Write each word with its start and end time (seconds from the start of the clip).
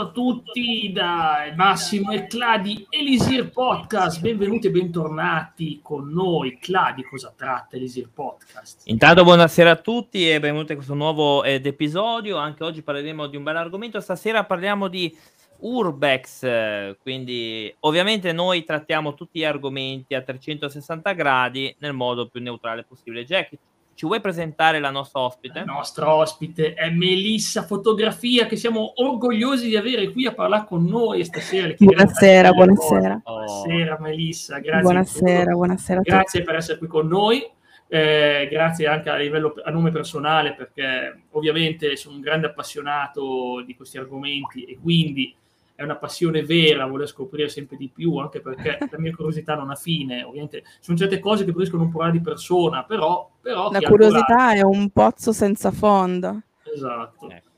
saluto 0.00 0.08
a 0.08 0.10
tutti 0.12 0.90
da 0.92 1.52
Massimo 1.54 2.12
e 2.12 2.26
Cladi 2.26 2.86
Elisir 2.88 3.50
Podcast. 3.50 4.20
Benvenuti 4.20 4.68
e 4.68 4.70
bentornati 4.70 5.80
con 5.82 6.08
noi. 6.08 6.58
Cladi, 6.58 7.02
cosa 7.02 7.32
tratta 7.36 7.76
Elisir 7.76 8.08
Podcast? 8.08 8.82
Intanto 8.86 9.24
buonasera 9.24 9.72
a 9.72 9.76
tutti 9.76 10.30
e 10.30 10.40
benvenuti 10.40 10.72
a 10.72 10.76
questo 10.76 10.94
nuovo 10.94 11.44
ed 11.44 11.66
episodio. 11.66 12.38
Anche 12.38 12.64
oggi 12.64 12.82
parleremo 12.82 13.26
di 13.26 13.36
un 13.36 13.42
bel 13.42 13.56
argomento. 13.56 14.00
Stasera 14.00 14.44
parliamo 14.44 14.88
di 14.88 15.14
Urbex, 15.58 16.96
quindi 17.02 17.74
ovviamente 17.80 18.32
noi 18.32 18.64
trattiamo 18.64 19.12
tutti 19.14 19.40
gli 19.40 19.44
argomenti 19.44 20.14
a 20.14 20.22
360 20.22 21.12
gradi 21.12 21.74
nel 21.80 21.92
modo 21.92 22.26
più 22.26 22.40
neutrale 22.40 22.84
possibile. 22.84 23.24
Jack, 23.24 23.58
ci 24.00 24.06
vuoi 24.06 24.22
presentare 24.22 24.78
la 24.78 24.88
nostra 24.88 25.20
ospite? 25.20 25.58
La 25.58 25.72
nostra 25.74 26.14
ospite 26.14 26.72
è 26.72 26.88
Melissa 26.88 27.64
Fotografia, 27.64 28.46
che 28.46 28.56
siamo 28.56 28.92
orgogliosi 28.94 29.68
di 29.68 29.76
avere 29.76 30.10
qui 30.10 30.24
a 30.24 30.32
parlare 30.32 30.64
con 30.64 30.86
noi 30.86 31.22
stasera. 31.22 31.74
Buonasera, 31.76 32.50
buonasera. 32.50 33.20
Oh. 33.24 33.34
Buonasera 33.34 33.98
Melissa, 34.00 34.58
grazie. 34.60 34.80
Buonasera, 34.80 35.52
buonasera. 35.52 36.00
Grazie 36.00 36.42
per 36.42 36.54
essere 36.54 36.78
qui 36.78 36.86
con 36.86 37.08
noi. 37.08 37.46
Eh, 37.88 38.48
grazie 38.50 38.86
anche 38.86 39.10
a 39.10 39.16
livello 39.16 39.52
a 39.62 39.70
nome 39.70 39.90
personale 39.90 40.54
perché 40.54 41.24
ovviamente 41.32 41.94
sono 41.96 42.14
un 42.14 42.22
grande 42.22 42.46
appassionato 42.46 43.62
di 43.66 43.76
questi 43.76 43.98
argomenti 43.98 44.64
e 44.64 44.78
quindi 44.80 45.36
è 45.80 45.84
una 45.84 45.96
passione 45.96 46.42
vera 46.42 46.84
voler 46.84 47.08
scoprire 47.08 47.48
sempre 47.48 47.78
di 47.78 47.88
più, 47.88 48.18
anche 48.18 48.42
perché 48.42 48.76
la 48.90 48.98
mia 48.98 49.14
curiosità 49.14 49.54
non 49.54 49.70
ha 49.70 49.74
fine. 49.74 50.22
Ovviamente 50.22 50.62
sono 50.78 50.98
certe 50.98 51.18
cose 51.18 51.46
che 51.46 51.52
preferisco 51.52 51.78
non 51.78 51.88
provare 51.88 52.12
di 52.12 52.20
persona, 52.20 52.84
però... 52.84 53.30
però 53.40 53.70
la 53.70 53.80
curiosità 53.80 54.52
è 54.52 54.60
un 54.60 54.90
pozzo 54.90 55.32
senza 55.32 55.70
fondo. 55.70 56.42
Esatto. 56.70 57.30
Ecco. 57.30 57.48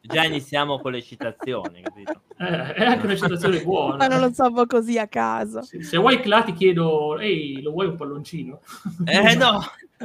Già 0.00 0.22
iniziamo 0.22 0.78
con 0.78 0.92
le 0.92 1.02
citazioni, 1.02 1.82
capito? 1.82 2.22
Eh, 2.36 2.74
è 2.74 2.84
anche 2.84 3.06
una 3.06 3.16
citazione 3.16 3.64
buona. 3.64 3.96
Ma 3.96 4.06
non 4.06 4.20
lo 4.20 4.32
so 4.32 4.48
così 4.68 4.96
a 4.96 5.08
caso. 5.08 5.62
Sì, 5.62 5.82
se 5.82 5.96
vuoi 5.96 6.20
Cla 6.20 6.44
ti 6.44 6.52
chiedo, 6.52 7.18
ehi, 7.18 7.60
lo 7.62 7.72
vuoi 7.72 7.88
un 7.88 7.96
palloncino? 7.96 8.60
Eh 9.04 9.34
no, 9.34 9.60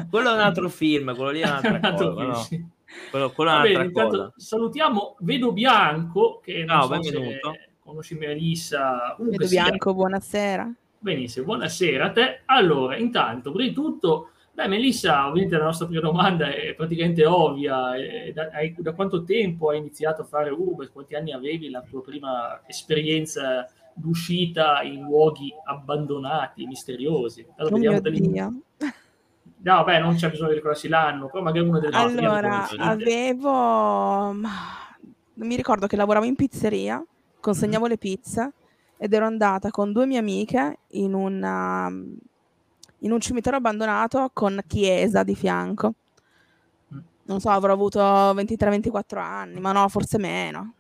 quello 0.09 0.31
è 0.31 0.33
un 0.33 0.39
altro 0.39 0.67
film, 0.67 1.15
quello 1.15 1.29
lì 1.29 1.41
è 1.41 1.45
un'altra 1.47 1.79
cosa, 1.79 2.15
film, 2.15 2.27
no? 2.27 2.33
sì. 2.37 2.65
Quello, 3.09 3.31
quello 3.31 3.61
è 3.61 3.71
bene, 3.71 3.91
cosa. 3.91 4.33
Salutiamo 4.35 5.15
Vedo 5.19 5.51
Bianco, 5.51 6.39
che 6.43 6.63
non 6.63 6.77
no, 6.77 6.81
so 6.83 6.89
benvenuto. 6.89 7.51
se 7.51 7.69
conosci 7.79 8.15
Melissa. 8.15 9.15
Vedo 9.19 9.47
Bianco, 9.47 9.89
sia... 9.89 9.93
buonasera. 9.93 10.73
Benissimo, 10.99 11.45
buonasera 11.45 12.05
a 12.05 12.11
te. 12.11 12.41
Allora, 12.45 12.97
intanto, 12.97 13.51
prima 13.51 13.67
di 13.67 13.75
tutto, 13.75 14.29
beh, 14.53 14.67
Melissa, 14.67 15.27
ovviamente 15.27 15.57
la 15.57 15.65
nostra 15.65 15.85
prima 15.85 16.01
domanda 16.01 16.47
è 16.53 16.73
praticamente 16.75 17.25
ovvia. 17.25 17.91
Da, 18.33 18.49
hai, 18.53 18.73
da 18.77 18.93
quanto 18.93 19.23
tempo 19.23 19.69
hai 19.69 19.79
iniziato 19.79 20.21
a 20.21 20.25
fare 20.25 20.49
Uber? 20.49 20.91
Quanti 20.91 21.15
anni 21.15 21.33
avevi 21.33 21.69
la 21.69 21.81
tua 21.81 22.01
prima 22.01 22.61
esperienza 22.65 23.69
d'uscita 23.95 24.81
in 24.81 25.01
luoghi 25.01 25.53
abbandonati, 25.65 26.65
misteriosi? 26.65 27.45
Allora, 27.57 27.75
oh 27.75 27.77
vediamo 27.77 27.99
Dio. 27.99 28.61
No, 29.63 29.83
beh, 29.85 29.99
non 29.99 30.15
c'è 30.15 30.29
bisogno 30.29 30.49
di 30.49 30.55
ricordarsi 30.55 30.89
l'anno, 30.89 31.27
però 31.27 31.41
magari 31.41 31.65
uno 31.65 31.79
delle 31.79 31.95
Allora, 31.95 32.67
avevo... 32.77 34.33
Mi 35.35 35.55
ricordo 35.55 35.87
che 35.87 35.95
lavoravo 35.95 36.25
in 36.25 36.35
pizzeria, 36.35 37.03
consegnavo 37.39 37.85
mm. 37.85 37.89
le 37.89 37.97
pizze 37.97 38.51
ed 38.97 39.13
ero 39.13 39.25
andata 39.25 39.71
con 39.71 39.93
due 39.93 40.05
mie 40.05 40.17
amiche 40.17 40.79
in, 40.89 41.13
una... 41.13 41.87
in 41.87 43.11
un 43.11 43.19
cimitero 43.21 43.55
abbandonato 43.55 44.29
con 44.33 44.61
chiesa 44.67 45.23
di 45.23 45.33
fianco. 45.33 45.93
Mm. 46.93 46.99
Non 47.23 47.39
so, 47.39 47.49
avrò 47.49 47.71
avuto 47.71 48.01
23-24 48.01 49.17
anni, 49.17 49.61
ma 49.61 49.71
no, 49.71 49.87
forse 49.87 50.17
meno. 50.17 50.73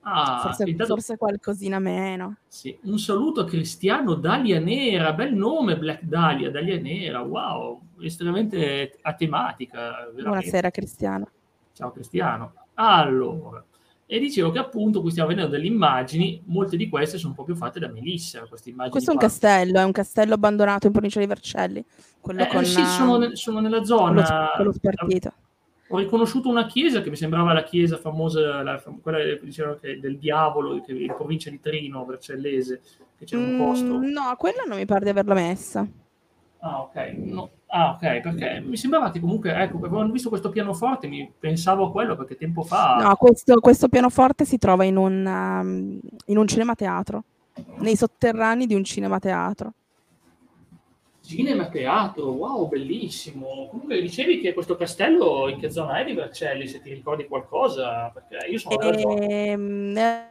Ah, 0.00 0.40
forse, 0.42 0.68
intanto... 0.68 0.94
forse, 0.94 1.16
qualcosina 1.16 1.78
meno. 1.78 2.36
Sì. 2.48 2.76
Un 2.82 2.98
saluto 2.98 3.42
a 3.42 3.44
Cristiano 3.44 4.14
Dalia 4.14 4.58
Nera, 4.58 5.12
bel 5.12 5.34
nome 5.34 5.78
Black 5.78 6.02
Dalia, 6.02 6.50
Dalia 6.50 6.80
Nera, 6.80 7.20
wow, 7.20 7.80
estremamente 8.00 8.98
a 9.02 9.14
tematica. 9.14 10.10
Buonasera 10.14 10.70
Cristiano. 10.70 11.28
Ciao 11.72 11.92
Cristiano. 11.92 12.52
Allora, 12.74 13.64
e 14.06 14.18
dicevo 14.18 14.50
che 14.50 14.58
appunto 14.58 15.00
qui 15.00 15.10
stiamo 15.10 15.28
vedendo 15.28 15.50
delle 15.50 15.66
immagini, 15.66 16.42
molte 16.46 16.76
di 16.76 16.88
queste 16.88 17.18
sono 17.18 17.34
proprio 17.34 17.54
fatte 17.54 17.78
da 17.78 17.88
Melissa, 17.88 18.46
queste 18.46 18.70
immagini. 18.70 18.90
Questo 18.90 19.10
è 19.10 19.12
un 19.14 19.18
qua. 19.18 19.28
castello, 19.28 19.78
è 19.78 19.84
un 19.84 19.92
castello 19.92 20.34
abbandonato 20.34 20.86
in 20.86 20.92
provincia 20.92 21.20
di 21.20 21.26
Vercelli. 21.26 21.84
Quello 22.20 22.42
eh, 22.42 22.46
con, 22.48 22.64
sì, 22.64 22.84
sono, 22.84 23.34
sono 23.34 23.60
nella 23.60 23.84
zona... 23.84 24.50
Quello, 24.54 24.72
spartito 24.72 25.32
ho 25.94 25.98
riconosciuto 25.98 26.48
una 26.48 26.64
chiesa 26.64 27.02
che 27.02 27.10
mi 27.10 27.16
sembrava 27.16 27.52
la 27.52 27.64
chiesa 27.64 27.98
famosa, 27.98 28.62
la, 28.62 28.82
quella 29.02 29.18
dicevano 29.42 29.76
che 29.78 30.00
del 30.00 30.16
diavolo, 30.16 30.80
che 30.80 30.92
in 30.92 31.14
provincia 31.14 31.50
di 31.50 31.60
Trino, 31.60 32.06
Vercellese, 32.06 32.80
che 33.18 33.26
c'era 33.26 33.42
un 33.42 33.58
posto. 33.58 33.98
Mm, 33.98 34.10
no, 34.10 34.34
quella 34.38 34.62
non 34.66 34.78
mi 34.78 34.86
pare 34.86 35.04
di 35.04 35.10
averla 35.10 35.34
messa. 35.34 35.86
Ah, 36.60 36.80
ok. 36.80 36.96
No. 37.18 37.50
Ah, 37.66 37.90
ok, 37.90 38.20
perché 38.20 38.62
mi 38.64 38.76
sembrava 38.78 39.10
che 39.10 39.20
comunque, 39.20 39.52
ecco, 39.54 39.76
avevo 39.78 40.10
visto 40.10 40.30
questo 40.30 40.48
pianoforte, 40.48 41.08
mi 41.08 41.30
pensavo 41.38 41.86
a 41.86 41.90
quello 41.90 42.16
perché 42.16 42.36
tempo 42.36 42.62
fa... 42.62 42.96
No, 43.00 43.14
questo, 43.16 43.60
questo 43.60 43.88
pianoforte 43.88 44.46
si 44.46 44.56
trova 44.56 44.84
in 44.84 44.96
un, 44.96 45.26
um, 45.26 46.00
in 46.26 46.38
un 46.38 46.46
cinema 46.46 46.74
teatro, 46.74 47.24
nei 47.80 47.96
sotterranei 47.96 48.66
di 48.66 48.74
un 48.74 48.84
cinema 48.84 49.18
teatro. 49.18 49.72
Cinema, 51.36 51.68
teatro, 51.68 52.30
wow, 52.30 52.68
bellissimo. 52.68 53.68
Comunque 53.70 54.00
dicevi 54.02 54.38
che 54.38 54.52
questo 54.52 54.76
castello 54.76 55.48
in 55.48 55.58
che 55.58 55.70
zona 55.70 55.98
è 55.98 56.04
di 56.04 56.12
Vercelli, 56.12 56.66
se 56.66 56.82
ti 56.82 56.92
ricordi 56.92 57.26
qualcosa? 57.26 58.10
Perché 58.12 58.46
io 58.50 58.58
sono 58.58 58.78
ehm, 58.82 59.96
eh, 59.96 60.26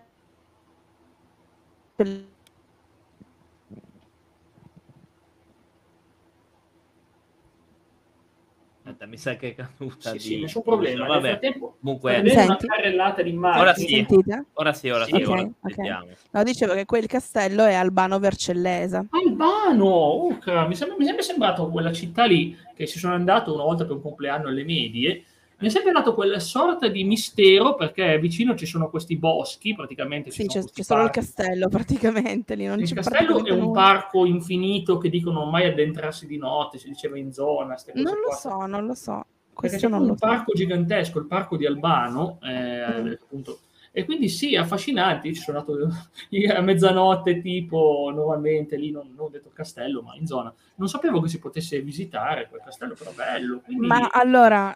Aspetta, 9.02 9.06
mi 9.08 9.18
sa 9.18 9.36
che 9.36 9.50
è 9.50 9.56
caduta. 9.56 10.12
Sì, 10.12 10.18
di... 10.18 10.20
sì, 10.20 10.40
nessun 10.42 10.62
problema. 10.62 11.08
Vabbè, 11.08 11.22
Nel 11.22 11.30
frattempo, 11.32 11.78
comunque, 11.80 12.20
una 12.20 12.58
carrellata 12.58 13.22
di 13.24 13.30
immagini. 13.32 13.62
Ora 13.62 13.74
sì, 13.74 13.88
Sentite? 13.88 14.46
ora 14.54 14.74
sì, 14.74 14.90
ora 14.90 15.06
sì. 15.06 15.14
Okay, 15.14 15.26
ora 15.26 15.52
okay. 15.62 16.16
No, 16.32 16.44
dicevo 16.44 16.74
che 16.74 16.86
quel 16.86 17.08
castello 17.08 17.66
è 17.66 17.74
Albano 17.74 18.20
Vercellese. 18.20 19.08
Albano! 19.10 20.26
Ucca. 20.26 20.68
Mi, 20.68 20.76
sembra, 20.76 20.98
mi 20.98 21.04
è 21.04 21.08
sempre 21.08 21.24
sembrato 21.24 21.70
quella 21.70 21.92
città 21.92 22.26
lì 22.26 22.56
che 22.76 22.86
ci 22.86 23.00
sono 23.00 23.14
andato 23.14 23.54
una 23.54 23.64
volta 23.64 23.86
per 23.86 23.96
un 23.96 24.02
compleanno 24.02 24.50
alle 24.50 24.64
medie 24.64 25.24
mi 25.62 25.68
è 25.68 25.70
sempre 25.70 25.92
dato 25.92 26.16
quella 26.16 26.40
sorta 26.40 26.88
di 26.88 27.04
mistero 27.04 27.76
perché 27.76 28.18
vicino 28.18 28.56
ci 28.56 28.66
sono 28.66 28.90
questi 28.90 29.16
boschi, 29.16 29.76
praticamente. 29.76 30.32
Sì, 30.32 30.48
c'è, 30.48 30.64
c'è 30.64 30.82
solo 30.82 31.04
il 31.04 31.12
castello 31.12 31.70
praticamente 31.70 32.56
lì. 32.56 32.66
Non 32.66 32.80
il 32.80 32.88
c'è 32.88 32.96
castello 32.96 33.46
è 33.46 33.52
un 33.52 33.60
nulla. 33.60 33.72
parco 33.72 34.26
infinito 34.26 34.98
che 34.98 35.10
dicono 35.10 35.46
mai 35.46 35.68
addentrarsi 35.68 36.26
di 36.26 36.38
notte, 36.38 36.80
si 36.80 36.88
diceva 36.88 37.16
in 37.18 37.32
zona. 37.32 37.78
Non 37.94 38.16
lo 38.16 38.28
qua. 38.30 38.36
so, 38.36 38.66
non 38.66 38.86
lo 38.88 38.96
so. 38.96 39.24
Questo 39.54 39.78
c'è 39.78 39.86
un 39.86 40.16
parco 40.18 40.52
so. 40.52 40.58
gigantesco, 40.58 41.20
il 41.20 41.28
parco 41.28 41.58
di 41.58 41.68
Albano, 41.68 42.40
eh, 42.42 43.02
mm. 43.02 43.08
appunto. 43.22 43.60
E 43.92 44.06
quindi 44.06 44.30
sì, 44.30 44.56
affascinanti. 44.56 45.36
Ci 45.36 45.42
sono 45.42 45.60
andato 45.60 45.90
a 46.58 46.62
mezzanotte, 46.62 47.40
tipo 47.40 48.10
normalmente 48.12 48.78
lì, 48.78 48.90
non, 48.90 49.14
non 49.16 49.28
ho 49.28 49.30
detto 49.30 49.52
castello, 49.54 50.02
ma 50.02 50.16
in 50.16 50.26
zona. 50.26 50.52
Non 50.76 50.88
sapevo 50.88 51.22
che 51.22 51.30
si 51.30 51.38
potesse 51.38 51.80
visitare 51.82 52.48
quel 52.50 52.62
castello, 52.64 52.96
però 52.98 53.12
bello. 53.12 53.62
Quindi... 53.64 53.86
Ma 53.86 54.10
allora, 54.12 54.76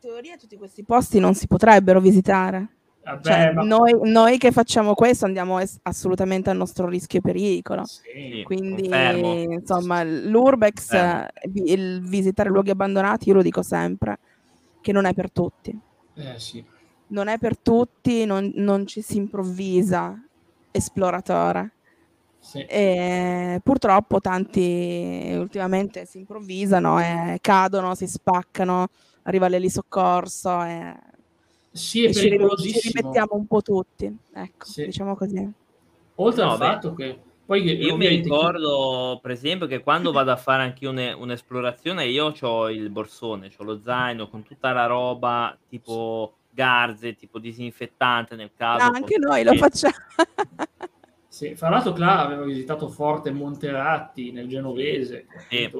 teoria 0.00 0.36
tutti 0.36 0.56
questi 0.56 0.82
posti 0.82 1.20
non 1.20 1.34
si 1.34 1.46
potrebbero 1.46 2.00
visitare. 2.00 2.68
Vabbè, 3.02 3.22
cioè, 3.22 3.52
ma... 3.52 3.62
noi, 3.62 3.96
noi, 4.02 4.38
che 4.38 4.52
facciamo 4.52 4.94
questo 4.94 5.24
andiamo 5.24 5.58
es- 5.58 5.78
assolutamente 5.82 6.50
a 6.50 6.52
nostro 6.52 6.88
rischio 6.88 7.18
e 7.18 7.22
pericolo. 7.22 7.84
Sì, 7.84 8.42
Quindi, 8.44 8.82
confermo. 8.82 9.32
insomma, 9.52 10.02
l'Urbex, 10.02 10.92
eh, 10.92 11.28
il 11.66 12.02
visitare 12.02 12.50
luoghi 12.50 12.70
abbandonati, 12.70 13.28
io 13.28 13.36
lo 13.36 13.42
dico 13.42 13.62
sempre, 13.62 14.18
che 14.80 14.92
non 14.92 15.06
è 15.06 15.14
per 15.14 15.30
tutti. 15.30 15.78
Eh, 16.14 16.38
sì. 16.38 16.64
Non 17.08 17.28
è 17.28 17.38
per 17.38 17.58
tutti, 17.58 18.24
non, 18.24 18.52
non 18.56 18.86
ci 18.86 19.02
si 19.02 19.16
improvvisa 19.16 20.22
esploratore. 20.70 21.72
Sì. 22.38 22.64
E 22.64 23.60
purtroppo 23.62 24.20
tanti 24.20 25.34
ultimamente 25.36 26.06
si 26.06 26.18
improvvisano 26.18 26.98
e 26.98 27.38
cadono, 27.40 27.94
si 27.94 28.06
spaccano 28.06 28.88
arriva 29.22 29.48
l'eli 29.48 29.70
soccorso 29.70 30.62
e, 30.62 30.96
sì, 31.72 32.04
è 32.04 32.08
e 32.08 32.14
ci, 32.14 32.72
ci 32.72 32.90
rimettiamo 32.92 33.34
un 33.34 33.46
po' 33.46 33.62
tutti, 33.62 34.14
ecco, 34.32 34.64
sì. 34.64 34.86
diciamo 34.86 35.16
così. 35.16 35.52
Oltre 36.16 36.44
no, 36.44 36.52
al 36.52 36.58
beh, 36.58 36.64
fatto 36.64 36.94
che 36.94 37.18
poi 37.50 37.64
io 37.64 37.96
mi 37.96 38.06
ricordo, 38.06 39.18
per 39.20 39.32
esempio, 39.32 39.66
che 39.66 39.80
quando 39.80 40.12
vado 40.12 40.30
a 40.30 40.36
fare 40.36 40.62
anche 40.62 40.86
un, 40.86 41.16
un'esplorazione, 41.18 42.06
io 42.06 42.32
ho 42.40 42.70
il 42.70 42.90
borsone, 42.90 43.50
ho 43.56 43.64
lo 43.64 43.80
zaino 43.82 44.28
con 44.28 44.44
tutta 44.44 44.72
la 44.72 44.86
roba 44.86 45.58
tipo 45.68 46.34
garze, 46.48 47.16
tipo 47.16 47.40
disinfettante 47.40 48.36
nel 48.36 48.52
caso. 48.56 48.86
No, 48.86 48.92
anche 48.94 49.18
noi 49.18 49.42
lo 49.42 49.54
facciamo. 49.54 49.94
sì, 51.26 51.56
fra 51.56 51.70
l'altro, 51.70 51.92
Clara 51.92 52.22
aveva 52.22 52.44
visitato 52.44 52.88
Forte 52.88 53.32
Monteratti 53.32 54.30
nel 54.30 54.46
Genovese. 54.46 55.26
Sì. 55.48 55.70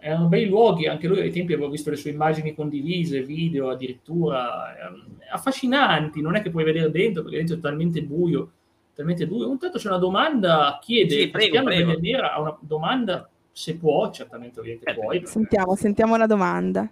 Erano 0.00 0.26
bei 0.28 0.46
luoghi, 0.46 0.86
anche 0.86 1.06
lui 1.08 1.20
ai 1.20 1.30
tempi 1.30 1.52
avevo 1.52 1.68
visto 1.70 1.90
le 1.90 1.96
sue 1.96 2.10
immagini 2.10 2.54
condivise, 2.54 3.22
video 3.22 3.70
addirittura, 3.70 4.74
affascinanti, 5.30 6.20
non 6.20 6.36
è 6.36 6.42
che 6.42 6.50
puoi 6.50 6.64
vedere 6.64 6.90
dentro 6.90 7.22
perché 7.22 7.38
dentro 7.38 7.56
è 7.56 7.60
talmente 7.60 8.02
buio, 8.02 8.50
talmente 8.94 9.26
buio. 9.26 9.48
Un 9.50 9.58
tanto 9.58 9.78
c'è 9.78 9.88
una 9.88 9.98
domanda, 9.98 10.78
chiede, 10.80 11.20
Sì, 11.20 11.28
prego, 11.30 11.62
prego. 11.62 11.90
Benedera 11.90 12.32
ha 12.34 12.40
una 12.40 12.56
domanda, 12.60 13.28
se 13.52 13.76
può, 13.76 14.10
certamente 14.10 14.60
ovviamente 14.60 14.90
Eh, 14.90 14.94
puoi. 14.94 15.16
perché- 15.18 15.26
Sentiamo, 15.32 15.74
sentiamo 15.74 16.16
la 16.16 16.26
domanda. 16.26 16.88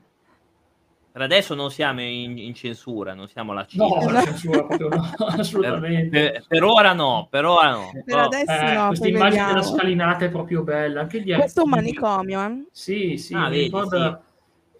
Per 1.16 1.24
adesso 1.24 1.54
non 1.54 1.70
siamo 1.70 2.02
in, 2.02 2.36
in 2.36 2.52
censura, 2.52 3.14
non 3.14 3.26
siamo 3.26 3.54
la 3.54 3.66
No, 3.70 3.88
cifra. 3.88 4.12
la 4.12 4.22
censura 4.22 4.64
proprio 4.66 4.88
no, 4.88 5.00
assolutamente. 5.38 6.30
Per, 6.30 6.44
per 6.46 6.62
ora 6.62 6.92
no, 6.92 7.26
per 7.30 7.46
ora 7.46 7.70
no. 7.70 7.90
Per 8.04 8.18
adesso 8.18 8.52
Eh, 8.52 8.74
no, 8.74 8.86
questa 8.88 9.08
immagine 9.08 9.28
vediamo. 9.30 9.52
della 9.54 9.62
scalinata 9.62 10.24
è 10.26 10.30
proprio 10.30 10.62
bella. 10.62 11.00
Anche 11.00 11.22
gli 11.22 11.32
Questo 11.34 11.60
è 11.60 11.64
un 11.64 11.70
manicomio, 11.70 12.44
eh? 12.46 12.66
Sì, 12.70 13.16
sì, 13.16 13.32
Ah, 13.32 13.44
mi 13.44 13.48
vedi, 13.48 13.62
ricorda 13.62 14.22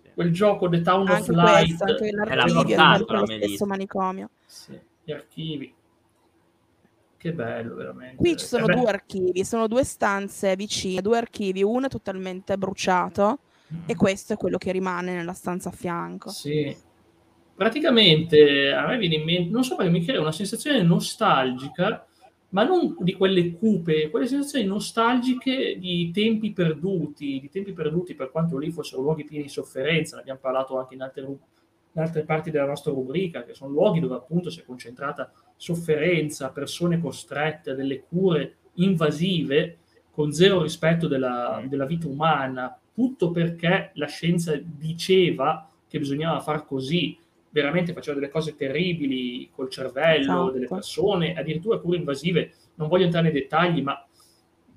sì. 0.03 0.11
quel 0.13 0.31
gioco 0.31 0.69
The 0.69 0.81
Town 0.83 1.09
of 1.09 1.17
Anche 1.17 1.33
Light. 1.33 1.77
questo, 1.79 1.85
anche 2.05 2.11
l'archivio 2.13 3.07
lo 3.17 3.27
stesso 3.27 3.65
manicomio. 3.65 4.29
Sì, 4.45 4.79
gli 5.05 5.13
archivi. 5.13 5.75
Che 7.17 7.33
bello, 7.33 7.75
veramente. 7.77 8.17
Qui 8.17 8.37
ci 8.37 8.45
sono 8.45 8.65
Eh 8.65 8.75
beh, 8.75 8.81
due 8.81 8.89
archivi, 8.91 9.43
sono 9.43 9.67
due 9.69 9.85
stanze 9.85 10.55
vicine, 10.55 11.01
due 11.01 11.17
archivi, 11.17 11.63
uno 11.63 11.87
è 11.87 11.89
totalmente 11.89 12.59
bruciato 12.59 13.39
e 13.87 13.95
questo 13.95 14.35
è 14.35 14.37
quello 14.37 14.59
che 14.59 14.73
rimane 14.73 15.15
nella 15.15 15.33
stanza 15.33 15.71
a 15.71 15.73
fianco. 15.73 16.31
Sì. 16.31 16.75
Praticamente 17.55 18.71
a 18.73 18.87
me 18.87 18.99
viene 18.99 19.15
in 19.17 19.25
mente, 19.25 19.51
non 19.51 19.65
so 19.65 19.77
perché 19.77 19.91
mi 19.91 20.05
crea 20.05 20.21
una 20.21 20.33
sensazione 20.33 20.83
nostalgica, 20.83 22.07
ma 22.51 22.65
non 22.65 22.97
di 22.99 23.15
quelle 23.15 23.53
cupe, 23.53 24.11
quelle 24.11 24.27
sensazioni 24.27 24.67
nostalgiche 24.67 25.79
di 25.79 26.11
tempi 26.13 26.53
perduti, 26.53 27.41
di 27.41 27.49
tempi 27.49 27.73
perduti 27.73 28.15
per 28.15 28.31
quanto 28.31 28.59
lì 28.59 28.71
fossero 28.71 29.03
luoghi 29.03 29.25
pieni 29.25 29.45
di 29.45 29.49
sofferenza, 29.49 30.17
ne 30.17 30.23
abbiamo 30.23 30.41
parlato 30.41 30.79
anche 30.79 30.95
in 30.95 31.03
altre, 31.03 31.23
in 31.23 32.01
altre 32.01 32.25
parti 32.25 32.51
della 32.51 32.67
nostra 32.67 32.93
rubrica, 32.93 33.43
che 33.43 33.55
sono 33.55 33.71
luoghi 33.71 34.01
dove 34.01 34.17
appunto 34.17 34.51
si 34.51 34.61
è 34.61 34.65
concentrata 34.65 35.33
sofferenza, 35.57 36.51
persone 36.51 37.01
costrette 37.01 37.71
a 37.71 37.75
delle 37.75 38.03
cure 38.03 38.57
invasive 38.75 39.79
con 40.11 40.33
zero 40.33 40.63
rispetto 40.63 41.09
della, 41.09 41.63
della 41.67 41.87
vita 41.87 42.07
umana, 42.07 42.79
tutto 42.97 43.31
perché 43.31 43.91
la 43.95 44.07
scienza 44.07 44.59
diceva 44.59 45.69
che 45.87 45.99
bisognava 45.99 46.41
far 46.41 46.65
così, 46.65 47.17
veramente 47.51 47.93
faceva 47.93 48.19
delle 48.19 48.31
cose 48.31 48.57
terribili 48.57 49.51
col 49.55 49.69
cervello 49.69 50.21
Esatto. 50.21 50.51
delle 50.51 50.67
persone, 50.67 51.35
addirittura 51.35 51.79
cure 51.79 51.99
invasive, 51.99 52.53
non 52.77 52.89
voglio 52.89 53.05
entrare 53.05 53.31
nei 53.31 53.39
dettagli, 53.39 53.83
ma 53.83 54.03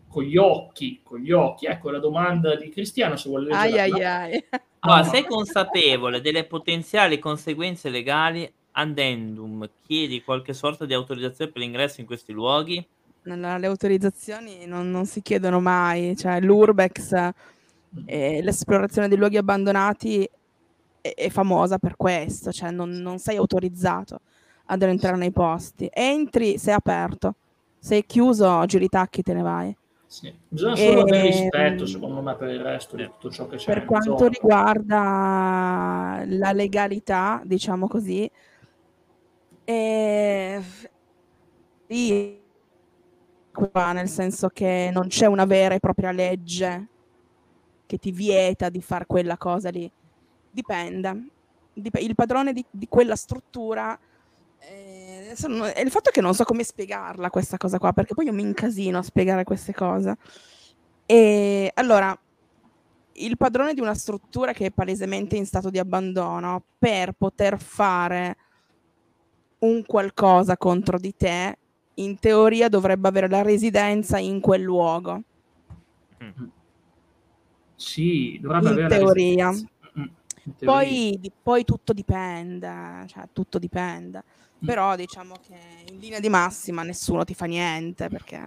con 0.09 0.23
gli 0.23 0.35
occhi, 0.37 0.99
con 1.01 1.19
gli 1.19 1.31
occhi. 1.31 1.65
Ecco 1.67 1.91
la 1.91 1.99
domanda 1.99 2.55
di 2.55 2.69
Cristiano 2.69 3.15
se 3.15 3.29
vuole 3.29 3.45
leggere. 3.45 3.79
Ai 3.81 3.91
ai 3.93 4.03
ai. 4.03 4.45
Allora, 4.79 4.99
Ah, 4.99 5.03
sei 5.03 5.23
consapevole 5.25 6.19
delle 6.21 6.43
potenziali 6.45 7.19
conseguenze 7.19 7.89
legali? 7.89 8.51
Addendum, 8.71 9.69
chiedi 9.85 10.21
qualche 10.23 10.53
sorta 10.53 10.85
di 10.85 10.93
autorizzazione 10.93 11.51
per 11.51 11.61
l'ingresso 11.61 12.01
in 12.01 12.05
questi 12.07 12.31
luoghi? 12.33 12.85
Le 13.23 13.67
autorizzazioni 13.67 14.65
non, 14.65 14.89
non 14.89 15.05
si 15.05 15.21
chiedono 15.21 15.59
mai, 15.59 16.15
cioè 16.15 16.39
l'urbex 16.39 17.29
e 18.05 18.41
l'esplorazione 18.41 19.07
dei 19.07 19.17
luoghi 19.17 19.37
abbandonati 19.37 20.29
è, 21.01 21.13
è 21.13 21.29
famosa 21.29 21.77
per 21.77 21.95
questo, 21.95 22.51
cioè 22.51 22.71
non, 22.71 22.89
non 22.91 23.19
sei 23.19 23.37
autorizzato 23.37 24.21
ad 24.65 24.81
entrare 24.83 25.17
nei 25.17 25.31
posti. 25.31 25.89
Entri, 25.91 26.57
sei 26.57 26.73
aperto, 26.73 27.35
sei 27.79 28.05
chiuso, 28.05 28.65
giri 28.65 28.85
i 28.85 28.89
tacchi, 28.89 29.21
te 29.21 29.33
ne 29.33 29.41
vai. 29.41 29.75
Sì. 30.05 30.33
Bisogna 30.47 30.75
solo 30.75 31.01
avere 31.01 31.17
Ehm, 31.17 31.25
rispetto, 31.25 31.85
secondo 31.85 32.21
me, 32.21 32.35
per 32.35 32.49
il 32.49 32.61
resto 32.61 32.95
di 32.95 33.03
tutto 33.05 33.29
ciò 33.29 33.47
che 33.47 33.57
c'è. 33.57 33.65
Per 33.65 33.85
quanto 33.85 34.17
zona. 34.17 34.29
riguarda 34.29 36.23
la 36.25 36.51
legalità, 36.51 37.41
diciamo 37.45 37.87
così, 37.87 38.29
eh, 39.65 40.61
sì, 41.87 42.39
qua, 43.51 43.91
nel 43.91 44.07
senso 44.07 44.49
che 44.49 44.89
non 44.91 45.07
c'è 45.07 45.27
una 45.27 45.45
vera 45.45 45.75
e 45.75 45.79
propria 45.79 46.11
legge 46.11 46.87
che 47.89 47.97
ti 47.97 48.11
vieta 48.11 48.69
di 48.69 48.83
fare 48.83 49.07
quella 49.07 49.35
cosa 49.35 49.71
lì. 49.71 49.91
Dipende. 50.51 51.23
Dip- 51.73 51.99
il 51.99 52.13
padrone 52.13 52.53
di, 52.53 52.63
di 52.69 52.87
quella 52.87 53.15
struttura 53.15 53.97
eh, 54.59 55.33
non- 55.47 55.71
è 55.73 55.79
il 55.81 55.89
fatto 55.89 56.11
che 56.11 56.21
non 56.21 56.35
so 56.35 56.43
come 56.43 56.63
spiegarla 56.63 57.31
questa 57.31 57.57
cosa 57.57 57.79
qua, 57.79 57.91
perché 57.91 58.13
poi 58.13 58.25
io 58.25 58.33
mi 58.33 58.43
incasino 58.43 58.99
a 58.99 59.01
spiegare 59.01 59.43
queste 59.43 59.73
cose. 59.73 60.17
E 61.07 61.71
allora, 61.73 62.15
il 63.13 63.37
padrone 63.37 63.73
di 63.73 63.81
una 63.81 63.95
struttura 63.95 64.53
che 64.53 64.67
è 64.67 64.71
palesemente 64.71 65.35
in 65.35 65.47
stato 65.47 65.71
di 65.71 65.79
abbandono, 65.79 66.61
per 66.77 67.13
poter 67.13 67.59
fare 67.59 68.37
un 69.59 69.83
qualcosa 69.83 70.57
contro 70.57 70.99
di 70.99 71.15
te, 71.17 71.57
in 71.95 72.19
teoria 72.19 72.69
dovrebbe 72.69 73.07
avere 73.07 73.27
la 73.27 73.41
residenza 73.41 74.19
in 74.19 74.39
quel 74.41 74.61
luogo. 74.61 75.23
Sì, 77.79 78.37
dovrebbe 78.41 78.65
In 78.67 78.73
avere 78.73 78.97
teoria. 78.97 79.51
Mm, 79.51 79.53
in 79.95 80.55
teoria. 80.57 80.65
Poi, 80.65 81.17
di- 81.17 81.31
poi 81.41 81.63
tutto 81.63 81.93
dipende, 81.93 83.05
cioè 83.07 83.23
tutto 83.31 83.57
dipende. 83.57 84.21
Mm. 84.61 84.67
Però 84.67 84.95
diciamo 84.97 85.35
che 85.41 85.57
in 85.89 85.99
linea 85.99 86.19
di 86.19 86.27
massima 86.27 86.83
nessuno 86.83 87.23
ti 87.23 87.33
fa 87.33 87.45
niente, 87.45 88.09
perché 88.09 88.45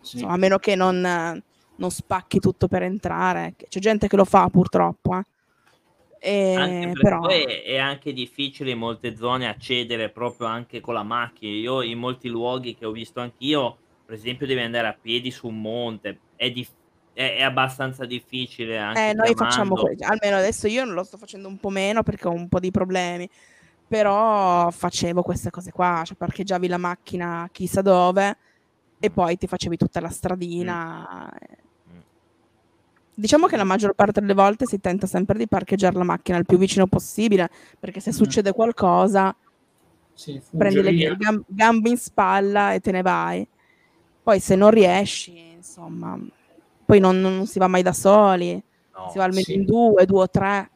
Sì. 0.00 0.16
insomma, 0.16 0.32
a 0.32 0.36
meno 0.38 0.58
che 0.58 0.74
non, 0.76 0.98
non 1.76 1.90
spacchi 1.90 2.38
tutto 2.38 2.66
per 2.66 2.82
entrare. 2.84 3.54
C'è 3.68 3.80
gente 3.80 4.08
che 4.08 4.16
lo 4.16 4.24
fa 4.24 4.48
purtroppo. 4.48 5.18
eh. 5.18 5.24
E, 6.20 6.92
però, 6.98 7.20
poi 7.20 7.42
è, 7.42 7.64
è 7.64 7.76
anche 7.76 8.14
difficile 8.14 8.70
in 8.70 8.78
molte 8.78 9.14
zone 9.14 9.46
accedere 9.46 10.08
proprio 10.08 10.46
anche 10.46 10.80
con 10.80 10.94
la 10.94 11.02
macchina. 11.02 11.52
Io 11.54 11.82
in 11.82 11.98
molti 11.98 12.28
luoghi 12.28 12.74
che 12.74 12.86
ho 12.86 12.92
visto 12.92 13.20
anch'io, 13.20 13.76
per 14.06 14.14
esempio, 14.14 14.46
devi 14.46 14.60
andare 14.62 14.86
a 14.86 14.96
piedi 14.98 15.30
su 15.30 15.48
un 15.48 15.60
monte, 15.60 16.20
è, 16.34 16.50
dif- 16.50 16.72
è, 17.14 17.36
è 17.38 17.42
abbastanza 17.42 18.04
difficile 18.04 18.78
anche 18.78 19.08
eh, 19.10 19.14
noi 19.14 19.34
facciamo 19.34 19.74
chiamando. 19.74 19.96
que- 19.96 20.06
almeno 20.06 20.36
adesso 20.36 20.66
io 20.66 20.84
lo 20.84 21.02
sto 21.04 21.16
facendo 21.16 21.48
un 21.48 21.58
po' 21.58 21.70
meno 21.70 22.02
perché 22.02 22.28
ho 22.28 22.32
un 22.32 22.48
po' 22.48 22.60
di 22.60 22.70
problemi. 22.70 23.28
Però 23.86 24.70
facevo 24.70 25.22
queste 25.22 25.50
cose 25.50 25.70
qua, 25.70 26.02
cioè 26.04 26.16
parcheggiavi 26.16 26.68
la 26.68 26.78
macchina 26.78 27.48
chissà 27.52 27.82
dove 27.82 28.36
e 28.98 29.10
poi 29.10 29.36
ti 29.36 29.46
facevi 29.46 29.76
tutta 29.76 30.00
la 30.00 30.08
stradina. 30.08 31.30
Mm. 31.92 31.98
Diciamo 33.16 33.46
che 33.46 33.56
la 33.56 33.64
maggior 33.64 33.92
parte 33.94 34.20
delle 34.20 34.34
volte 34.34 34.66
si 34.66 34.80
tenta 34.80 35.06
sempre 35.06 35.38
di 35.38 35.46
parcheggiare 35.46 35.96
la 35.96 36.02
macchina 36.04 36.38
il 36.38 36.46
più 36.46 36.58
vicino 36.58 36.86
possibile, 36.86 37.48
perché 37.78 38.00
se 38.00 38.10
Mm. 38.10 38.14
succede 38.14 38.52
qualcosa 38.52 39.36
Sì, 40.14 40.40
prendi 40.56 40.80
le 40.82 41.16
gambe 41.46 41.88
in 41.90 41.98
spalla 41.98 42.72
e 42.72 42.80
te 42.80 42.90
ne 42.90 43.02
vai. 43.02 43.46
Poi 44.22 44.40
se 44.40 44.56
non 44.56 44.70
riesci, 44.70 45.38
insomma, 45.52 46.18
poi 46.84 47.00
non, 47.00 47.20
non 47.20 47.46
si 47.46 47.58
va 47.58 47.66
mai 47.68 47.82
da 47.82 47.92
soli, 47.92 48.52
No, 48.96 49.08
si 49.10 49.18
va 49.18 49.24
almeno 49.24 49.42
sì. 49.42 49.54
in 49.54 49.64
due, 49.64 50.04
due 50.06 50.20
o 50.22 50.28
tre. 50.30 50.70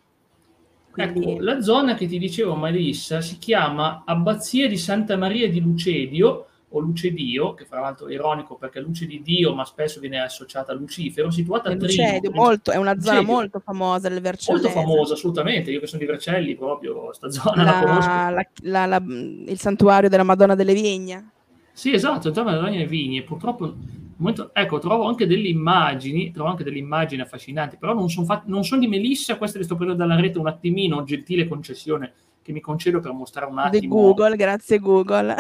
Quindi, 0.91 1.33
Ecco, 1.35 1.43
la 1.45 1.61
zona 1.61 1.95
che 1.95 2.07
ti 2.09 2.19
dicevo, 2.19 2.55
Marissa, 2.57 3.21
si 3.21 3.39
chiama 3.39 4.03
Abbazia 4.05 4.67
di 4.67 4.77
Santa 4.77 5.17
Maria 5.17 5.49
di 5.49 5.61
Lucedio, 5.61 6.47
o 6.71 6.81
Lucedio, 6.81 7.55
che 7.55 7.65
fra 7.65 7.81
l'altro 7.81 8.09
è 8.09 8.13
ironico 8.13 8.57
perché 8.57 8.81
luce 8.81 9.07
di 9.07 9.23
Dio, 9.23 9.55
ma 9.55 9.65
spesso 9.65 10.01
viene 10.01 10.21
associata 10.21 10.73
a 10.73 10.75
Lucifero, 10.75 11.31
situata 11.31 11.69
a 11.71 11.77
Trino. 11.77 11.87
Lucedio, 11.87 12.31
molto, 12.33 12.73
è 12.73 12.77
una 12.77 12.99
zona 13.01 13.19
Lucedio. 13.21 13.35
molto 13.35 13.59
famosa 13.61 14.09
del 14.09 14.21
Vercellese. 14.21 14.65
Molto 14.67 14.81
famosa, 14.81 15.15
assolutamente. 15.15 15.71
Io 15.71 15.81
che 15.81 15.87
sono 15.87 16.01
di 16.01 16.07
Vercelli, 16.07 16.57
proprio, 16.57 17.11
sta 17.15 17.31
zona 17.31 17.63
la, 17.63 17.81
conosco. 17.81 18.09
La- 18.09 18.31
la- 18.31 18.47
la- 18.63 18.87
la- 18.87 19.03
il 19.07 19.59
santuario 19.59 20.09
della 20.11 20.25
Madonna 20.25 20.55
delle 20.57 20.75
Vigne. 20.75 21.31
Sì, 21.73 21.93
esatto, 21.95 22.29
intorno 22.29 22.51
alle 22.51 22.61
Rogne 22.61 22.87
Vigne. 22.87 23.23
Purtroppo, 23.23 23.75
momento- 24.19 24.51
ecco, 24.53 24.79
trovo 24.79 25.05
anche 25.07 25.27
delle 25.27 25.49
immagini, 25.49 26.31
trovo 26.31 26.51
anche 26.51 26.65
delle 26.65 26.79
immagini 26.79 27.21
affascinanti, 27.23 27.77
però 27.79 27.95
non 27.95 28.09
sono 28.11 28.43
non 28.47 28.65
son 28.65 28.81
di 28.81 28.87
Melissa, 28.87 29.37
queste 29.37 29.59
le 29.59 29.65
sto 29.65 29.77
prendendo 29.77 30.05
dalla 30.05 30.21
rete 30.21 30.39
un 30.39 30.47
attimino, 30.47 31.03
gentile 31.05 31.49
concessione 31.49 32.13
che 32.43 32.53
mi 32.53 32.61
concedo 32.61 33.01
per 33.01 33.13
mostrare 33.13 33.51
un 33.51 33.57
Di 33.71 33.77
attimo. 33.79 33.95
Google, 33.95 34.37
grazie 34.37 34.79
Google. 34.79 35.35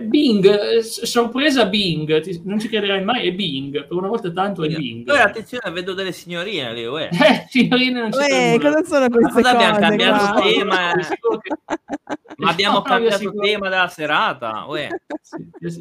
Bing, 0.00 0.44
eh, 0.46 0.82
sorpresa 0.82 1.66
Bing, 1.66 2.40
non 2.44 2.58
ci 2.58 2.68
crederai 2.68 3.02
mai, 3.04 3.28
è 3.28 3.32
Bing, 3.32 3.86
per 3.86 3.96
una 3.96 4.08
volta 4.08 4.30
tanto 4.30 4.62
è 4.64 4.68
Bing. 4.68 5.04
Poi 5.06 5.18
attenzione, 5.18 5.70
vedo 5.72 5.94
delle 5.94 6.12
signorine 6.12 6.72
lì, 6.72 6.84
uè. 6.86 7.08
Eh, 7.22 7.46
signorine, 7.48 8.00
non 8.00 8.12
ci 8.12 8.18
Uè, 8.18 8.58
cosa 8.60 8.82
sono 8.84 9.08
queste 9.08 9.32
cosa 9.42 9.50
abbiamo 9.50 9.74
cose 9.74 9.80
cambiato 9.88 10.32
qua? 10.32 10.42
tema? 10.42 10.92
Ma 12.36 12.50
abbiamo 12.50 12.76
No, 12.78 12.82
cambiato 12.82 13.14
assicuro- 13.16 13.44
tema 13.44 13.68
della 13.68 13.88
serata, 13.88 14.64
uè. 14.66 14.88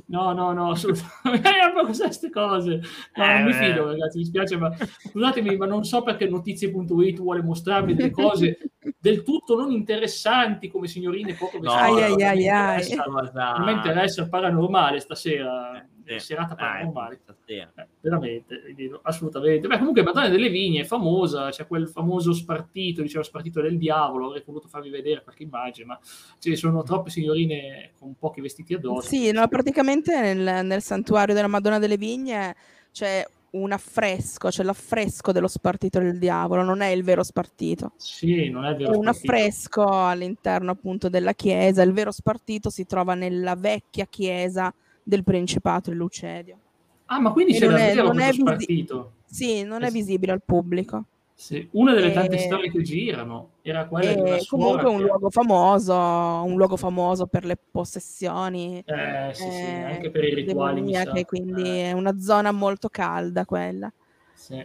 No, 0.08 0.34
no, 0.34 0.52
no, 0.54 0.72
assolutamente. 0.72 1.50
Eh, 1.62 1.74
ma 1.74 1.86
cos'è 1.86 2.06
queste 2.06 2.30
cose? 2.30 2.82
No, 3.16 3.24
Eh, 3.24 3.34
non 3.40 3.44
mi 3.46 3.54
fido, 3.54 3.88
ragazzi, 3.88 4.18
mi 4.18 4.26
spiace, 4.26 4.58
ma 4.58 4.72
scusatemi, 5.10 5.56
ma 5.58 5.66
non 5.66 5.84
so 5.84 6.04
perché 6.04 6.28
notizie.it 6.28 7.18
vuole 7.20 7.42
mostrarmi 7.42 7.94
delle 7.96 8.12
cose 8.12 8.58
del 9.00 9.24
tutto 9.24 9.56
non 9.56 9.72
interessanti 9.72 10.68
come 10.70 10.88
signorine 10.88 11.34
poco 11.34 11.58
No. 11.60 11.72
Ai, 11.72 12.02
ai, 12.04 12.24
ai, 12.24 12.48
ai. 12.50 12.96
Ma 13.08 13.54
Non 13.58 13.66
mi 13.66 13.72
interessa 13.74 14.01
il 14.04 14.30
paranormale 14.30 15.00
stasera. 15.00 15.86
sì. 16.06 16.20
serata 16.20 16.56
paranormale. 16.56 17.22
Ah, 17.26 17.36
eh, 17.46 17.88
veramente, 18.00 18.62
assolutamente. 19.04 19.68
Beh, 19.68 19.78
comunque 19.78 20.04
Madonna 20.04 20.30
delle 20.30 20.50
Vigne 20.50 20.82
è 20.82 20.86
famosa, 20.86 21.50
c'è 21.50 21.68
quel 21.68 21.88
famoso 21.88 22.34
spartito, 22.34 23.02
diceva 23.02 23.24
spartito 23.24 23.62
del 23.62 23.78
diavolo, 23.78 24.28
avrei 24.28 24.44
voluto 24.46 24.68
farvi 24.68 24.90
vedere 24.90 25.24
qualche 25.24 25.44
immagine, 25.44 25.86
ma 25.86 26.00
ci 26.40 26.56
sono 26.56 26.84
troppe 26.84 27.10
signorine 27.10 27.92
con 27.98 28.16
pochi 28.18 28.42
vestiti 28.42 28.74
addosso. 28.74 29.08
Sì, 29.08 29.32
no, 29.32 29.48
praticamente 29.48 30.34
nel, 30.34 30.66
nel 30.66 30.82
santuario 30.82 31.34
della 31.34 31.48
Madonna 31.48 31.80
delle 31.80 31.98
Vigne 31.98 32.56
c'è 32.92 33.26
un 33.52 33.72
affresco, 33.72 34.50
cioè 34.50 34.66
l'affresco 34.66 35.32
dello 35.32 35.48
spartito 35.48 36.00
del 36.00 36.18
diavolo, 36.18 36.64
non 36.64 36.82
è 36.82 36.88
il 36.88 37.04
vero 37.04 37.24
spartito. 37.24 37.94
Sì, 37.98 38.50
non 38.50 38.66
è 38.66 38.76
vero 38.76 38.94
È 38.94 38.96
un 38.96 39.08
affresco 39.08 39.84
all'interno 39.86 40.72
appunto 40.72 41.10
della 41.10 41.34
chiesa, 41.34 41.82
il 41.82 41.92
vero 41.92 42.12
spartito 42.12 42.70
si 42.70 42.86
trova 42.86 43.14
nella 43.14 43.56
vecchia 43.56 44.06
chiesa 44.06 44.74
del 45.04 45.24
Principato 45.24 45.90
di 45.90 45.98
Lucedio. 45.98 46.58
Ah, 47.06 47.20
ma 47.20 47.32
quindi 47.32 47.56
e 47.56 47.60
c'è 47.60 47.68
davvero 47.68 48.12
questo 48.12 48.26
visi- 48.26 48.42
spartito? 48.42 49.12
Sì, 49.26 49.64
non 49.64 49.84
è 49.84 49.92
visibile 49.92 50.32
al 50.32 50.42
pubblico. 50.44 51.06
Sì, 51.42 51.68
una 51.72 51.96
delle 51.96 52.12
tante 52.12 52.38
storie 52.38 52.70
che 52.70 52.84
girano 52.84 53.54
era 53.64 53.88
quella 53.88 54.14
di 54.14 54.22
una 54.22 54.38
comunque 54.48 54.88
un 54.88 54.98
che... 54.98 55.04
luogo 55.06 55.32
famoso, 55.32 55.96
un 55.96 56.56
luogo 56.56 56.78
famoso 56.78 57.26
per 57.26 57.46
le 57.46 57.58
possessioni, 57.58 58.78
eh, 58.86 59.32
sì, 59.34 59.48
eh, 59.48 59.52
sì, 59.52 59.72
anche 59.92 60.12
per 60.12 60.24
i 60.24 60.36
rituali 60.36 60.76
demoniache, 60.76 61.26
quindi 61.26 61.64
eh. 61.64 61.86
è 61.86 61.92
una 61.94 62.20
zona 62.20 62.52
molto 62.52 62.90
calda 62.90 63.44
quella. 63.46 63.92
Sì. 64.36 64.64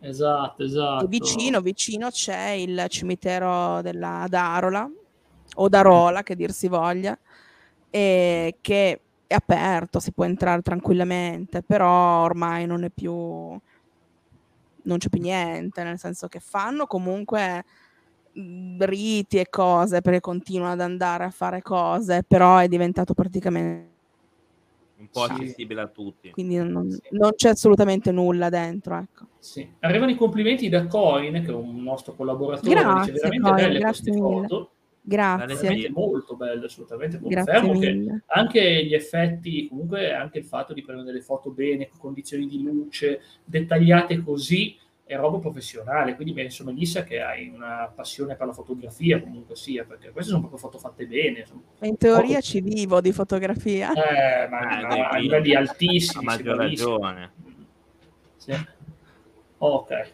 Esatto, 0.00 0.64
esatto. 0.64 1.06
E 1.06 1.08
vicino, 1.08 1.62
vicino 1.62 2.10
c'è 2.10 2.50
il 2.50 2.84
cimitero 2.88 3.80
della 3.80 4.26
Darola 4.28 4.86
o 5.54 5.68
Darola, 5.70 6.22
che 6.22 6.36
dir 6.36 6.50
si 6.50 6.68
voglia, 6.68 7.18
e 7.88 8.56
che 8.60 9.00
è 9.26 9.34
aperto, 9.34 9.98
si 9.98 10.12
può 10.12 10.26
entrare 10.26 10.60
tranquillamente, 10.60 11.62
però 11.62 12.22
ormai 12.22 12.66
non 12.66 12.84
è 12.84 12.90
più 12.90 13.58
non 14.84 14.98
c'è 14.98 15.08
più 15.08 15.20
niente, 15.20 15.82
nel 15.82 15.98
senso 15.98 16.28
che 16.28 16.40
fanno 16.40 16.86
comunque 16.86 17.64
mhmm, 18.32 18.84
riti 18.84 19.38
e 19.38 19.48
cose 19.48 20.00
perché 20.00 20.20
continuano 20.20 20.72
ad 20.72 20.80
andare 20.80 21.24
a 21.24 21.30
fare 21.30 21.62
cose, 21.62 22.24
però 22.26 22.58
è 22.58 22.68
diventato 22.68 23.14
praticamente 23.14 23.88
un 25.00 25.08
po' 25.08 25.22
accessibile 25.22 25.80
a 25.80 25.88
tutti. 25.88 26.30
Quindi 26.30 26.56
non, 26.56 26.90
sì. 26.90 27.00
non, 27.10 27.30
c'è 27.34 27.50
assolutamente 27.50 28.12
nulla 28.12 28.50
dentro. 28.50 28.96
Ecco. 28.98 29.28
Sì. 29.38 29.66
Arrivano 29.80 30.10
i 30.10 30.16
complimenti 30.16 30.68
da 30.68 30.86
Coin, 30.86 31.42
che 31.42 31.50
è 31.50 31.54
un 31.54 31.82
nostro 31.82 32.14
collaboratore, 32.14 32.74
grazie, 32.74 33.12
dice 33.12 33.28
veramente 33.28 33.50
Coin, 33.50 33.72
belle 33.72 33.80
queste 33.80 34.10
mille. 34.10 34.22
foto. 34.22 34.74
Grazie. 35.02 35.90
Molto 35.90 36.36
belle, 36.36 36.66
assolutamente. 36.66 37.18
Confermo 37.18 37.78
che 37.78 38.22
anche 38.26 38.84
gli 38.84 38.94
effetti, 38.94 39.66
comunque 39.68 40.12
anche 40.12 40.38
il 40.38 40.44
fatto 40.44 40.72
di 40.74 40.82
prendere 40.82 41.10
delle 41.10 41.22
foto 41.22 41.50
bene, 41.50 41.88
con 41.88 41.98
condizioni 41.98 42.46
di 42.46 42.62
luce, 42.62 43.20
dettagliate 43.44 44.22
così, 44.22 44.76
è 45.04 45.16
roba 45.16 45.38
professionale. 45.38 46.14
Quindi 46.14 46.50
sono 46.50 46.70
Melissa 46.70 47.02
che 47.02 47.20
hai 47.20 47.48
una 47.48 47.90
passione 47.94 48.36
per 48.36 48.46
la 48.46 48.52
fotografia, 48.52 49.20
comunque 49.20 49.56
sia, 49.56 49.84
perché 49.84 50.10
queste 50.10 50.30
sono 50.30 50.46
proprio 50.46 50.60
foto 50.60 50.78
fatte 50.78 51.06
bene. 51.06 51.46
In 51.80 51.96
teoria 51.96 52.36
foto... 52.36 52.46
ci 52.46 52.60
vivo 52.60 53.00
di 53.00 53.12
fotografia. 53.12 53.92
Eh, 53.92 54.48
ma, 54.48 54.78
eh, 54.78 54.82
ma 54.82 55.08
a 55.08 55.18
livelli 55.18 55.54
altissimi. 55.54 56.24
A 56.24 56.30
maggior 56.30 56.56
ragione. 56.56 57.32
Sì. 58.36 58.52
Ok. 59.58 60.12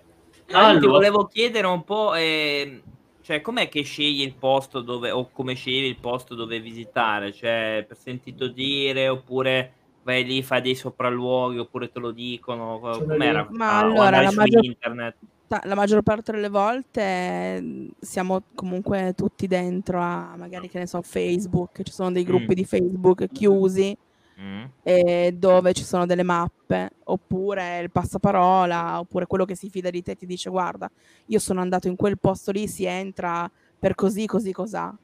Allora, 0.53 0.79
ti 0.79 0.87
volevo 0.87 1.25
chiedere 1.27 1.67
un 1.67 1.83
po'... 1.83 2.15
Eh 2.15 2.83
cioè, 3.27 3.41
com'è 3.41 3.69
che 3.69 3.83
scegli 3.83 4.21
il 4.21 4.35
posto 4.35 4.83
dove, 4.83 5.11
o 5.11 5.31
come 5.33 5.55
scegli 5.55 5.87
il 5.87 5.99
posto 5.99 6.37
dove 6.37 6.61
visitare? 6.61 7.33
Cioè, 7.33 7.85
per 7.85 7.97
sentito 7.97 8.47
dire, 8.47 9.09
oppure 9.09 9.73
vai 10.05 10.25
lì, 10.25 10.45
fai 10.45 10.63
dei 10.63 10.77
sopralluoghi, 10.77 11.59
oppure 11.59 11.91
te 11.91 11.99
lo 11.99 12.13
dicono? 12.13 12.79
Com'era? 12.79 13.45
Ma 13.51 13.71
ah, 13.71 13.79
allora, 13.81 14.21
la 14.21 14.31
maggior, 14.31 14.65
internet? 14.65 15.17
la 15.65 15.75
maggior 15.75 16.03
parte 16.03 16.31
delle 16.31 16.49
volte 16.49 17.61
mm, 17.61 17.89
siamo 17.99 18.45
comunque 18.55 19.13
tutti 19.17 19.49
dentro 19.49 20.01
a, 20.01 20.37
magari, 20.37 20.69
che 20.69 20.79
ne 20.79 20.87
so, 20.87 21.03
Facebook, 21.03 21.83
ci 21.83 21.91
sono 21.91 22.13
dei 22.13 22.23
gruppi 22.23 22.53
mm. 22.53 22.55
di 22.55 22.65
Facebook 22.65 23.27
chiusi, 23.33 23.99
mm. 24.41 24.65
eh, 24.83 25.35
dove 25.37 25.73
ci 25.73 25.85
sono 25.85 26.07
delle 26.07 26.23
mappe, 26.23 26.91
oppure 27.05 27.81
il 27.81 27.91
passaparola, 27.91 29.01
oppure 29.01 29.27
quello 29.27 29.45
che 29.45 29.55
si 29.55 29.71
fida 29.71 29.91
di 29.91 30.03
te 30.03 30.17
ti 30.17 30.27
dice 30.27 30.51
guarda, 30.51 30.91
io 31.27 31.39
sono 31.39 31.61
andato 31.61 31.89
in 31.89 31.97
quel 31.97 32.19
posto 32.19 32.51
lì, 32.51 32.67
si 32.69 32.85
entra 32.85 33.51
per 33.79 33.95
così, 33.95 34.27
così, 34.27 34.53
cos'ha. 34.53 34.97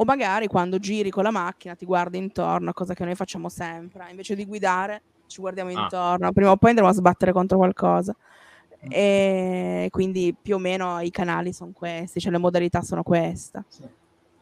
O 0.00 0.04
magari 0.04 0.46
quando 0.46 0.78
giri 0.78 1.10
con 1.10 1.24
la 1.24 1.32
macchina 1.32 1.74
ti 1.74 1.84
guardi 1.84 2.18
intorno, 2.18 2.72
cosa 2.72 2.94
che 2.94 3.04
noi 3.04 3.16
facciamo 3.16 3.48
sempre, 3.48 4.06
invece 4.10 4.36
di 4.36 4.46
guidare 4.46 5.02
ci 5.26 5.40
guardiamo 5.40 5.70
ah. 5.70 5.82
intorno, 5.82 6.32
prima 6.32 6.50
o 6.50 6.56
poi 6.56 6.70
andremo 6.70 6.90
a 6.90 6.94
sbattere 6.94 7.32
contro 7.32 7.58
qualcosa. 7.58 8.14
Mm. 8.86 8.90
E 8.90 9.88
quindi 9.90 10.34
più 10.40 10.54
o 10.54 10.58
meno 10.58 11.00
i 11.00 11.10
canali 11.10 11.52
sono 11.52 11.72
questi, 11.74 12.20
cioè 12.20 12.30
le 12.30 12.38
modalità 12.38 12.82
sono 12.82 13.02
queste. 13.02 13.64
Sì. 13.68 13.82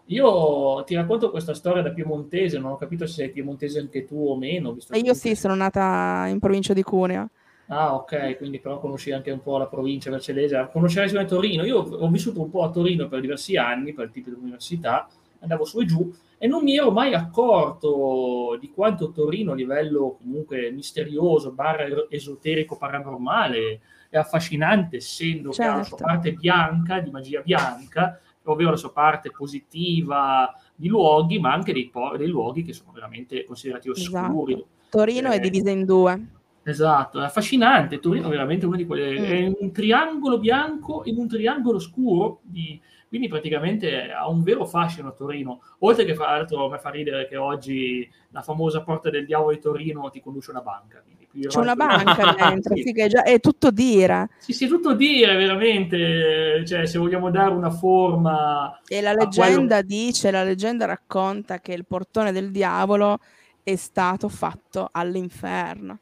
Io 0.06 0.84
ti 0.84 0.94
racconto 0.94 1.30
questa 1.30 1.54
storia 1.54 1.82
da 1.82 1.90
piemontese, 1.90 2.58
non 2.58 2.72
ho 2.72 2.76
capito 2.76 3.06
se 3.06 3.14
sei 3.14 3.30
piemontese 3.30 3.80
anche 3.80 4.04
tu 4.04 4.16
o 4.28 4.36
meno. 4.36 4.72
Visto 4.72 4.96
io 4.96 5.14
sì, 5.14 5.34
sono 5.34 5.54
nata 5.54 6.26
in 6.28 6.38
provincia 6.38 6.72
di 6.72 6.82
Cuneo. 6.82 7.28
Ah, 7.68 7.94
ok, 7.94 8.36
quindi 8.36 8.60
però 8.60 8.78
conosci 8.78 9.10
anche 9.10 9.32
un 9.32 9.42
po' 9.42 9.58
la 9.58 9.66
provincia 9.66 10.10
vercelese. 10.10 10.68
Conoscerai 10.72 11.08
sicuramente 11.08 11.34
Torino. 11.34 11.64
Io 11.64 11.78
ho 11.78 12.08
vissuto 12.08 12.40
un 12.40 12.50
po' 12.50 12.62
a 12.62 12.70
Torino 12.70 13.08
per 13.08 13.20
diversi 13.20 13.56
anni, 13.56 13.92
per 13.92 14.06
il 14.06 14.10
tipo 14.12 14.30
di 14.30 14.36
università, 14.36 15.08
andavo 15.40 15.64
su 15.64 15.80
e 15.80 15.84
giù 15.84 16.14
e 16.38 16.46
non 16.46 16.62
mi 16.62 16.76
ero 16.76 16.90
mai 16.90 17.14
accorto 17.14 18.58
di 18.60 18.70
quanto 18.70 19.10
Torino 19.10 19.52
a 19.52 19.54
livello 19.54 20.16
comunque 20.20 20.70
misterioso, 20.70 21.52
barra 21.52 21.86
esoterico, 22.10 22.76
paranormale, 22.76 23.80
è 24.10 24.18
affascinante, 24.18 24.96
essendo 24.96 25.50
certo. 25.50 25.62
che 25.62 25.68
ha 25.68 25.76
la 25.76 25.84
sua 25.84 25.96
certo. 25.96 26.12
parte 26.12 26.32
bianca, 26.32 27.00
di 27.00 27.10
magia 27.10 27.40
bianca, 27.40 28.20
ovvero 28.52 28.70
la 28.70 28.76
sua 28.76 28.92
parte 28.92 29.30
positiva 29.30 30.52
di 30.74 30.88
luoghi, 30.88 31.38
ma 31.38 31.52
anche 31.52 31.72
dei, 31.72 31.88
po- 31.88 32.16
dei 32.16 32.28
luoghi 32.28 32.62
che 32.62 32.72
sono 32.72 32.92
veramente 32.92 33.44
considerati 33.44 33.88
oscuri. 33.88 34.52
Esatto. 34.52 34.68
Torino 34.90 35.30
eh, 35.30 35.36
è 35.36 35.40
divisa 35.40 35.70
in 35.70 35.84
due. 35.84 36.26
Esatto, 36.62 37.20
è 37.20 37.24
affascinante. 37.24 38.00
Torino 38.00 38.26
è 38.26 38.30
veramente 38.30 38.66
una 38.66 38.76
di 38.76 38.86
quelle. 38.86 39.20
Mm. 39.20 39.24
È 39.24 39.56
un 39.60 39.72
triangolo 39.72 40.38
bianco 40.38 41.02
in 41.04 41.16
un 41.16 41.28
triangolo 41.28 41.78
scuro. 41.78 42.40
Di, 42.42 42.80
quindi 43.08 43.28
praticamente 43.28 44.10
ha 44.10 44.28
un 44.28 44.42
vero 44.42 44.64
fascino 44.64 45.08
a 45.08 45.12
Torino. 45.12 45.60
Oltre 45.80 46.04
che 46.04 46.14
fra 46.14 46.32
l'altro 46.32 46.68
mi 46.68 46.78
fa 46.78 46.90
ridere 46.90 47.28
che 47.28 47.36
oggi 47.36 48.08
la 48.30 48.42
famosa 48.42 48.82
porta 48.82 49.10
del 49.10 49.26
diavolo 49.26 49.54
di 49.54 49.60
Torino 49.60 50.10
ti 50.10 50.20
conduce 50.20 50.50
una 50.50 50.60
banca. 50.60 51.02
C'è 51.46 51.58
una 51.58 51.74
banca 51.74 52.34
dentro, 52.38 52.76
sì. 52.76 52.92
che 52.92 53.04
è, 53.04 53.08
già, 53.08 53.22
è 53.22 53.40
tutto 53.40 53.70
dire. 53.70 54.30
Sì, 54.38 54.52
sì, 54.52 54.66
tutto 54.66 54.94
dire 54.94 55.36
veramente. 55.36 56.64
Cioè, 56.66 56.86
se 56.86 56.98
vogliamo 56.98 57.30
dare 57.30 57.52
una 57.52 57.70
forma. 57.70 58.80
E 58.86 59.00
la 59.00 59.12
leggenda 59.12 59.82
quello... 59.82 59.82
dice, 59.82 60.30
la 60.30 60.44
leggenda 60.44 60.84
racconta 60.86 61.60
che 61.60 61.72
il 61.72 61.84
portone 61.86 62.32
del 62.32 62.50
diavolo 62.50 63.18
è 63.62 63.76
stato 63.76 64.28
fatto 64.28 64.88
all'inferno. 64.90 65.98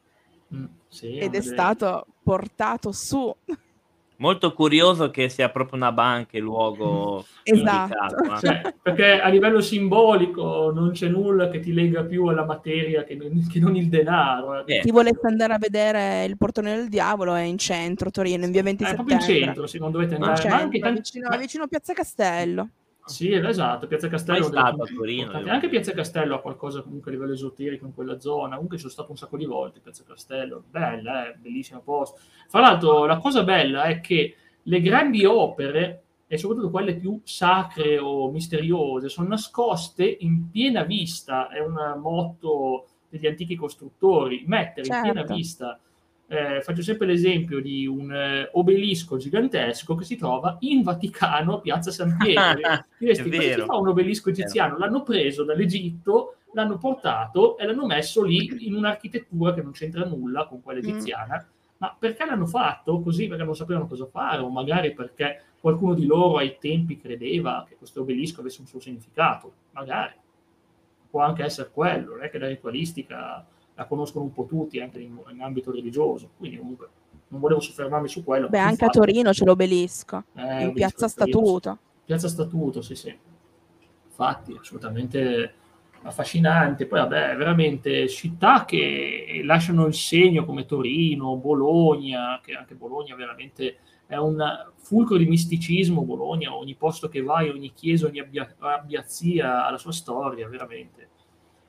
Mm, 0.55 0.65
sì, 0.89 1.17
ed 1.17 1.35
è 1.35 1.41
stato 1.41 2.07
portato 2.23 2.93
su 2.93 3.35
molto 4.25 4.55
curioso 4.55 5.11
che 5.11 5.29
sia 5.29 5.51
proprio 5.51 5.77
una 5.77 5.93
banca 5.93 6.39
il 6.39 6.43
luogo 6.43 7.27
esatto. 7.45 7.93
indicato, 7.93 8.35
eh? 8.35 8.39
cioè, 8.41 8.75
perché 8.81 9.21
a 9.21 9.29
livello 9.29 9.61
simbolico 9.61 10.73
non 10.75 10.93
c'è 10.93 11.09
nulla 11.09 11.51
che 11.51 11.61
ti 11.61 11.75
lega 11.75 12.05
più 12.05 12.25
alla 12.27 12.47
materia 12.47 13.05
che 13.05 13.15
non, 13.17 13.47
che 13.47 13.61
non 13.61 13.77
il 13.77 13.89
denaro. 13.89 14.65
Eh. 14.65 14.81
Chi 14.81 14.91
volesse 14.91 15.27
andare 15.27 15.53
a 15.53 15.59
vedere 15.59 16.25
il 16.25 16.39
portone 16.39 16.75
del 16.75 16.89
diavolo 16.89 17.35
è 17.35 17.43
in 17.43 17.59
centro, 17.59 18.11
Torino, 18.11 18.47
in 18.47 18.51
via 18.51 18.63
20 18.63 18.85
È 18.85 18.95
proprio 18.95 19.17
in 19.17 19.23
centro, 19.23 19.67
se 19.67 19.79
non 19.79 19.91
dovete 19.91 20.15
andare. 20.15 20.37
Centro, 20.37 20.59
anche 20.59 20.79
tanti... 20.79 21.01
vicino, 21.01 21.37
vicino 21.37 21.65
a 21.65 21.67
Piazza 21.67 21.93
Castello. 21.93 22.69
Sì, 23.07 23.33
esatto, 23.33 23.87
Piazza 23.87 24.09
Castello. 24.09 24.45
Stato 24.45 24.83
a 24.83 24.87
Torino, 24.87 25.33
anche 25.33 25.69
Piazza 25.69 25.93
Castello 25.93 26.37
ha 26.37 26.41
qualcosa 26.41 26.81
comunque 26.81 27.11
a 27.11 27.15
livello 27.15 27.35
esoterico 27.35 27.85
in 27.85 27.93
quella 27.93 28.19
zona. 28.19 28.55
Comunque 28.55 28.79
sono 28.79 28.91
stato 28.91 29.11
un 29.11 29.19
sacco 29.19 29.37
di 29.37 29.45
volte 29.45 29.81
Piazza 29.81 30.05
Castello. 30.07 30.65
Bella, 30.71 31.29
eh, 31.29 31.35
bellissimo 31.37 31.81
posto. 31.81 32.19
Fra 32.49 32.61
l'altro, 32.61 33.05
la 33.05 33.19
cosa 33.19 33.45
bella 33.45 33.85
è 33.85 34.01
che 34.01 34.37
le 34.63 34.81
grandi 34.81 35.25
opere, 35.27 36.03
e 36.27 36.39
soprattutto 36.39 36.71
quelle 36.71 36.97
più 36.97 37.21
sacre 37.25 37.99
o 37.99 38.31
misteriose, 38.31 39.11
sono 39.11 39.29
nascoste 39.29 40.17
in 40.21 40.51
piena 40.51 40.83
vista. 40.83 41.49
È 41.49 41.61
un 41.61 41.99
motto 42.01 42.87
degli 43.11 43.27
antichi 43.27 43.55
costruttori, 43.55 44.45
mettere 44.47 44.87
certo. 44.87 44.95
in 44.95 45.03
piena 45.03 45.21
certo. 45.21 45.35
vista 45.35 45.79
eh, 46.27 46.63
faccio 46.63 46.83
sempre 46.83 47.07
l'esempio 47.07 47.61
di 47.61 47.87
un 47.87 48.11
eh, 48.13 48.49
obelisco 48.53 49.17
gigantesco 49.17 49.95
che 49.95 50.05
si 50.05 50.17
trova 50.17 50.57
in 50.61 50.83
Vaticano, 50.83 51.61
Piazza 51.61 51.91
San 51.91 52.17
Pietro. 52.17 52.87
Diresti, 52.99 53.31
cosa 53.31 53.43
si 53.43 53.61
fa 53.61 53.77
un 53.77 53.89
obelisco 53.89 54.31
egiziano? 54.31 54.79
L'hanno 54.79 55.03
preso 55.03 55.45
dall'Egitto, 55.45 56.37
l'hanno 56.53 56.79
portato 56.79 57.59
e 57.59 57.67
l'hanno 57.67 57.87
messo 57.87 58.23
lì 58.23 58.67
in 58.67 58.75
un'architettura 58.75 59.53
che 59.53 59.63
non 59.63 59.73
c'entra 59.73 60.05
nulla 60.05 60.47
con 60.47 60.63
quella 60.63 60.81
mm. 60.81 60.89
egiziana. 60.89 61.45
Mm. 61.45 61.53
Ma 61.77 61.97
perché 61.99 62.25
l'hanno 62.25 62.47
fatto? 62.47 63.01
Così 63.01 63.27
perché 63.27 63.45
non 63.45 63.57
sapevano 63.57 63.87
cosa 63.87 64.07
fare, 64.07 64.41
o 64.41 64.49
magari 64.49 64.95
perché 64.95 65.43
qualcuno 65.61 65.93
di 65.95 66.07
loro 66.07 66.39
ai 66.39 66.57
tempi 66.59 66.99
credeva 66.99 67.67
che 67.69 67.77
questo 67.77 68.01
obelisco 68.01 68.41
avesse 68.41 68.61
un 68.61 68.67
suo 68.67 68.81
significato. 68.81 69.53
Magari. 69.73 70.13
Può 71.11 71.21
anche 71.23 71.45
essere 71.45 71.71
quello, 71.73 72.15
non 72.15 72.25
è 72.25 72.31
che 72.31 72.39
la 72.39 72.49
ritualistica 72.49 73.47
la 73.75 73.87
conoscono 73.87 74.25
un 74.25 74.33
po' 74.33 74.47
tutti 74.47 74.81
anche 74.81 75.01
in, 75.01 75.19
in 75.31 75.43
ambito 75.43 75.73
religioso, 75.73 76.31
quindi 76.37 76.59
comunque 76.59 76.89
non 77.29 77.41
volevo 77.41 77.61
soffermarmi 77.61 78.09
su 78.09 78.23
quello. 78.23 78.49
Beh, 78.49 78.59
anche 78.59 78.85
fatto. 78.85 79.01
a 79.01 79.05
Torino 79.05 79.31
c'è 79.31 79.45
l'obelisco, 79.45 80.25
eh, 80.37 80.65
in 80.65 80.73
Piazza 80.73 81.09
Statuto. 81.09 81.79
Piazza 82.05 82.29
Statuto, 82.29 82.81
sì, 82.81 82.95
sì. 82.95 83.17
Infatti, 84.07 84.57
assolutamente 84.59 85.55
affascinante. 86.03 86.87
Poi, 86.87 87.01
vabbè, 87.01 87.37
veramente 87.37 88.09
città 88.09 88.65
che 88.65 89.41
lasciano 89.45 89.87
il 89.87 89.95
segno 89.95 90.45
come 90.45 90.67
Torino, 90.67 91.37
Bologna, 91.37 92.41
che 92.43 92.53
anche 92.53 92.75
Bologna 92.75 93.17
veramente 93.17 93.79
è 94.07 94.17
un 94.17 94.39
fulcro 94.77 95.17
di 95.17 95.27
misticismo. 95.27 96.03
Bologna, 96.03 96.55
ogni 96.55 96.75
posto 96.75 97.09
che 97.09 97.23
vai, 97.23 97.49
ogni 97.49 97.73
chiesa, 97.73 98.07
ogni 98.07 98.21
abbia- 98.21 98.55
abbiazia 98.59 99.67
ha 99.67 99.71
la 99.71 99.79
sua 99.79 99.93
storia, 99.93 100.49
veramente. 100.49 101.09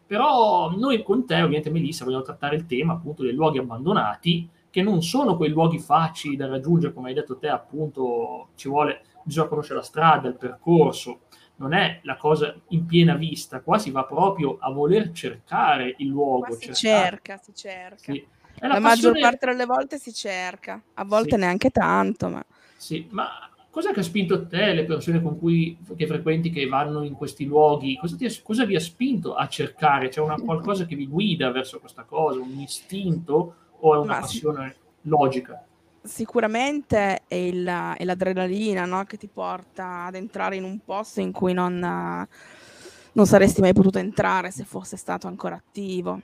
Però 0.08 0.70
noi 0.76 1.02
con 1.04 1.26
te, 1.26 1.36
ovviamente 1.36 1.72
Melissa, 1.72 2.04
vogliamo 2.04 2.24
trattare 2.24 2.56
il 2.56 2.66
tema 2.66 2.94
appunto 2.94 3.24
dei 3.24 3.34
luoghi 3.34 3.58
abbandonati, 3.58 4.50
che 4.70 4.82
non 4.84 5.02
sono 5.02 5.38
quei 5.38 5.50
luoghi 5.50 5.80
facili 5.80 6.36
da 6.36 6.48
raggiungere, 6.48 6.94
come 6.94 7.10
hai 7.10 7.16
detto 7.16 7.38
te, 7.38 7.48
appunto, 7.48 8.50
ci 8.56 8.68
vuole, 8.68 9.04
bisogna 9.24 9.48
conoscere 9.48 9.80
la 9.80 9.86
strada, 9.86 10.28
il 10.28 10.36
percorso, 10.36 11.22
non 11.58 11.74
è 11.74 12.02
la 12.04 12.18
cosa 12.18 12.54
in 12.70 12.86
piena 12.86 13.16
vista, 13.16 13.62
qua 13.62 13.78
si 13.78 13.90
va 13.92 14.04
proprio 14.04 14.58
a 14.60 14.70
voler 14.72 15.12
cercare 15.12 15.96
il 16.00 16.08
luogo. 16.08 16.48
Qua 16.48 16.56
si 16.56 16.74
cerca, 16.74 17.38
si 17.38 17.54
cerca. 17.56 18.12
Sì. 18.12 18.28
La, 18.60 18.68
la 18.68 18.80
passione... 18.82 19.14
maggior 19.14 19.20
parte 19.20 19.46
delle 19.48 19.66
volte 19.66 19.98
si 19.98 20.14
cerca, 20.14 20.82
a 20.94 21.06
volte 21.06 21.32
sì. 21.32 21.38
neanche 21.38 21.70
tanto. 21.70 22.30
Ma... 22.30 22.46
Sì, 22.76 23.08
ma 23.12 23.45
cosa 23.76 23.92
che 23.92 24.00
ha 24.00 24.04
spinto 24.04 24.48
te, 24.48 24.72
le 24.72 24.86
persone 24.86 25.22
con 25.22 25.38
cui 25.38 25.78
che 25.98 26.08
frequenti, 26.08 26.50
che 26.50 26.66
vanno 26.66 27.04
in 27.04 27.14
questi 27.14 27.44
luoghi, 27.44 27.98
cosa, 27.98 28.16
ti, 28.16 28.26
cosa 28.42 28.64
vi 28.64 28.78
ha 28.78 28.80
spinto 28.80 29.36
a 29.36 29.50
cercare? 29.50 30.08
C'è 30.08 30.22
una, 30.22 30.36
qualcosa 30.36 30.86
che 30.86 30.96
vi 30.96 31.08
guida 31.08 31.52
verso 31.52 31.82
questa 31.82 32.04
cosa, 32.04 32.40
un 32.40 32.58
istinto 32.58 33.56
o 33.78 33.94
è 33.94 33.98
una 33.98 34.14
ma 34.14 34.20
passione 34.22 34.76
sì. 35.02 35.10
logica? 35.10 35.66
sicuramente 36.02 37.24
è, 37.28 37.36
il, 37.36 37.66
è 37.98 38.06
l'adrenalina 38.06 38.86
no? 38.86 39.04
che 39.04 39.18
ti 39.18 39.28
porta 39.28 40.06
ad 40.06 40.16
entrare 40.16 40.56
in 40.56 40.64
un 40.64 40.80
posto 40.86 41.20
in 41.20 41.34
cui 41.34 41.52
non, 41.52 41.78
non, 41.80 43.26
saresti 43.26 43.60
mai 43.60 43.74
potuto 43.74 43.98
entrare 43.98 44.52
se 44.52 44.64
fosse 44.64 44.96
stato 44.96 45.28
ancora 45.28 45.56
attivo. 45.56 46.22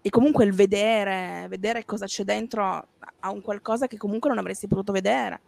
E 0.00 0.08
comunque 0.08 0.46
il 0.46 0.54
vedere, 0.54 1.44
vedere 1.50 1.84
cosa 1.84 2.06
c'è 2.06 2.24
dentro 2.24 2.62
a 3.18 3.30
un 3.30 3.42
qualcosa 3.42 3.86
che 3.86 3.98
comunque 3.98 4.30
non 4.30 4.38
avresti 4.38 4.66
potuto 4.66 4.92
vedere. 4.92 5.40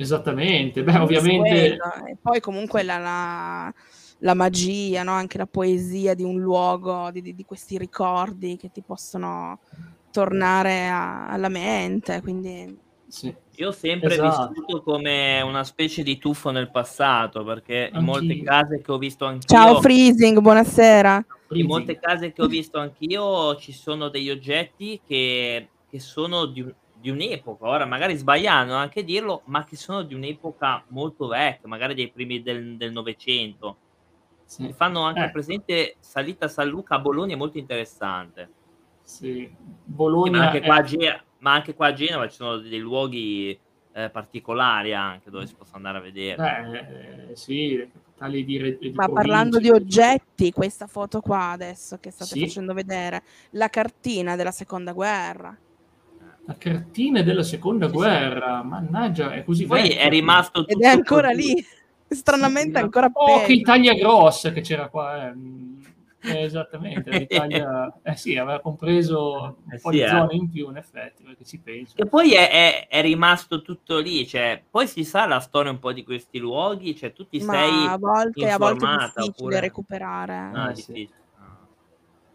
Esattamente, 0.00 0.82
beh, 0.82 0.96
ovviamente. 0.96 1.76
E 2.08 2.16
poi 2.20 2.40
comunque 2.40 2.82
la, 2.82 2.96
la, 2.96 3.74
la 4.20 4.34
magia, 4.34 5.02
no? 5.02 5.12
anche 5.12 5.36
la 5.36 5.46
poesia 5.46 6.14
di 6.14 6.22
un 6.22 6.40
luogo, 6.40 7.10
di, 7.10 7.20
di, 7.20 7.34
di 7.34 7.44
questi 7.44 7.76
ricordi 7.76 8.56
che 8.56 8.70
ti 8.70 8.80
possono 8.80 9.58
tornare 10.10 10.88
a, 10.88 11.28
alla 11.28 11.50
mente. 11.50 12.22
Quindi... 12.22 12.78
Sì. 13.08 13.34
Io 13.56 13.68
ho 13.68 13.72
sempre 13.72 14.14
esatto. 14.14 14.48
vissuto 14.48 14.82
come 14.82 15.42
una 15.42 15.64
specie 15.64 16.02
di 16.02 16.16
tuffo 16.16 16.50
nel 16.50 16.70
passato, 16.70 17.44
perché 17.44 17.90
Anch'io. 17.92 17.98
in 17.98 18.04
molte 18.06 18.42
case 18.42 18.80
che 18.80 18.92
ho 18.92 18.96
visto 18.96 19.26
anch'io... 19.26 19.46
Ciao 19.46 19.80
Freezing, 19.82 20.38
buonasera. 20.38 21.26
In 21.50 21.66
molte 21.66 21.98
case 21.98 22.32
che 22.32 22.40
ho 22.40 22.46
visto 22.46 22.78
anch'io 22.78 23.56
ci 23.56 23.72
sono 23.72 24.08
degli 24.08 24.30
oggetti 24.30 24.98
che, 25.06 25.68
che 25.90 26.00
sono 26.00 26.46
di, 26.46 26.62
un, 26.62 26.72
di 27.00 27.10
un'epoca, 27.10 27.66
ora 27.66 27.86
magari 27.86 28.14
sbagliano 28.14 28.74
anche 28.74 29.02
dirlo, 29.04 29.42
ma 29.46 29.64
che 29.64 29.76
sono 29.76 30.02
di 30.02 30.14
un'epoca 30.14 30.84
molto 30.88 31.28
vecchia, 31.28 31.68
magari 31.68 31.94
dei 31.94 32.10
primi 32.10 32.42
del 32.42 32.92
Novecento. 32.92 33.76
Sì. 34.50 34.72
fanno 34.72 35.02
anche 35.02 35.26
eh. 35.26 35.30
presente 35.30 35.94
Salita 36.00 36.48
San 36.48 36.66
Luca 36.66 36.96
a 36.96 36.98
Bologna, 36.98 37.34
è 37.34 37.36
molto 37.36 37.56
interessante. 37.56 38.50
Sì. 39.00 39.48
Bologna 39.84 40.38
ma, 40.38 40.46
anche 40.46 40.60
è... 40.60 40.82
Ge- 40.82 41.22
ma, 41.38 41.52
anche 41.52 41.74
qua 41.74 41.86
a 41.86 41.92
Genova 41.92 42.28
ci 42.28 42.34
sono 42.34 42.56
dei 42.58 42.80
luoghi 42.80 43.56
eh, 43.92 44.10
particolari 44.10 44.92
anche 44.92 45.30
dove 45.30 45.46
si 45.46 45.54
possono 45.54 45.76
andare 45.76 45.98
a 45.98 46.00
vedere. 46.00 46.36
Beh, 46.36 47.28
eh, 47.30 47.36
sì, 47.36 47.88
tali 48.18 48.44
di, 48.44 48.76
di 48.78 48.90
Ma 48.92 49.08
parlando 49.08 49.58
di 49.58 49.70
oggetti, 49.70 50.50
questa 50.50 50.88
foto 50.88 51.20
qua 51.20 51.50
adesso 51.50 51.98
che 51.98 52.10
state 52.10 52.32
sì. 52.32 52.40
facendo 52.40 52.74
vedere, 52.74 53.22
la 53.50 53.68
cartina 53.68 54.34
della 54.34 54.50
seconda 54.50 54.92
guerra. 54.92 55.56
La 56.46 56.56
cartina 56.58 57.22
della 57.22 57.42
seconda 57.42 57.86
sì, 57.86 57.92
guerra, 57.92 58.60
sì. 58.62 58.68
mannaggia, 58.68 59.32
è 59.32 59.44
così 59.44 59.66
Poi 59.66 59.82
vecchio. 59.82 59.98
è 59.98 60.08
rimasto 60.08 60.60
tutto 60.64 60.72
Ed 60.72 60.82
è 60.82 60.86
ancora 60.88 61.30
lì, 61.30 61.54
stranamente 62.08 62.78
sì, 62.78 62.84
ancora 62.84 63.10
Oh, 63.12 63.42
che 63.44 63.60
taglia 63.60 63.94
grossa 63.94 64.52
che 64.52 64.60
c'era 64.60 64.88
qua, 64.88 65.28
eh 65.28 65.34
eh, 66.22 66.42
esattamente, 66.44 67.10
l'Italia 67.18 67.92
eh 68.02 68.16
sì, 68.16 68.36
aveva 68.36 68.60
compreso 68.60 69.56
un 69.64 69.72
eh 69.72 69.78
po' 69.80 69.90
sì, 69.90 69.96
di 69.96 70.02
eh. 70.02 70.08
zone 70.08 70.34
in 70.34 70.50
più, 70.50 70.68
in 70.68 70.76
effetti, 70.76 71.22
perché 71.22 71.44
ci 71.44 71.58
penso. 71.58 71.96
E 71.96 72.06
poi 72.06 72.32
è, 72.32 72.50
è, 72.50 72.88
è, 72.88 73.00
rimasto 73.00 73.62
tutto 73.62 73.98
lì, 73.98 74.26
cioè, 74.26 74.62
poi 74.68 74.86
si 74.86 75.04
sa 75.04 75.26
la 75.26 75.40
storia 75.40 75.70
un 75.70 75.78
po' 75.78 75.92
di 75.92 76.04
questi 76.04 76.38
luoghi, 76.38 76.96
cioè 76.96 77.12
tu 77.12 77.26
ti 77.26 77.42
Ma 77.42 77.52
sei 77.52 77.86
a 77.86 77.96
volte, 77.96 78.48
a 78.48 78.58
volte 78.58 78.86
è 78.86 78.88
difficile 78.88 79.26
oppure... 79.28 79.60
recuperare. 79.60 80.50
Ah, 80.52 80.74
sì. 80.74 81.08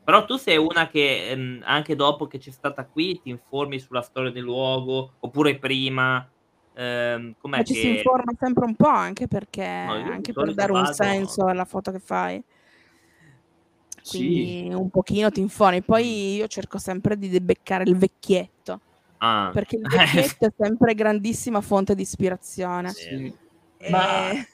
Però 0.06 0.24
tu 0.24 0.38
sei 0.38 0.58
una 0.58 0.88
che 0.88 1.30
ehm, 1.30 1.62
anche 1.66 1.96
dopo 1.96 2.28
che 2.28 2.38
c'è 2.38 2.52
stata 2.52 2.86
qui 2.86 3.20
ti 3.22 3.30
informi 3.30 3.80
sulla 3.80 4.02
storia 4.02 4.32
del 4.32 4.44
luogo, 4.44 5.14
oppure 5.20 5.58
prima. 5.58 6.26
Ehm, 6.76 7.36
com'è 7.40 7.58
Ma 7.58 7.64
ci 7.64 7.74
si 7.74 7.98
informa 7.98 8.32
sempre 8.40 8.66
un 8.66 8.76
po', 8.76 8.88
anche 8.88 9.28
perché 9.28 9.84
no, 9.86 9.94
anche 9.94 10.32
per 10.32 10.54
dare 10.54 10.72
un 10.72 10.86
senso 10.94 11.46
alla 11.46 11.66
foto 11.66 11.92
che 11.92 12.00
fai 12.00 12.44
quindi 14.08 14.68
sì. 14.70 14.74
un 14.74 14.90
pochino 14.90 15.32
ti 15.32 15.40
infoni. 15.40 15.82
Poi 15.82 16.36
io 16.36 16.48
cerco 16.48 16.78
sempre 16.78 17.18
di 17.18 17.40
beccare 17.42 17.84
il 17.84 17.98
vecchietto, 17.98 18.80
ah. 19.18 19.50
perché 19.52 19.78
il 19.78 19.82
vecchietto 19.90 20.46
è 20.46 20.54
sempre 20.58 20.94
grandissima 20.94 21.62
fonte 21.62 21.96
di 21.96 22.04
ispirazione. 22.04 22.92
Sì. 22.92 23.34
Ma... 23.90 24.30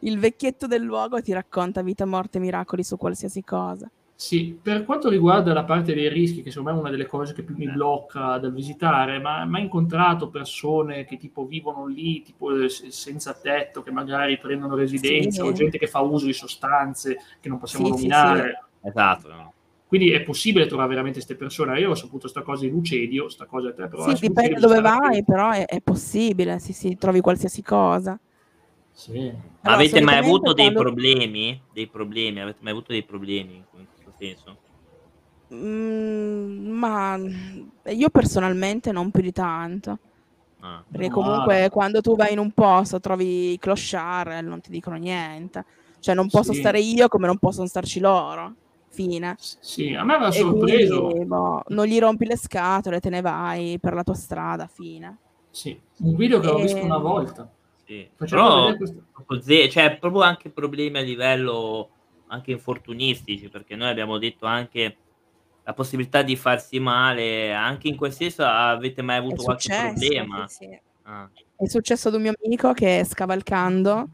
Il 0.00 0.18
vecchietto 0.18 0.66
del 0.66 0.82
luogo 0.82 1.20
ti 1.20 1.32
racconta 1.32 1.80
vita, 1.82 2.06
morte, 2.06 2.40
miracoli 2.40 2.82
su 2.82 2.96
qualsiasi 2.96 3.44
cosa. 3.44 3.88
Sì, 4.18 4.58
per 4.60 4.86
quanto 4.86 5.10
riguarda 5.10 5.52
la 5.52 5.64
parte 5.64 5.92
dei 5.92 6.08
rischi, 6.08 6.42
che 6.42 6.48
secondo 6.50 6.70
me 6.70 6.76
è 6.76 6.80
una 6.80 6.90
delle 6.90 7.04
cose 7.04 7.34
che 7.34 7.42
più 7.42 7.54
mi 7.54 7.70
blocca 7.70 8.38
dal 8.38 8.50
visitare, 8.52 9.18
ma 9.18 9.44
mai 9.44 9.64
incontrato 9.64 10.30
persone 10.30 11.04
che 11.04 11.18
tipo 11.18 11.44
vivono 11.44 11.84
lì, 11.84 12.22
tipo 12.22 12.50
eh, 12.58 12.70
senza 12.70 13.34
tetto, 13.34 13.82
che 13.82 13.90
magari 13.90 14.38
prendono 14.38 14.74
residenza, 14.74 15.42
sì. 15.42 15.48
o 15.48 15.52
gente 15.52 15.76
che 15.76 15.86
fa 15.86 16.00
uso 16.00 16.24
di 16.24 16.32
sostanze 16.32 17.18
che 17.38 17.50
non 17.50 17.58
possiamo 17.58 17.84
sì, 17.84 17.90
nominare. 17.90 18.68
Sì, 18.80 18.88
esatto. 18.88 19.28
No. 19.28 19.52
Quindi 19.86 20.10
è 20.10 20.22
possibile 20.22 20.66
trovare 20.66 20.88
veramente 20.88 21.18
queste 21.18 21.36
persone. 21.36 21.78
Io 21.78 21.90
ho 21.90 21.94
saputo 21.94 22.20
questa 22.20 22.40
cosa 22.40 22.64
di 22.64 22.70
Lucedio, 22.70 23.28
sta 23.28 23.44
cosa 23.44 23.70
te, 23.74 23.86
però... 23.86 24.08
Sì, 24.14 24.28
dipende 24.28 24.58
dove 24.58 24.80
vai, 24.80 25.24
però 25.24 25.50
è, 25.50 25.66
è, 25.66 25.82
possibile, 25.82 26.58
sì, 26.58 26.72
sì, 26.72 26.96
trovi 26.96 27.20
qualsiasi 27.20 27.62
cosa. 27.62 28.18
Sì. 28.92 29.30
Allora, 29.60 29.82
avete 29.82 30.00
mai 30.00 30.16
avuto 30.16 30.54
dei 30.54 30.72
problemi? 30.72 31.60
Dei 31.70 31.86
problemi? 31.86 32.40
Avete 32.40 32.60
mai 32.62 32.72
avuto 32.72 32.92
dei 32.92 33.02
problemi? 33.02 33.62
Senso? 34.18 34.56
Mm, 35.54 36.68
ma 36.68 37.18
io 37.84 38.08
personalmente 38.10 38.92
non 38.92 39.10
più 39.10 39.22
di 39.22 39.32
tanto. 39.32 39.98
Ah. 40.60 40.82
Perché 40.90 41.10
comunque 41.10 41.64
ah. 41.64 41.70
quando 41.70 42.00
tu 42.00 42.16
vai 42.16 42.32
in 42.32 42.38
un 42.38 42.50
posto 42.50 42.98
trovi 42.98 43.52
i 43.52 43.58
clochard 43.58 44.44
non 44.44 44.60
ti 44.60 44.70
dicono 44.70 44.96
niente. 44.96 45.64
Cioè 46.00 46.14
non 46.14 46.28
posso 46.28 46.52
sì. 46.52 46.60
stare 46.60 46.80
io 46.80 47.08
come 47.08 47.26
non 47.26 47.38
possono 47.38 47.66
starci 47.66 48.00
loro. 48.00 48.54
Fine. 48.88 49.36
Sì, 49.38 49.92
a 49.92 50.04
me 50.04 50.14
aveva 50.14 50.30
sorpreso. 50.30 51.08
Quindi, 51.08 51.26
boh, 51.26 51.62
non 51.68 51.86
gli 51.86 51.98
rompi 51.98 52.24
le 52.24 52.36
scatole, 52.36 53.00
te 53.00 53.10
ne 53.10 53.20
vai 53.20 53.78
per 53.78 53.92
la 53.92 54.02
tua 54.02 54.14
strada, 54.14 54.66
fine. 54.66 55.18
Sì, 55.50 55.78
un 55.98 56.16
video 56.16 56.40
che 56.40 56.46
e... 56.46 56.50
ho 56.50 56.56
visto 56.56 56.82
una 56.82 56.96
volta. 56.96 57.50
Sì. 57.84 58.08
Però, 58.16 58.72
cioè, 59.68 59.96
proprio 59.98 60.22
anche 60.22 60.48
problemi 60.48 60.98
a 60.98 61.02
livello 61.02 61.90
anche 62.28 62.50
infortunistici, 62.50 63.48
perché 63.48 63.76
noi 63.76 63.88
abbiamo 63.88 64.18
detto 64.18 64.46
anche 64.46 64.96
la 65.62 65.74
possibilità 65.74 66.22
di 66.22 66.36
farsi 66.36 66.78
male, 66.78 67.52
anche 67.52 67.88
in 67.88 67.96
quel 67.96 68.12
senso 68.12 68.44
avete 68.44 69.02
mai 69.02 69.16
avuto 69.16 69.42
qualche 69.42 69.68
problema? 69.68 70.46
Sì, 70.46 70.64
sì. 70.64 70.80
Ah. 71.08 71.28
È 71.56 71.66
successo 71.66 72.08
ad 72.08 72.14
un 72.14 72.22
mio 72.22 72.32
amico 72.44 72.72
che 72.72 73.04
scavalcando 73.04 74.08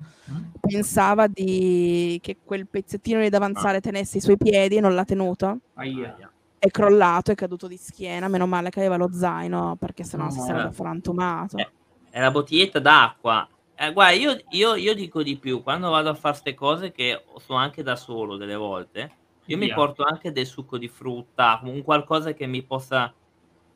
pensava 0.61 1.27
di... 1.27 2.19
che 2.23 2.39
quel 2.45 2.67
pezzettino 2.67 3.21
di 3.21 3.29
davanzale 3.31 3.79
ah. 3.79 3.81
tenesse 3.81 4.19
i 4.19 4.21
suoi 4.21 4.37
piedi 4.37 4.77
e 4.77 4.81
non 4.81 4.95
l'ha 4.95 5.05
tenuto. 5.05 5.59
Aia. 5.75 6.31
È 6.59 6.71
crollato, 6.71 7.33
è 7.33 7.35
caduto 7.35 7.67
di 7.67 7.77
schiena, 7.77 8.29
meno 8.29 8.47
male 8.47 8.71
che 8.71 8.79
aveva 8.79 8.97
lo 8.97 9.11
zaino 9.13 9.77
perché 9.77 10.05
sennò 10.05 10.25
no, 10.25 10.31
si 10.31 10.41
sarebbe 10.41 10.73
frantumato. 10.73 11.57
È, 11.57 11.69
è 12.11 12.21
la 12.21 12.31
bottiglietta 12.31 12.79
d'acqua 12.79 13.49
eh, 13.83 13.93
guarda, 13.93 14.17
io, 14.17 14.37
io, 14.51 14.75
io, 14.77 14.95
dico 14.95 15.23
di 15.23 15.37
più, 15.37 15.63
quando 15.63 15.91
vado 15.91 16.11
a 16.11 16.15
fare 16.15 16.35
queste 16.35 16.55
cose 16.55 16.93
che 16.93 17.25
sono 17.39 17.59
anche 17.59 17.83
da 17.83 17.97
solo 17.97 18.37
delle 18.37 18.55
volte, 18.55 19.11
io 19.47 19.59
mi 19.59 19.73
porto 19.73 20.05
anche 20.05 20.31
del 20.31 20.47
succo 20.47 20.79
di 20.79 20.87
frutta, 20.87 21.61
un 21.65 21.83
qualcosa 21.83 22.33
che 22.33 22.47
mi 22.47 22.63
possa 22.63 23.13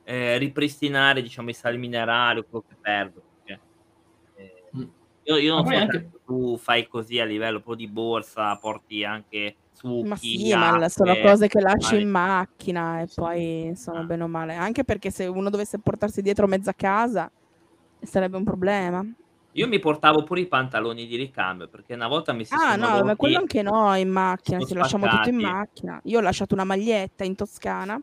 eh, 0.05 0.39
ripristinare, 0.39 1.23
diciamo, 1.23 1.51
i 1.51 1.55
sali 1.55 1.77
minerali 1.77 2.39
o 2.39 2.45
quello 2.45 2.65
che 2.69 2.77
perdo. 2.81 3.23
Perché, 3.43 3.61
eh, 4.37 4.63
mm. 4.77 4.83
io, 5.25 5.37
io, 5.39 5.55
non 5.57 5.67
so, 5.67 5.75
anche... 5.75 6.11
tu 6.25 6.57
fai 6.57 6.87
così 6.87 7.19
a 7.19 7.25
livello 7.25 7.61
proprio 7.61 7.87
di 7.87 7.93
borsa, 7.93 8.57
porti 8.59 9.03
anche 9.03 9.57
succhi, 9.73 10.09
Ma 10.09 10.17
sì, 10.17 10.55
ma 10.55 10.89
sono 10.89 11.17
cose 11.17 11.49
che 11.49 11.61
lasci 11.61 11.95
male. 11.95 12.03
in 12.03 12.11
macchina 12.11 13.01
e 13.01 13.09
Sì. 13.09 13.15
poi 13.17 13.73
sono 13.75 13.99
Ah. 13.99 14.05
bene 14.05 14.23
o 14.23 14.29
male. 14.29 14.55
Anche 14.55 14.85
perché 14.85 15.11
se 15.11 15.27
uno 15.27 15.51
dovesse 15.51 15.81
portarsi 15.81 16.23
dietro 16.23 16.47
mezza 16.47 16.73
casa 16.73 17.29
sarebbe 18.01 18.37
un 18.37 18.45
problema. 18.45 19.05
Io 19.57 19.67
mi 19.69 19.79
portavo 19.79 20.23
pure 20.23 20.41
i 20.41 20.47
pantaloni 20.47 21.07
di 21.07 21.17
ricambio 21.17 21.69
perché 21.69 21.95
una 21.95 22.09
volta 22.09 22.33
mi 22.33 22.45
si 22.45 22.53
Ah 22.55 22.77
no, 22.77 23.03
ma 23.05 23.17
quello 23.17 23.39
anche 23.39 23.63
no, 23.63 23.95
in 23.95 24.11
macchina, 24.11 24.61
ci 24.65 24.75
lasciamo 24.75 25.07
tutto 25.09 25.29
in 25.31 25.37
macchina. 25.37 25.99
Io 26.05 26.19
ho 26.19 26.23
lasciato 26.23 26.55
una 26.55 26.65
maglietta 26.65 27.25
in 27.25 27.35
Toscana 27.35 28.01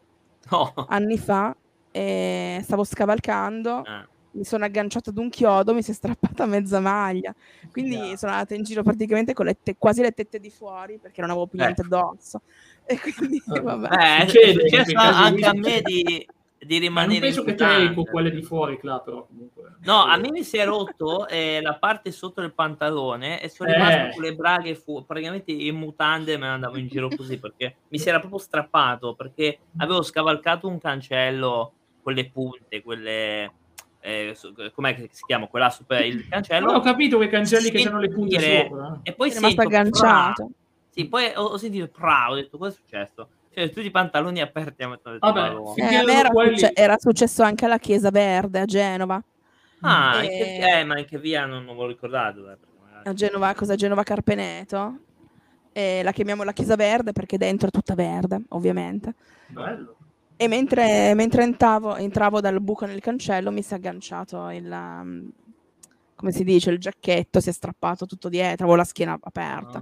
No. 0.50 0.74
anni 0.90 1.18
fa 1.18 1.56
e 1.92 2.60
stavo 2.64 2.84
scavalcando, 2.84 3.84
Ah. 3.86 4.08
mi 4.32 4.44
sono 4.44 4.66
agganciata 4.66 5.12
ad 5.12 5.18
un 5.20 5.30
chiodo, 5.30 5.76
mi 5.76 5.84
si 5.84 5.92
è 5.92 5.94
strappata 5.94 6.46
mezza 6.48 6.80
maglia. 6.80 7.34
Quindi 7.72 7.96
Yeah. 7.96 8.16
sono 8.18 8.32
andata 8.32 8.56
in 8.56 8.64
giro 8.64 8.82
praticamente 8.82 9.34
con 9.34 9.46
le 9.46 9.58
te- 9.62 9.76
quasi 9.78 10.02
le 10.02 10.12
tette 10.12 10.40
di 10.40 10.50
fuori 10.50 10.98
perché 10.98 11.22
non 11.22 11.30
avevo 11.30 11.46
più 11.48 11.60
Eh. 11.60 11.64
niente 11.64 11.82
addosso. 11.82 12.42
E 12.86 13.00
quindi 13.00 13.42
Eh. 13.56 13.62
vabbè. 13.62 13.88
Eh, 13.94 14.26
è 14.26 14.28
Succede 14.28 14.94
anche 14.98 15.46
a 15.46 15.54
me 15.54 15.64
succede. 15.78 16.26
Di, 16.66 16.80
di 16.80 16.90
Ma 16.90 17.02
non 17.02 17.10
rimanere 17.12 17.20
penso 17.20 17.40
in 17.42 17.46
che 17.46 17.56
te 17.56 18.10
quelle 18.10 18.32
di 18.32 18.42
fuori, 18.42 18.80
là, 18.82 19.00
però 19.00 19.26
comunque. 19.26 19.76
No, 19.82 20.04
a 20.04 20.18
me 20.18 20.32
mi 20.32 20.44
si 20.44 20.58
è 20.58 20.66
rotto 20.66 21.28
eh, 21.28 21.60
la 21.62 21.76
parte 21.76 22.12
sotto 22.12 22.42
del 22.42 22.54
pantalone 22.54 23.42
e 23.42 23.50
sono 23.50 23.70
Eh. 23.70 23.74
rimasto 23.74 24.10
con 24.14 24.24
le 24.24 24.36
braghe 24.36 24.76
fu- 24.76 25.06
praticamente 25.06 25.52
in 25.52 25.76
mutande 25.76 26.38
me 26.38 26.46
ne 26.48 26.54
andavo 26.54 26.78
in 26.78 26.88
giro 26.88 27.10
così 27.10 27.38
perché 27.38 27.78
mi 27.90 28.00
si 28.00 28.08
era 28.08 28.20
proprio 28.20 28.40
strappato 28.40 29.14
perché 29.14 29.60
avevo 29.78 30.02
scavalcato 30.02 30.68
un 30.68 30.80
cancello 30.80 31.74
con 32.02 32.14
le 32.14 32.30
punte, 32.30 32.82
quelle 32.82 33.52
eh, 34.00 34.34
su- 34.36 34.54
com'è 34.74 34.96
che 34.96 35.10
si 35.12 35.24
chiama? 35.26 35.48
Quella 35.48 35.70
super 35.70 36.06
il 36.06 36.28
cancello. 36.28 36.66
Allora, 36.66 36.78
ho 36.80 36.82
capito 36.82 37.18
quei 37.18 37.30
cancelli 37.30 37.70
che 37.70 37.80
Senti 37.80 37.88
hanno 37.88 38.00
le 38.00 38.10
punte 38.10 38.40
sopra. 38.40 39.00
E 39.04 39.14
poi 39.14 39.30
È 39.30 39.34
rimasto 39.34 39.62
agganciato. 39.62 40.50
Sì, 40.90 41.08
poi 41.08 41.32
ho, 41.36 41.44
ho 41.44 41.58
sentito 41.58 41.88
pra, 41.88 42.28
ho 42.30 42.36
detto 42.36 42.58
cosa 42.58 42.72
è 42.72 42.76
successo? 42.76 43.30
Cioè, 43.54 43.70
tutti 43.70 43.86
i 43.86 43.92
pantaloni 43.92 44.42
aperti 44.42 44.84
detto, 45.12 45.18
Vabbè. 45.20 45.56
Eh, 45.76 46.12
era, 46.12 46.30
quelli- 46.30 46.58
succe- 46.58 46.74
era 46.74 46.98
successo 46.98 47.44
anche 47.44 47.66
alla 47.66 47.78
Chiesa 47.78 48.10
Verde 48.10 48.60
a 48.60 48.66
Genova. 48.66 49.24
Ah, 49.82 50.22
Eh, 50.22 50.24
in 50.24 50.30
che- 50.30 50.80
eh, 50.80 50.84
ma 50.84 50.98
in 50.98 51.06
che 51.06 51.20
via 51.20 51.46
non, 51.46 51.64
non 51.66 51.76
me 51.76 51.82
lo 51.82 51.88
ricordate? 51.88 52.42
dai, 52.42 52.56
perché 52.58 52.78
magari- 52.84 53.10
A 53.10 53.14
Genova, 53.14 53.54
cosa 53.54 53.76
Genova 53.76 54.04
Carpeneto. 54.04 54.98
E 55.72 56.02
la 56.04 56.12
chiamiamo 56.12 56.44
la 56.44 56.54
Chiesa 56.54 56.76
Verde 56.76 57.12
perché 57.14 57.38
dentro 57.38 57.68
è 57.68 57.72
tutta 57.72 57.96
verde, 57.96 58.42
ovviamente. 58.50 59.14
Bello. 59.48 59.96
E 60.36 60.48
mentre, 60.48 61.14
mentre 61.16 61.44
entravo, 61.44 61.96
entravo 61.96 62.42
dal 62.42 62.60
buco 62.62 62.86
nel 62.86 63.00
cancello 63.02 63.52
mi 63.52 63.62
si 63.62 63.74
è 63.74 63.78
agganciato 63.78 64.50
il, 64.50 64.66
um, 64.70 65.32
come 66.16 66.32
si 66.32 66.44
dice, 66.44 66.70
il 66.72 66.80
giacchetto, 66.80 67.40
si 67.40 67.50
è 67.50 67.52
strappato 67.52 68.06
tutto 68.06 68.30
dietro, 68.30 68.64
avevo 68.66 68.76
la 68.78 68.84
schiena 68.84 69.18
aperta. 69.22 69.82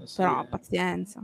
Eh 0.00 0.06
sì, 0.06 0.16
Però 0.16 0.42
eh. 0.42 0.46
pazienza. 0.46 1.22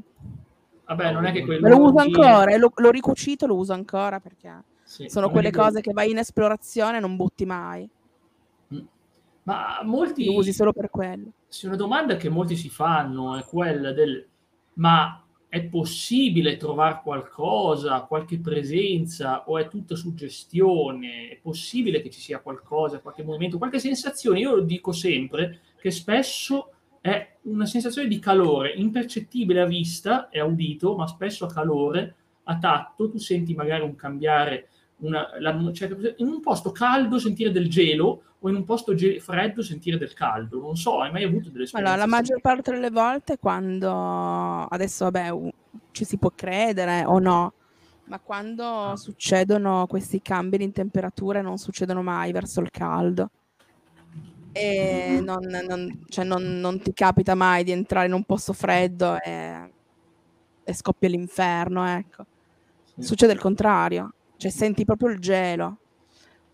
Vabbè, 0.87 1.12
non 1.12 1.25
è 1.25 1.33
che 1.33 1.44
quello 1.44 1.62
Me 1.62 1.70
lo 1.70 1.81
uso 1.83 1.99
ancora, 1.99 2.51
e 2.53 2.59
lo- 2.59 2.73
l'ho 2.75 2.90
ricucito, 2.90 3.47
lo 3.47 3.57
uso 3.57 3.73
ancora 3.73 4.20
perché 4.20 4.62
sì, 4.85 5.09
sono 5.09 5.31
quelle 5.31 5.51
che- 5.51 5.59
cose 5.59 5.81
che 5.81 5.92
vai 5.92 6.11
in 6.11 6.18
esplorazione 6.18 6.99
e 6.99 7.01
non 7.01 7.16
butti 7.16 7.47
mai. 7.47 7.88
Ma 9.44 9.81
molti... 9.83 10.25
Lo 10.25 10.37
usi 10.37 10.53
solo 10.53 10.73
per 10.73 10.90
quello. 10.90 11.33
Sì, 11.49 11.66
una 11.66 11.77
domanda 11.77 12.16
che 12.16 12.29
molti 12.29 12.57
si 12.57 12.68
fanno 12.70 13.37
è 13.37 13.44
quella 13.44 13.92
del 13.92 14.27
ma 14.75 15.23
è 15.49 15.62
possibile 15.62 16.57
trovare 16.57 17.01
qualcosa, 17.03 18.01
qualche 18.01 18.38
presenza 18.40 19.44
o 19.49 19.59
è 19.59 19.68
tutta 19.68 19.94
suggestione? 19.94 21.29
È 21.29 21.38
possibile 21.40 22.03
che 22.03 22.11
ci 22.11 22.20
sia 22.20 22.40
qualcosa, 22.40 22.99
qualche 22.99 23.23
movimento, 23.23 23.59
qualche 23.59 23.79
sensazione? 23.79 24.40
Io 24.40 24.57
lo 24.57 24.62
dico 24.62 24.90
sempre 24.92 25.61
che 25.81 25.92
spesso 25.92 26.70
è 27.06 27.36
una 27.42 27.66
sensazione 27.66 28.08
di 28.08 28.18
calore 28.18 28.70
impercettibile 28.70 29.60
a 29.60 29.66
vista 29.66 30.30
e 30.30 30.40
a 30.40 30.46
udito, 30.46 30.96
ma 30.96 31.06
spesso 31.06 31.44
a 31.44 31.52
calore, 31.52 32.14
a 32.44 32.56
tatto. 32.56 33.10
Tu 33.10 33.18
senti 33.18 33.52
magari 33.54 33.82
un 33.82 33.94
cambiare, 33.94 34.68
una, 35.00 35.28
la- 35.38 35.70
cioè, 35.74 35.94
in 36.16 36.28
un 36.28 36.40
posto 36.40 36.72
caldo 36.72 37.18
sentire 37.18 37.50
del 37.50 37.68
gelo 37.68 38.22
o 38.38 38.48
in 38.48 38.54
un 38.54 38.64
posto 38.64 38.94
ge- 38.94 39.20
freddo 39.20 39.60
sentire 39.60 39.98
del 39.98 40.14
caldo. 40.14 40.58
Non 40.60 40.76
so, 40.76 41.02
hai 41.02 41.12
mai 41.12 41.24
avuto 41.24 41.50
delle 41.50 41.64
esperienze? 41.64 41.76
Allora, 41.76 41.96
la 41.96 42.06
maggior 42.06 42.40
parte 42.40 42.70
delle 42.72 42.88
volte 42.90 43.36
quando 43.38 43.90
adesso 44.66 45.04
vabbè 45.10 45.50
ci 45.90 46.04
si 46.06 46.16
può 46.16 46.32
credere 46.34 47.04
o 47.04 47.18
no, 47.18 47.52
ma 48.04 48.18
quando 48.18 48.64
Ah. 48.64 48.96
succedono 48.96 49.86
questi 49.86 50.22
cambi 50.22 50.62
in 50.62 50.72
temperatura 50.72 51.42
non 51.42 51.58
succedono 51.58 52.02
mai 52.02 52.32
verso 52.32 52.62
il 52.62 52.70
caldo. 52.70 53.28
E 54.56 55.20
non, 55.20 55.40
non- 55.66 56.04
cioè 56.08 56.24
non- 56.24 56.60
non 56.60 56.80
ti 56.80 56.92
capita 56.92 57.34
mai 57.34 57.64
di 57.64 57.72
entrare 57.72 58.06
in 58.06 58.12
un 58.12 58.22
posto 58.24 58.52
freddo 58.52 59.20
e, 59.20 59.70
e 60.62 60.72
scoppia 60.72 61.08
l'inferno, 61.08 61.84
ecco. 61.84 62.24
Sì. 62.94 63.02
Succede 63.02 63.32
il 63.32 63.40
contrario, 63.40 64.12
cioè 64.36 64.50
senti 64.52 64.84
proprio 64.84 65.08
il 65.10 65.18
gelo. 65.18 65.78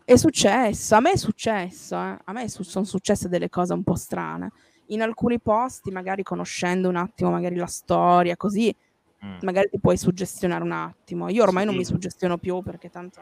È 0.05 0.17
successo, 0.17 0.95
a 0.95 1.01
me 1.01 1.13
è 1.13 1.17
successo, 1.17 1.95
eh. 1.97 2.19
a 2.25 2.33
me 2.33 2.49
su- 2.49 2.63
sono 2.63 2.85
successe 2.87 3.29
delle 3.29 3.51
cose 3.51 3.75
un 3.75 3.83
po' 3.85 3.95
strane. 3.97 4.51
In 4.87 5.03
alcuni 5.03 5.39
posti, 5.39 5.91
magari 5.91 6.23
conoscendo 6.23 6.89
un 6.89 6.97
attimo 6.97 7.31
magari 7.31 7.55
la 7.57 7.67
storia, 7.67 8.37
così 8.37 8.75
Mm. 9.23 9.37
magari 9.43 9.69
ti 9.69 9.79
puoi 9.79 9.99
suggestionare 9.99 10.65
un 10.65 10.73
attimo. 10.73 11.29
Io 11.29 11.43
ormai 11.43 11.65
non 11.67 11.75
Sì. 11.75 11.81
mi 11.81 11.85
suggestiono 11.85 12.39
più 12.39 12.63
perché 12.63 12.89
tanto 12.89 13.21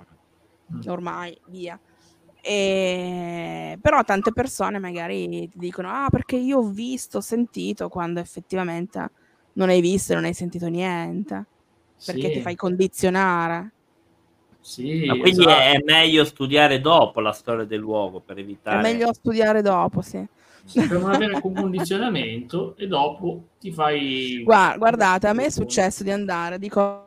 Mm. 0.73 0.81
ormai 0.87 1.37
via. 1.49 1.79
E... 2.49 3.79
Però 3.81 4.03
tante 4.05 4.33
persone 4.33 4.79
magari 4.79 5.49
ti 5.49 5.59
dicono: 5.59 5.91
Ah, 5.91 6.09
perché 6.11 6.37
io 6.37 6.59
ho 6.59 6.71
visto, 6.71 7.19
ho 7.19 7.21
sentito, 7.21 7.89
quando 7.89 8.21
effettivamente 8.21 9.11
non 9.55 9.69
hai 9.69 9.81
visto 9.81 10.13
e 10.13 10.15
non 10.15 10.25
hai 10.25 10.35
sentito 10.35 10.67
niente. 10.69 11.47
Perché 12.05 12.29
Sì, 12.29 12.33
ti 12.33 12.41
fai 12.41 12.55
condizionare. 12.57 13.73
Sì, 14.61 15.07
Ma 15.07 15.17
quindi 15.17 15.43
esatto. 15.43 15.61
è 15.61 15.79
meglio 15.85 16.25
studiare 16.25 16.81
dopo 16.81 17.21
la 17.21 17.33
storia 17.33 17.65
del 17.65 17.81
luogo 17.81 18.21
per 18.21 18.37
È 18.37 18.41
evitare. 18.41 18.93
meglio 18.93 19.13
studiare 19.13 19.63
dopo, 19.63 20.01
sì. 20.03 20.19
per 20.19 21.01
non 21.01 21.11
avere 21.11 21.39
un 21.43 21.55
condizionamento 21.55 22.77
e 22.77 22.87
dopo 22.87 23.49
ti 23.59 23.73
fai... 23.73 24.43
Gua- 24.45 24.75
guardate, 24.77 25.27
a 25.27 25.33
me 25.33 25.47
è 25.47 25.51
successo 25.51 26.03
di 26.03 26.11
andare, 26.11 26.59
dico 26.59 27.07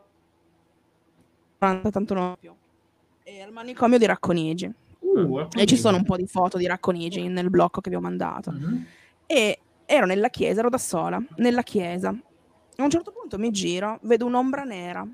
40, 1.57 1.89
tanto 1.91 2.13
non 2.13 2.33
più, 2.39 2.53
e 3.23 3.41
al 3.41 3.51
manicomio 3.51 3.97
di 3.97 4.05
Racconigi. 4.05 4.71
Uh, 5.13 5.47
E 5.57 5.65
ci 5.65 5.77
sono 5.77 5.97
un 5.97 6.03
po' 6.03 6.15
di 6.15 6.25
foto 6.25 6.57
di 6.57 6.67
Racconigi 6.67 7.27
nel 7.27 7.49
blocco 7.49 7.81
che 7.81 7.89
vi 7.89 7.95
ho 7.95 8.01
mandato. 8.01 8.51
Mhm. 8.51 8.85
E 9.25 9.59
ero 9.85 10.05
nella 10.05 10.29
chiesa, 10.29 10.59
ero 10.59 10.69
da 10.69 10.77
sola, 10.77 11.21
nella 11.37 11.63
chiesa. 11.63 12.09
A 12.09 12.83
un 12.83 12.89
certo 12.89 13.11
punto 13.11 13.37
mi 13.37 13.51
giro, 13.51 13.99
vedo 14.03 14.25
un'ombra 14.25 14.63
nera. 14.63 15.05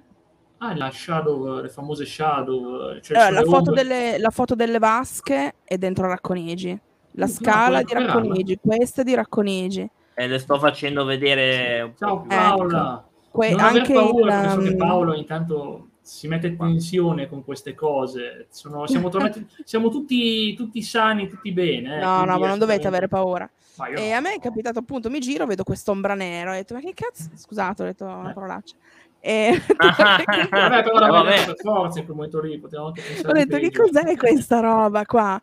Ah, 0.60 0.76
la 0.76 0.90
shadow, 0.92 1.62
le 1.62 1.70
famose 1.70 2.06
shadow. 2.06 3.00
Cioè 3.00 3.18
Allora, 3.18 3.32
la, 3.32 3.40
sulle 3.42 3.58
foto 3.58 3.72
delle, 3.72 4.18
la 4.18 4.30
foto 4.30 4.56
delle 4.56 4.80
vasche 4.80 5.56
è 5.64 5.78
dentro 5.78 6.08
Racconigi. 6.08 6.80
La 7.12 7.26
Uh, 7.26 7.30
scala 7.30 7.82
di 7.82 7.94
Racconigi, 7.94 8.60
questa 8.62 9.02
è 9.02 9.04
di 9.04 9.16
Racconigi. 9.16 9.90
E 10.14 10.28
le 10.28 10.40
sto 10.40 10.58
facendo 10.60 11.04
vedere 11.06 11.82
un 11.82 11.94
Ciao. 11.98 12.26
Paola. 12.28 13.04
Que- 13.30 13.52
non 13.52 13.60
aver 13.60 13.82
anche 13.82 13.94
paura, 13.94 14.36
il, 14.36 14.42
perché 14.42 14.50
so 14.50 14.60
che 14.62 14.70
um, 14.70 14.78
Paolo 14.78 15.12
ogni 15.12 15.26
tanto 15.26 15.87
si 16.08 16.28
mette 16.28 16.48
in 16.48 16.58
tensione 16.58 17.28
con 17.28 17.44
queste 17.44 17.76
cose. 17.76 18.48
Sono- 18.50 18.88
siamo 18.88 19.10
tornati, 19.10 19.46
siamo 19.66 19.90
tutti, 19.90 20.54
tutti 20.56 20.82
sani, 20.82 21.28
tutti 21.28 21.52
bene. 21.52 21.98
eh, 21.98 22.00
No, 22.00 22.24
no, 22.24 22.40
ma 22.40 22.48
non 22.48 22.58
dovete 22.60 22.88
avere 22.88 23.08
paura. 23.08 23.50
E 23.96 24.10
no. 24.12 24.16
a 24.16 24.20
me 24.22 24.34
è 24.36 24.40
capitato 24.40 24.80
appunto, 24.80 25.10
mi 25.10 25.20
giro, 25.20 25.46
vedo 25.46 25.64
quest'ombra 25.64 26.16
nera, 26.16 26.52
ho 26.52 26.54
detto, 26.54 26.74
ma 26.74 26.80
che 26.80 26.94
cazzo, 26.96 27.30
scusate, 27.36 27.84
ho 27.84 27.86
detto 27.86 28.06
una 28.06 28.32
Eh. 28.32 28.34
parolaccia. 28.34 28.76
E 29.20 29.62
Vabbè, 29.78 30.84
però 30.84 31.00
la 31.00 31.08
Eh, 31.08 31.12
vabbè. 31.12 31.30
vedo 31.40 31.46
per 31.54 31.56
forza 31.62 32.00
in 32.00 32.06
quel 32.06 32.16
momento 32.16 32.40
lì, 32.42 32.58
potevamo 32.60 32.88
anche 32.88 33.02
pensare 33.02 33.30
ho 33.30 33.34
detto, 33.46 33.58
che 33.58 33.72
cos'è 33.72 34.16
questa 34.16 34.60
roba 34.60 35.06
qua? 35.06 35.34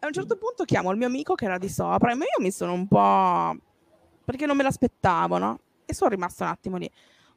A 0.00 0.06
un 0.06 0.12
certo 0.12 0.36
punto 0.36 0.64
chiamo 0.64 0.90
il 0.90 0.98
mio 0.98 1.06
amico 1.06 1.34
che 1.34 1.44
era 1.46 1.58
di 1.58 1.68
sopra, 1.68 2.14
ma 2.14 2.24
io 2.24 2.40
mi 2.44 2.50
sono 2.50 2.72
un 2.72 2.86
po'... 2.88 3.56
perché 4.24 4.46
non 4.46 4.56
me 4.56 4.62
l'aspettavo, 4.64 5.38
no? 5.38 5.60
E 5.84 5.94
sono 5.94 6.10
rimasta 6.10 6.44
un 6.44 6.50
attimo 6.50 6.76
lì. 6.76 6.90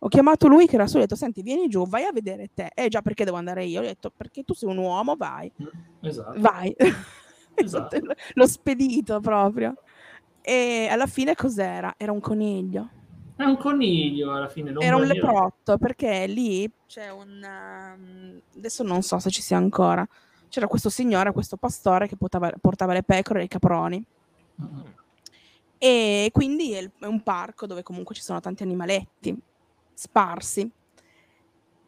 Ho 0.06 0.08
chiamato 0.08 0.48
lui 0.48 0.68
che 0.68 0.76
era 0.76 0.86
su, 0.86 0.98
ho 0.98 1.00
detto, 1.00 1.16
senti, 1.16 1.42
vieni 1.42 1.68
giù, 1.68 1.88
vai 1.88 2.04
a 2.04 2.12
vedere 2.12 2.52
te. 2.54 2.70
Eh 2.76 2.90
già, 2.90 3.02
perché 3.02 3.26
devo 3.26 3.38
andare 3.38 3.66
io? 3.66 3.80
Ho 3.80 3.84
detto, 3.84 4.12
perché 4.16 4.44
tu 4.44 4.54
sei 4.54 4.70
un 4.70 4.78
uomo, 4.78 5.16
vai. 5.16 5.52
Esatto. 6.02 6.40
vai. 6.40 6.76
Esatto. 7.58 7.98
L'ho 8.34 8.48
spedito 8.48 9.20
proprio. 9.22 9.74
E 10.42 10.88
alla 10.92 11.08
fine 11.08 11.34
cos'era? 11.36 11.96
Era 11.98 12.12
un 12.12 12.20
coniglio. 12.20 12.90
È 13.36 13.44
un 13.44 13.58
coniglio 13.58 14.32
alla 14.32 14.48
fine. 14.50 14.74
Era 14.78 14.96
un 14.96 15.04
nera. 15.04 15.14
leprotto 15.14 15.78
perché 15.80 16.28
lì 16.28 16.70
c'è 16.86 17.10
un... 17.10 17.30
um, 17.98 18.42
adesso 18.58 18.84
non 18.84 19.02
so 19.02 19.18
se 19.20 19.32
ci 19.32 19.42
sia 19.42 19.58
ancora. 19.58 20.06
C'era 20.50 20.68
questo 20.68 20.90
signore, 20.90 21.32
questo 21.32 21.56
pastore 21.58 22.08
che 22.08 22.16
portava, 22.18 22.52
portava 22.62 22.94
le 22.94 23.02
pecore 23.04 23.40
e 23.40 23.44
i 23.46 23.48
caproni. 23.48 24.06
Mm. 24.62 24.80
E 25.80 26.30
quindi 26.32 26.74
è 26.74 26.80
il- 26.80 26.92
è 27.00 27.06
un 27.06 27.24
parco 27.24 27.66
dove 27.66 27.82
comunque 27.82 28.14
ci 28.14 28.22
sono 28.22 28.40
tanti 28.42 28.62
animaletti 28.64 29.36
sparsi. 29.96 30.70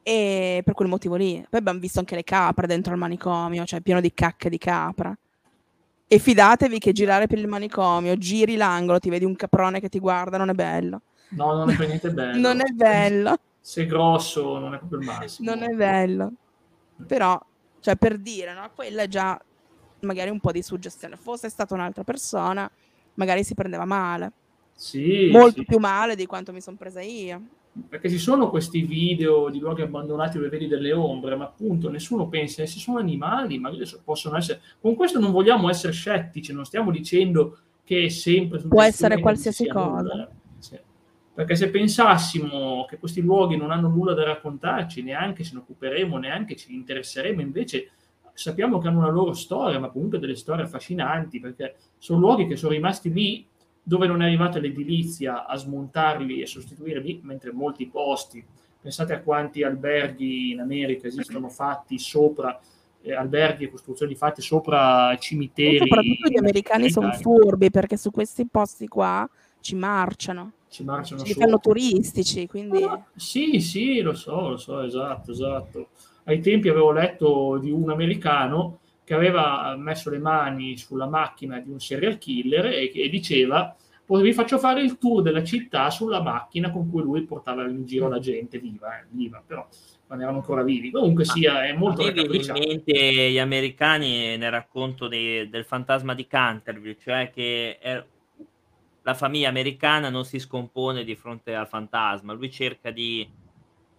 E 0.01 0.61
per 0.63 0.73
quel 0.73 0.87
motivo 0.87 1.15
lì. 1.15 1.45
Poi 1.49 1.59
abbiamo 1.59 1.79
visto 1.79 1.99
anche 1.99 2.15
le 2.15 2.23
capre 2.23 2.65
dentro 2.65 2.93
al 2.93 2.99
manicomio, 2.99 3.65
cioè 3.65 3.81
pieno 3.81 4.01
di 4.01 4.13
cacche 4.13 4.49
di 4.49 4.57
capra. 4.57 5.15
E 6.09 6.19
fidatevi 6.19 6.79
che 6.79 6.93
girare 6.93 7.27
per 7.27 7.37
il 7.37 7.47
manicomio, 7.47 8.15
giri 8.15 8.55
l'angolo, 8.55 8.99
ti 8.99 9.09
vedi 9.09 9.25
un 9.25 9.35
caprone 9.35 9.81
che 9.81 9.89
ti 9.89 9.99
guarda, 9.99 10.37
non 10.37 10.49
è 10.49 10.53
bello. 10.53 11.01
No, 11.29 11.53
non 11.53 11.69
è 11.69 11.75
per 11.75 11.87
niente 11.87 12.09
bello. 12.11 12.39
non 12.39 12.61
è 12.61 12.71
bello. 12.71 13.37
Se 13.59 13.83
è 13.83 13.85
grosso 13.85 14.57
non 14.57 14.73
è 14.73 14.77
proprio 14.77 14.99
il 14.99 15.05
massimo. 15.05 15.53
Non 15.53 15.63
è 15.63 15.75
bello. 15.75 16.31
Però, 17.05 17.39
cioè, 17.81 17.97
per 17.97 18.17
dire, 18.17 18.53
no? 18.53 18.71
Quella 18.73 19.03
è 19.03 19.07
già 19.09 19.39
magari 20.01 20.29
un 20.29 20.39
po' 20.39 20.53
di 20.53 20.61
suggestione. 20.61 21.17
Fosse 21.17 21.49
stata 21.49 21.73
un'altra 21.73 22.05
persona, 22.05 22.69
magari 23.15 23.43
si 23.43 23.53
prendeva 23.53 23.83
male. 23.83 24.31
Sì, 24.73 25.29
Molto 25.31 25.59
sì. 25.59 25.65
più 25.65 25.79
male 25.79 26.15
di 26.15 26.25
quanto 26.25 26.53
mi 26.53 26.61
sono 26.61 26.77
presa 26.77 27.01
io. 27.01 27.41
Perché 27.87 28.09
ci 28.09 28.17
sono 28.17 28.49
questi 28.49 28.81
video 28.81 29.49
di 29.49 29.59
luoghi 29.59 29.81
abbandonati 29.81 30.37
dove 30.37 30.49
vedi 30.49 30.67
delle 30.67 30.93
ombre, 30.93 31.35
ma 31.35 31.45
appunto 31.45 31.89
nessuno 31.89 32.27
pensa, 32.27 32.63
eh, 32.63 32.67
se 32.67 32.79
sono 32.79 32.97
animali, 32.97 33.59
magari 33.59 33.85
so- 33.85 34.01
possono 34.03 34.37
essere... 34.37 34.61
Con 34.79 34.95
questo 34.95 35.19
non 35.19 35.31
vogliamo 35.31 35.69
essere 35.69 35.93
scettici, 35.93 36.53
non 36.53 36.65
stiamo 36.65 36.91
dicendo 36.91 37.57
che 37.83 38.05
è 38.05 38.09
sempre... 38.09 38.59
Può 38.59 38.81
essere 38.81 39.19
qualsiasi 39.19 39.63
sia 39.63 39.73
cosa. 39.73 40.01
nulla. 40.01 40.29
Sì. 40.59 40.79
Perché 41.33 41.55
se 41.55 41.69
pensassimo 41.69 42.85
che 42.89 42.97
questi 42.97 43.21
luoghi 43.21 43.57
non 43.57 43.71
hanno 43.71 43.89
nulla 43.89 44.13
da 44.13 44.23
raccontarci, 44.23 45.03
neanche 45.03 45.43
ce 45.43 45.53
ne 45.53 45.59
occuperemo, 45.59 46.17
neanche 46.17 46.55
ci 46.55 46.73
interesseremo, 46.73 47.41
invece 47.41 47.91
sappiamo 48.33 48.79
che 48.79 48.87
hanno 48.87 48.99
una 48.99 49.09
loro 49.09 49.33
storia, 49.33 49.79
ma 49.79 49.89
comunque 49.89 50.19
delle 50.19 50.35
storie 50.35 50.63
affascinanti, 50.65 51.39
perché 51.39 51.75
sono 51.97 52.19
luoghi 52.19 52.47
che 52.47 52.55
sono 52.55 52.73
rimasti 52.73 53.11
lì 53.11 53.47
dove 53.87 54.05
non 54.05 54.21
è 54.21 54.25
arrivata 54.25 54.59
l'edilizia 54.59 55.45
a 55.45 55.55
smontarli 55.55 56.41
e 56.41 56.45
sostituirli, 56.45 57.21
mentre 57.23 57.53
molti 57.53 57.87
posti, 57.87 58.43
pensate 58.81 59.13
a 59.13 59.21
quanti 59.21 59.63
alberghi 59.63 60.51
in 60.51 60.59
America 60.59 61.07
esistono 61.07 61.47
fatti 61.47 61.97
sopra, 61.97 62.59
eh, 63.01 63.13
alberghi 63.13 63.63
e 63.63 63.69
costruzioni 63.69 64.13
fatte 64.15 64.41
sopra 64.41 65.13
E 65.13 65.19
cimiteri. 65.19 65.77
soprattutto 65.77 66.27
gli 66.27 66.37
americani 66.37 66.89
sono 66.89 67.13
furbi 67.13 67.71
perché 67.71 67.95
su 67.95 68.11
questi 68.11 68.45
posti 68.45 68.89
qua 68.89 69.25
ci 69.61 69.75
marciano, 69.75 70.51
Ci 70.67 70.83
marciano 70.83 71.23
ci 71.23 71.33
fanno 71.33 71.57
turistici, 71.57 72.45
quindi 72.45 72.85
Sì, 73.15 73.61
sì, 73.61 74.01
lo 74.01 74.13
so, 74.13 74.49
lo 74.49 74.57
so, 74.57 74.81
esatto, 74.81 75.31
esatto. 75.31 75.87
Ai 76.25 76.41
tempi 76.41 76.67
avevo 76.67 76.91
letto 76.91 77.57
di 77.57 77.71
un 77.71 77.89
americano 77.89 78.79
che 79.07 79.13
aveva 79.13 79.73
messo 79.77 80.09
le 80.09 80.19
mani 80.19 80.75
sulla 80.75 81.07
macchina 81.07 81.59
di 81.59 81.69
un 81.69 81.79
serial 81.79 82.17
killer 82.17 82.65
e, 82.65 82.91
e 82.93 83.07
diceva 83.07 83.73
vi 84.05 84.33
faccio 84.33 84.57
fare 84.57 84.81
il 84.81 84.97
tour 84.97 85.21
della 85.21 85.45
città 85.45 85.89
sulla 85.89 86.21
macchina 86.21 86.71
con 86.71 86.89
cui 86.89 87.03
lui 87.03 87.21
portava 87.23 87.65
in 87.67 87.85
giro 87.85 88.09
la 88.09 88.19
gente 88.19 88.59
viva, 88.59 88.99
eh, 88.99 89.05
viva 89.09 89.41
però 89.45 89.65
quando 90.05 90.25
erano 90.25 90.39
ancora 90.39 90.63
vivi. 90.63 90.91
Comunque 90.91 91.23
sia, 91.23 91.65
è 91.65 91.73
molto 91.73 92.01
in 92.01 92.15
raccapricciato. 92.15 92.59
mente 92.59 93.31
gli 93.31 93.39
americani 93.39 94.35
nel 94.35 94.51
racconto 94.51 95.07
dei- 95.07 95.49
del 95.49 95.63
fantasma 95.63 96.13
di 96.13 96.27
Canterville, 96.27 96.97
cioè 96.97 97.31
che 97.33 97.77
è- 97.79 98.03
la 99.03 99.13
famiglia 99.13 99.47
americana 99.47 100.09
non 100.09 100.25
si 100.25 100.37
scompone 100.39 101.05
di 101.05 101.15
fronte 101.15 101.55
al 101.55 101.67
fantasma, 101.67 102.33
lui 102.33 102.51
cerca 102.51 102.91
di, 102.91 103.25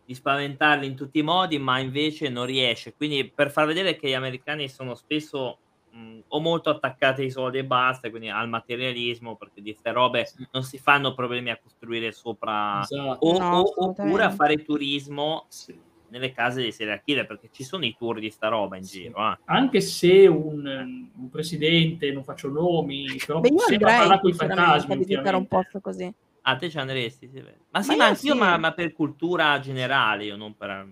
di 0.08 0.14
spaventarli 0.14 0.86
in 0.86 0.96
tutti 0.96 1.18
i 1.18 1.22
modi, 1.22 1.58
ma 1.58 1.78
invece 1.80 2.30
non 2.30 2.46
riesce. 2.46 2.94
Quindi 2.94 3.30
per 3.30 3.50
far 3.50 3.66
vedere 3.66 3.94
che 3.96 4.08
gli 4.08 4.14
americani 4.14 4.66
sono 4.66 4.94
spesso 4.94 5.58
mh, 5.90 6.20
o 6.28 6.40
molto 6.40 6.70
attaccati 6.70 7.20
ai 7.20 7.30
soldi 7.30 7.58
e 7.58 7.66
basta, 7.66 8.08
quindi 8.08 8.30
al 8.30 8.48
materialismo, 8.48 9.36
perché 9.36 9.60
di 9.60 9.72
queste 9.72 9.92
robe 9.92 10.24
Sì. 10.24 10.48
non 10.50 10.62
si 10.62 10.78
fanno 10.78 11.12
problemi 11.12 11.50
a 11.50 11.58
costruire 11.62 12.12
sopra 12.12 12.80
Esatto. 12.80 13.18
o, 13.26 13.38
No, 13.38 13.44
o- 13.58 13.62
assolutamente. 13.64 14.02
oppure 14.02 14.22
a 14.24 14.30
fare 14.30 14.62
turismo 14.64 15.44
Sì. 15.50 15.78
nelle 16.08 16.32
case 16.32 16.62
dei 16.62 16.72
serial 16.72 17.02
killer 17.04 17.26
perché 17.26 17.50
ci 17.52 17.62
sono 17.62 17.84
i 17.84 17.94
tour 17.94 18.18
di 18.18 18.30
sta 18.30 18.48
roba 18.48 18.78
in 18.78 18.84
Sì. 18.84 19.00
giro 19.02 19.30
eh. 19.30 19.38
Anche 19.44 19.82
se 19.82 20.26
un, 20.26 21.10
un 21.14 21.28
presidente, 21.28 22.10
non 22.12 22.24
faccio 22.24 22.48
nomi, 22.48 23.04
però 23.26 23.40
Beh, 23.40 23.48
io 23.50 23.58
sembra 23.58 23.90
andrei 23.90 24.06
parlare 24.08 24.20
con 24.22 24.30
i 24.30 24.32
fantasmi. 24.32 24.92
a 24.94 24.96
visitare 24.96 25.36
un 25.36 25.46
posto 25.46 25.80
così. 25.82 26.10
Ah 26.50 26.56
te 26.56 26.70
ci 26.70 26.78
andresti 26.78 27.28
sì, 27.28 27.40
ma 27.72 27.82
sì 27.82 27.94
Ma 27.94 27.94
ma, 27.96 28.04
io 28.04 28.04
anch'io 28.04 28.34
sì. 28.34 28.38
ma, 28.38 28.56
ma 28.56 28.72
per 28.72 28.92
cultura 28.92 29.58
generale 29.60 30.24
io 30.24 30.36
non 30.36 30.56
per 30.56 30.86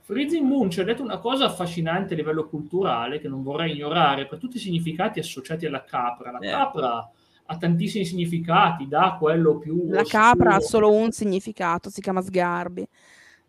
Freezing 0.00 0.46
Moon 0.46 0.68
ci 0.70 0.80
ha 0.80 0.84
detto 0.84 1.02
una 1.02 1.18
cosa 1.18 1.44
affascinante 1.46 2.14
a 2.14 2.16
livello 2.16 2.48
culturale 2.48 3.20
che 3.20 3.28
non 3.28 3.42
vorrei 3.42 3.72
ignorare, 3.72 4.26
per 4.26 4.38
tutti 4.38 4.56
i 4.56 4.60
significati 4.60 5.20
associati 5.20 5.66
alla 5.66 5.84
capra. 5.84 6.30
La 6.32 6.38
Eh. 6.40 6.50
capra 6.50 7.08
ha 7.46 7.56
tantissimi 7.56 8.04
significati, 8.04 8.86
da 8.88 9.16
quello 9.18 9.58
più 9.58 9.76
La 9.88 10.04
capra 10.04 10.54
ha 10.54 10.56
oscuro. 10.56 10.60
solo 10.60 10.92
un 10.92 11.10
significato, 11.10 11.90
si 11.90 12.00
chiama 12.00 12.20
sgarbi. 12.22 12.86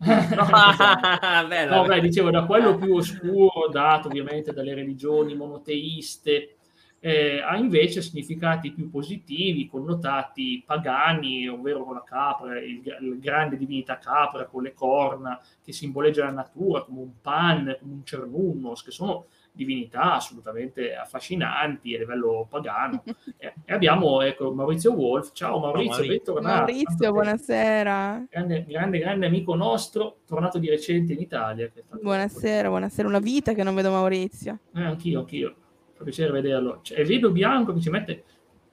Esatto. 0.00 1.48
Bello, 1.48 1.82
No, 1.82 1.84
beh, 1.84 2.00
dicevo, 2.00 2.30
da 2.30 2.44
quello 2.44 2.76
più 2.76 2.94
oscuro, 2.94 3.68
dato 3.70 4.08
ovviamente 4.08 4.52
dalle 4.52 4.74
religioni 4.74 5.34
monoteiste, 5.36 6.56
eh, 7.04 7.42
ha 7.42 7.56
invece 7.56 8.00
significati 8.00 8.70
più 8.70 8.88
positivi, 8.88 9.66
connotati 9.68 10.62
pagani, 10.64 11.48
ovvero 11.48 11.82
con 11.82 11.94
la 11.94 12.04
capra, 12.04 12.60
il, 12.60 12.80
il 13.00 13.18
grande 13.18 13.56
divinità 13.56 13.98
capra 13.98 14.46
con 14.46 14.62
le 14.62 14.72
corna 14.72 15.40
che 15.64 15.72
simboleggia 15.72 16.26
la 16.26 16.30
natura, 16.30 16.84
come 16.84 17.00
un 17.00 17.20
pan, 17.20 17.76
come 17.80 17.92
un 17.92 18.04
cernunnos, 18.04 18.84
che 18.84 18.92
sono 18.92 19.26
divinità 19.50 20.14
assolutamente 20.14 20.94
affascinanti 20.94 21.92
a 21.96 21.98
livello 21.98 22.46
pagano. 22.48 23.02
e, 23.36 23.52
e 23.64 23.72
abbiamo 23.74 24.22
ecco, 24.22 24.52
Maurizio 24.54 24.92
Wolf. 24.92 25.32
Ciao 25.32 25.58
Maurizio, 25.58 25.90
Maurizio. 25.90 26.16
bentornato. 26.16 26.72
Maurizio, 26.72 27.10
buonasera. 27.10 28.26
Grande, 28.30 28.64
grande, 28.64 28.98
grande 29.00 29.26
amico 29.26 29.56
nostro, 29.56 30.18
tornato 30.24 30.58
di 30.60 30.68
recente 30.68 31.14
in 31.14 31.20
Italia. 31.20 31.66
che 31.66 31.80
è 31.80 31.82
stato- 31.84 32.00
Buonasera, 32.00 32.68
buonasera. 32.68 33.08
Una 33.08 33.18
vita 33.18 33.54
che 33.54 33.64
non 33.64 33.74
vedo 33.74 33.90
Maurizio. 33.90 34.60
Eh, 34.72 34.84
anch'io, 34.84 35.18
anch'io. 35.18 35.56
Fa 36.02 36.08
piacere 36.08 36.32
vederlo. 36.32 36.80
Cioè, 36.82 36.98
e 36.98 37.04
vedo 37.04 37.30
bianco 37.30 37.72
che 37.72 37.80
ci 37.80 37.90
mette... 37.90 38.24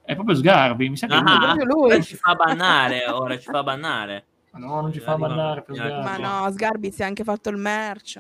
È 0.02 0.16
proprio 0.16 0.36
Sgarbi, 0.36 0.90
mi 0.90 0.98
sa 0.98 1.06
che... 1.06 1.14
Ah, 1.14 1.38
proprio 1.40 1.66
lui. 1.66 1.92
ora 1.92 2.02
ci 2.02 2.16
fa 2.16 2.34
bannare 2.34 3.08
ora 3.10 3.38
ci 3.38 3.48
fa 3.48 3.62
bannare 3.62 4.26
Ma 4.52 4.60
no, 4.60 4.82
non 4.82 4.92
ci 4.92 5.00
fa 5.00 5.16
ballare 5.16 5.62
per 5.62 5.76
Sgarbi. 5.76 6.04
Ma 6.04 6.18
no, 6.18 6.52
Sgarbi 6.52 6.92
si 6.92 7.04
è 7.04 7.06
anche 7.06 7.24
fatto 7.24 7.50
il 7.50 7.58
merch. 7.58 8.20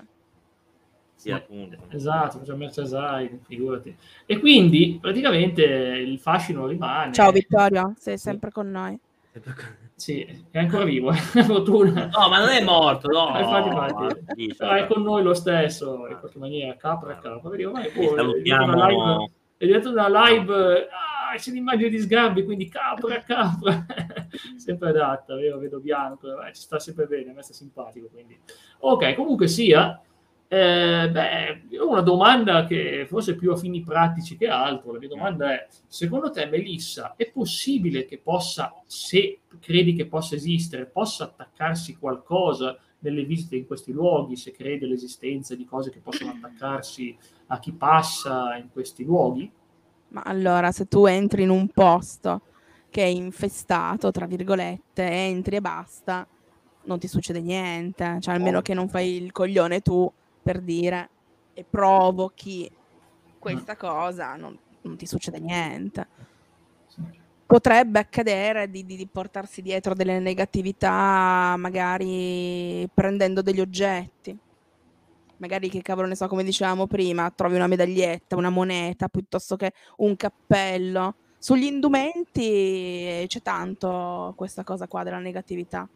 sì 1.16 1.32
appunto 1.32 1.78
Esatto, 1.90 2.38
facciamo 2.38 2.60
merchandising, 2.60 3.40
figurati. 3.48 3.98
E 4.28 4.40
quindi, 4.40 5.00
praticamente, 5.02 5.64
il 5.64 6.20
fascino 6.20 6.68
rimane. 6.68 7.12
Ciao 7.12 7.32
Vittorio, 7.32 7.96
sei 7.98 8.20
sempre 8.20 8.52
con 8.52 8.70
noi. 8.70 9.00
Sì, 10.00 10.46
è 10.50 10.60
ancora 10.60 10.86
vivo, 10.86 11.12
è 11.12 11.44
fortuna. 11.44 12.10
no 12.10 12.30
ma 12.30 12.40
non 12.40 12.48
è 12.48 12.64
morto 12.64 13.10
no 13.10 13.36
Eh, 13.36 13.42
infatti, 13.42 13.68
infatti. 13.68 14.34
Dice, 14.34 14.56
Però 14.56 14.72
è 14.72 14.88
con 14.88 15.02
noi 15.02 15.24
lo 15.24 15.34
stesso, 15.34 16.08
in 16.08 16.18
qualche 16.20 16.40
maniera, 16.40 16.74
capra 16.78 17.18
capra. 17.18 17.50
Vedi, 17.50 17.66
ormai, 17.66 17.88
è 17.88 18.08
una 18.08 18.88
live- 18.88 19.32
è 19.58 19.66
diventata 19.66 20.08
una 20.08 20.24
live, 20.30 20.88
ah, 20.88 21.36
c'è 21.36 21.52
l'immagine 21.52 21.90
di 21.90 22.00
Sgarbi, 22.00 22.46
quindi 22.46 22.70
capra, 22.70 23.18
capra, 23.18 23.86
sempre 24.56 24.90
adatta, 24.90 25.36
vero? 25.36 25.58
Vedo 25.58 25.80
bianco, 25.82 26.42
eh, 26.44 26.54
ci 26.54 26.62
sta 26.62 26.80
sempre 26.80 27.06
bene, 27.06 27.32
a 27.32 27.34
me 27.34 27.44
sta 27.44 27.52
simpatico, 27.54 28.08
quindi. 28.10 28.40
Ok, 28.80 29.16
comunque 29.16 29.50
sia, 29.50 30.00
eh, 30.52 31.10
beh, 31.12 31.78
una 31.80 32.02
domanda 32.02 32.66
che 32.66 33.06
forse 33.08 33.36
più 33.36 33.52
a 33.52 33.56
fini 33.56 33.82
pratici 33.84 34.36
che 34.36 34.48
altro, 34.48 34.92
la 34.92 34.98
mia 34.98 35.08
domanda 35.08 35.54
è, 35.54 35.68
secondo 35.88 36.32
te 36.32 36.48
Melissa, 36.48 37.14
è 37.16 37.30
possibile 37.30 38.06
che 38.06 38.18
possa, 38.18 38.74
se 38.88 39.42
credi 39.60 39.94
che 39.94 40.08
possa 40.08 40.34
esistere, 40.34 40.88
possa 40.88 41.26
attaccarsi 41.26 41.98
qualcosa 41.98 42.76
nelle 43.02 43.24
visite 43.26 43.58
in 43.58 43.68
questi 43.68 43.92
luoghi, 43.92 44.36
se 44.36 44.52
credi 44.52 44.86
all'esistenza 44.86 45.54
di 45.56 45.66
cose 45.66 45.92
che 45.92 46.00
possono 46.00 46.32
attaccarsi 46.42 47.16
a 47.48 47.60
chi 47.60 47.72
passa 47.72 48.56
in 48.56 48.70
questi 48.72 49.04
luoghi? 49.04 49.52
Ma 50.10 50.22
allora, 50.26 50.72
se 50.72 50.88
tu 50.88 51.06
entri 51.06 51.44
in 51.44 51.50
un 51.50 51.68
posto 51.70 52.42
che 52.90 53.04
è 53.04 53.08
infestato, 53.08 54.10
tra 54.10 54.26
virgolette, 54.26 55.04
entri 55.08 55.58
e 55.58 55.62
basta, 55.62 56.28
non 56.86 56.98
ti 56.98 57.08
succede 57.08 57.40
niente. 57.40 58.18
Cioè, 58.20 58.34
almeno 58.34 58.58
Oh. 58.58 58.62
che 58.64 58.74
non 58.74 58.90
fai 58.90 59.22
il 59.22 59.32
coglione 59.32 59.82
tu 59.82 60.12
per 60.50 60.62
dire 60.62 61.10
e 61.54 61.64
provochi 61.64 62.68
questa 63.38 63.78
cosa, 63.78 64.36
non, 64.36 64.58
non 64.82 64.98
ti 64.98 65.06
succede 65.06 65.40
niente. 65.40 66.08
Potrebbe 67.46 68.00
accadere 68.00 68.68
di, 68.68 68.84
di- 68.84 68.96
di 68.96 69.06
portarsi 69.06 69.62
dietro 69.62 69.94
delle 69.94 70.18
negatività, 70.18 71.54
magari 71.56 72.90
prendendo 72.92 73.44
degli 73.44 73.62
oggetti. 73.62 74.36
Magari 75.38 75.70
che 75.70 75.84
cavolo 75.84 76.08
ne 76.08 76.16
so, 76.16 76.28
come 76.28 76.44
dicevamo 76.44 76.88
prima, 76.88 77.30
trovi 77.30 77.54
una 77.54 77.68
medaglietta, 77.68 78.36
una 78.36 78.50
moneta, 78.50 79.08
piuttosto 79.08 79.56
che 79.56 79.74
un 79.98 80.16
cappello. 80.16 81.14
Sugli 81.38 81.66
indumenti 81.66 83.24
c'è 83.28 83.42
tanto 83.44 84.34
questa 84.36 84.64
cosa 84.64 84.88
qua 84.88 85.04
della 85.04 85.20
negatività. 85.20 85.88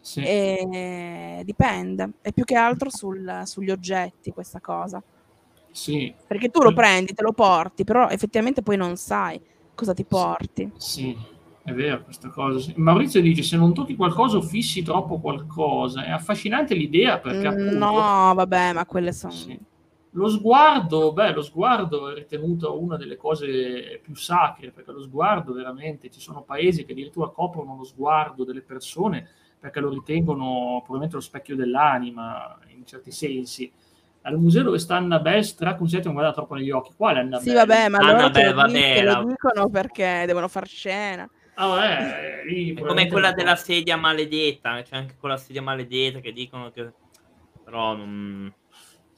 Sì. 0.00 0.22
E 0.22 1.42
dipende, 1.44 2.12
è 2.22 2.32
più 2.32 2.44
che 2.44 2.54
altro 2.54 2.90
sul- 2.90 3.42
sugli 3.44 3.70
oggetti 3.70 4.30
questa 4.30 4.60
cosa. 4.60 5.02
Sì, 5.70 6.12
Perché 6.26 6.48
tu 6.48 6.60
lo 6.62 6.72
prendi, 6.72 7.12
te 7.14 7.22
lo 7.22 7.32
porti, 7.32 7.84
però 7.84 8.08
effettivamente 8.08 8.62
poi 8.62 8.76
non 8.76 8.96
sai 8.96 9.40
cosa 9.74 9.94
ti 9.94 10.04
porti. 10.04 10.70
sì, 10.76 11.16
è 11.62 11.72
vero 11.72 12.02
questa 12.04 12.30
cosa. 12.30 12.72
Maurizio 12.76 13.20
dice: 13.20 13.42
Se 13.42 13.56
non 13.56 13.74
tocchi 13.74 13.94
qualcosa 13.94 14.38
o 14.38 14.42
fissi 14.42 14.82
troppo 14.82 15.20
qualcosa, 15.20 16.04
è 16.04 16.10
affascinante 16.10 16.74
l'idea 16.74 17.18
perché 17.18 17.48
Mm, 17.48 17.52
appunto. 17.52 17.78
No, 17.78 18.34
vabbè, 18.34 18.72
ma 18.72 18.86
quelle 18.86 19.12
sono... 19.12 19.32
Sì. 19.32 19.58
Lo 20.12 20.28
sguardo, 20.28 21.12
beh, 21.12 21.32
lo 21.34 21.42
sguardo 21.42 22.10
è 22.10 22.14
ritenuto 22.14 22.80
una 22.80 22.96
delle 22.96 23.16
cose 23.16 24.00
più 24.02 24.14
sacre, 24.16 24.70
perché 24.70 24.90
lo 24.90 25.02
sguardo 25.02 25.52
veramente, 25.52 26.10
ci 26.10 26.18
sono 26.18 26.42
paesi 26.42 26.84
che 26.84 26.92
addirittura 26.92 27.28
coprono 27.28 27.76
lo 27.76 27.84
sguardo 27.84 28.44
delle 28.44 28.62
persone 28.62 29.28
perché 29.58 29.80
lo 29.80 29.88
ritengono 29.90 30.76
probabilmente 30.78 31.16
lo 31.16 31.20
specchio 31.20 31.56
dell'anima 31.56 32.58
in 32.68 32.86
certi 32.86 33.10
sensi. 33.10 33.70
Al 34.22 34.38
museo 34.38 34.62
dove 34.62 34.78
sta 34.78 34.96
Annabelle 34.96 35.42
straconsigliato 35.42 36.08
non 36.08 36.16
guarda 36.16 36.34
troppo 36.34 36.54
negli 36.54 36.70
occhi. 36.70 36.92
Quale 36.96 37.20
Annabelle? 37.20 37.50
Sì, 37.50 37.54
vabbè, 37.54 37.88
ma 37.88 37.98
loro 38.00 38.16
Annabelle, 38.16 38.32
te 38.32 38.50
lo, 38.50 38.54
vabbè, 38.56 38.72
dic- 38.72 38.92
te 38.94 39.02
lo 39.02 39.24
dicono 39.24 39.68
perché 39.70 40.24
devono 40.26 40.48
far 40.48 40.66
scena. 40.66 41.28
Ah, 41.54 41.66
vabbè, 41.66 42.42
lì 42.46 42.74
È 42.74 42.80
come 42.82 43.08
quella 43.08 43.32
della 43.32 43.56
sedia 43.56 43.96
maledetta, 43.96 44.80
c'è 44.82 44.96
anche 44.96 45.16
quella 45.18 45.36
sedia 45.36 45.62
maledetta 45.62 46.20
che 46.20 46.32
dicono 46.32 46.70
che... 46.70 46.92
Però 47.64 47.96
non... 47.96 48.52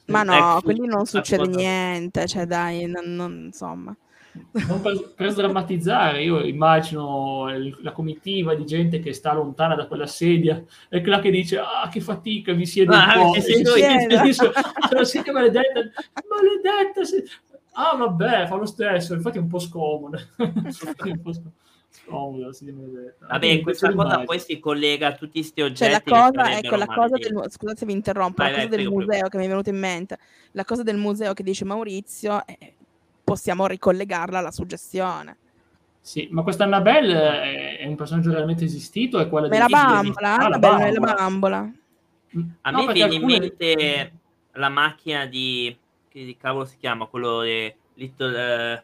Ma 0.07 0.23
no, 0.23 0.33
Ecco, 0.33 0.61
quelli 0.63 0.87
non 0.87 1.05
succede 1.05 1.45
cosa- 1.45 1.57
niente, 1.57 2.25
cioè 2.27 2.45
dai, 2.45 2.85
non- 2.85 3.15
non- 3.15 3.43
insomma. 3.45 3.95
Non 4.67 4.81
per, 4.81 5.13
per 5.15 5.29
sdrammatizzare, 5.31 6.23
io 6.23 6.39
immagino 6.39 7.49
il- 7.53 7.77
la 7.81 7.91
comitiva 7.91 8.55
di 8.55 8.65
gente 8.65 8.99
che 8.99 9.13
sta 9.13 9.33
lontana 9.33 9.75
da 9.75 9.87
quella 9.87 10.07
sedia 10.07 10.63
e 10.89 11.01
quella 11.01 11.19
che 11.19 11.31
dice 11.31 11.57
ah 11.59 11.89
che 11.91 11.99
fatica 12.01 12.53
mi 12.53 12.65
siedo 12.65 12.93
Ah, 12.93 13.19
un 13.19 13.25
po' 13.27 13.31
mi 13.35 13.41
siedo 13.41 13.71
si 13.73 13.79
io. 13.81 14.33
su- 14.33 14.51
sulla 14.87 15.03
sedia 15.03 15.33
maledetta 15.33 15.79
maledetta 16.29 17.03
se- 17.03 17.25
ah 17.73 17.95
vabbè 17.95 18.47
fa 18.47 18.55
lo 18.55 18.65
stesso 18.65 19.13
infatti 19.13 19.37
è 19.37 19.41
un 19.41 19.47
po' 19.47 19.59
è 20.37 21.09
un 21.09 21.21
po' 21.21 21.33
sc- 21.33 21.41
scomodo 21.89 22.45
la 22.45 22.53
sedia 22.53 22.73
maledetta 22.73 23.25
Vabbè, 23.27 23.61
questa 23.61 23.93
cosa 23.93 24.19
poi 24.23 24.39
si 24.39 24.59
collega 24.59 25.07
a 25.07 25.13
tutti 25.13 25.39
questi 25.39 25.61
oggetti. 25.61 25.83
Cioè 25.83 25.91
la 25.91 26.31
cosa, 26.31 26.57
ecco, 26.57 26.75
la 26.77 26.85
cosa 26.87 27.17
del, 27.17 27.45
scusate 27.49 27.77
se 27.79 27.85
vi 27.85 27.91
interrompo, 27.93 28.41
Vai, 28.43 28.51
la 28.51 28.57
cosa 28.57 28.67
vai, 28.67 28.77
del 28.77 28.85
prego, 28.87 28.95
prego. 28.95 29.11
museo 29.11 29.27
che 29.29 29.37
mi 29.37 29.45
è 29.45 29.47
venuta 29.49 29.69
in 29.69 29.77
mente, 29.79 30.17
la 30.53 30.63
cosa 30.65 30.83
del 30.83 30.95
museo 30.97 31.33
che 31.33 31.43
dice 31.43 31.65
Maurizio, 31.65 32.45
eh, 32.47 32.75
possiamo 33.23 33.65
ricollegarla 33.67 34.39
alla 34.39 34.51
suggestione. 34.51 35.37
sì 35.99 36.27
ma 36.31 36.41
questa 36.41 36.63
Annabelle 36.63 37.77
è, 37.77 37.85
un 37.87 37.95
personaggio 37.95 38.31
realmente 38.31 38.63
esistito 38.65 39.19
è 39.19 39.29
quella 39.29 39.47
Ma 39.47 39.55
è 39.55 39.59
del 39.59 39.67
la 39.69 39.77
Disney? 39.77 39.93
bambola, 40.03 40.33
Ah, 40.35 40.41
la 40.41 40.47
la 40.49 40.59
bella 40.59 40.85
è 40.85 40.91
la 40.91 40.99
bambola. 40.99 41.13
bambola. 41.59 41.71
Mm. 42.37 42.49
A 42.61 42.71
No, 42.71 42.85
me 42.85 42.93
viene 42.93 43.13
in 43.15 43.21
alcune- 43.23 43.39
mente 43.39 44.13
la 44.53 44.69
macchina 44.69 45.25
di... 45.25 45.77
che 46.09 46.25
di 46.25 46.37
cavolo 46.37 46.65
si 46.65 46.77
chiama? 46.77 47.05
Quello 47.05 47.41
di 47.41 47.73
Little... 47.95 48.73
eh, 48.75 48.83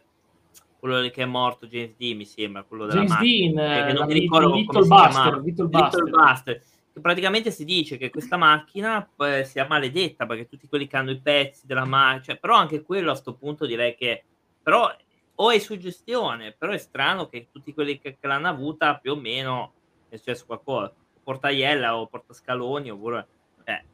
quello 0.78 1.00
che 1.08 1.22
è 1.22 1.24
morto, 1.24 1.66
James 1.66 1.94
Dean, 1.96 2.16
mi 2.18 2.24
sembra, 2.24 2.62
quello 2.62 2.86
della 2.86 3.00
James 3.02 3.10
macchina. 3.16 3.62
Dean, 3.66 3.88
eh, 3.88 3.92
non 3.94 4.06
mi 4.06 4.12
ricordo 4.12 4.54
Little 4.54 4.66
come 4.66 4.82
si 4.82 4.88
Buster. 4.88 5.40
Little 5.42 5.68
Little 5.70 6.10
Buster. 6.10 6.62
Praticamente 7.00 7.50
si 7.50 7.64
dice 7.64 7.96
che 7.96 8.10
questa 8.10 8.36
macchina 8.36 9.08
eh, 9.18 9.44
sia 9.44 9.66
maledetta 9.66 10.26
perché 10.26 10.48
tutti 10.48 10.68
quelli 10.68 10.86
che 10.86 10.96
hanno 10.96 11.10
i 11.10 11.20
pezzi 11.20 11.66
della 11.66 11.84
macchina, 11.84 12.22
cioè, 12.22 12.38
però 12.38 12.56
anche 12.56 12.82
quello 12.82 13.10
a 13.10 13.14
sto 13.14 13.34
punto 13.34 13.66
direi 13.66 13.94
che 13.94 14.24
però 14.62 14.94
o 15.40 15.50
è 15.50 15.58
suggestione, 15.58 16.52
però 16.52 16.72
è 16.72 16.78
strano 16.78 17.28
che 17.28 17.48
tutti 17.50 17.72
quelli 17.72 17.98
che, 17.98 18.18
che 18.18 18.26
l'hanno 18.26 18.48
avuta 18.48 18.96
più 18.96 19.12
o 19.12 19.16
meno 19.16 19.72
è 20.08 20.16
successo 20.16 20.46
qualcosa, 20.46 20.92
portaiella 21.22 21.96
o 21.96 22.06
portascaloni 22.06 22.90
oppure 22.90 23.26
eh, 23.64 23.84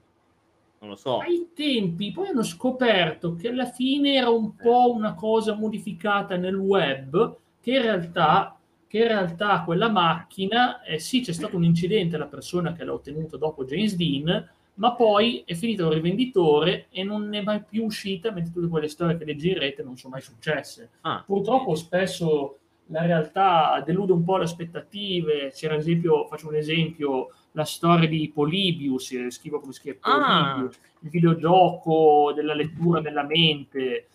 non 0.81 0.91
lo 0.91 0.97
so. 0.97 1.19
ai 1.19 1.51
tempi 1.55 2.13
poi 2.13 2.29
hanno 2.29 2.43
scoperto 2.43 3.35
che 3.35 3.49
alla 3.49 3.67
fine 3.67 4.15
era 4.15 4.31
un 4.31 4.55
po' 4.55 4.93
una 4.93 5.15
cosa 5.15 5.55
modificata 5.55 6.37
nel 6.37 6.55
web 6.55 7.37
che 7.61 7.71
in 7.73 7.83
realtà, 7.83 8.59
che 8.95 9.01
in 9.01 9.09
realtà 9.09 9.65
quella 9.65 9.89
macchina 9.89 10.81
eh, 10.85 11.01
sì 11.01 11.21
c'è 11.21 11.33
stato 11.33 11.57
un 11.57 11.65
incidente 11.65 12.17
la 12.17 12.27
persona 12.27 12.73
che 12.73 12.85
l'ha 12.85 12.93
ottenuta 12.93 13.37
dopo 13.37 13.65
James 13.65 13.97
Dean 13.97 14.49
ma 14.75 14.95
poi 14.95 15.43
è 15.45 15.55
finita 15.55 15.85
un 15.85 15.93
rivenditore 15.93 16.87
e 16.91 17.03
non 17.03 17.35
è 17.35 17.43
mai 17.43 17.61
più 17.69 17.83
uscita 17.87 18.31
mentre 18.31 18.53
tutte 18.53 18.69
quelle 18.69 18.87
storie 18.87 19.17
che 19.19 19.25
leggi 19.25 19.49
in 19.49 19.59
rete 19.59 19.83
non 19.83 19.97
sono 19.97 20.13
mai 20.13 20.23
successe 20.23 20.91
Ah, 21.01 21.25
purtroppo 21.27 21.75
spesso 21.75 22.59
la 22.89 23.05
realtà 23.05 23.83
delude 23.85 24.13
un 24.13 24.23
po' 24.25 24.37
le 24.37 24.45
aspettative. 24.45 25.51
C'era 25.55 25.73
ad 25.73 25.81
esempio, 25.81 26.27
faccio 26.27 26.49
un 26.49 26.57
esempio, 26.57 27.31
la 27.53 27.65
storia 27.65 28.07
di 28.07 28.31
Polybius, 28.33 29.11
eh, 29.13 29.31
scrivo 29.31 29.59
come 29.59 29.73
scrive 29.73 29.97
Ah. 30.03 30.53
Polybius, 30.53 30.79
il 31.01 31.09
videogioco 31.09 32.33
della 32.35 32.53
lettura 32.53 33.01
nella 33.01 33.25
mente. 33.25 34.09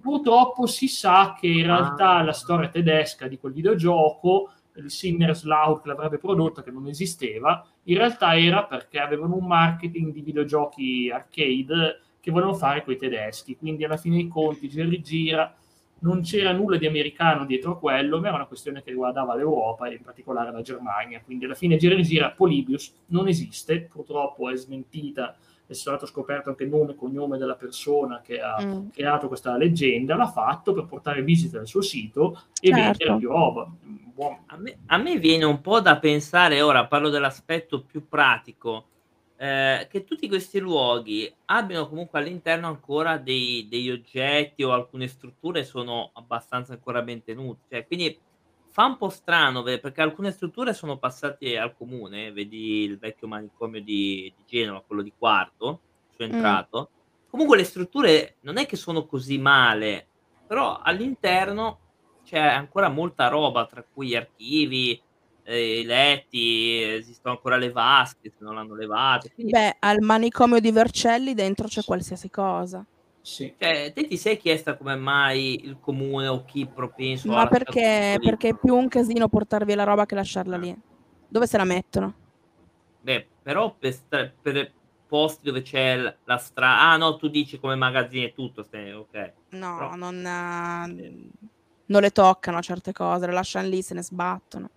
Purtroppo 0.00 0.66
si 0.66 0.88
sa 0.88 1.36
che 1.38 1.46
in 1.46 1.64
realtà 1.64 2.16
Ah. 2.16 2.22
la 2.22 2.32
storia 2.32 2.68
tedesca 2.68 3.28
di 3.28 3.38
quel 3.38 3.52
videogioco, 3.52 4.50
il 4.76 4.90
Sinnerslau 4.90 5.80
che 5.80 5.88
l'avrebbe 5.88 6.18
prodotta, 6.18 6.62
che 6.62 6.70
non 6.70 6.86
esisteva, 6.88 7.64
in 7.84 7.96
realtà 7.96 8.36
era 8.36 8.64
perché 8.64 8.98
avevano 8.98 9.36
un 9.36 9.46
marketing 9.46 10.12
di 10.12 10.22
videogiochi 10.22 11.10
arcade 11.12 12.00
che 12.20 12.30
volevano 12.30 12.56
fare 12.56 12.82
coi 12.84 12.96
tedeschi. 12.96 13.56
Quindi 13.56 13.84
alla 13.84 13.96
fine 13.96 14.16
dei 14.16 14.28
conti, 14.28 14.68
gira 14.68 14.88
rigira, 14.88 15.54
non 16.02 16.22
c'era 16.22 16.52
nulla 16.52 16.76
di 16.78 16.86
americano 16.86 17.44
dietro 17.44 17.72
a 17.72 17.78
quello, 17.78 18.20
ma 18.20 18.28
era 18.28 18.36
una 18.36 18.46
questione 18.46 18.82
che 18.82 18.90
riguardava 18.90 19.34
l'Europa 19.34 19.86
e 19.86 19.94
in 19.94 20.02
particolare 20.02 20.50
la 20.50 20.62
Germania. 20.62 21.20
Quindi 21.22 21.44
alla 21.44 21.54
fine 21.54 21.76
gira 21.76 21.94
e 21.94 22.02
gira 22.02 22.30
Polybius 22.30 22.94
non 23.06 23.28
esiste, 23.28 23.82
purtroppo 23.82 24.48
è 24.50 24.56
smentita, 24.56 25.36
è 25.70 25.74
stato 25.74 26.04
scoperto 26.04 26.48
anche 26.48 26.64
il 26.64 26.68
nome 26.70 26.92
e 26.92 26.96
cognome 26.96 27.38
della 27.38 27.54
persona 27.54 28.20
che 28.20 28.40
ha 28.40 28.56
Mm. 28.60 28.88
creato 28.88 29.28
questa 29.28 29.56
leggenda, 29.56 30.16
l'ha 30.16 30.26
fatto 30.26 30.72
per 30.72 30.84
portare 30.86 31.22
visite 31.22 31.58
al 31.58 31.66
suo 31.68 31.80
sito 31.80 32.42
e 32.60 32.68
Certo. 32.68 32.80
vendere 32.82 33.16
più 33.18 33.28
roba. 33.30 33.70
Buon- 34.12 34.38
A 34.46 34.56
me, 34.56 34.78
a 34.86 34.96
me 34.96 35.16
viene 35.18 35.44
un 35.44 35.60
po' 35.60 35.80
da 35.80 35.98
pensare, 35.98 36.60
ora 36.60 36.86
parlo 36.86 37.08
dell'aspetto 37.08 37.82
più 37.84 38.08
pratico, 38.08 38.86
eh, 39.36 39.86
che 39.88 40.04
tutti 40.04 40.26
questi 40.28 40.58
luoghi 40.58 41.32
abbiano 41.46 41.88
comunque 41.88 42.18
all'interno 42.18 42.66
ancora 42.66 43.16
dei- 43.16 43.66
degli 43.70 43.90
oggetti 43.90 44.62
o 44.64 44.72
alcune 44.72 45.06
strutture 45.06 45.64
sono 45.64 46.10
abbastanza 46.14 46.72
ancora 46.72 47.00
ben 47.02 47.22
tenute. 47.22 47.60
Cioè, 47.70 47.86
quindi 47.86 48.18
fa 48.70 48.84
un 48.86 48.96
po' 48.96 49.08
strano 49.10 49.62
perché 49.62 50.00
alcune 50.00 50.30
strutture 50.30 50.72
sono 50.74 50.98
passate 50.98 51.58
al 51.58 51.74
comune, 51.74 52.32
vedi 52.32 52.82
il 52.84 52.98
vecchio 52.98 53.26
manicomio 53.28 53.82
di, 53.82 54.32
di 54.36 54.44
Genova, 54.46 54.82
quello 54.86 55.02
di 55.02 55.12
Quarto, 55.16 55.82
sono 56.08 56.28
Mm. 56.28 56.32
entrato. 56.32 56.90
Comunque 57.28 57.56
le 57.56 57.64
strutture 57.64 58.36
non 58.40 58.56
è 58.58 58.66
che 58.66 58.76
sono 58.76 59.06
così 59.06 59.38
male, 59.38 60.08
però 60.46 60.78
all'interno 60.78 61.78
c'è 62.24 62.38
ancora 62.38 62.88
molta 62.88 63.28
roba, 63.28 63.66
tra 63.66 63.84
cui 63.88 64.14
archivi, 64.16 65.00
eh, 65.42 65.80
i 65.80 65.84
letti, 65.84 66.80
esistono 66.82 67.34
ancora 67.34 67.56
le 67.56 67.70
vasche 67.70 68.30
se 68.30 68.36
non 68.44 68.54
l'hanno 68.54 68.74
levate. 68.74 69.32
Quindi, 69.32 69.52
Beh, 69.52 69.76
al 69.80 70.00
manicomio 70.00 70.60
di 70.60 70.70
Vercelli 70.70 71.34
dentro 71.34 71.66
c'è 71.66 71.82
qualsiasi 71.82 72.30
cosa. 72.30 72.84
Sì. 73.22 73.54
cioè, 73.58 73.92
te 73.92 74.06
ti 74.06 74.16
sei 74.16 74.36
chiesta 74.38 74.76
come 74.76 74.96
mai 74.96 75.64
il 75.64 75.78
comune 75.80 76.26
o 76.28 76.44
chi 76.44 76.66
propenso 76.66 77.28
Ma 77.30 77.46
perché, 77.46 78.18
perché 78.22 78.48
è 78.48 78.58
più 78.58 78.74
un 78.74 78.88
casino 78.88 79.28
portar 79.28 79.64
via 79.64 79.76
la 79.76 79.84
roba 79.84 80.06
che 80.06 80.14
lasciarla 80.14 80.56
lì. 80.56 80.74
Dove 81.28 81.46
se 81.46 81.56
la 81.56 81.64
mettono? 81.64 82.14
Beh, 83.02 83.28
però 83.42 83.74
per, 83.76 83.92
sta- 83.92 84.32
per 84.40 84.72
posti 85.06 85.44
dove 85.46 85.62
c'è 85.62 85.96
l- 85.98 86.18
la 86.24 86.36
strada... 86.38 86.80
Ah 86.92 86.96
no, 86.96 87.16
tu 87.16 87.28
dici 87.28 87.58
come 87.58 87.74
magazzini 87.74 88.24
e 88.24 88.32
tutto, 88.32 88.62
stai- 88.62 88.92
ok. 88.92 89.32
No, 89.50 89.74
Però- 89.76 89.94
non, 89.96 90.24
eh, 90.24 91.28
non 91.86 92.00
le 92.00 92.10
toccano 92.10 92.60
certe 92.62 92.92
cose, 92.92 93.26
le 93.26 93.32
lasciano 93.32 93.68
lì, 93.68 93.82
se 93.82 93.94
ne 93.94 94.02
sbattono. 94.02 94.68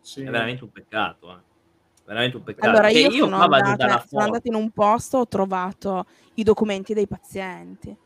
sì. 0.00 0.22
È 0.22 0.30
veramente 0.30 0.64
un 0.64 0.70
peccato, 0.70 1.32
eh. 1.32 1.40
Veramente 2.12 2.36
un 2.36 2.42
peccato. 2.42 2.68
Allora, 2.68 2.90
Cioè, 2.90 3.00
io, 3.00 3.10
sono, 3.24 3.36
andata, 3.36 4.04
sono 4.06 4.22
andata 4.22 4.48
in 4.48 4.54
un 4.54 4.70
posto, 4.70 5.18
ho 5.18 5.26
trovato 5.26 6.04
i 6.34 6.42
documenti 6.42 6.92
dei 6.92 7.06
pazienti, 7.06 7.96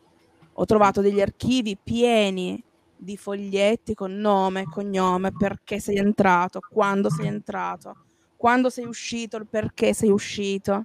ho 0.52 0.64
trovato 0.64 1.00
degli 1.00 1.20
archivi 1.20 1.76
pieni 1.76 2.62
di 2.96 3.16
foglietti 3.16 3.94
con 3.94 4.16
nome, 4.16 4.64
cognome, 4.64 5.32
perché 5.32 5.80
sei 5.80 5.96
entrato, 5.96 6.60
quando 6.70 7.10
sei 7.10 7.26
entrato, 7.26 7.96
quando 8.36 8.70
sei 8.70 8.86
uscito, 8.86 9.36
il 9.38 9.46
perché 9.48 9.92
sei 9.92 10.10
uscito, 10.10 10.84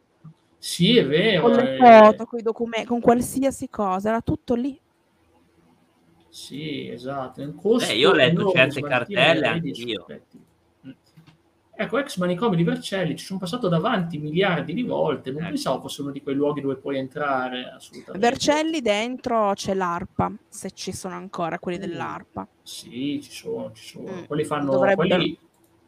Sì, 0.58 0.98
è 0.98 1.06
vero. 1.06 1.42
con 1.44 1.52
le 1.52 1.76
eh, 1.76 1.78
foto, 1.78 2.26
con 2.26 2.40
i 2.40 2.42
documenti, 2.42 2.88
con 2.88 3.02
qualsiasi 3.02 3.70
cosa, 3.70 4.10
era 4.10 4.22
tutto 4.22 4.56
lì. 4.56 4.80
Sì, 6.30 6.90
esatto. 6.90 7.42
È 7.42 7.46
un 7.46 7.56
costo 7.56 7.92
Eh, 7.92 7.98
io 7.98 8.10
ho 8.10 8.14
letto 8.14 8.52
certe 8.52 8.82
cartelle, 8.82 9.40
le 9.42 9.48
anche 9.48 9.68
reti 9.68 9.82
e 9.82 9.86
io. 9.86 10.00
sospetti. 10.00 10.40
Mm. 10.88 10.92
Ecco, 11.82 11.98
ex 11.98 12.18
manicomio 12.18 12.56
di 12.56 12.64
Vercelli, 12.64 13.16
ci 13.16 13.26
sono 13.26 13.40
passato 13.40 13.68
davanti 13.68 14.20
miliardi 14.20 14.74
di 14.74 14.84
volte, 14.84 15.32
non 15.32 15.40
Ecco. 15.42 15.50
pensavo 15.50 15.82
fosse 15.82 16.02
uno 16.04 16.12
di 16.12 16.22
quei 16.22 16.36
luoghi 16.36 16.62
dove 16.62 16.76
puoi 16.76 16.98
entrare 16.98 17.72
assolutamente. 17.76 18.28
Vercelli 18.28 18.82
dentro 18.82 19.54
c'è 19.56 19.74
l'ARPA, 19.74 20.32
se 20.48 20.70
ci 20.72 20.92
sono 20.92 21.16
ancora 21.16 21.58
quelli 21.58 21.78
Mm. 21.78 21.82
dell'ARPA. 21.82 22.48
Sì, 22.62 23.20
ci 23.24 23.32
sono, 23.32 23.72
ci 23.74 23.84
sono. 23.98 24.12
Mm, 24.12 24.24
Quelli 24.26 24.44
fanno, 24.44 24.72
dovrebbero- 24.74 25.08
quelli 25.18 25.38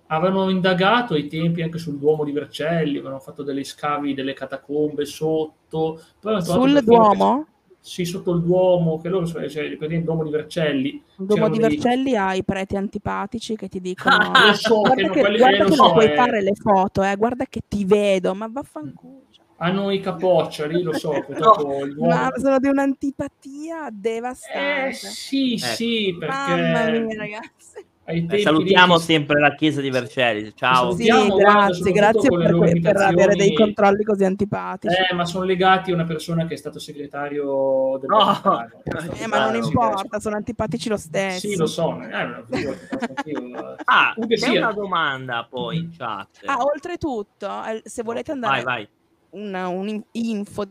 avevano 0.08 0.50
indagato 0.50 1.14
ai 1.14 1.28
tempi 1.28 1.62
anche 1.62 1.78
sul 1.78 1.98
Duomo 2.00 2.24
di 2.24 2.32
Vercelli, 2.32 2.98
avevano 2.98 3.20
fatto 3.20 3.44
degli 3.44 3.64
scavi 3.64 4.16
delle 4.16 4.34
catacombe 4.34 5.06
sotto. 5.06 6.02
Sul 6.40 6.82
Duomo, 6.84 7.48
Sì, 7.86 8.06
sotto 8.06 8.32
il 8.32 8.42
Duomo, 8.44 8.98
che 9.02 9.10
loro 9.10 9.26
sono, 9.26 9.42
cioè, 9.50 9.64
praticamente 9.76 9.96
il 9.96 10.04
Duomo 10.06 10.24
di 10.24 10.30
Vercelli. 10.30 10.90
il 10.90 11.26
Duomo 11.26 11.50
di 11.50 11.58
c'erano 11.58 11.68
dei- 11.68 11.78
Vercelli 11.78 12.16
ha 12.16 12.34
i 12.34 12.44
preti 12.46 12.78
antipatici 12.78 13.58
che 13.58 13.68
ti 13.68 13.82
dicono 13.82 14.16
Ah, 14.16 14.46
Lo 14.48 14.54
so, 14.54 14.80
guarda 14.80 15.10
che 15.10 15.20
quelli- 15.20 15.38
guarda 15.38 15.66
eh, 15.66 15.68
che 15.68 15.76
so, 15.76 15.92
puoi 15.92 16.06
eh. 16.06 16.16
fare 16.16 16.42
le 16.42 16.54
foto, 16.56 17.04
eh, 17.04 17.16
guarda 17.18 17.46
che 17.46 17.60
ti 17.68 17.84
vedo, 17.84 18.34
ma 18.36 18.48
vaffanculo. 18.50 19.24
hanno 19.58 19.92
i 19.92 20.00
capoccia 20.00 20.66
lì, 20.66 20.82
lo 20.82 20.94
so, 20.94 21.12
purtroppo 21.26 21.84
il 21.86 21.96
Ma 21.98 22.32
sono 22.38 22.58
di 22.60 22.68
un'antipatia 22.70 23.90
devastante. 23.92 24.88
Eh 24.88 24.94
sì, 24.94 25.54
Eh. 25.56 25.58
sì, 25.58 26.16
perché 26.18 26.34
Mamma 26.56 26.90
mia, 26.90 27.18
ragazzi. 27.18 27.86
Eh, 28.06 28.40
salutiamo 28.40 28.98
ci- 28.98 29.04
sempre 29.06 29.40
la 29.40 29.56
chiesa 29.56 29.80
di 29.80 29.90
Vercelli. 29.90 30.52
Ciao. 30.54 30.92
Sì, 30.92 31.04
Sì, 31.04 31.08
Salutiamo, 31.10 31.36
grazie, 31.38 31.92
grazie 31.94 32.30
per, 32.30 32.56
que- 32.56 32.80
per 32.82 32.98
avere 32.98 33.36
dei 33.36 33.54
controlli 33.54 34.04
così 34.04 34.26
antipatici. 34.26 34.94
Eh, 35.10 35.14
ma 35.14 35.24
sono 35.24 35.46
legati 35.46 35.92
a 35.92 35.94
una 35.94 36.04
persona 36.04 36.46
che 36.46 36.56
è 36.56 36.58
stato 36.58 36.80
segretario 36.80 37.98
del 38.02 38.10
No. 38.10 38.68
Eh, 39.16 39.28
ma 39.28 39.50
non 39.50 39.62
Sì, 39.62 39.68
importa, 39.70 40.20
sono 40.20 40.36
antipatici 40.36 40.90
lo 40.90 40.98
stesso. 40.98 41.48
Sì, 41.48 41.56
lo 41.56 41.66
so. 41.66 41.98
Eh, 42.02 42.44
faccio 42.90 43.06
anch'io. 43.16 43.76
Ah, 43.86 44.12
Comunque 44.14 44.36
c'è 44.38 44.48
sì, 44.50 44.58
una 44.58 44.74
domanda 44.74 45.48
poi 45.50 45.78
in 45.78 45.96
chat. 45.98 46.42
Ah, 46.46 46.58
oltretutto, 46.62 47.48
eh, 47.66 47.82
se 47.86 48.04
volete 48.04 48.32
andare 48.34 48.64
Vai, 48.64 48.86
vai. 48.86 48.90
una, 49.42 49.70
un'info 49.70 50.64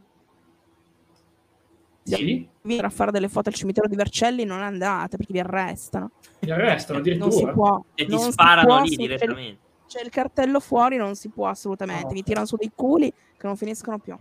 sì, 2.03 2.48
a 2.80 2.88
fare 2.90 3.11
delle 3.11 3.28
foto 3.28 3.48
al 3.48 3.55
cimitero 3.55 3.86
di 3.88 3.96
Vercelli, 3.96 4.44
non 4.44 4.61
andate 4.61 5.16
perché 5.16 5.32
vi 5.32 5.40
arrestano. 5.40 6.11
mi 6.40 6.50
arrestano 6.50 6.98
Non 6.98 7.05
si 7.07 7.12
addirittura. 7.12 7.53
può. 7.53 7.84
E 7.94 8.07
ti 8.07 8.18
sparano 8.18 8.66
può 8.66 8.82
lì 8.82 8.96
direttamente. 8.96 9.61
C'è 9.86 10.03
il 10.03 10.11
cartello 10.11 10.59
fuori, 10.61 10.96
non 10.96 11.14
si 11.14 11.28
può 11.28 11.48
assolutamente. 11.48 12.07
Ah, 12.07 12.12
Vi 12.12 12.22
tirano 12.22 12.46
su 12.46 12.57
dei 12.57 12.70
culi 12.74 13.11
che 13.12 13.46
non 13.46 13.57
finiscono 13.57 13.98
più. 13.98 14.16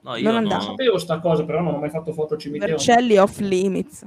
No, 0.00 0.16
io 0.16 0.22
Non 0.24 0.32
no. 0.32 0.38
andate. 0.38 0.64
Non 0.66 0.76
sapevo 0.76 0.98
sta 0.98 1.18
cosa, 1.20 1.44
però 1.44 1.60
non 1.62 1.74
ho 1.74 1.78
mai 1.78 1.88
fatto 1.90 2.12
foto 2.12 2.34
al 2.34 2.40
cimitero. 2.40 2.72
Vercelli 2.72 3.16
off 3.16 3.38
limits. 3.38 4.06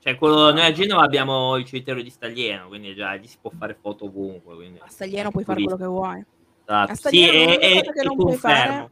Cioè, 0.00 0.16
quello, 0.16 0.50
noi 0.50 0.64
a 0.64 0.72
Genova 0.72 1.02
abbiamo 1.04 1.54
il 1.56 1.64
cimitero 1.64 2.02
di 2.02 2.10
Staglieno, 2.10 2.66
quindi 2.66 2.92
già 2.94 3.12
lì 3.12 3.28
si 3.28 3.36
può 3.40 3.52
fare 3.56 3.76
foto 3.80 4.06
ovunque. 4.06 4.56
Quindi... 4.56 4.80
A 4.82 4.88
Staglieno 4.88 5.30
puoi 5.30 5.44
fare 5.44 5.62
quello 5.62 5.76
che 5.78 5.84
vuoi. 5.86 6.24
Esatto. 6.64 6.90
a 6.90 6.94
Sì, 6.94 7.00
Staglieno 7.00 7.32
l'unica 7.44 7.60
e- 7.60 7.78
cosa 7.78 7.92
che 7.92 8.02
non 8.02 8.16
puoi 8.16 8.34
fare- 8.36 8.54
confermo. 8.68 8.90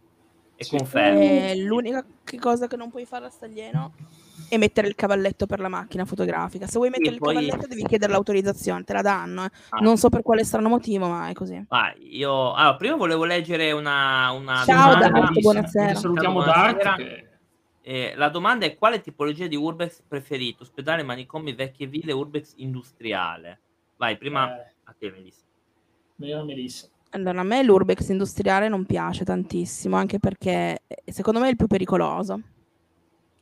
E 0.61 0.65
Sì. 0.65 0.77
confermo. 0.77 1.21
Eh, 1.21 1.57
l'unica 1.57 2.05
cosa 2.39 2.67
che 2.67 2.77
non 2.77 2.91
puoi 2.91 3.07
fare 3.07 3.25
a 3.25 3.31
Staglieno 3.31 3.95
è 4.51 4.59
mettere 4.59 4.89
il 4.89 4.95
cavalletto 4.95 5.47
per 5.47 5.59
la 5.59 5.69
macchina 5.69 6.05
fotografica. 6.05 6.67
Se 6.67 6.77
vuoi 6.77 6.91
mettere 6.91 7.15
il 7.15 7.19
poi- 7.19 7.33
cavalletto 7.35 7.67
devi 7.67 7.83
chiedere 7.87 8.13
l'autorizzazione, 8.13 8.85
te 8.85 8.93
la 8.93 9.01
danno. 9.01 9.45
eh. 9.47 9.51
Ah. 9.71 9.79
Non 9.81 9.97
so 9.97 10.11
per 10.11 10.21
quale 10.21 10.45
strano 10.45 10.69
motivo, 10.69 11.09
ma 11.09 11.29
è 11.29 11.33
così. 11.33 11.65
Ah, 11.69 11.95
io 11.99 12.53
allora, 12.53 12.77
prima 12.77 12.97
volevo 12.97 13.25
leggere 13.25 13.73
una, 13.73 14.31
una 14.33 14.63
Ciao. 14.67 14.99
Dart, 14.99 15.41
buonasera. 15.41 15.95
Salutiamo 15.95 16.43
Buonasera. 16.43 16.73
Dart. 16.83 16.97
che- 16.99 17.25
Eh, 17.83 18.13
la 18.17 18.29
domanda 18.29 18.67
è 18.67 18.77
quale 18.77 19.01
tipologia 19.01 19.47
di 19.47 19.57
urbex 19.57 20.03
preferito? 20.07 20.63
Ospedale, 20.65 21.03
manicomi, 21.03 21.55
vecchie 21.55 21.87
ville, 21.87 22.13
urbex 22.13 22.53
industriale? 22.57 23.61
Vai, 23.97 24.19
prima 24.19 24.55
eh, 24.67 24.73
a 24.85 24.95
te, 24.99 25.11
Melissa. 25.11 25.45
Melissa. 26.17 26.87
Allora, 27.11 27.41
a 27.41 27.45
me 27.45 27.63
l'urbex 27.65 28.09
industriale 28.09 28.69
non 28.69 28.87
piace 28.87 29.25
tantissimo, 29.25 29.97
anche 29.97 30.21
perché 30.21 30.83
eh, 30.87 31.13
secondo 31.13 31.41
me 31.41 31.47
è 31.47 31.51
il 31.51 31.57
più 31.57 31.67
pericoloso 31.67 32.41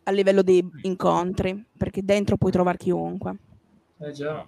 a 0.04 0.10
livello 0.10 0.40
di 0.40 0.66
incontri, 0.82 1.66
perché 1.76 2.02
dentro 2.02 2.38
puoi 2.38 2.50
trovare 2.50 2.78
chiunque. 2.78 3.36
Eh 3.98 4.12
già. 4.12 4.42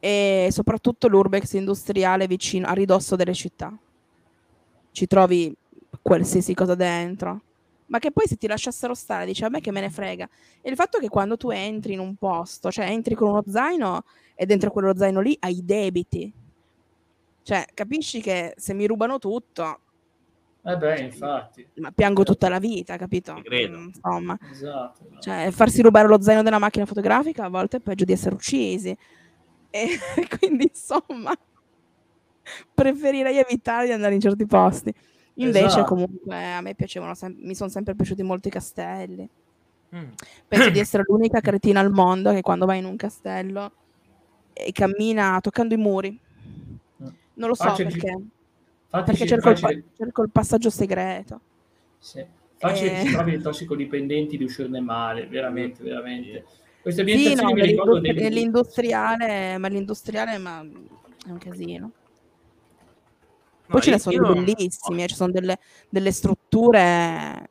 E 0.00 0.48
soprattutto 0.50 1.06
l'urbex 1.06 1.52
industriale 1.52 2.26
vicino 2.26 2.66
a 2.66 2.72
ridosso 2.72 3.14
delle 3.14 3.34
città. 3.34 3.72
Ci 4.90 5.06
trovi 5.06 5.54
qualsiasi 6.02 6.52
cosa 6.54 6.74
dentro. 6.74 7.42
Ma 7.86 8.00
che 8.00 8.10
poi 8.10 8.26
se 8.26 8.36
ti 8.36 8.48
lasciassero 8.48 8.94
stare, 8.94 9.26
dici 9.26 9.44
a 9.44 9.48
me 9.48 9.60
che 9.60 9.70
me 9.70 9.80
ne 9.80 9.90
frega. 9.90 10.28
E 10.60 10.70
il 10.70 10.76
fatto 10.76 10.98
è 10.98 11.00
che 11.00 11.08
quando 11.08 11.36
tu 11.36 11.50
entri 11.50 11.92
in 11.92 12.00
un 12.00 12.16
posto, 12.16 12.70
cioè 12.72 12.90
entri 12.90 13.14
con 13.14 13.28
uno 13.30 13.44
zaino 13.46 14.02
e 14.34 14.46
dentro 14.46 14.70
quello 14.72 14.96
zaino 14.96 15.20
lì 15.20 15.36
hai 15.40 15.58
i 15.58 15.64
debiti. 15.64 16.32
Cioè, 17.50 17.64
capisci 17.74 18.20
che 18.20 18.54
se 18.56 18.74
mi 18.74 18.86
rubano 18.86 19.18
tutto, 19.18 19.80
Eh 20.62 20.76
beh, 20.76 21.00
infatti. 21.00 21.66
ma 21.78 21.90
piango 21.90 22.22
tutta 22.22 22.48
la 22.48 22.60
vita, 22.60 22.96
capito? 22.96 23.34
Ti 23.34 23.42
credo. 23.42 23.76
Mm, 23.76 23.86
Insomma, 23.86 24.38
Esatto. 24.52 25.04
cioè, 25.18 25.48
farsi 25.50 25.82
rubare 25.82 26.06
lo 26.06 26.22
zaino 26.22 26.44
della 26.44 26.60
macchina 26.60 26.86
fotografica 26.86 27.46
a 27.46 27.48
volte 27.48 27.78
è 27.78 27.80
peggio 27.80 28.04
di 28.04 28.12
essere 28.12 28.36
uccisi. 28.36 28.96
E 29.68 29.88
quindi, 30.38 30.70
insomma, 30.72 31.32
preferirei 32.72 33.38
evitare 33.38 33.86
di 33.86 33.92
andare 33.94 34.14
in 34.14 34.20
certi 34.20 34.46
posti. 34.46 34.94
Invece, 35.34 35.66
Esatto. 35.66 35.86
comunque, 35.86 36.52
a 36.52 36.60
me 36.60 36.76
piacevano, 36.76 37.16
sem- 37.16 37.34
mi 37.36 37.56
sono 37.56 37.68
sempre 37.68 37.96
piaciuti 37.96 38.22
molto 38.22 38.46
i 38.46 38.52
castelli. 38.52 39.28
Mm. 39.96 40.08
Penso 40.46 40.70
di 40.70 40.78
essere 40.78 41.02
l'unica 41.04 41.40
cretina 41.40 41.80
al 41.80 41.90
mondo 41.90 42.30
che 42.30 42.42
quando 42.42 42.64
vai 42.64 42.78
in 42.78 42.84
un 42.84 42.94
castello 42.94 43.72
e 44.52 44.70
cammina 44.70 45.40
toccando 45.40 45.74
i 45.74 45.78
muri. 45.78 46.20
Non 47.40 47.48
lo 47.48 47.54
so 47.54 47.64
Facile- 47.64 47.88
perché, 47.88 48.10
Infatti 48.10 49.04
perché 49.10 49.26
cerco 49.26 49.48
il, 49.50 49.84
cerco 49.96 50.22
il 50.22 50.30
passaggio 50.30 50.68
segreto. 50.70 51.40
sì. 51.98 52.24
Facile 52.58 53.00
Eh. 53.00 53.10
trovi 53.12 53.30
dei 53.30 53.40
tossicodipendenti 53.40 54.36
di 54.36 54.44
uscirne 54.44 54.80
male, 54.80 55.26
veramente, 55.26 55.82
veramente. 55.82 56.44
Queste 56.82 57.02
Sì, 57.06 57.12
ambientazioni 57.12 57.52
no, 57.52 57.54
mi 57.58 57.66
ricordo 57.66 57.98
dei... 58.00 58.12
nell'industriale, 58.12 59.56
ma 59.56 59.68
l'industriale 59.68 60.36
ma 60.36 60.60
è 60.60 61.30
un 61.30 61.38
casino. 61.38 61.84
No, 61.86 61.92
Poi 63.66 63.80
ce 63.80 63.90
ne 63.92 63.98
sono 63.98 64.14
io- 64.16 64.34
bellissimi, 64.34 65.02
eh, 65.04 65.06
ci 65.06 65.14
sono 65.14 65.30
delle, 65.32 65.56
delle 65.88 66.12
strutture 66.12 67.48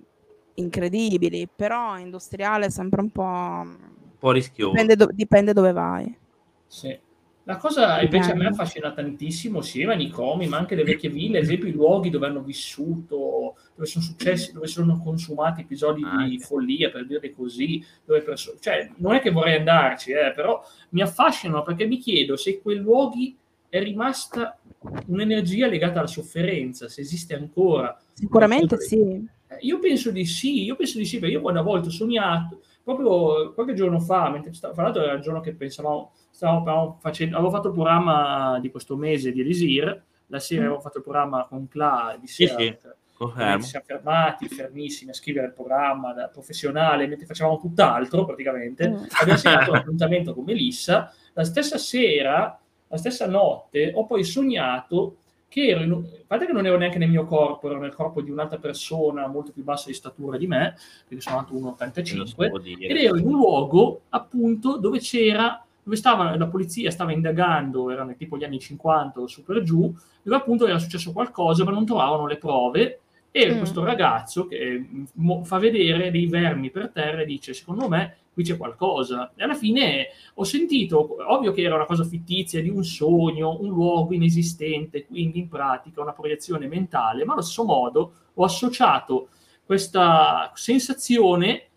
incredibili, 0.56 1.48
però 1.54 1.98
industriale 1.98 2.68
è 2.68 2.70
sempre 2.70 3.02
un 3.02 3.10
po'... 3.10 3.24
Un 3.24 3.78
po' 4.20 4.32
rischioso. 4.32 4.72
Dipende, 4.72 4.96
do- 4.96 5.10
dipende 5.12 5.54
dove 5.54 5.72
vai. 5.72 6.16
Sì. 6.68 6.96
La 7.50 7.58
cosa 7.58 8.00
invece 8.00 8.30
a 8.34 8.36
me 8.36 8.46
affascina 8.46 8.92
tantissimo, 8.92 9.62
sia 9.62 9.82
i 9.82 9.88
manicomi, 9.88 10.46
ma 10.48 10.58
anche 10.58 10.76
le 10.76 10.84
vecchie 10.84 11.10
ville, 11.10 11.40
ad 11.40 11.46
esempio 11.46 11.68
i 11.68 11.72
luoghi 11.72 12.12
dove 12.12 12.28
hanno 12.28 12.44
vissuto, 12.44 13.56
dove 13.74 13.88
sono 13.88 14.04
successi, 14.06 14.54
dove 14.54 14.68
sono 14.68 15.02
consumati 15.02 15.62
episodi 15.62 16.02
di 16.02 16.08
Anche. 16.08 16.38
follia, 16.46 16.92
per 16.92 17.08
dire 17.08 17.34
così, 17.34 17.84
dove 18.06 18.22
perso- 18.22 18.56
cioè, 18.60 18.92
non 18.98 19.16
è 19.16 19.20
che 19.20 19.32
vorrei 19.32 19.58
andarci, 19.58 20.12
eh, 20.12 20.32
però 20.36 20.62
mi 20.90 21.02
affascinano 21.02 21.64
perché 21.64 21.88
mi 21.88 21.98
chiedo 21.98 22.36
se 22.38 22.52
in 22.52 22.62
quei 22.62 22.78
luoghi 22.78 23.36
è 23.68 23.82
rimasta 23.82 24.56
un'energia 25.08 25.66
legata 25.66 25.98
alla 26.00 26.08
sofferenza, 26.08 26.88
se 26.88 27.02
esiste 27.02 27.34
ancora. 27.34 28.00
Sicuramente 28.14 28.76
qualcosa 28.76 28.88
sì. 28.96 29.04
di- 29.04 29.28
Eh, 29.48 29.58
Io 29.62 29.80
penso 29.80 30.12
di 30.12 30.26
sì, 30.26 30.66
io 30.66 30.76
penso 30.76 31.00
di 31.00 31.06
sì, 31.06 31.18
perché 31.18 31.34
io 31.34 31.42
quando 31.42 31.62
a 31.62 31.64
volte 31.64 31.88
ho 31.88 31.92
sognato, 31.92 32.62
proprio 32.84 33.52
qualche 33.54 33.74
giorno 33.74 34.00
fa, 34.00 34.30
mentre 34.30 34.54
stavo, 34.54 34.76
tra 34.76 34.84
l'altro 34.84 35.02
era 35.02 35.14
il 35.14 35.22
giorno 35.22 35.42
che 35.42 35.56
pensavamo, 35.56 36.12
stavamo 36.48 36.98
facendo, 37.02 37.36
avevo 37.36 37.52
fatto 37.52 37.68
il 37.68 37.74
programma 37.74 38.60
di 38.62 38.72
questo 38.72 38.96
mese 38.96 39.32
di 39.34 39.42
Elisir, 39.42 40.04
la 40.28 40.40
sera 40.40 40.62
Mm. 40.62 40.66
avevo 40.68 40.80
fatto 40.82 40.98
il 41.00 41.04
programma 41.04 41.46
con 41.46 41.68
Cla 41.68 42.16
di 42.20 42.28
Sì, 42.28 42.48
sera, 42.48 42.58
sì. 42.60 42.78
Confermo. 43.18 43.62
ci 43.62 43.68
siamo 43.70 43.86
fermati, 43.86 44.48
fermissimi 44.48 45.12
a 45.12 45.14
scrivere 45.14 45.48
il 45.48 45.54
programma 45.54 46.14
da 46.14 46.30
professionale, 46.30 47.08
mentre 47.08 47.26
facevamo 47.26 47.60
tutt'altro 47.60 48.24
praticamente. 48.24 48.88
Mm. 48.90 49.04
Abbiamo 49.20 49.38
segnato 49.40 49.72
un 49.72 49.78
appuntamento 49.78 50.34
con 50.34 50.46
Melissa. 50.46 51.12
La 51.34 51.44
stessa 51.44 51.78
sera, 51.78 52.58
la 52.88 52.98
stessa 52.98 53.28
notte, 53.28 53.92
ho 53.94 54.06
poi 54.06 54.24
sognato 54.24 55.18
che 55.50 55.68
ero 55.68 55.82
in 55.82 55.92
un... 55.92 56.04
A 56.06 56.24
parte 56.28 56.46
che 56.46 56.54
non 56.54 56.66
ero 56.66 56.78
neanche 56.78 57.00
nel 57.00 57.10
mio 57.10 57.26
corpo, 57.26 57.70
ero 57.70 57.80
nel 57.80 57.94
corpo 57.94 58.22
di 58.22 58.30
un'altra 58.32 58.60
persona 58.60 59.28
molto 59.28 59.52
più 59.52 59.64
bassa 59.64 59.88
di 59.88 59.94
statura 59.96 60.38
di 60.38 60.48
me, 60.48 60.76
perché 61.06 61.22
sono 61.22 61.40
alto 61.40 61.54
Ve 61.56 61.60
lo 61.60 61.76
1,85, 61.78 62.24
si 62.24 62.36
può 62.36 62.58
dire. 62.60 62.86
ed 62.88 62.96
ero 62.98 63.18
in 63.18 63.26
un 63.26 63.32
luogo 63.34 64.02
appunto 64.10 64.78
dove 64.78 65.00
c'era 65.00 65.62
dove 65.90 65.96
stava 65.96 66.38
la 66.38 66.46
polizia 66.48 66.92
stava 66.92 67.12
indagando, 67.12 67.90
erano 67.90 68.14
tipo 68.16 68.38
gli 68.38 68.44
anni 68.44 68.60
50 68.60 69.22
o 69.22 69.26
su 69.28 69.44
per 69.44 69.64
giù, 69.64 69.92
dove 70.22 70.36
appunto 70.38 70.68
era 70.68 70.78
successo 70.78 71.12
qualcosa, 71.12 71.64
ma 71.64 71.72
non 71.72 71.84
trovavano 71.86 72.28
le 72.28 72.38
prove. 72.38 73.00
E 73.32 73.52
Mm. 73.54 73.58
questo 73.58 73.84
ragazzo 73.84 74.46
che 74.48 74.86
mo- 75.14 75.44
fa 75.44 75.58
vedere 75.60 76.10
dei 76.12 76.28
vermi 76.28 76.70
per 76.70 76.90
terra 76.90 77.22
e 77.22 77.26
dice: 77.26 77.54
Secondo 77.54 77.88
me 77.88 78.18
qui 78.34 78.44
c'è 78.44 78.56
qualcosa. 78.58 79.32
E 79.36 79.44
alla 79.44 79.54
fine 79.56 80.08
ho 80.36 80.44
sentito, 80.44 81.16
ovvio 81.32 81.52
che 81.52 81.62
era 81.64 81.76
una 81.76 81.86
cosa 81.86 82.04
fittizia 82.04 82.62
di 82.62 82.70
un 82.70 82.84
sogno, 82.84 83.58
un 83.60 83.70
luogo 83.70 84.14
inesistente, 84.14 85.06
quindi 85.06 85.40
in 85.40 85.48
pratica 85.48 86.02
una 86.02 86.14
proiezione 86.14 86.68
mentale, 86.68 87.26
ma 87.26 87.34
allo 87.34 87.42
stesso 87.42 87.64
modo 87.66 88.14
ho 88.34 88.44
associato 88.44 89.30
questa 89.66 90.52
sensazione 90.56 91.69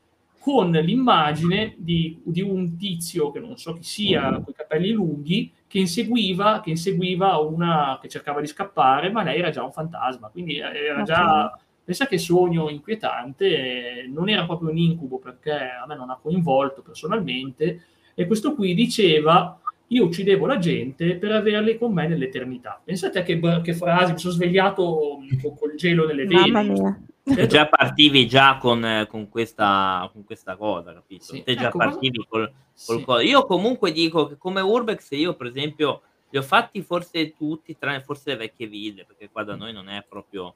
con 0.42 0.72
l'immagine 0.72 1.74
di, 1.78 2.20
di 2.24 2.40
un 2.40 2.76
tizio 2.76 3.30
che 3.30 3.38
non 3.38 3.56
so 3.56 3.74
chi 3.74 3.84
sia, 3.84 4.28
con 4.32 4.44
i 4.48 4.54
capelli 4.54 4.90
lunghi, 4.90 5.52
che 5.68 5.78
inseguiva, 5.78 6.60
che 6.60 6.70
inseguiva 6.70 7.38
una 7.38 7.96
che 8.02 8.08
cercava 8.08 8.40
di 8.40 8.48
scappare, 8.48 9.12
ma 9.12 9.22
lei 9.22 9.38
era 9.38 9.50
già 9.50 9.62
un 9.62 9.70
fantasma, 9.70 10.28
quindi 10.28 10.58
era 10.58 11.02
già... 11.04 11.56
Pensa 11.84 12.06
che 12.06 12.18
sogno 12.18 12.68
inquietante, 12.68 14.08
non 14.08 14.28
era 14.28 14.44
proprio 14.44 14.70
un 14.70 14.78
incubo 14.78 15.18
perché 15.18 15.52
a 15.52 15.84
me 15.86 15.96
non 15.96 16.10
ha 16.10 16.18
coinvolto 16.20 16.82
personalmente, 16.82 17.82
e 18.14 18.26
questo 18.26 18.54
qui 18.54 18.74
diceva 18.74 19.60
io 19.88 20.04
uccidevo 20.04 20.46
la 20.46 20.58
gente 20.58 21.16
per 21.16 21.32
averli 21.32 21.76
con 21.78 21.92
me 21.92 22.08
nell'eternità. 22.08 22.80
Pensate 22.82 23.22
che, 23.22 23.38
che 23.62 23.74
frasi, 23.74 24.12
mi 24.12 24.18
sono 24.18 24.32
svegliato 24.32 25.18
con, 25.40 25.54
col 25.56 25.74
gelo 25.76 26.06
nelle 26.06 26.24
vene. 26.24 26.50
Mamma 26.50 26.62
mia. 26.62 27.00
E 27.24 27.46
già 27.46 27.68
partivi 27.68 28.26
già 28.26 28.56
con, 28.58 28.84
eh, 28.84 29.06
con 29.06 29.28
questa, 29.28 30.08
con 30.12 30.24
questa 30.24 30.56
cosa, 30.56 30.92
capito? 30.92 31.24
Sì. 31.24 31.42
Te 31.42 31.54
già 31.54 31.68
Ecco, 31.68 31.78
partivi 31.78 32.26
col, 32.28 32.52
col 32.84 32.98
Sì. 32.98 33.04
co- 33.04 33.20
Io 33.20 33.46
comunque 33.46 33.92
dico 33.92 34.26
che 34.26 34.36
come 34.36 34.60
Urbex 34.60 35.10
io 35.12 35.34
per 35.34 35.46
esempio 35.46 36.02
li 36.30 36.38
ho 36.38 36.42
fatti 36.42 36.82
forse 36.82 37.34
tutti, 37.34 37.76
tranne 37.78 38.00
forse 38.00 38.30
le 38.30 38.36
vecchie 38.36 38.66
ville, 38.66 39.04
perché 39.04 39.28
qua 39.30 39.44
da 39.44 39.54
noi 39.54 39.72
non 39.72 39.88
è 39.88 40.04
proprio 40.08 40.54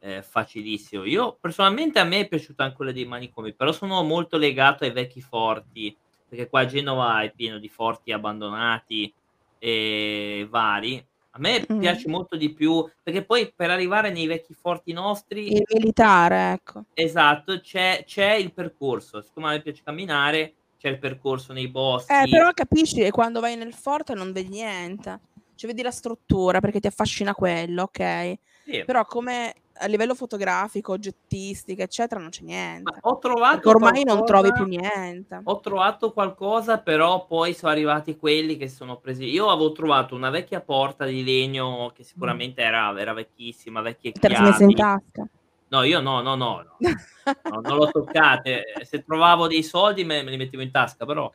eh, 0.00 0.22
facilissimo. 0.22 1.04
Io 1.04 1.36
personalmente 1.38 1.98
a 1.98 2.04
me 2.04 2.20
è 2.20 2.28
piaciuta 2.28 2.62
anche 2.64 2.76
quella 2.76 2.92
dei 2.92 3.04
manicomi, 3.04 3.52
però 3.52 3.72
sono 3.72 4.02
molto 4.02 4.38
legato 4.38 4.84
ai 4.84 4.92
vecchi 4.92 5.20
forti, 5.20 5.94
perché 6.28 6.48
qua 6.48 6.60
a 6.60 6.66
Genova 6.66 7.20
è 7.20 7.32
pieno 7.32 7.58
di 7.58 7.68
forti 7.68 8.12
abbandonati 8.12 9.12
e 9.58 10.46
vari. 10.48 11.04
A 11.38 11.40
me 11.40 11.64
mm. 11.72 11.78
piace 11.78 12.08
molto 12.08 12.36
di 12.36 12.52
più, 12.52 12.84
perché 13.02 13.24
poi 13.24 13.52
per 13.54 13.70
arrivare 13.70 14.10
nei 14.10 14.26
vecchi 14.26 14.54
forti 14.54 14.92
nostri... 14.92 15.54
Il 15.54 15.62
militare, 15.72 16.52
ecco. 16.52 16.84
Esatto, 16.94 17.60
c'è, 17.60 18.02
c'è 18.04 18.34
il 18.34 18.52
percorso. 18.52 19.22
Siccome 19.22 19.46
a 19.46 19.50
me 19.50 19.62
piace 19.62 19.82
camminare, 19.84 20.54
c'è 20.76 20.88
il 20.88 20.98
percorso 20.98 21.52
nei 21.52 21.68
boschi. 21.68 22.12
Eh, 22.12 22.28
però 22.28 22.50
capisci 22.52 22.96
che 22.96 23.12
quando 23.12 23.38
vai 23.38 23.56
nel 23.56 23.72
forte 23.72 24.14
non 24.14 24.32
vedi 24.32 24.50
niente. 24.50 25.20
Cioè 25.54 25.70
vedi 25.70 25.82
la 25.82 25.90
struttura 25.90 26.60
perché 26.60 26.80
ti 26.80 26.88
affascina 26.88 27.34
quello, 27.34 27.82
ok? 27.82 28.38
Sì. 28.68 28.84
Però 28.84 29.02
come 29.06 29.54
a 29.80 29.86
livello 29.86 30.14
fotografico, 30.14 30.92
oggettistica, 30.92 31.84
eccetera, 31.84 32.20
non 32.20 32.28
c'è 32.28 32.42
niente. 32.42 32.90
Ma 32.90 32.98
ho 33.00 33.18
trovato 33.18 33.70
ormai 33.70 34.02
qualcosa, 34.02 34.14
non 34.14 34.26
trovi 34.26 34.52
più 34.52 34.64
niente. 34.66 35.40
Ho 35.42 35.60
trovato 35.60 36.12
qualcosa, 36.12 36.78
però 36.78 37.24
poi 37.26 37.54
sono 37.54 37.72
arrivati 37.72 38.18
quelli 38.18 38.58
che 38.58 38.68
sono 38.68 38.98
presi. 38.98 39.24
Io 39.24 39.48
avevo 39.48 39.72
trovato 39.72 40.14
una 40.14 40.28
vecchia 40.28 40.60
porta 40.60 41.06
di 41.06 41.24
legno 41.24 41.90
che 41.94 42.02
sicuramente 42.02 42.60
era, 42.60 42.94
era 42.98 43.14
vecchissima, 43.14 43.80
Te 43.82 43.96
chiavi. 43.96 44.56
Te 44.56 44.64
in 44.64 44.74
tasca? 44.74 45.28
No, 45.68 45.82
io 45.82 46.00
no, 46.00 46.20
no, 46.20 46.34
no, 46.34 46.62
no. 46.62 46.76
no 47.50 47.60
non 47.60 47.76
l'ho 47.76 47.90
toccate. 47.90 48.64
Se 48.82 49.02
trovavo 49.02 49.46
dei 49.46 49.62
soldi 49.62 50.04
me, 50.04 50.22
me 50.22 50.30
li 50.30 50.36
mettevo 50.36 50.62
in 50.62 50.70
tasca, 50.70 51.06
però. 51.06 51.30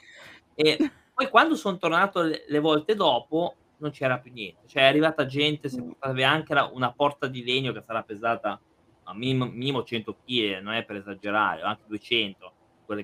E 0.53 0.77
poi 1.15 1.29
quando 1.29 1.55
sono 1.55 1.77
tornato 1.77 2.21
le, 2.21 2.43
le 2.47 2.59
volte 2.59 2.93
dopo, 2.93 3.55
non 3.83 3.91
c'era 3.91 4.17
più 4.17 4.31
niente. 4.31 4.67
Cioè 4.67 4.83
è 4.83 4.85
arrivata 4.85 5.25
gente, 5.25 5.69
si 5.69 5.81
portava 5.81 6.27
anche 6.27 6.53
una 6.71 6.91
porta 6.91 7.27
di 7.27 7.43
legno 7.43 7.73
che 7.73 7.83
sarà 7.85 8.01
pesata 8.01 8.59
a 9.03 9.13
minimo, 9.13 9.45
minimo 9.45 9.83
100 9.83 10.17
kg, 10.25 10.59
non 10.61 10.73
è 10.73 10.83
per 10.83 10.95
esagerare, 10.95 11.61
anche 11.61 11.83
200. 11.87 12.53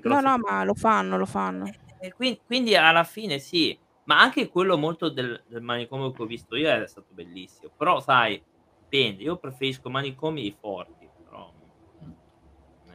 No, 0.03 0.19
no, 0.19 0.37
ma 0.37 0.63
lo 0.63 0.73
fanno, 0.73 1.17
lo 1.17 1.25
fanno. 1.25 1.69
E 1.99 2.13
quindi, 2.13 2.39
quindi, 2.45 2.75
alla 2.75 3.03
fine 3.03 3.39
sì, 3.39 3.77
ma 4.05 4.19
anche 4.19 4.49
quello 4.49 4.77
molto 4.77 5.09
del, 5.09 5.41
del, 5.47 5.61
manicomio 5.61 6.11
che 6.11 6.21
ho 6.21 6.25
visto 6.25 6.55
io 6.55 6.69
è 6.69 6.87
stato 6.87 7.07
bellissimo. 7.11 7.71
Però 7.75 7.99
sai, 7.99 8.41
dipende, 8.83 9.23
io 9.23 9.37
preferisco 9.37 9.89
manicomi 9.89 10.55
forti. 10.59 11.09
Però... 11.23 11.51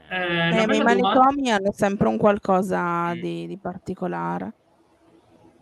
Eh, 0.08 0.62
eh, 0.62 0.66
ma 0.66 0.74
i 0.74 0.82
manicomi 0.82 1.50
hanno 1.50 1.72
sempre 1.72 2.08
un 2.08 2.16
qualcosa 2.16 3.14
mm. 3.14 3.20
di, 3.20 3.46
di 3.46 3.58
particolare. 3.58 4.52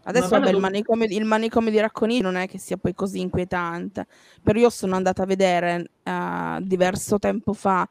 Adesso 0.05 0.29
vabbè, 0.31 0.51
il, 0.51 0.59
manicomio, 0.59 1.07
il, 1.09 1.25
manicomio, 1.25 1.71
di 1.71 1.79
Racconigi 1.79 2.23
non 2.23 2.35
è 2.35 2.49
che 2.49 2.59
sia 2.59 2.77
poi 2.77 2.93
così 2.93 3.21
inquietante, 3.21 4.07
però 4.43 4.59
io 4.59 4.71
sono 4.71 4.97
andata 4.97 5.23
a 5.23 5.27
vedere 5.27 5.91
uh, 6.03 6.61
diverso 6.61 7.19
tempo 7.19 7.53
fa 7.53 7.89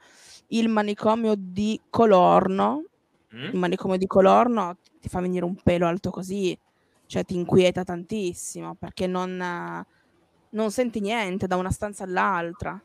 il 0.48 0.68
manicomio 0.68 1.36
di 1.38 1.80
Colorno. 1.90 2.86
Mm? 3.34 3.44
Il 3.44 3.58
manicomio 3.58 3.98
di 3.98 4.08
Colorno 4.08 4.78
ti 5.00 5.08
fa 5.08 5.22
venire 5.22 5.46
un 5.46 5.56
pelo 5.56 5.88
alto 5.88 6.10
così, 6.10 6.58
cioè 7.06 7.24
ti 7.24 7.36
inquieta 7.36 7.84
tantissimo 7.86 8.76
perché 8.76 9.08
non, 9.08 9.32
uh, 9.40 9.86
non 10.50 10.72
senti 10.72 11.00
niente 11.00 11.48
da 11.48 11.56
una 11.56 11.72
stanza 11.72 12.04
all'altra. 12.04 12.82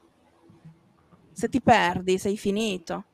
Se 1.33 1.49
ti 1.49 1.61
perdi, 1.61 2.17
sei 2.17 2.37
finito. 2.37 3.05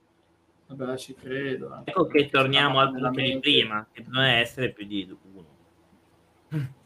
Vabbè, 0.67 0.97
ci 0.97 1.15
credo. 1.15 1.83
Ecco 1.85 2.07
che 2.07 2.29
torniamo 2.29 2.81
al 2.81 2.93
punto 2.93 3.21
di 3.21 3.39
prima, 3.41 3.87
che 3.91 4.05
non 4.07 4.23
è 4.23 4.41
essere 4.41 4.73
più 4.73 4.87
di 4.87 5.09
uno. 5.33 5.52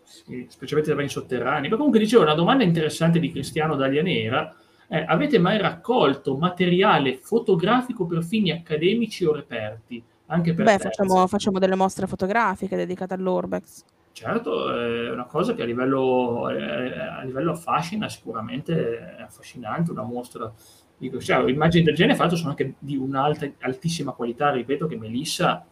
Sì, 0.03 0.47
specialmente 0.49 0.93
da 0.93 0.97
beni 0.97 1.11
sotterranei. 1.11 1.69
Ma 1.69 1.77
comunque 1.77 1.99
dicevo, 1.99 2.23
una 2.23 2.35
domanda 2.35 2.65
interessante 2.65 3.19
di 3.19 3.31
Cristiano 3.31 3.77
Daglia 3.77 4.03
Nera 4.03 4.55
è, 4.87 5.05
avete 5.07 5.39
mai 5.39 5.59
raccolto 5.59 6.37
materiale 6.37 7.17
fotografico 7.17 8.07
per 8.07 8.25
fini 8.25 8.53
accademici 8.53 9.25
o 9.25 9.35
reperti? 9.35 10.03
Anche 10.27 10.55
per 10.55 10.65
Beh, 10.65 10.79
facciamo, 10.79 11.27
facciamo, 11.27 11.59
delle 11.59 11.75
mostre 11.75 12.07
fotografiche 12.07 12.77
dedicate 12.77 13.15
all'Urbex. 13.15 13.85
Certo, 14.13 14.75
è 14.75 15.11
una 15.11 15.27
cosa 15.27 15.55
che 15.55 15.63
a 15.63 15.67
livello, 15.67 16.47
a 16.47 17.23
livello 17.23 17.53
affascina, 17.53 18.09
sicuramente 18.09 19.17
è 19.17 19.23
affascinante, 19.23 19.91
una 19.91 20.05
mostra 20.05 20.51
di 20.97 21.13
cioè, 21.21 21.51
immagini 21.51 21.85
del 21.85 21.95
genere, 21.95 22.19
l'altro 22.19 22.39
sono 22.39 22.51
anche 22.51 22.75
di 22.79 22.97
un'alta, 22.97 23.47
altissima 23.61 24.13
qualità, 24.13 24.51
ripeto 24.51 24.87
che 24.87 24.97
Melissa 24.97 25.67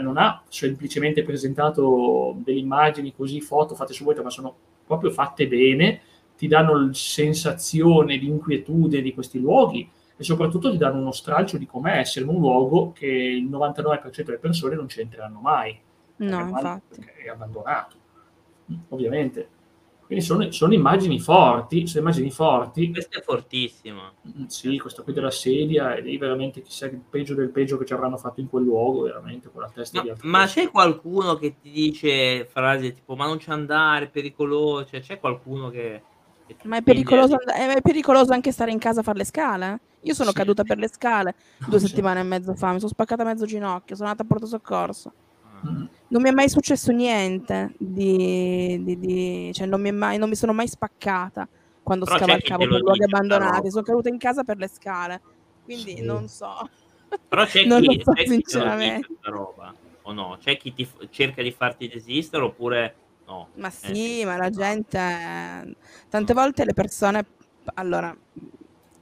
non 0.00 0.16
ha 0.16 0.42
semplicemente 0.48 1.22
presentato 1.22 2.36
delle 2.38 2.58
immagini 2.58 3.14
così, 3.14 3.40
foto 3.40 3.74
fatte 3.74 3.92
su 3.92 4.04
ma 4.04 4.30
sono 4.30 4.54
proprio 4.86 5.10
fatte 5.10 5.46
bene, 5.48 6.00
ti 6.36 6.46
danno 6.48 6.92
sensazione 6.92 8.18
di 8.18 8.26
inquietudine 8.26 9.02
di 9.02 9.14
questi 9.14 9.38
luoghi 9.38 9.88
e 10.16 10.22
soprattutto 10.22 10.70
ti 10.70 10.76
danno 10.76 11.00
uno 11.00 11.12
stralcio 11.12 11.58
di 11.58 11.66
com'è 11.66 11.98
essere 11.98 12.26
un 12.26 12.38
luogo 12.38 12.92
che 12.92 13.06
il 13.06 13.48
99% 13.48 14.22
delle 14.22 14.38
persone 14.38 14.74
non 14.74 14.88
ci 14.88 15.00
entreranno 15.00 15.40
mai. 15.40 15.78
No, 16.16 16.40
infatti. 16.40 17.04
È 17.24 17.28
abbandonato, 17.28 17.96
ovviamente. 18.90 19.48
Quindi 20.14 20.22
sono, 20.22 20.50
sono, 20.52 20.74
immagini 20.74 21.18
forti, 21.18 21.86
sono 21.88 22.04
immagini 22.04 22.30
forti. 22.30 22.90
Questo 22.90 23.18
è 23.18 23.22
fortissimo. 23.22 24.12
Mm, 24.28 24.46
sì, 24.46 24.78
questo 24.78 25.02
qui 25.02 25.12
della 25.12 25.32
sedia, 25.32 25.94
è 25.94 26.00
lì 26.00 26.16
veramente 26.18 26.62
chissà 26.62 26.86
il 26.86 27.00
peggio 27.10 27.34
del 27.34 27.50
peggio 27.50 27.76
che 27.76 27.84
ci 27.84 27.92
avranno 27.92 28.16
fatto 28.16 28.40
in 28.40 28.48
quel 28.48 28.62
luogo, 28.62 29.02
veramente 29.02 29.50
con 29.50 29.62
la 29.62 29.70
testa 29.74 30.04
ma, 30.04 30.12
di 30.12 30.18
Ma 30.22 30.46
c'è 30.46 30.70
qualcuno 30.70 31.34
che 31.34 31.56
ti 31.60 31.70
dice 31.70 32.44
frasi 32.44 32.92
tipo 32.94 33.16
ma 33.16 33.26
non 33.26 33.38
c'è 33.38 33.50
andare, 33.50 34.04
è 34.04 34.08
pericoloso, 34.08 34.86
cioè, 34.86 35.00
c'è 35.00 35.18
qualcuno 35.18 35.68
che... 35.70 36.02
che 36.46 36.56
ma 36.62 36.76
è 36.76 36.82
pericoloso, 36.82 37.36
di... 37.36 37.52
è 37.52 37.80
pericoloso, 37.82 38.32
anche 38.32 38.52
stare 38.52 38.70
in 38.70 38.78
casa 38.78 39.00
a 39.00 39.02
fare 39.02 39.18
le 39.18 39.24
scale? 39.24 39.80
Io 40.02 40.14
sono 40.14 40.30
sì. 40.30 40.36
caduta 40.36 40.62
per 40.62 40.78
le 40.78 40.88
scale 40.88 41.34
due 41.66 41.80
sì. 41.80 41.88
settimane 41.88 42.20
e 42.20 42.24
mezzo 42.24 42.54
fa, 42.54 42.70
mi 42.72 42.78
sono 42.78 42.90
spaccata 42.90 43.24
mezzo 43.24 43.46
ginocchio, 43.46 43.96
sono 43.96 44.10
andata 44.10 44.24
a 44.24 44.30
porto 44.30 44.46
soccorso. 44.46 45.12
Non 46.08 46.22
mi 46.22 46.28
è 46.28 46.32
mai 46.32 46.48
successo 46.48 46.92
niente 46.92 47.74
di, 47.78 48.80
di, 48.82 48.98
di 48.98 49.50
cioè 49.52 49.66
non 49.66 49.80
mi, 49.80 49.90
mai, 49.90 50.18
non 50.18 50.28
mi, 50.28 50.34
sono 50.34 50.52
mai 50.52 50.68
spaccata 50.68 51.48
quando 51.82 52.04
Però 52.04 52.18
scavalcavo 52.18 52.68
per 52.68 52.80
luoghi 52.80 53.02
abbandonati. 53.02 53.70
Sono 53.70 53.82
caduta 53.82 54.08
in 54.08 54.18
casa 54.18 54.44
per 54.44 54.58
le 54.58 54.68
scale, 54.68 55.20
quindi 55.64 55.96
sì. 55.96 56.02
non 56.02 56.28
so. 56.28 56.68
Però 57.28 57.44
c'è 57.44 57.64
non 57.66 57.80
chi, 57.80 58.00
so, 58.02 58.12
sinceramente. 58.24 59.06
Chi 59.06 59.16
roba, 59.22 59.74
o 60.02 60.12
no? 60.12 60.36
C'è 60.40 60.56
chi 60.56 60.72
ti 60.72 60.88
cerca 61.10 61.42
di 61.42 61.50
farti 61.50 61.88
desistere 61.88 62.44
oppure 62.44 62.94
no? 63.26 63.48
Ma 63.54 63.68
eh, 63.68 63.70
sì, 63.70 64.20
eh, 64.20 64.24
ma 64.24 64.36
la 64.36 64.50
gente... 64.50 65.76
Tante 66.08 66.32
volte 66.34 66.64
le 66.64 66.74
persone... 66.74 67.26
Allora, 67.74 68.14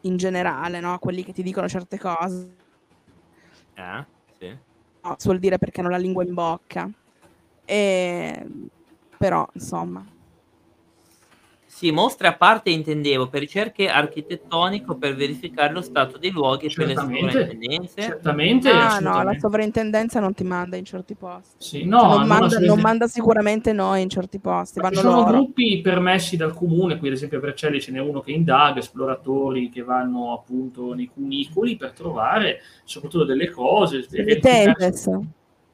in 0.02 0.16
generale, 0.16 0.78
no? 0.80 0.98
Quelli 0.98 1.24
che 1.24 1.32
ti 1.32 1.42
dicono 1.42 1.68
certe 1.68 1.98
cose. 1.98 2.54
Eh, 3.74 4.06
sì 4.38 4.70
no, 4.71 4.71
suol 5.16 5.38
dire 5.38 5.58
perché 5.58 5.80
hanno 5.80 5.90
la 5.90 5.96
lingua 5.96 6.24
in 6.24 6.34
bocca. 6.34 6.90
E... 7.64 8.46
Però, 9.16 9.48
insomma. 9.52 10.04
Sì, 11.74 11.90
mostre 11.90 12.28
a 12.28 12.36
parte 12.36 12.70
intendevo 12.70 13.28
per 13.28 13.40
ricerche 13.40 13.88
architettoniche 13.88 14.94
per 14.94 15.16
verificare 15.16 15.72
lo 15.72 15.80
stato 15.80 16.18
dei 16.18 16.30
luoghi 16.30 16.68
certamente, 16.68 17.02
per 17.02 17.24
le 17.24 17.30
sovrintendenze. 17.32 18.02
Certamente. 18.02 18.70
Ah, 18.70 18.98
no, 19.00 19.22
la 19.22 19.36
sovrintendenza 19.36 20.20
non 20.20 20.34
ti 20.34 20.44
manda 20.44 20.76
in 20.76 20.84
certi 20.84 21.14
posti. 21.14 21.54
Sì, 21.56 21.84
no, 21.84 21.98
cioè, 21.98 22.18
non, 22.18 22.26
manda, 22.28 22.58
non, 22.60 22.78
manda, 22.78 23.06
sicuramente 23.08 23.72
noi 23.72 24.02
in 24.02 24.10
certi 24.10 24.38
posti. 24.38 24.80
Ci 24.80 24.94
sono 24.94 25.20
loro. 25.22 25.30
gruppi 25.32 25.80
permessi 25.80 26.36
dal 26.36 26.54
comune, 26.54 26.98
qui 26.98 27.08
ad 27.08 27.14
esempio 27.14 27.38
a 27.38 27.40
Vercelli 27.40 27.80
ce 27.80 27.90
n'è 27.90 28.00
uno 28.00 28.20
che 28.20 28.32
indaga, 28.32 28.78
esploratori 28.78 29.70
che 29.70 29.82
vanno 29.82 30.34
appunto 30.34 30.92
nei 30.92 31.10
cunicoli 31.12 31.76
per 31.76 31.92
trovare 31.92 32.60
soprattutto 32.84 33.24
delle 33.24 33.50
cose. 33.50 34.06
I 34.10 34.38
teses. 34.38 35.06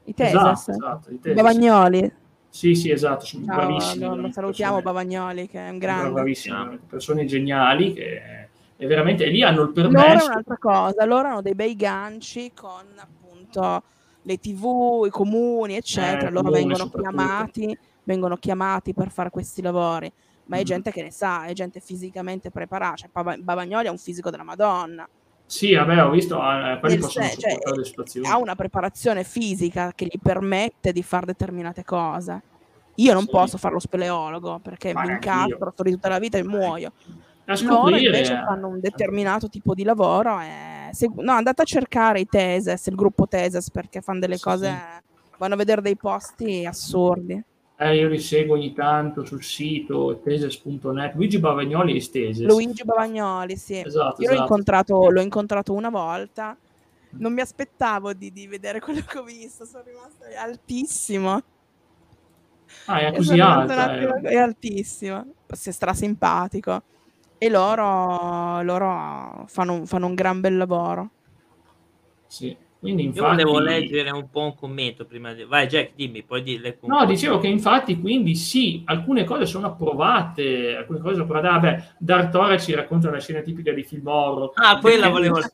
I 0.05 0.13
teses. 0.15 0.33
Esatto, 0.33 0.71
esatto, 0.71 1.11
i 1.11 1.19
teses. 1.19 1.35
Bavagnoli. 1.35 2.11
Sì, 2.49 2.75
sì, 2.75 2.91
esatto, 2.91 3.25
sono 3.25 3.45
Ciao, 3.45 3.55
bravissimi. 3.55 4.05
Lo, 4.05 4.15
lo 4.15 4.31
salutiamo 4.31 4.81
Bavagnoli, 4.81 5.47
che 5.47 5.67
è 5.67 5.69
un 5.69 5.77
grande. 5.77 6.11
Bravissimo, 6.11 6.77
persone 6.87 7.25
geniali 7.25 7.93
che 7.93 8.47
e 8.81 8.87
veramente 8.87 9.25
lì 9.25 9.43
hanno 9.43 9.63
il 9.63 9.71
permesso. 9.71 10.07
Loro 10.07 10.19
è 10.21 10.25
un'altra 10.25 10.57
cosa, 10.57 11.03
loro 11.03 11.27
hanno 11.27 11.41
dei 11.41 11.53
bei 11.53 11.75
ganci 11.75 12.53
con 12.55 12.85
appunto 12.95 13.83
le 14.21 14.37
tv, 14.37 15.03
i 15.05 15.09
comuni, 15.09 15.75
eccetera. 15.75 16.29
Eh, 16.29 16.31
loro 16.31 16.49
vengono 16.49 16.89
chiamati, 16.89 17.77
vengono 18.03 18.37
chiamati 18.37 18.93
per 18.93 19.11
fare 19.11 19.31
questi 19.31 19.61
lavori. 19.61 20.09
Ma 20.45 20.55
è 20.55 20.61
mm. 20.61 20.63
gente 20.63 20.91
che 20.91 21.03
ne 21.03 21.11
sa, 21.11 21.43
è 21.43 21.51
gente 21.51 21.81
fisicamente 21.81 22.51
preparata. 22.51 22.95
Cioè, 22.95 23.37
Bavagnoli 23.39 23.87
è 23.87 23.89
un 23.89 23.97
fisico 23.97 24.29
della 24.29 24.43
Madonna. 24.43 25.05
Sì, 25.49 25.73
vabbè, 25.73 26.05
ho 26.05 26.11
visto, 26.11 26.35
eh, 26.37 26.77
quelli 26.79 26.97
possono 26.99 27.25
se, 27.25 27.37
cioè, 27.37 27.57
le 27.75 27.83
situazioni. 27.83 28.27
Ha 28.27 28.37
una 28.37 28.53
preparazione 28.53 29.23
fisica 29.23 29.93
che 29.95 30.05
gli 30.05 30.19
permette 30.21 30.91
di 30.91 31.01
fare 31.01 31.25
determinate 31.25 31.83
cose. 31.83 32.43
Io 32.93 33.13
non 33.13 33.23
sì. 33.23 33.29
posso 33.31 33.57
fare 33.57 33.73
lo 33.73 33.79
speleologo 33.79 34.59
perché 34.59 34.93
Ma 34.93 35.01
mi 35.01 35.13
incastro, 35.13 35.71
sto 35.71 35.81
di 35.81 35.91
tutta 35.91 36.07
la 36.07 36.19
vita 36.19 36.37
e 36.37 36.43
muoio. 36.43 36.91
Loro 37.61 37.97
invece 37.97 38.33
eh. 38.33 38.43
fanno 38.45 38.67
un 38.67 38.79
determinato 38.79 39.49
tipo 39.49 39.73
di 39.73 39.81
lavoro 39.81 40.39
e 40.39 40.89
se, 40.91 41.09
no, 41.15 41.31
andate 41.31 41.63
a 41.63 41.65
cercare 41.65 42.19
i 42.19 42.27
Teses, 42.27 42.85
il 42.85 42.95
gruppo 42.95 43.27
Teses 43.27 43.71
perché 43.71 44.01
fanno 44.01 44.19
delle 44.19 44.37
cose, 44.37 44.67
sì. 44.67 45.01
vanno 45.39 45.55
a 45.55 45.57
vedere 45.57 45.81
dei 45.81 45.95
posti 45.95 46.63
assurdi. 46.63 47.43
Eh, 47.81 47.95
io 47.95 48.09
li 48.09 48.19
seguo 48.19 48.55
ogni 48.55 48.73
tanto 48.73 49.23
sul 49.23 49.41
sito 49.41 50.19
teses.net. 50.21 51.13
Luigi 51.15 51.39
Bavagnoli 51.39 51.95
e 51.95 52.01
Steses. 52.01 52.45
Luigi 52.45 52.83
Bavagnoli, 52.83 53.55
sì. 53.55 53.79
Esatto, 53.79 54.21
Io 54.21 54.27
l'ho 54.27 54.33
esatto. 54.33 54.41
incontrato, 54.41 55.09
l'ho 55.09 55.21
incontrato 55.21 55.71
una 55.73 55.89
volta. 55.89 56.57
Non 57.11 57.31
mi 57.33 57.39
aspettavo 57.39 58.11
di, 58.11 58.33
di 58.33 58.47
vedere 58.47 58.81
quello 58.81 58.99
che 59.07 59.17
ho 59.17 59.23
visto. 59.23 59.63
Sono 59.63 59.83
rimasta 59.85 60.25
è 60.27 60.35
altissimo. 60.35 61.41
Ah, 62.85 62.99
è 62.99 63.15
così 63.15 63.39
alta. 63.39 63.97
eh. 63.97 64.21
È 64.29 64.35
altissimo. 64.35 65.25
Si 65.47 65.69
è 65.69 65.71
strasimpatico. 65.71 66.83
E 67.37 67.49
loro, 67.49 68.61
loro 68.61 69.45
fanno, 69.47 69.85
fanno 69.85 70.05
un 70.05 70.15
gran 70.15 70.41
bel 70.41 70.57
lavoro. 70.57 71.09
Sì. 72.27 72.55
Quindi 72.79 73.03
Io 73.03 73.09
infatti... 73.09 73.43
volevo 73.43 73.59
leggere 73.59 74.09
un 74.09 74.29
po' 74.29 74.43
un 74.43 74.55
commento 74.55 75.05
prima 75.05 75.33
di... 75.33 75.43
Vai 75.43 75.67
Jack, 75.67 75.95
dimmi, 75.95 76.23
poi 76.23 76.41
di... 76.41 76.59
le 76.59 76.77
No, 76.83 77.05
dicevo 77.05 77.37
che 77.37 77.47
infatti 77.47 77.99
quindi 77.99 78.35
sì, 78.35 78.83
alcune 78.85 79.25
cose 79.25 79.45
sono 79.45 79.67
approvate, 79.67 80.77
alcune 80.77 80.99
cose 80.99 81.15
sono 81.15 81.25
approvate. 81.25 81.47
Ah, 81.47 81.59
beh, 81.59 81.83
D'Artore 81.97 82.57
ci 82.57 82.73
racconta 82.73 83.09
una 83.09 83.19
scena 83.19 83.41
tipica 83.41 83.73
di 83.73 83.83
film 83.83 84.07
horror. 84.07 84.51
Ah, 84.53 84.79
quella 84.79 85.11
Perché- 85.11 85.29
volevo... 85.29 85.39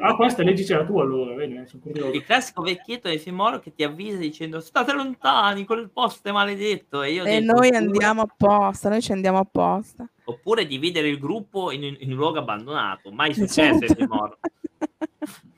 Ah, 0.00 0.16
questa 0.16 0.42
leggicela 0.42 0.84
tu 0.84 0.98
allora, 0.98 1.34
vedi, 1.34 1.60
sono 1.66 1.82
curioso. 1.82 2.12
Il 2.12 2.24
classico 2.24 2.62
vecchietto 2.62 3.08
del 3.08 3.20
film 3.20 3.38
horror 3.38 3.60
che 3.60 3.74
ti 3.74 3.84
avvisa 3.84 4.16
dicendo 4.16 4.60
state 4.60 4.92
lontani, 4.92 5.64
quel 5.64 5.90
posto 5.92 6.28
è 6.28 6.32
maledetto. 6.32 7.02
E, 7.02 7.12
io 7.12 7.24
E 7.24 7.40
detto, 7.40 7.52
noi 7.52 7.68
andiamo 7.70 8.22
apposta, 8.22 8.88
noi 8.88 9.02
ci 9.02 9.12
andiamo 9.12 9.38
apposta. 9.38 10.08
Oppure 10.24 10.66
dividere 10.66 11.08
il 11.08 11.18
gruppo 11.18 11.70
in, 11.70 11.84
in 11.84 12.10
un 12.10 12.16
luogo 12.16 12.38
abbandonato. 12.38 13.12
Mai 13.12 13.32
successo 13.34 13.78
Certo. 13.80 13.94
film 13.94 14.10
horror. 14.12 14.38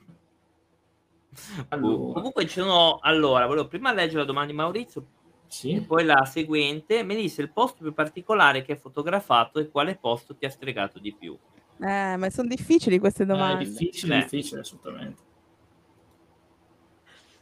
Allora, 1.69 2.13
Comunque 2.13 2.45
ci 2.47 2.59
sono... 2.59 2.99
Allora, 3.01 3.45
volevo 3.45 3.67
prima 3.67 3.91
leggere 3.93 4.19
la 4.19 4.25
domanda 4.25 4.51
di 4.51 4.57
Maurizio 4.57 5.01
e 5.01 5.05
sì. 5.47 5.81
poi 5.81 6.03
la 6.05 6.25
seguente. 6.25 7.03
Melissa, 7.03 7.41
il 7.41 7.51
posto 7.51 7.83
più 7.83 7.93
particolare 7.93 8.61
che 8.63 8.73
hai 8.73 8.77
fotografato 8.77 9.59
e 9.59 9.69
quale 9.69 9.95
posto 9.95 10.35
ti 10.35 10.45
ha 10.45 10.49
stregato 10.49 10.99
di 10.99 11.13
più? 11.13 11.37
Eh, 11.81 12.15
ma 12.17 12.29
sono 12.29 12.47
difficili 12.47 12.99
queste 12.99 13.23
Eh, 13.23 13.25
È 13.25 13.29
domande. 13.29 13.65
difficile, 13.65 14.15
Beh. 14.17 14.21
difficile, 14.23 14.61
assolutamente. 14.61 15.21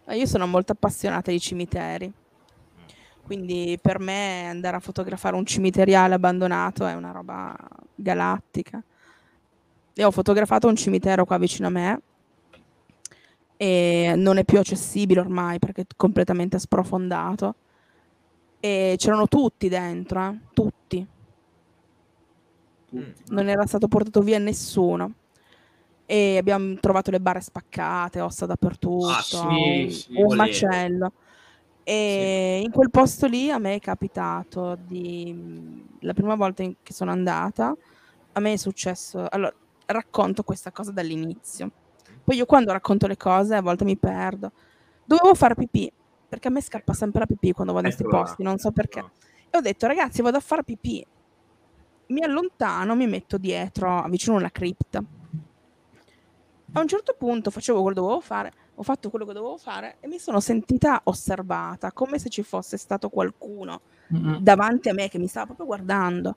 Ma 0.06 0.14
Io 0.14 0.26
sono 0.26 0.48
molto 0.48 0.72
appassionata 0.72 1.32
di 1.32 1.40
cimiteri, 1.40 2.10
quindi 3.24 3.78
per 3.82 4.00
me 4.00 4.48
andare 4.48 4.78
a 4.78 4.80
fotografare 4.80 5.36
un 5.36 5.46
cimiteriale 5.46 6.14
abbandonato 6.14 6.86
è 6.86 6.94
una 6.94 7.12
roba 7.12 7.54
galattica. 7.94 8.82
Io 9.96 10.08
ho 10.08 10.12
fotografato 10.12 10.68
un 10.68 10.78
cimitero 10.78 11.26
qua 11.26 11.38
vicino 11.38 11.68
a 11.68 11.72
me 11.72 12.02
e 13.58 14.14
non 14.16 14.38
è 14.38 14.46
più 14.46 14.60
accessibile 14.60 15.20
ormai 15.20 15.58
perché 15.60 15.82
è 15.82 15.86
completamente 15.96 16.60
sprofondato. 16.60 17.56
E 18.60 18.96
c'erano 18.98 19.28
tutti 19.28 19.68
dentro, 19.70 20.30
eh, 20.30 20.40
tutti. 20.54 21.08
Tutti. 22.88 23.24
Non 23.30 23.50
era 23.50 23.66
stato 23.66 23.88
portato 23.88 24.22
via 24.22 24.40
nessuno. 24.40 25.14
E 26.06 26.38
abbiamo 26.38 26.76
trovato 26.80 27.12
le 27.12 27.20
bare 27.20 27.42
spaccate, 27.42 28.22
ossa 28.22 28.46
dappertutto, 28.46 29.10
Ah, 29.10 29.22
sì, 29.22 29.36
un, 29.46 29.90
sì, 29.90 30.16
un 30.16 30.24
volevo. 30.24 30.36
macello. 30.36 31.12
E 31.84 32.62
in 32.64 32.72
quel 32.72 32.90
posto 32.90 33.28
lì 33.28 33.50
a 33.50 33.58
me 33.58 33.76
è 33.76 33.80
capitato 33.80 34.78
di... 34.88 35.86
La 36.02 36.14
prima 36.14 36.36
volta 36.36 36.64
in- 36.64 36.76
che 36.82 36.94
sono 36.94 37.12
andata, 37.12 37.76
a 38.34 38.40
me 38.40 38.54
è 38.54 38.58
successo... 38.58 39.26
Allora, 39.30 39.54
racconto 39.86 40.44
questa 40.44 40.72
cosa 40.72 40.92
dall'inizio. 40.92 41.72
Poi 42.28 42.36
io 42.36 42.46
quando 42.46 42.74
racconto 42.74 43.08
le 43.08 43.16
cose 43.16 43.56
a 43.56 43.62
volte 43.62 43.86
mi 43.86 43.96
perdo. 43.96 44.52
Dovevo 45.06 45.34
fare 45.34 45.56
pipì, 45.56 45.90
perché 46.28 46.50
a 46.50 46.52
me 46.52 46.62
scappa 46.62 46.92
sempre 46.92 47.22
la 47.22 47.26
pipì 47.26 47.54
quando 47.54 47.72
vado 47.72 47.88
in 47.88 47.94
questi 47.94 48.06
Eccola 48.06 48.24
là. 48.24 48.28
posti, 48.28 48.44
non 48.44 48.58
so 48.58 48.72
perché. 48.72 49.00
No. 49.00 49.12
E 49.50 49.58
ho 49.58 49.62
detto, 49.62 49.88
ragazzi, 49.88 50.22
vado 50.22 50.36
a 50.36 50.42
fare 50.42 50.66
pipì. 50.66 51.06
Mi 52.08 52.22
allontano, 52.22 52.96
mi 52.96 53.08
metto 53.08 53.38
dietro, 53.38 54.04
vicino 54.10 54.36
a 54.36 54.40
una 54.40 54.52
cripta. 54.52 55.02
A 56.74 56.82
un 56.82 56.88
certo 56.90 57.16
punto 57.18 57.50
facevo 57.50 57.82
quello 57.82 57.96
che 57.96 58.02
dovevo 58.02 58.20
fare, 58.20 58.52
ho 58.76 58.84
fatto 58.84 59.10
quello 59.10 59.24
che 59.26 59.32
dovevo 59.32 59.56
fare 59.56 59.96
e 60.02 60.08
mi 60.10 60.20
sono 60.20 60.42
sentita 60.42 61.00
osservata, 61.06 61.94
come 61.94 62.20
se 62.20 62.28
ci 62.28 62.44
fosse 62.44 62.76
stato 62.76 63.08
qualcuno 63.08 63.80
Mm-mm. 64.14 64.40
davanti 64.40 64.90
a 64.90 64.94
me 64.94 65.08
che 65.08 65.18
mi 65.18 65.28
stava 65.28 65.46
proprio 65.46 65.66
guardando. 65.66 66.36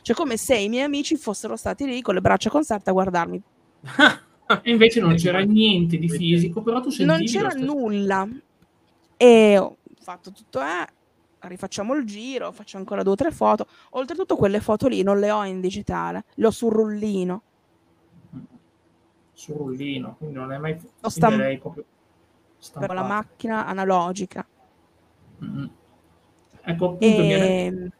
Cioè 0.00 0.16
come 0.16 0.38
se 0.38 0.56
i 0.56 0.70
miei 0.70 0.84
amici 0.84 1.14
fossero 1.16 1.56
stati 1.56 1.84
lì 1.84 2.00
con 2.00 2.14
le 2.14 2.22
braccia 2.22 2.48
conserte 2.48 2.88
a 2.88 2.94
guardarmi. 2.94 3.42
E 4.62 4.70
invece 4.70 5.00
non 5.00 5.14
c'era 5.14 5.40
niente 5.40 5.96
di 5.98 6.08
fisico, 6.08 6.62
però 6.62 6.80
tu 6.80 6.90
sentivi 6.90 7.06
non 7.06 7.24
c'era 7.24 7.54
nulla. 7.54 8.28
E 9.16 9.58
ho 9.58 9.76
fatto 10.00 10.32
tutto, 10.32 10.60
eh, 10.60 10.86
rifacciamo 11.40 11.94
il 11.94 12.04
giro, 12.04 12.50
faccio 12.52 12.76
ancora 12.78 13.02
due 13.02 13.12
o 13.12 13.16
tre 13.16 13.30
foto. 13.30 13.66
Oltretutto 13.90 14.36
quelle 14.36 14.60
foto 14.60 14.88
lì 14.88 15.02
non 15.02 15.18
le 15.20 15.30
ho 15.30 15.44
in 15.44 15.60
digitale, 15.60 16.24
le 16.34 16.46
ho 16.46 16.50
sul 16.50 16.72
rullino. 16.72 17.42
Sul 19.32 19.54
rullino, 19.56 20.16
quindi 20.18 20.36
non 20.36 20.52
è 20.52 20.58
mai... 20.58 20.78
Lo 21.00 21.08
stam- 21.08 21.28
quindi 21.30 21.46
lei 21.46 21.58
proprio 21.58 21.84
per 22.78 22.92
la 22.92 23.02
macchina 23.02 23.66
analogica. 23.66 24.46
Mm. 25.44 25.66
Ecco 26.62 26.84
appunto 26.84 27.04
mi 27.04 27.32
era- 27.32 27.44
E, 27.44 27.90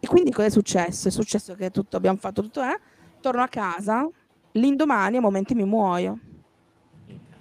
e 0.00 0.06
quindi 0.06 0.30
cosa 0.30 0.48
è 0.48 0.50
successo? 0.50 1.08
È 1.08 1.10
successo 1.10 1.54
che 1.54 1.70
tutto, 1.70 1.96
abbiamo 1.96 2.18
fatto 2.18 2.42
tutto, 2.42 2.62
eh? 2.62 2.78
Torno 3.20 3.42
a 3.42 3.48
casa, 3.48 4.06
l'indomani 4.52 5.16
a 5.16 5.20
momenti 5.20 5.54
mi 5.54 5.64
muoio. 5.64 6.18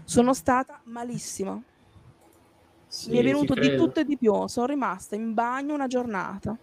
Sono 0.03 0.33
stata 0.33 0.79
malissimo. 0.85 1.63
Sì, 2.87 3.11
mi 3.11 3.19
è 3.19 3.23
venuto 3.23 3.53
di 3.53 3.75
tutto 3.75 4.01
e 4.01 4.05
di 4.05 4.17
più. 4.17 4.47
Sono 4.47 4.65
rimasta 4.65 5.15
in 5.15 5.33
bagno 5.33 5.73
una 5.73 5.87
giornata. 5.87 6.57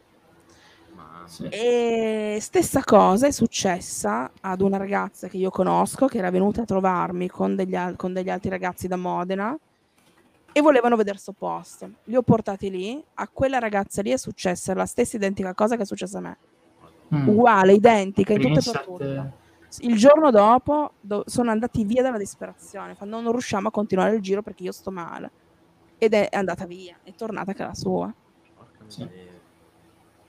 Ma- 0.94 1.22
Sì. 1.26 1.46
E 1.49 2.38
stessa 2.40 2.82
cosa 2.84 3.26
è 3.26 3.30
successa 3.30 4.30
ad 4.40 4.61
una 4.61 4.76
ragazza 4.76 5.28
che 5.28 5.36
io 5.38 5.51
conosco 5.51 6.07
che 6.07 6.18
era 6.18 6.30
venuta 6.30 6.62
a 6.62 6.64
trovarmi 6.64 7.28
con 7.28 7.55
degli, 7.55 7.74
al- 7.74 7.96
con 7.96 8.12
degli 8.12 8.28
altri 8.30 8.51
ragazzi 8.51 8.88
da 8.88 8.96
Modena 8.96 9.57
e 10.53 10.61
volevano 10.61 10.96
vedere 10.96 11.18
sto 11.18 11.32
posto. 11.32 11.90
Li 12.05 12.16
ho 12.16 12.22
portati 12.22 12.70
lì. 12.70 13.03
A 13.14 13.28
quella 13.28 13.59
ragazza 13.59 14.03
lì 14.03 14.11
è 14.11 14.16
successa 14.18 14.74
la 14.74 14.86
stessa 14.86 15.16
identica 15.16 15.55
cosa 15.55 15.76
che 15.76 15.82
è 15.82 15.86
successa 15.86 16.18
a 16.18 16.20
me. 16.22 16.36
Mm. 17.14 17.28
Uguale, 17.28 17.72
identica, 17.72 18.32
in 18.34 18.40
tutto 18.40 18.59
e 18.59 18.62
per 18.62 18.84
tutto. 18.84 19.32
Il 19.80 19.96
giorno 19.96 20.30
dopo 20.30 20.92
do- 21.00 21.24
sono 21.26 21.50
andati 21.50 21.84
via 21.84 22.02
dalla 22.02 22.18
disperazione. 22.18 22.94
Fanno, 22.94 23.20
non 23.20 23.32
riusciamo 23.32 23.68
a 23.68 23.70
continuare 23.70 24.14
il 24.16 24.22
giro 24.22 24.42
perché 24.42 24.62
io 24.64 24.72
sto 24.72 24.90
male. 24.90 25.30
Ed 25.98 26.14
è 26.14 26.28
andata 26.32 26.64
via, 26.66 26.96
è 27.02 27.12
tornata 27.14 27.50
a 27.50 27.54
casa 27.54 27.74
sua. 27.74 28.12
Porca 28.56 28.84
Sì. 28.86 29.08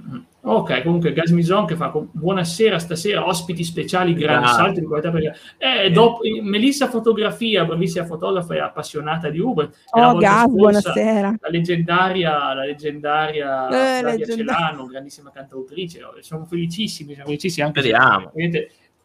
Mm. 0.02 0.18
Ok, 0.44 0.82
comunque 0.84 1.12
Gasmison 1.12 1.66
che 1.66 1.76
fa 1.76 1.90
con- 1.90 2.08
buonasera 2.14 2.80
stasera, 2.80 3.28
ospiti 3.28 3.66
speciali, 3.66 4.14
grandi 4.14 4.46
Esatto. 4.46 4.64
salti 4.64 4.80
di 4.80 4.86
qualità 4.86 5.12
perché 5.12 5.34
eh, 5.58 5.92
dopo, 5.92 6.22
eh, 6.24 6.42
Melissa 6.42 6.88
Fotografia, 6.88 7.66
bravissima 7.66 8.06
fotografa 8.06 8.56
e 8.56 8.60
appassionata 8.60 9.30
di 9.30 9.40
Uber. 9.40 9.70
Oh, 9.92 10.16
Gas, 10.18 10.48
buonasera. 10.48 11.36
La 11.42 11.50
leggendaria, 11.50 12.54
la 12.54 12.64
leggendaria 12.64 13.68
Eh. 14.14 14.26
Celano, 14.26 14.86
grandissima 14.86 15.32
cantautrice. 15.32 16.00
Siamo 16.22 16.46
felicissimi, 16.46 17.12
siamo 17.14 17.28
felicissimi 17.28 17.66
anche 17.68 17.82
se- 17.82 17.90
Speriamo. 17.90 18.32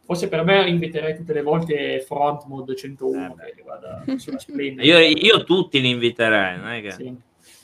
Forse 0.04 0.28
per 0.28 0.44
me 0.44 0.68
inviterei 0.68 1.16
tutte 1.16 1.32
le 1.32 1.42
volte 1.42 2.00
Front 2.06 2.44
Mode 2.44 2.76
101 2.76 3.36
Eh, 3.40 3.54
che 3.54 3.62
vada 3.62 4.04
sulla 4.18 4.38
splendida. 4.38 4.82
Io, 4.82 4.98
io 4.98 5.44
tutti 5.44 5.80
li 5.80 5.90
inviterei. 5.90 6.58
Non 6.58 6.68
è 6.68 6.82
che... 6.82 6.90
Sì, 6.92 7.16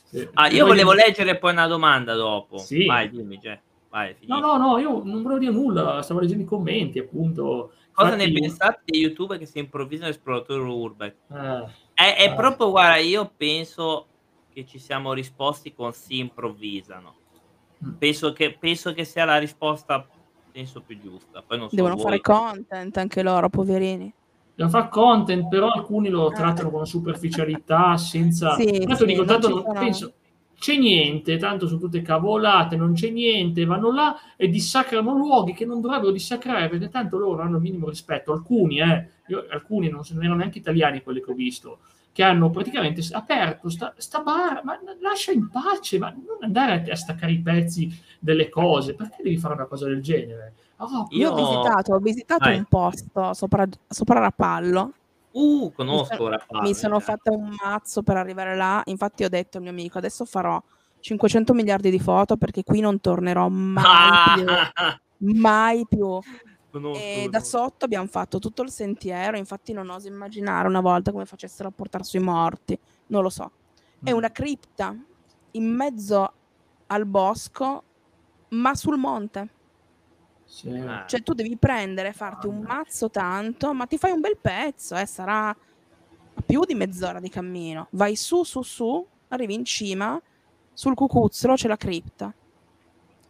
sì. 0.04 0.28
Ah, 0.34 0.48
io 0.48 0.58
Poi- 0.60 0.68
volevo 0.68 0.92
leggere 0.92 1.36
poi 1.38 1.52
una 1.52 1.66
domanda 1.66 2.14
dopo. 2.14 2.58
Sì. 2.58 2.86
Vai, 2.86 3.10
dimmi, 3.10 3.36
Jack. 3.38 3.60
Vai, 3.90 4.14
No, 4.22 4.38
no, 4.38 4.56
no, 4.56 4.78
io 4.78 5.02
non 5.04 5.20
volevo 5.22 5.38
dire 5.38 5.52
nulla, 5.52 6.00
stavo 6.02 6.20
leggendo 6.20 6.44
i 6.44 6.46
commenti, 6.46 6.98
appunto. 6.98 7.72
Cosa 7.92 8.12
Infatti- 8.14 8.32
ne 8.32 8.40
pensate 8.40 8.80
di 8.84 8.98
youtuber 9.00 9.36
che 9.36 9.46
si 9.46 9.58
improvvisano 9.58 10.08
esploratori 10.10 10.62
urban? 10.62 11.08
Eh, 11.08 11.66
È, 11.92 12.14
è 12.16 12.28
Ah. 12.28 12.34
proprio, 12.34 12.70
guarda, 12.70 12.96
io 12.96 13.30
penso 13.36 14.06
che 14.52 14.64
ci 14.64 14.78
siamo 14.78 15.12
risposti 15.12 15.74
con 15.74 15.92
si 15.92 16.18
improvvisano. 16.18 17.14
Mm. 17.84 17.92
Penso 17.98 18.32
che, 18.32 18.56
penso 18.58 18.92
che 18.94 19.04
sia 19.04 19.24
la 19.24 19.38
risposta 19.38 20.06
penso 20.50 20.82
più 20.82 20.98
giusta. 21.00 21.42
Poi 21.46 21.58
non 21.58 21.68
so 21.68 21.74
Devono 21.76 21.94
voi. 21.94 22.04
fare 22.04 22.20
content 22.20 22.96
anche 22.96 23.22
loro, 23.22 23.48
poverini. 23.48 24.12
Devono 24.54 24.76
fare 24.76 24.88
content, 24.90 25.48
però 25.48 25.68
alcuni 25.70 26.08
lo 26.08 26.30
trattano 26.30 26.70
con 26.70 26.86
superficialità, 26.86 27.96
senza... 27.96 28.54
Sì, 28.54 28.66
Tanto 28.80 28.96
sì, 28.96 29.04
dico, 29.06 29.24
tanto 29.24 29.48
non- 29.48 29.72
penso, 29.72 30.12
c'è 30.58 30.76
niente, 30.76 31.38
tanto 31.38 31.66
sono 31.66 31.80
tutte 31.80 32.02
cavolate, 32.02 32.76
non 32.76 32.92
c'è 32.92 33.08
niente, 33.08 33.64
vanno 33.64 33.90
là 33.90 34.14
e 34.36 34.48
dissacrano 34.48 35.16
luoghi 35.16 35.54
che 35.54 35.64
non 35.64 35.80
dovrebbero 35.80 36.10
dissacrare, 36.12 36.68
perché 36.68 36.90
tanto 36.90 37.16
loro 37.16 37.40
hanno 37.42 37.56
il 37.56 37.62
minimo 37.62 37.88
rispetto. 37.88 38.32
Alcuni, 38.32 38.80
eh, 38.80 39.08
io- 39.28 39.46
alcuni 39.50 39.88
non, 39.88 40.02
non 40.10 40.22
erano 40.22 40.38
neanche 40.38 40.58
italiani 40.58 41.02
quelli 41.02 41.22
che 41.22 41.30
ho 41.30 41.34
visto, 41.34 41.78
che 42.12 42.22
hanno 42.22 42.50
praticamente 42.50 43.02
aperto 43.12 43.68
sta, 43.68 43.94
sta 43.96 44.20
bar, 44.20 44.62
ma 44.64 44.78
lascia 45.00 45.32
in 45.32 45.48
pace, 45.48 45.98
ma 45.98 46.10
non 46.10 46.38
andare 46.40 46.84
a, 46.88 46.92
a 46.92 46.96
staccare 46.96 47.32
i 47.32 47.40
pezzi 47.40 47.88
delle 48.18 48.48
cose, 48.48 48.94
perché 48.94 49.22
devi 49.22 49.36
fare 49.36 49.54
una 49.54 49.66
cosa 49.66 49.86
del 49.86 50.02
genere? 50.02 50.54
Oh, 50.78 51.06
Io 51.10 51.30
ho 51.30 51.34
visitato, 51.34 51.94
ho 51.94 51.98
visitato 51.98 52.44
Vai. 52.44 52.56
un 52.58 52.64
posto 52.64 53.34
sopra, 53.34 53.66
sopra 53.88 54.20
Rapallo 54.20 54.92
Uh, 55.32 55.70
conosco 55.72 56.24
mi, 56.24 56.30
Rapallo. 56.30 56.62
mi 56.62 56.74
sono 56.74 56.98
fatta 56.98 57.30
un 57.30 57.54
mazzo 57.62 58.02
per 58.02 58.16
arrivare 58.16 58.56
là. 58.56 58.82
Infatti, 58.86 59.22
ho 59.24 59.28
detto 59.28 59.58
al 59.58 59.62
mio 59.62 59.72
amico: 59.72 59.98
adesso 59.98 60.24
farò 60.24 60.60
500 60.98 61.54
miliardi 61.54 61.90
di 61.90 62.00
foto 62.00 62.36
perché 62.36 62.64
qui 62.64 62.80
non 62.80 63.00
tornerò 63.00 63.48
mai 63.48 63.84
più. 65.18 65.32
Mai 65.38 65.86
più. 65.88 66.18
Conosco, 66.70 66.98
E 67.02 67.26
da 67.30 67.40
sotto 67.40 67.84
abbiamo 67.84 68.06
fatto 68.06 68.38
tutto 68.38 68.62
il 68.62 68.70
sentiero. 68.70 69.36
Infatti, 69.36 69.72
non 69.72 69.88
oso 69.90 70.06
immaginare 70.08 70.68
una 70.68 70.80
volta 70.80 71.10
come 71.12 71.24
facessero 71.24 71.68
a 71.68 71.72
portare 71.72 72.04
sui 72.04 72.20
morti. 72.20 72.78
Non 73.08 73.22
lo 73.22 73.28
so. 73.30 73.50
È 74.02 74.12
Mm. 74.12 74.16
una 74.16 74.30
cripta 74.30 74.96
in 75.52 75.64
mezzo 75.74 76.32
al 76.86 77.06
bosco, 77.06 77.82
ma 78.50 78.74
sul 78.74 78.96
monte. 78.98 79.48
Sì. 80.44 80.68
Ah, 80.70 81.04
Cioè, 81.06 81.22
tu 81.22 81.32
devi 81.34 81.56
prendere, 81.56 82.12
farti 82.12 82.46
un 82.46 82.60
mazzo 82.60 83.10
tanto, 83.10 83.72
ma 83.74 83.86
ti 83.86 83.98
fai 83.98 84.10
un 84.12 84.20
bel 84.20 84.36
pezzo, 84.38 84.96
eh, 84.96 85.06
sarà 85.06 85.54
più 86.46 86.64
di 86.64 86.74
mezz'ora 86.74 87.20
di 87.20 87.28
cammino. 87.28 87.88
Vai 87.90 88.16
su, 88.16 88.42
su, 88.44 88.62
su, 88.62 89.06
arrivi 89.28 89.54
in 89.54 89.64
cima, 89.64 90.20
sul 90.72 90.94
cucuzzolo 90.94 91.54
c'è 91.54 91.68
la 91.68 91.76
cripta. 91.76 92.34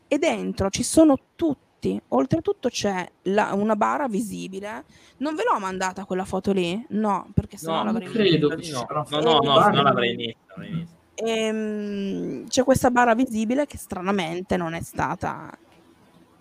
E 0.08 0.18
dentro 0.18 0.70
ci 0.70 0.82
sono 0.82 1.16
tutti. 1.36 1.68
Oltretutto 2.08 2.68
c'è 2.68 3.08
la- 3.22 3.54
una 3.54 3.74
bara 3.76 4.06
visibile. 4.08 4.84
Non 5.18 5.34
ve 5.34 5.44
l'ho 5.50 5.58
mandata 5.58 6.04
quella 6.04 6.24
foto 6.24 6.52
lì? 6.52 6.84
No, 6.90 7.28
perché 7.34 7.56
sennò 7.56 7.78
no, 7.78 7.84
l'avrei 7.84 8.08
credo 8.08 8.60
ci 8.60 8.72
no, 8.72 8.86
no, 9.08 9.20
no, 9.20 9.38
no, 9.42 9.62
se 9.62 9.70
no 9.70 9.82
l'avrei 9.82 10.16
vista. 10.16 10.38
Ehm, 11.14 12.46
c'è 12.48 12.64
questa 12.64 12.90
bara 12.90 13.14
visibile 13.14 13.66
che 13.66 13.78
stranamente 13.78 14.56
non 14.56 14.74
è 14.74 14.82
stata 14.82 15.50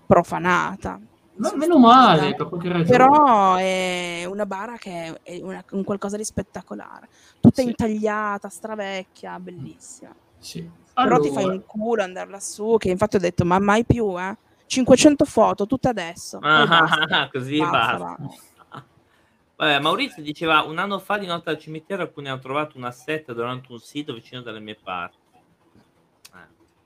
profanata. 0.05 0.99
Ma 1.35 1.55
meno 1.55 1.77
male, 1.77 2.35
per 2.35 2.49
qualche 2.49 2.67
ragione. 2.67 2.89
Però 2.89 3.55
è 3.55 4.25
una 4.27 4.45
bara 4.45 4.75
che 4.77 5.19
è 5.23 5.39
una- 5.41 5.63
un 5.71 5.83
qualcosa 5.85 6.17
di 6.17 6.25
spettacolare, 6.25 7.07
tutta 7.39 7.61
Sì. 7.61 7.67
intagliata, 7.69 8.49
stravecchia, 8.49 9.39
bellissima. 9.39 10.13
Sì. 10.37 10.69
Però 10.93 11.17
ti 11.19 11.27
Allora, 11.29 11.41
fai 11.43 11.49
un 11.55 11.63
culo 11.65 12.03
andare 12.03 12.29
lassù, 12.29 12.75
che 12.77 12.89
infatti 12.89 13.15
ho 13.15 13.19
detto, 13.19 13.45
ma 13.45 13.57
mai 13.59 13.85
più, 13.85 14.19
eh? 14.19 14.35
500 14.69 15.25
foto, 15.25 15.65
tutte 15.65 15.87
adesso. 15.87 16.37
Poi 16.37 16.67
basta. 16.67 17.05
Ah, 17.21 17.29
così 17.29 17.57
Basta, 17.57 17.97
basta. 17.97 17.97
va. 18.69 18.83
Vabbè, 19.55 19.79
Maurizio 19.79 20.21
diceva 20.21 20.61
un 20.61 20.77
anno 20.77 20.99
fa 20.99 21.17
di 21.17 21.25
notte 21.25 21.49
al 21.49 21.57
cimitero 21.57 22.03
alcuni 22.03 22.29
hanno 22.29 22.39
trovato 22.39 22.77
una 22.77 22.91
setta 22.91 23.33
durante 23.33 23.71
un 23.71 23.79
sito 23.79 24.13
vicino 24.13 24.41
dalle 24.41 24.59
mie 24.59 24.75
parti. 24.81 25.17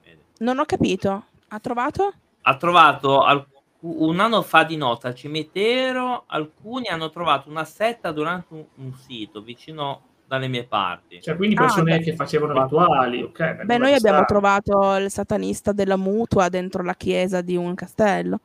Eh. 0.06 0.18
Non 0.40 0.60
ho 0.60 0.66
capito. 0.66 1.26
Ha 1.50 1.60
trovato? 1.60 2.14
ha 2.46 2.58
trovato 2.58 3.22
al- 3.22 3.46
un 3.82 4.20
anno 4.20 4.42
fa 4.42 4.64
di 4.64 4.76
notte 4.78 5.08
al 5.08 5.16
cimitero 5.16 6.24
alcuni 6.28 6.88
hanno 6.88 7.10
trovato 7.10 7.50
una 7.50 7.64
setta 7.66 8.12
durante 8.12 8.48
un, 8.54 8.66
un 8.76 8.94
sito 8.96 9.42
vicino 9.42 10.02
dalle 10.34 10.48
mie 10.48 10.64
parti. 10.66 11.22
cioè, 11.22 11.36
quindi 11.36 11.56
Ah, 11.56 11.62
persone 11.62 11.98
beh. 11.98 12.04
che 12.04 12.16
facevano 12.16 12.60
rituali, 12.64 13.22
ok. 13.22 13.64
Beh, 13.66 13.78
noi 13.78 13.94
abbiamo 13.94 14.24
trovato 14.26 14.96
il 14.96 15.12
satanista 15.12 15.72
della 15.72 15.96
mutua 15.96 16.50
dentro 16.50 16.82
la 16.82 16.96
chiesa 16.96 17.42
di 17.42 17.56
un 17.56 17.76
castello. 17.76 18.40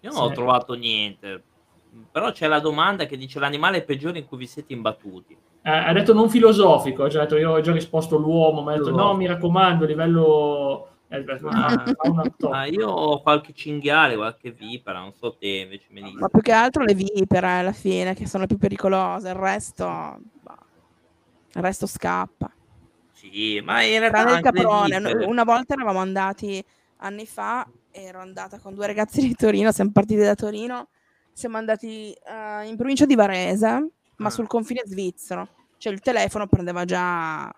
Io 0.00 0.12
non 0.12 0.22
ho 0.22 0.28
Sì. 0.28 0.34
trovato 0.34 0.74
niente. 0.74 1.42
Però 2.12 2.30
c'è 2.30 2.46
la 2.46 2.60
domanda 2.60 3.06
che 3.06 3.16
dice 3.16 3.40
l'animale 3.40 3.82
peggiore 3.82 4.18
in 4.20 4.26
cui 4.26 4.38
vi 4.38 4.46
siete 4.46 4.72
imbattuti. 4.72 5.36
Eh, 5.62 5.70
ha 5.70 5.92
detto 5.92 6.14
non 6.14 6.30
filosofico, 6.30 7.02
ha 7.04 7.08
già 7.08 7.20
detto, 7.22 7.36
io 7.36 7.50
ho 7.50 7.60
già 7.60 7.72
risposto 7.72 8.16
l'uomo, 8.16 8.62
mi 8.62 8.72
ha 8.72 8.76
detto 8.76 8.90
no, 8.94 9.14
mi 9.14 9.26
raccomando, 9.26 9.84
a 9.84 9.88
livello... 9.88 10.88
Eh, 11.08 11.16
aspetta, 11.18 11.48
Ah. 11.48 11.84
Ah, 12.52 12.66
io 12.66 12.88
ho 12.88 13.20
qualche 13.20 13.52
cinghiale, 13.52 14.14
qualche 14.14 14.52
vipera, 14.52 15.00
non 15.00 15.12
so 15.12 15.34
te 15.34 15.48
invece 15.64 15.86
me 15.90 16.12
Ma 16.14 16.28
più 16.28 16.40
che 16.40 16.52
altro 16.52 16.84
le 16.84 16.94
vipere 16.94 17.48
alla 17.48 17.72
fine, 17.72 18.14
che 18.14 18.28
sono 18.28 18.46
più 18.46 18.56
pericolose. 18.56 19.28
Il 19.30 19.34
resto, 19.34 19.84
bah, 19.86 20.56
il 21.52 21.62
resto 21.62 21.86
scappa. 21.86 22.50
Sì, 23.12 23.60
ma 23.62 23.82
in 23.82 23.98
realtà 23.98 24.22
Tranne 24.22 24.36
il 24.38 24.42
caprone. 24.42 25.24
Una 25.26 25.44
volta 25.44 25.74
eravamo 25.74 25.98
andati 25.98 26.64
anni 26.98 27.26
fa, 27.26 27.66
ero 27.90 28.20
andata 28.20 28.58
con 28.58 28.74
due 28.74 28.86
ragazzi 28.86 29.20
di 29.20 29.34
Torino, 29.34 29.72
siamo 29.72 29.90
partiti 29.92 30.20
da 30.20 30.34
Torino, 30.34 30.88
siamo 31.32 31.56
andati 31.58 32.12
eh, 32.12 32.66
in 32.66 32.76
provincia 32.76 33.04
di 33.06 33.14
Varese, 33.14 33.88
ma 34.16 34.26
Ah. 34.28 34.30
sul 34.30 34.46
confine 34.46 34.82
svizzero. 34.84 35.48
Cioè 35.76 35.92
il 35.92 36.00
telefono 36.00 36.46
prendeva 36.46 36.84
già, 36.84 37.50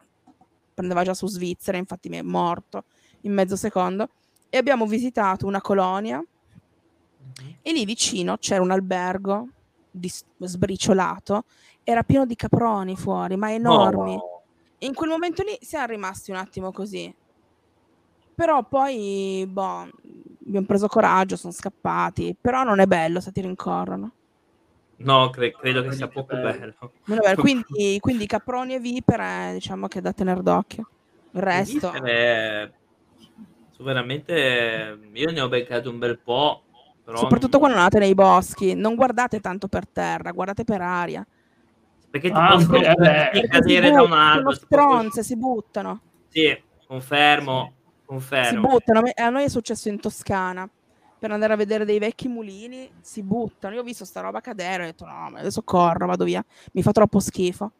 prendeva 0.74 1.02
già 1.02 1.12
su 1.14 1.26
Svizzera, 1.26 1.76
infatti 1.76 2.08
mi 2.08 2.18
è 2.18 2.22
morto 2.22 2.84
in 3.22 3.32
mezzo 3.32 3.56
secondo. 3.56 4.08
E 4.48 4.58
abbiamo 4.58 4.86
visitato 4.86 5.46
una 5.46 5.60
colonia 5.60 6.18
Mhm. 6.18 7.56
e 7.62 7.72
lì 7.72 7.84
vicino 7.84 8.36
c'era 8.38 8.62
un 8.62 8.70
albergo 8.70 9.48
dis- 9.90 10.24
sbriciolato, 10.38 11.44
era 11.84 12.02
pieno 12.02 12.26
di 12.26 12.34
caproni 12.34 12.96
fuori, 12.96 13.36
ma 13.36 13.52
enormi. 13.52 14.14
No. 14.14 14.42
E 14.78 14.86
in 14.86 14.94
quel 14.94 15.10
momento 15.10 15.42
lì 15.42 15.56
siamo 15.60 15.86
rimasti 15.86 16.30
un 16.30 16.36
attimo 16.38 16.70
così. 16.72 17.14
Però 18.34 18.66
poi, 18.66 19.44
boh, 19.48 19.88
abbiamo 20.46 20.66
preso 20.66 20.88
coraggio, 20.88 21.36
sono 21.36 21.52
scappati. 21.52 22.36
Però 22.40 22.64
non 22.64 22.80
è 22.80 22.86
bello 22.86 23.20
se 23.20 23.30
ti 23.30 23.40
rincorrono. 23.40 24.14
No, 24.98 25.30
cre- 25.30 25.52
credo 25.52 25.82
che 25.82 25.92
sia 25.92 26.08
poco 26.08 26.34
bello. 26.34 26.58
bello. 26.58 26.92
Non 27.04 27.18
è 27.18 27.20
bello. 27.20 27.40
Quindi, 27.40 27.98
quindi 28.00 28.26
caproni 28.26 28.74
e 28.74 28.80
vipere, 28.80 29.52
diciamo 29.52 29.86
che 29.86 29.98
è 29.98 30.02
da 30.02 30.12
tenere 30.12 30.42
d'occhio. 30.42 30.88
Il 31.32 31.42
resto, 31.42 31.90
vipere 31.90 32.74
sono 33.72 33.88
veramente... 33.88 34.98
Io 35.12 35.30
ne 35.30 35.40
ho 35.40 35.48
beccato 35.48 35.90
un 35.90 35.98
bel 35.98 36.18
po', 36.18 36.62
però 37.04 37.18
soprattutto 37.18 37.58
non- 37.58 37.60
quando 37.60 37.78
andate 37.78 37.98
nei 37.98 38.14
boschi, 38.14 38.74
non 38.74 38.94
guardate 38.94 39.40
tanto 39.40 39.68
per 39.68 39.88
terra, 39.88 40.30
guardate 40.30 40.64
per 40.64 40.80
aria. 40.80 41.26
Perché 42.12 42.28
ti 42.28 42.36
Ah, 42.36 42.48
possono 42.52 42.78
beh, 42.78 42.90
eh, 42.90 42.94
beh. 42.94 43.30
si 43.40 43.46
cadere 43.48 43.90
da 43.90 44.02
un 44.02 44.12
albero. 44.12 44.52
stronze, 44.52 45.22
si 45.22 45.34
buttano. 45.34 46.00
Sì, 46.28 46.54
confermo, 46.86 47.72
Si 48.00 48.02
confermo. 48.04 48.68
buttano. 48.68 49.00
A 49.14 49.28
noi 49.30 49.44
è 49.44 49.48
successo 49.48 49.88
in 49.88 49.98
Toscana. 49.98 50.68
Per 51.18 51.30
andare 51.30 51.54
a 51.54 51.56
vedere 51.56 51.86
dei 51.86 51.98
vecchi 51.98 52.28
mulini, 52.28 52.90
si 53.00 53.22
buttano. 53.22 53.74
Io 53.74 53.80
ho 53.80 53.84
visto 53.84 54.04
sta 54.04 54.20
roba 54.20 54.40
cadere, 54.42 54.82
ho 54.82 54.86
detto 54.86 55.06
no, 55.06 55.30
ma 55.30 55.38
adesso 55.38 55.62
corro, 55.62 56.06
vado 56.06 56.24
via. 56.24 56.44
Mi 56.72 56.82
fa 56.82 56.92
troppo 56.92 57.18
schifo. 57.18 57.72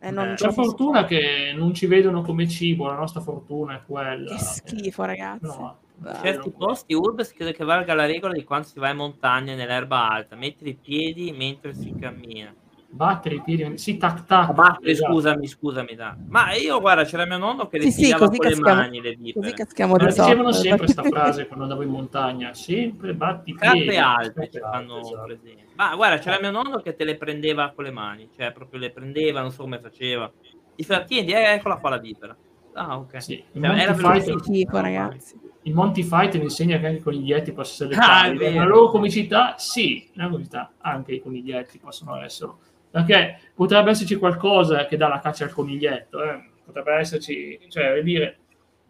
E 0.00 0.10
non 0.10 0.30
Eh, 0.30 0.34
Per 0.34 0.48
posso 0.48 0.62
fortuna 0.64 1.04
che 1.04 1.52
non 1.54 1.72
ci 1.72 1.86
vedono 1.86 2.22
come 2.22 2.48
cibo, 2.48 2.86
la 2.88 2.96
nostra 2.96 3.20
fortuna 3.20 3.76
è 3.76 3.82
quella. 3.86 4.34
Che 4.34 4.42
schifo, 4.42 5.04
ragazzi. 5.04 5.46
No. 5.46 5.78
In 5.98 6.18
certi 6.22 6.50
posti 6.50 6.92
Urbes 6.92 7.32
credo 7.32 7.52
che 7.52 7.64
valga 7.64 7.94
la 7.94 8.04
regola 8.04 8.32
di 8.34 8.42
quando 8.44 8.66
si 8.66 8.78
va 8.80 8.90
in 8.90 8.96
montagna 8.96 9.54
nell'erba 9.54 10.10
alta, 10.10 10.34
mettere 10.34 10.70
i 10.70 10.74
piedi 10.74 11.30
mentre 11.32 11.72
si 11.72 11.94
cammina. 11.98 12.52
Battere 12.88 13.36
i 13.36 13.42
piedi, 13.42 13.78
sì, 13.78 13.96
tac 13.96 14.24
tac. 14.24 14.52
Battere, 14.52 14.90
esatto. 14.92 15.12
scusami, 15.12 15.46
scusami. 15.46 15.94
da. 15.94 16.16
Ma 16.28 16.54
io 16.54 16.80
guarda, 16.80 17.04
c'era 17.04 17.26
mio 17.26 17.38
nonno 17.38 17.66
che 17.68 17.78
le 17.78 17.84
Sì, 17.84 17.90
sì, 17.90 18.00
pigliava 18.02 18.26
così 18.26 18.36
con 18.38 18.46
le 18.48 18.52
caschiamo- 18.54 18.80
mani 18.80 19.00
le 19.00 19.10
Così 19.12 19.22
vipere. 19.22 19.52
caschiamo 19.52 19.96
la 19.96 20.04
dicevano 20.06 20.52
sotto. 20.52 20.62
sempre 20.62 20.78
questa 20.78 21.02
frase 21.02 21.46
quando 21.46 21.64
andavo 21.64 21.82
in 21.82 21.90
montagna, 21.90 22.54
sempre 22.54 23.14
batti 23.14 23.50
i 23.50 23.54
piedi. 23.54 23.76
Scarpe 23.84 23.98
alte 23.98 24.48
esatto. 24.48 25.22
presente. 25.24 25.64
Ma 25.74 25.94
guarda, 25.94 26.18
c'era 26.18 26.38
mio 26.40 26.50
nonno 26.50 26.80
che 26.80 26.94
te 26.96 27.04
le 27.04 27.16
prendeva 27.16 27.72
con 27.74 27.84
le 27.84 27.90
mani, 27.90 28.28
cioè 28.34 28.52
proprio 28.52 28.80
le 28.80 28.90
prendeva, 28.90 29.40
non 29.40 29.50
so 29.50 29.62
come 29.62 29.78
faceva. 29.78 30.30
Diceva, 30.74 31.02
tieni, 31.04 31.32
eh, 31.32 31.52
eccola 31.54 31.76
qua 31.76 31.90
la 31.90 31.98
vipera. 31.98 32.36
Ah, 32.74 32.98
ok. 32.98 33.22
Sì, 33.22 33.42
Cioè, 33.54 33.64
era 33.78 33.92
velocissimo. 33.94 34.38
Schifo, 34.38 34.80
ragazzi. 34.80 35.38
Il 35.62 35.74
Monty 35.74 36.06
Python 36.06 36.42
insegna 36.42 36.78
che 36.78 36.86
anche 36.86 36.98
i 36.98 37.02
coniglietti 37.02 37.52
possono 37.52 37.90
essere 37.92 38.48
Ah. 38.50 38.54
La 38.54 38.64
loro 38.64 38.90
comicità, 38.90 39.54
sì, 39.56 40.08
la 40.12 40.28
comicità, 40.28 40.72
anche 40.78 41.12
i 41.14 41.20
coniglietti 41.22 41.78
possono 41.78 42.20
esserlo. 42.20 42.58
Perché 42.90 43.40
potrebbe 43.54 43.90
esserci 43.90 44.16
qualcosa 44.16 44.86
che 44.86 44.96
dà 44.96 45.08
la 45.08 45.18
caccia 45.20 45.44
al 45.44 45.52
coniglietto, 45.52 46.22
eh. 46.22 46.50
potrebbe 46.64 46.94
esserci, 46.94 47.58
cioè, 47.68 48.02
dire, 48.02 48.38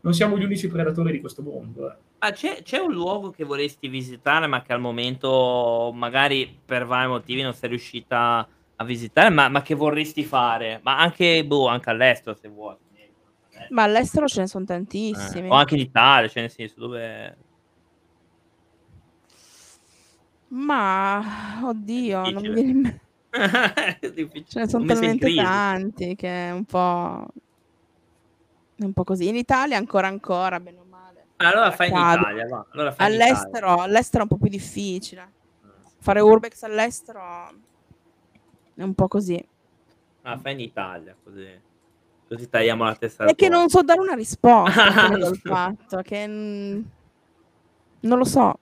non 0.02 0.14
siamo 0.14 0.38
gli 0.38 0.44
unici 0.44 0.68
predatori 0.68 1.12
di 1.12 1.20
questo 1.20 1.42
mondo. 1.42 1.90
eh. 1.90 1.96
Ma 2.18 2.30
c'è, 2.30 2.62
c'è 2.62 2.78
un 2.78 2.92
luogo 2.92 3.30
che 3.30 3.44
vorresti 3.44 3.88
visitare, 3.88 4.46
ma 4.46 4.62
che 4.62 4.72
al 4.72 4.80
momento 4.80 5.90
magari 5.94 6.58
per 6.64 6.86
vari 6.86 7.08
motivi 7.08 7.42
non 7.42 7.52
sei 7.52 7.68
riuscita 7.70 8.48
a 8.76 8.84
visitare, 8.84 9.30
ma, 9.30 9.48
ma 9.48 9.62
che 9.62 9.74
vorresti 9.74 10.24
fare? 10.24 10.80
Ma 10.82 10.98
anche, 10.98 11.44
boh, 11.44 11.66
anche 11.68 11.90
all'estero 11.90 12.36
se 12.36 12.48
vuoi. 12.48 12.76
Ma 13.70 13.84
all'estero 13.84 14.28
ce 14.28 14.40
ne 14.40 14.46
sono 14.46 14.64
Eh, 14.64 14.68
tantissimi. 14.68 15.48
o 15.48 15.54
anche 15.54 15.74
in 15.74 15.80
Italia, 15.80 16.28
cioè 16.28 16.42
nel 16.42 16.50
senso 16.50 16.78
dove... 16.78 17.36
Ma, 20.48 21.60
oddio, 21.64 22.30
non 22.30 22.42
mi 22.42 23.00
È 24.00 24.10
difficile. 24.10 24.44
Ce 24.46 24.58
ne 24.60 24.68
sono 24.68 24.84
talmente 24.84 25.34
tanti 25.34 26.14
che 26.14 26.48
è 26.48 26.52
un 26.52 26.64
po'... 26.64 27.26
È 28.76 28.84
un 28.84 28.92
po' 28.92 29.04
così. 29.04 29.28
In 29.28 29.36
Italia 29.36 29.76
ancora 29.76 30.06
ancora, 30.06 30.60
bene 30.60 30.78
o 30.78 30.84
male. 30.88 31.26
Allora 31.36 31.70
fai 31.70 31.88
in. 31.88 31.94
Italia, 31.96 32.46
va. 32.48 32.66
Allora 32.72 32.92
fai 32.92 33.08
in 33.08 33.14
Italia. 33.14 33.34
All'estero, 33.34 33.80
all'estero 33.80 34.18
è 34.18 34.26
un 34.30 34.36
po' 34.36 34.42
più 34.42 34.50
difficile. 34.50 35.32
Fare 35.98 36.20
urbex 36.20 36.62
all'estero 36.62 37.20
è 38.74 38.82
un 38.82 38.94
po' 38.94 39.08
così. 39.08 39.42
Ah, 40.22 40.38
fai 40.38 40.52
in 40.52 40.60
Italia, 40.60 41.16
così. 41.22 41.48
Così 42.28 42.48
tagliamo 42.48 42.84
la 42.84 42.96
testa. 42.96 43.24
È 43.24 43.28
al 43.28 43.34
che 43.34 43.48
non 43.48 43.68
so 43.68 43.82
dare 43.82 44.00
una 44.00 44.14
risposta 44.14 44.84
Ah, 45.08 45.16
so. 45.16 45.34
fatto 45.42 46.02
che 46.02 46.26
non 46.26 46.84
lo 48.18 48.24
so. 48.24 48.58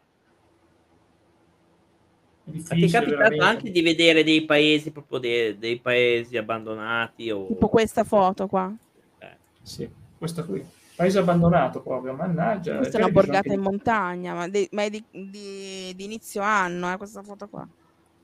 Ti 2.45 2.59
è 2.59 2.91
capitato 2.91 3.17
veramente. 3.17 3.45
anche 3.45 3.71
di 3.71 3.81
vedere 3.81 4.23
dei 4.23 4.45
paesi 4.45 4.91
proprio 4.91 5.19
dei, 5.19 5.59
dei 5.59 5.79
paesi 5.79 6.37
abbandonati 6.37 7.31
o... 7.31 7.47
tipo 7.47 7.69
questa 7.69 8.05
foto 8.05 8.47
qua 8.47 8.71
eh. 9.19 9.37
sì 9.63 9.89
questa 10.19 10.45
qui 10.45 10.63
paese 10.95 11.19
abbandonato 11.19 11.81
proprio 11.81 12.13
mannaggia 12.13 12.77
questa 12.77 12.99
è 12.99 13.03
una 13.03 13.11
borgata 13.11 13.51
in 13.51 13.61
montagna 13.61 14.35
ma, 14.35 14.49
di, 14.49 14.69
ma 14.73 14.83
è 14.83 14.91
di, 14.91 15.03
di, 15.11 15.95
di, 15.97 16.05
inizio 16.05 16.43
anno 16.43 16.93
eh, 16.93 16.99
questa 16.99 17.23
foto 17.23 17.49
qua 17.49 17.67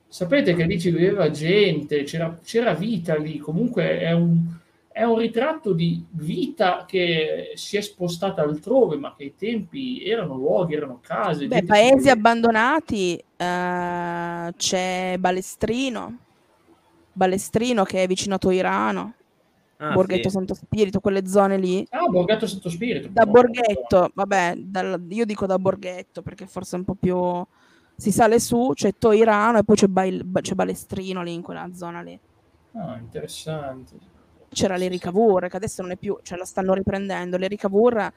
sapete 0.07 0.55
che 0.55 0.65
lì 0.65 0.79
ci 0.79 0.91
viveva 0.91 1.31
gente 1.31 2.03
c'era, 2.03 2.39
c'era 2.45 2.75
vita 2.75 3.17
lì 3.17 3.39
comunque 3.39 4.01
è 4.01 4.13
un 4.13 4.59
è 4.93 5.05
un 5.05 5.19
ritratto 5.19 5.73
di 5.73 6.05
vita 6.11 6.85
che 6.85 7.53
si 7.55 7.77
è 7.77 7.81
spostata 7.81 8.43
altrove, 8.43 8.97
ma 8.97 9.15
che 9.15 9.23
ai 9.23 9.35
tempi 9.37 10.05
erano 10.05 10.35
luoghi, 10.35 10.75
erano 10.75 10.99
case. 11.01 11.47
Beh, 11.47 11.65
paesi 11.65 12.05
che... 12.05 12.11
abbandonati, 12.11 13.23
uh, 13.23 14.53
c'è 14.57 15.15
Balestrino, 15.17 16.19
Balestrino 17.13 17.85
che 17.85 18.03
è 18.03 18.07
vicino 18.09 18.35
a 18.35 18.39
Toirano, 18.39 19.15
ah, 19.77 19.93
Borghetto 19.93 20.29
sì. 20.29 20.35
Santo 20.35 20.55
Spirito, 20.55 20.99
quelle 20.99 21.25
zone 21.25 21.57
lì. 21.57 21.87
Ah, 21.91 22.07
Borghetto 22.07 22.49
Santo 22.49 22.69
Spirito. 22.69 23.09
Da 23.13 23.27
Borghetto, 23.27 24.11
vabbè, 24.13 24.55
dal, 24.57 25.07
io 25.09 25.25
dico 25.25 25.47
da 25.47 25.59
Borghetto 25.59 26.21
perché 26.23 26.47
forse 26.47 26.75
è 26.75 26.79
un 26.79 26.85
po' 26.85 26.95
più... 26.95 27.47
Si 27.95 28.11
sale 28.13 28.41
su, 28.41 28.73
c'è 28.75 28.95
Toirano 28.99 29.59
e 29.59 29.63
poi 29.63 29.77
c'è, 29.77 29.87
Bail... 29.87 30.27
c'è 30.41 30.55
Balestrino 30.55 31.23
lì 31.23 31.35
in 31.35 31.43
quella 31.43 31.69
zona 31.75 32.01
lì. 32.01 32.19
Ah, 32.73 32.97
interessante 32.97 34.19
c'era 34.53 34.77
l'Erica 34.77 35.11
Vur, 35.11 35.49
che 35.49 35.57
adesso 35.57 35.83
non 35.83 35.93
è 35.93 35.97
più, 35.97 36.19
cioè 36.23 36.39
la 36.39 36.45
stanno 36.45 36.75
riprendendo. 36.75 37.37
L'Erica 37.37 37.69
Vur 37.69 38.13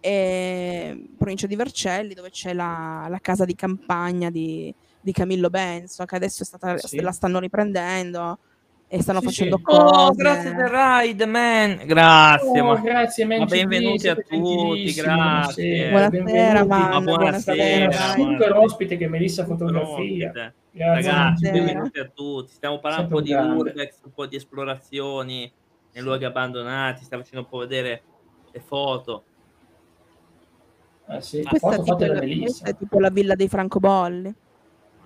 è 0.00 0.96
provincia 1.16 1.46
di 1.46 1.56
Vercelli, 1.56 2.14
dove 2.14 2.30
c'è 2.30 2.52
la, 2.52 3.06
la 3.08 3.18
casa 3.20 3.44
di 3.44 3.54
campagna 3.54 4.30
di, 4.30 4.72
di, 5.00 5.12
Camillo 5.12 5.50
Benso, 5.50 6.04
che 6.04 6.16
adesso 6.16 6.42
è 6.42 6.46
stata, 6.46 6.76
sì. 6.78 7.00
la 7.00 7.12
stanno 7.12 7.40
riprendendo 7.40 8.38
e 8.86 9.02
stanno 9.02 9.20
sì, 9.20 9.26
facendo 9.26 9.56
sì. 9.56 9.62
cose. 9.62 9.80
Oh, 9.80 10.12
grazie 10.12 10.54
del 10.54 10.68
ride, 10.68 11.26
man. 11.26 11.80
Grazie, 11.84 12.60
oh, 12.60 12.64
ma... 12.64 12.80
grazie, 12.80 13.24
man. 13.24 13.38
Ma 13.40 13.44
benvenuti 13.46 14.08
a 14.08 14.14
tutti, 14.14 14.92
grazie. 14.92 15.90
Buonasera, 15.90 16.64
ma 16.64 17.00
buonasera. 17.00 18.12
Super 18.14 18.52
ospite 18.56 18.96
che 18.96 19.08
Melissa 19.08 19.44
fotografia. 19.44 20.52
Ragazzi, 20.72 21.50
benvenuti 21.50 21.98
a 21.98 22.10
tutti. 22.14 22.52
Stiamo 22.52 22.78
parlando 22.78 23.06
un 23.06 23.12
po' 23.12 23.20
di 23.20 23.32
urbex, 23.32 24.00
un 24.04 24.12
po' 24.12 24.26
di 24.26 24.36
esplorazioni 24.36 25.50
nei 25.98 26.06
luoghi 26.06 26.24
abbandonati, 26.24 27.04
sta 27.04 27.16
facendo 27.16 27.40
un 27.40 27.48
po' 27.48 27.58
vedere 27.58 28.02
le 28.52 28.60
foto. 28.60 29.24
Eh 31.08 31.20
sì, 31.20 31.42
questa, 31.42 31.74
è 31.74 31.82
tipo, 31.82 32.04
la, 32.04 32.18
questa 32.18 32.68
è 32.68 32.76
tipo 32.76 33.00
la 33.00 33.10
villa 33.10 33.34
dei 33.34 33.48
francobolli. 33.48 34.34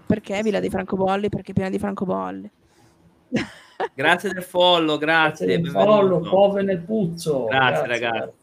Perché 0.04 0.42
villa 0.42 0.60
dei 0.60 0.68
francobolli? 0.68 1.28
Perché 1.30 1.52
è 1.52 1.54
piena 1.54 1.70
di 1.70 1.78
francobolli. 1.78 2.50
Grazie 3.94 4.32
del 4.32 4.42
follow, 4.44 4.96
grazie. 4.96 5.46
grazie 5.46 5.60
del 5.60 5.70
follow, 5.70 6.20
pove 6.20 6.62
nel 6.62 6.78
puzzo. 6.82 7.46
Grazie, 7.46 7.86
grazie 7.86 7.86
ragazzi. 7.86 8.36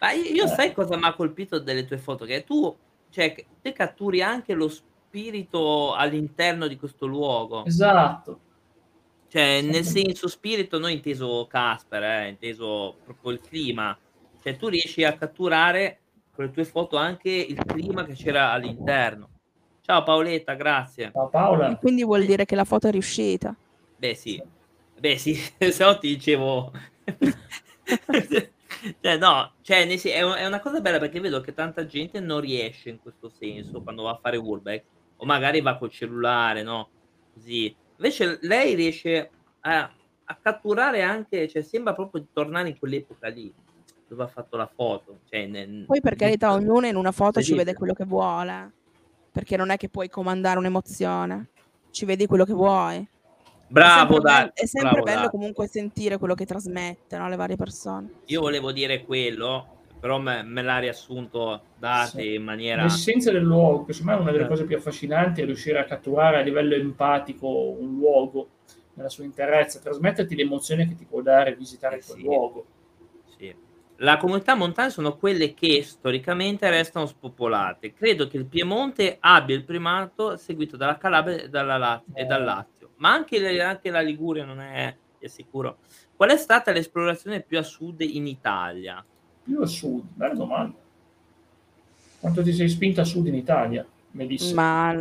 Ma 0.00 0.12
io, 0.12 0.24
io 0.24 0.44
eh. 0.44 0.48
sai 0.48 0.74
cosa 0.74 0.96
mi 0.96 1.04
ha 1.04 1.14
colpito 1.14 1.58
delle 1.58 1.86
tue 1.86 1.96
foto? 1.96 2.26
Che 2.26 2.44
tu, 2.44 2.76
cioè, 3.08 3.34
te 3.62 3.72
catturi 3.72 4.20
anche 4.20 4.52
lo 4.52 4.68
spirito 4.68 5.94
all'interno 5.94 6.66
di 6.66 6.76
questo 6.76 7.06
luogo. 7.06 7.64
Esatto. 7.64 8.40
Cioè, 9.30 9.62
nel 9.62 9.84
senso 9.84 10.26
spirito, 10.26 10.80
non 10.80 10.90
inteso 10.90 11.46
Casper, 11.48 12.02
eh, 12.02 12.28
inteso 12.30 12.96
proprio 13.04 13.30
il 13.30 13.40
clima. 13.40 13.96
Cioè, 14.42 14.56
tu 14.56 14.66
riesci 14.66 15.04
a 15.04 15.16
catturare 15.16 16.00
con 16.34 16.46
le 16.46 16.50
tue 16.50 16.64
foto 16.64 16.96
anche 16.96 17.30
il 17.30 17.64
clima 17.64 18.04
che 18.04 18.14
c'era 18.14 18.50
all'interno. 18.50 19.28
Ciao 19.82 20.02
Paoletta, 20.02 20.54
grazie. 20.54 21.12
Ciao 21.12 21.28
Paola. 21.28 21.70
E 21.70 21.76
quindi 21.76 22.02
vuol 22.02 22.24
dire 22.24 22.44
che 22.44 22.56
la 22.56 22.64
foto 22.64 22.88
è 22.88 22.90
riuscita. 22.90 23.54
Beh, 23.98 24.16
sì. 24.16 24.42
Beh, 24.98 25.16
sì, 25.16 25.34
se 25.58 25.84
no 25.84 25.96
ti 25.98 26.08
dicevo... 26.08 26.72
cioè, 29.00 29.16
no, 29.16 29.52
cioè, 29.62 29.86
è 29.86 30.44
una 30.44 30.60
cosa 30.60 30.80
bella 30.80 30.98
perché 30.98 31.20
vedo 31.20 31.40
che 31.40 31.54
tanta 31.54 31.86
gente 31.86 32.18
non 32.18 32.40
riesce 32.40 32.88
in 32.88 32.98
questo 33.00 33.28
senso 33.28 33.80
quando 33.80 34.02
va 34.02 34.10
a 34.10 34.18
fare 34.20 34.36
Urbex 34.36 34.82
o 35.18 35.24
magari 35.24 35.60
va 35.60 35.76
col 35.76 35.90
cellulare, 35.90 36.64
no? 36.64 36.88
Così 37.32 37.72
Invece 38.00 38.38
lei 38.42 38.74
riesce 38.74 39.30
a, 39.60 39.90
a 40.24 40.38
catturare 40.40 41.02
anche, 41.02 41.46
cioè 41.48 41.60
sembra 41.60 41.92
proprio 41.92 42.22
di 42.22 42.28
tornare 42.32 42.70
in 42.70 42.78
quell'epoca 42.78 43.28
lì 43.28 43.52
dove 44.08 44.22
ha 44.22 44.26
fatto 44.26 44.56
la 44.56 44.66
foto. 44.66 45.20
Cioè, 45.28 45.46
nel, 45.46 45.84
Poi 45.84 46.00
per 46.00 46.16
carità 46.16 46.52
ognuno 46.52 46.86
in 46.86 46.96
una 46.96 47.12
foto 47.12 47.42
ci 47.42 47.54
vede 47.54 47.74
quello 47.74 47.92
che 47.92 48.04
vuole, 48.04 48.72
perché 49.30 49.56
non 49.56 49.68
è 49.68 49.76
che 49.76 49.90
puoi 49.90 50.08
comandare 50.08 50.58
un'emozione, 50.58 51.50
ci 51.90 52.06
vedi 52.06 52.26
quello 52.26 52.44
che 52.44 52.54
vuoi. 52.54 53.06
Bravo, 53.68 54.14
è 54.16 54.20
sempre, 54.20 54.20
dai, 54.20 54.50
è 54.54 54.66
sempre 54.66 55.02
bravo, 55.02 55.16
bello 55.18 55.30
comunque 55.30 55.68
sentire 55.68 56.16
quello 56.18 56.34
che 56.34 56.46
trasmette 56.46 57.18
no, 57.18 57.28
le 57.28 57.36
varie 57.36 57.56
persone. 57.56 58.22
Io 58.24 58.40
volevo 58.40 58.72
dire 58.72 59.04
quello, 59.04 59.79
però 60.00 60.18
me, 60.18 60.42
me 60.42 60.62
l'ha 60.62 60.78
riassunto 60.78 61.62
Date 61.78 62.22
sì. 62.22 62.34
in 62.34 62.42
maniera... 62.42 62.82
L'essenza 62.82 63.30
del 63.30 63.42
luogo, 63.42 63.84
che 63.84 63.92
secondo 63.92 64.12
me 64.14 64.18
è 64.18 64.22
una 64.22 64.32
delle 64.32 64.48
cose 64.48 64.64
più 64.64 64.76
affascinanti, 64.76 65.42
è 65.42 65.44
riuscire 65.44 65.78
a 65.78 65.84
catturare 65.84 66.38
a 66.38 66.40
livello 66.40 66.74
empatico 66.74 67.46
un 67.46 67.98
luogo 67.98 68.48
nella 68.94 69.10
sua 69.10 69.24
interezza, 69.24 69.78
trasmetterti 69.78 70.34
l'emozione 70.34 70.88
che 70.88 70.94
ti 70.94 71.04
può 71.04 71.20
dare 71.20 71.54
visitare 71.54 71.98
eh, 71.98 72.04
quel 72.04 72.18
sì. 72.18 72.24
luogo. 72.24 72.66
Sì. 73.36 73.54
La 73.96 74.16
comunità 74.16 74.54
montana 74.54 74.88
sono 74.88 75.18
quelle 75.18 75.52
che 75.52 75.82
storicamente 75.82 76.70
restano 76.70 77.04
spopolate. 77.04 77.92
Credo 77.92 78.26
che 78.26 78.38
il 78.38 78.46
Piemonte 78.46 79.18
abbia 79.20 79.54
il 79.54 79.64
primato 79.64 80.38
seguito 80.38 80.78
dalla 80.78 80.96
Calabria 80.96 81.42
e, 81.42 81.48
dalla 81.50 81.76
Lazio, 81.76 82.14
eh. 82.14 82.22
e 82.22 82.24
dal 82.24 82.42
Lazio, 82.42 82.92
ma 82.96 83.12
anche, 83.12 83.60
anche 83.60 83.90
la 83.90 84.00
Liguria 84.00 84.46
non 84.46 84.60
è, 84.60 84.96
è 85.18 85.26
sicuro. 85.26 85.80
Qual 86.16 86.30
è 86.30 86.36
stata 86.38 86.72
l'esplorazione 86.72 87.42
più 87.42 87.58
a 87.58 87.62
sud 87.62 88.00
in 88.00 88.26
Italia? 88.26 89.04
Più 89.50 89.60
a 89.60 89.66
sud, 89.66 90.04
bella 90.14 90.34
domanda. 90.34 90.76
Quanto 92.20 92.40
ti 92.44 92.52
sei 92.52 92.68
spinta 92.68 93.00
a 93.00 93.04
sud 93.04 93.26
in 93.26 93.34
Italia, 93.34 93.84
Melissa? 94.12 94.54
Ma 94.54 94.96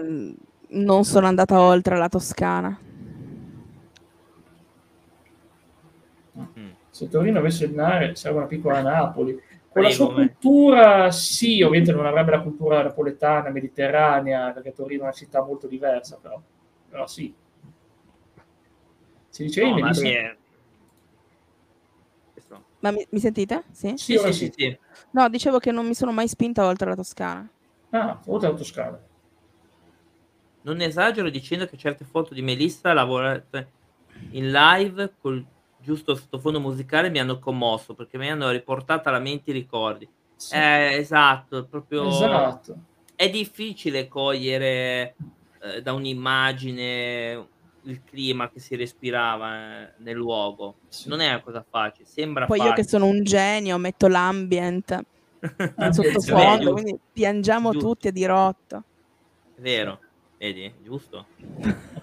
non 0.69 1.03
sono 1.03 1.27
andata 1.27 1.61
oltre 1.61 1.95
la 1.97 2.09
Toscana. 2.09 2.79
Mm. 6.39 6.69
Se 6.89 7.07
Torino 7.07 7.37
avesse 7.37 7.65
il 7.65 7.75
mare, 7.75 8.15
serve 8.15 8.39
una 8.39 8.47
piccola 8.47 8.81
Napoli. 8.81 9.39
Con 9.71 9.83
la 9.83 9.91
sua 9.91 10.11
cultura, 10.11 11.11
sì, 11.11 11.61
ovviamente 11.61 11.91
non 11.91 12.07
avrebbe 12.07 12.31
la 12.31 12.41
cultura 12.41 12.81
napoletana, 12.81 13.51
mediterranea, 13.51 14.49
perché 14.49 14.73
Torino 14.73 15.01
è 15.01 15.03
una 15.03 15.11
città 15.11 15.43
molto 15.43 15.67
diversa, 15.67 16.17
però, 16.19 16.41
però 16.89 17.05
sì. 17.05 17.31
Si 19.29 19.43
dice 19.43 19.63
no, 19.63 19.75
Melissa? 19.75 20.37
Ma 22.81 22.91
mi, 22.91 23.05
mi 23.09 23.19
sentite? 23.19 23.63
Sì? 23.71 23.93
Sì, 23.97 24.17
sì, 24.17 24.33
sì, 24.33 24.51
sì, 24.55 24.79
No, 25.11 25.27
dicevo 25.29 25.59
che 25.59 25.71
non 25.71 25.85
mi 25.85 25.93
sono 25.93 26.11
mai 26.11 26.27
spinta 26.27 26.65
oltre 26.65 26.89
la 26.89 26.95
Toscana. 26.95 27.49
Ah, 27.89 28.19
oltre 28.27 28.49
la 28.51 28.55
Toscana. 28.55 28.99
Non 30.61 30.81
esagero 30.81 31.29
dicendo 31.29 31.65
che 31.65 31.77
certe 31.77 32.05
foto 32.05 32.33
di 32.33 32.41
Melissa 32.41 32.93
lavorate 32.93 33.71
in 34.31 34.51
live 34.51 35.13
col 35.19 35.45
giusto 35.81 36.13
sottofondo 36.15 36.59
musicale 36.59 37.09
mi 37.09 37.19
hanno 37.19 37.39
commosso 37.39 37.93
perché 37.93 38.17
mi 38.17 38.29
hanno 38.29 38.49
riportato 38.49 39.09
alla 39.09 39.19
mente 39.19 39.51
i 39.51 39.53
ricordi. 39.53 40.07
Sì. 40.35 40.55
Eh, 40.55 40.95
esatto, 40.95 41.65
proprio... 41.65 42.07
Esatto. 42.07 42.77
È 43.15 43.29
difficile 43.29 44.07
cogliere 44.07 45.15
eh, 45.61 45.81
da 45.81 45.91
un'immagine 45.91 47.47
il 47.83 48.03
clima 48.03 48.49
che 48.49 48.59
si 48.59 48.75
respirava 48.75 49.87
eh, 49.87 49.93
nel 49.97 50.15
luogo. 50.15 50.75
Sì. 50.87 51.09
Non 51.09 51.21
è 51.21 51.27
una 51.27 51.41
cosa 51.41 51.65
facile, 51.67 52.05
sembra 52.07 52.45
Poi 52.45 52.57
facile. 52.57 52.75
io 52.75 52.81
che 52.81 52.89
sono 52.89 53.05
un 53.05 53.23
genio 53.23 53.77
metto 53.77 54.07
l'ambient 54.07 55.03
sottofondo, 55.91 56.73
quindi 56.73 56.99
piangiamo 57.11 57.71
giusto. 57.71 57.87
tutti 57.87 58.07
a 58.07 58.11
dirotto. 58.11 58.83
È 59.55 59.61
vero, 59.61 59.99
vedi, 60.37 60.73
giusto? 60.81 61.27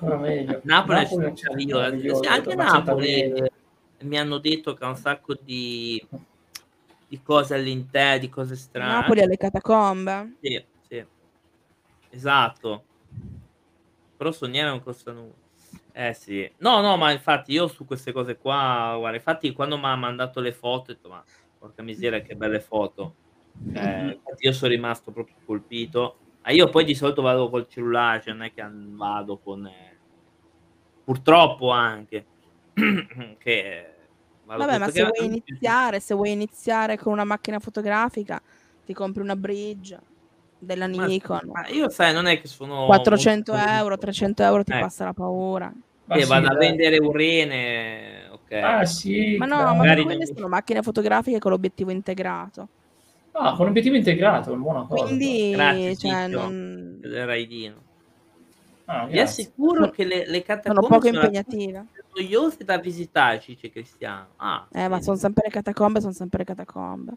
Napoli, 0.00 0.60
Napoli 0.64 0.98
è 0.98 2.28
anche 2.28 2.54
Napoli 2.54 3.50
mi 4.00 4.18
hanno 4.18 4.38
detto 4.38 4.74
che 4.74 4.84
ha 4.84 4.88
un 4.88 4.96
sacco 4.96 5.34
di, 5.40 6.04
di 7.08 7.22
cose 7.22 7.54
all'interno, 7.54 8.18
di 8.18 8.28
cose 8.28 8.56
strane. 8.56 8.92
Napoli 8.92 9.20
alle 9.20 9.36
catacombe. 9.36 10.36
Sì, 10.40 10.64
sì. 10.86 11.04
Esatto. 12.10 12.84
Però 14.16 14.30
sognare 14.32 14.68
non 14.68 14.82
costa 14.82 15.12
nulla. 15.12 15.44
Eh 15.98 16.12
sì, 16.12 16.46
no, 16.58 16.82
no, 16.82 16.98
ma 16.98 17.10
infatti 17.10 17.52
io 17.52 17.68
su 17.68 17.86
queste 17.86 18.12
cose 18.12 18.36
qua, 18.36 18.96
guarda, 18.98 19.16
infatti 19.16 19.50
quando 19.52 19.78
mi 19.78 19.86
ha 19.86 19.96
mandato 19.96 20.40
le 20.40 20.52
foto, 20.52 20.90
ho 20.90 20.94
detto, 20.94 21.08
ma 21.08 21.24
porca 21.58 21.82
miseria, 21.82 22.20
che 22.20 22.36
belle 22.36 22.60
foto. 22.60 23.14
Eh, 23.72 24.20
io 24.40 24.52
sono 24.52 24.70
rimasto 24.70 25.10
proprio 25.10 25.36
colpito. 25.46 26.18
Ah, 26.42 26.52
io 26.52 26.68
poi 26.68 26.84
di 26.84 26.94
solito 26.94 27.22
vado 27.22 27.48
col 27.48 27.66
cellulare, 27.66 28.20
cioè 28.20 28.34
non 28.34 28.42
è 28.42 28.52
che 28.52 28.62
vado 28.70 29.38
con... 29.38 29.66
Eh... 29.66 29.96
Purtroppo 31.02 31.70
anche. 31.70 32.26
che... 33.38 33.94
Vabbè, 34.44 34.76
ma 34.76 34.90
se 34.90 35.02
vuoi 35.02 35.24
iniziare, 35.24 36.00
se 36.00 36.14
vuoi 36.14 36.30
iniziare 36.32 36.98
con 36.98 37.10
una 37.10 37.24
macchina 37.24 37.58
fotografica, 37.58 38.38
ti 38.84 38.92
compri 38.92 39.22
una 39.22 39.34
bridge 39.34 39.98
della 40.58 40.88
Ma, 40.88 41.06
Nikon. 41.06 41.52
ma 41.52 41.66
io 41.68 41.88
sai, 41.88 42.12
non 42.12 42.26
è 42.26 42.38
che 42.38 42.48
sono 42.48 42.84
400 42.84 43.52
molto- 43.52 43.70
euro, 43.70 43.96
300 43.96 44.42
euro 44.42 44.62
ti 44.62 44.72
Ecco. 44.72 44.80
passa 44.82 45.04
la 45.06 45.14
paura. 45.14 45.72
Ma 46.06 46.14
Che 46.14 46.22
sì, 46.22 46.28
vado 46.28 46.46
a 46.46 46.54
vendere 46.56 46.98
un 46.98 47.12
rene, 47.12 48.28
ok. 48.30 48.52
Ah, 48.52 48.84
sì. 48.84 49.36
Ma 49.38 49.46
no, 49.46 49.56
ma 49.56 49.74
Magari 49.74 50.02
quelle 50.04 50.24
non- 50.24 50.34
sono 50.36 50.48
macchine 50.48 50.82
fotografiche 50.82 51.38
con 51.38 51.50
l'obiettivo 51.50 51.90
integrato. 51.90 52.68
Ah, 53.32 53.54
con 53.54 53.68
obiettivo 53.68 53.96
integrato, 53.96 54.52
è 54.52 54.56
buona 54.56 54.86
cosa. 54.86 55.04
Quindi, 55.04 55.50
Grazie, 55.50 55.96
cioè, 55.96 56.26
non... 56.28 57.00
raidino. 57.02 57.82
Ah, 58.86 59.06
Vi 59.06 59.18
assicuro 59.18 59.80
Sono- 59.80 59.90
che 59.90 60.04
le, 60.04 60.16
le 60.18 60.24
sono 60.24 60.42
catacombe 60.44 60.88
poco 60.88 61.06
sono 61.06 61.22
impegnative. 61.22 61.86
noiose 62.14 62.64
da 62.64 62.78
visitare, 62.78 63.42
dice 63.44 63.68
Cristiano. 63.70 64.32
Ah, 64.36 64.66
Eh, 64.72 64.88
ma 64.88 64.98
sì, 64.98 65.04
sono 65.04 65.16
sempre 65.16 65.42
le 65.46 65.50
catacombe, 65.50 66.00
sono 66.00 66.12
sempre 66.12 66.38
le 66.38 66.44
catacombe. 66.44 67.12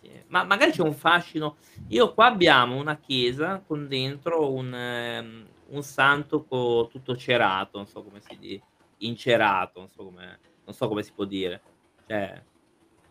sì. 0.00 0.10
Ma 0.28 0.44
magari 0.44 0.72
c'è 0.72 0.82
un 0.82 0.94
fascino. 0.94 1.56
Io 1.88 2.12
qua 2.14 2.26
abbiamo 2.26 2.76
una 2.76 2.96
chiesa 2.98 3.62
con 3.66 3.86
dentro 3.88 4.52
un, 4.52 4.74
ehm, 4.74 5.46
un 5.74 5.82
santo 5.82 6.44
co- 6.44 6.88
tutto 6.90 7.16
cerato, 7.16 7.76
non 7.78 7.86
so 7.86 8.02
come 8.02 8.20
si 8.20 8.36
dice, 8.38 8.64
incerato, 8.98 9.80
non 9.80 9.88
so 9.90 10.04
come, 10.04 10.40
non 10.64 10.74
so 10.74 10.88
come 10.88 11.02
si 11.02 11.12
può 11.12 11.24
dire. 11.24 11.62
Cioè, 12.06 12.42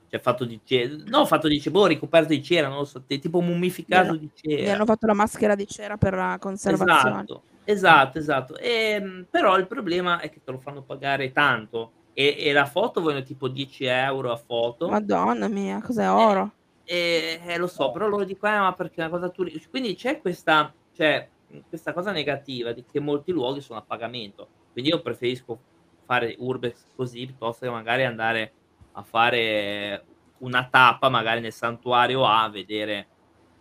cioè 0.07 0.19
fatto 0.19 0.45
di 0.45 0.61
cera, 0.63 0.95
no, 1.07 1.25
fatto 1.25 1.47
di 1.47 1.59
cera, 1.59 1.71
boh, 1.71 1.87
ricoperto 1.87 2.29
di 2.29 2.43
cera, 2.43 2.67
non 2.67 2.77
lo 2.79 2.85
so, 2.85 3.03
tipo 3.05 3.41
mummificato 3.41 4.15
di 4.15 4.31
Gli 4.35 4.35
cera. 4.35 4.73
hanno 4.73 4.85
fatto 4.85 5.07
la 5.07 5.13
maschera 5.13 5.55
di 5.55 5.67
cera 5.67 5.97
per 5.97 6.13
la 6.13 6.37
conservazione. 6.39 7.25
Esatto, 7.25 7.43
esatto, 7.63 8.17
esatto. 8.19 8.57
Ehm, 8.57 9.27
però 9.29 9.57
il 9.57 9.67
problema 9.67 10.19
è 10.19 10.29
che 10.29 10.41
te 10.43 10.51
lo 10.51 10.59
fanno 10.59 10.83
pagare 10.83 11.31
tanto. 11.31 11.93
E, 12.13 12.35
e 12.37 12.51
la 12.53 12.65
foto 12.65 13.01
vogliono 13.01 13.23
tipo 13.23 13.47
10 13.47 13.85
euro 13.85 14.31
a 14.31 14.37
foto. 14.37 14.87
Madonna 14.87 15.47
mia, 15.47 15.81
cos'è 15.81 16.09
oro? 16.09 16.51
E, 16.85 17.39
eh, 17.45 17.57
lo 17.57 17.67
so, 17.67 17.91
però 17.91 18.07
loro 18.07 18.23
dicono, 18.23 18.53
eh, 18.53 18.59
ma 18.59 18.73
perché 18.73 19.01
una 19.01 19.09
cosa 19.09 19.29
turistica. 19.29 19.69
Quindi 19.69 19.95
c'è 19.95 20.19
questa, 20.19 20.73
cioè, 20.91 21.29
questa 21.67 21.93
cosa 21.93 22.11
negativa 22.11 22.71
di 22.71 22.83
che 22.89 22.99
molti 22.99 23.31
luoghi 23.31 23.61
sono 23.61 23.79
a 23.79 23.83
pagamento. 23.83 24.47
Quindi 24.71 24.91
io 24.91 25.01
preferisco 25.01 25.59
fare 26.05 26.35
urbex 26.37 26.85
così 26.95 27.25
piuttosto 27.25 27.65
che 27.65 27.71
magari 27.71 28.03
andare 28.03 28.51
a 28.93 29.03
fare 29.03 30.05
una 30.39 30.67
tappa 30.69 31.09
magari 31.09 31.41
nel 31.41 31.53
santuario 31.53 32.25
A 32.25 32.43
a 32.43 32.49
vedere. 32.49 33.07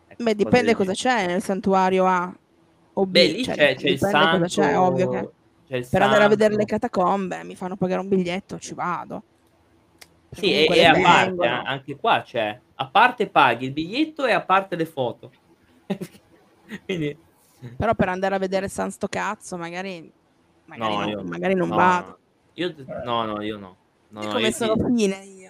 ecco, 0.08 0.22
Beh, 0.22 0.34
dipende 0.34 0.74
cosa 0.74 0.92
c'è 0.92 1.26
nel 1.26 1.42
santuario 1.42 2.06
A 2.06 2.34
o 2.94 3.06
B. 3.06 3.10
Beh, 3.10 3.26
lì 3.26 3.44
cioè, 3.44 3.54
c'è, 3.54 3.74
c'è 3.76 3.88
il 3.88 3.98
santo. 3.98 4.46
c'è, 4.46 4.78
ovvio 4.78 5.08
che 5.08 5.30
per 5.88 6.02
andare 6.02 6.24
a 6.24 6.28
vedere 6.28 6.54
le 6.54 6.66
santo. 6.66 6.86
catacombe 6.88 7.44
mi 7.44 7.56
fanno 7.56 7.76
pagare 7.76 8.00
un 8.00 8.08
biglietto, 8.08 8.58
ci 8.58 8.74
vado. 8.74 9.22
Sì, 10.30 10.46
e, 10.46 10.66
Comunque 10.66 10.76
e 10.76 10.80
le 10.80 10.86
a 10.86 11.02
parte, 11.02 11.30
vengono. 11.30 11.62
anche 11.64 11.96
qua 11.96 12.22
c'è, 12.22 12.60
a 12.74 12.86
parte 12.88 13.28
paghi 13.28 13.66
il 13.66 13.72
biglietto 13.72 14.26
e 14.26 14.32
a 14.32 14.42
parte 14.42 14.76
le 14.76 14.86
foto. 14.86 15.30
Quindi, 16.84 17.16
Però 17.76 17.94
per 17.94 18.08
andare 18.08 18.34
a 18.34 18.38
vedere 18.38 18.68
San 18.68 18.90
sto 18.90 19.08
cazzo, 19.08 19.56
magari, 19.56 20.10
magari, 20.66 20.94
no, 20.94 21.00
no, 21.00 21.08
io, 21.08 21.22
magari 21.22 21.54
non 21.54 21.68
no, 21.68 21.76
vado. 21.76 22.18
Io, 22.54 22.74
no, 23.04 23.24
no, 23.24 23.42
io 23.42 23.56
no. 23.58 23.76
No, 24.08 24.22
no, 24.22 24.28
come 24.28 24.48
io 24.48 24.50
sono 24.52 24.74
ti- 24.74 24.84
fine 24.94 25.24
io. 25.24 25.40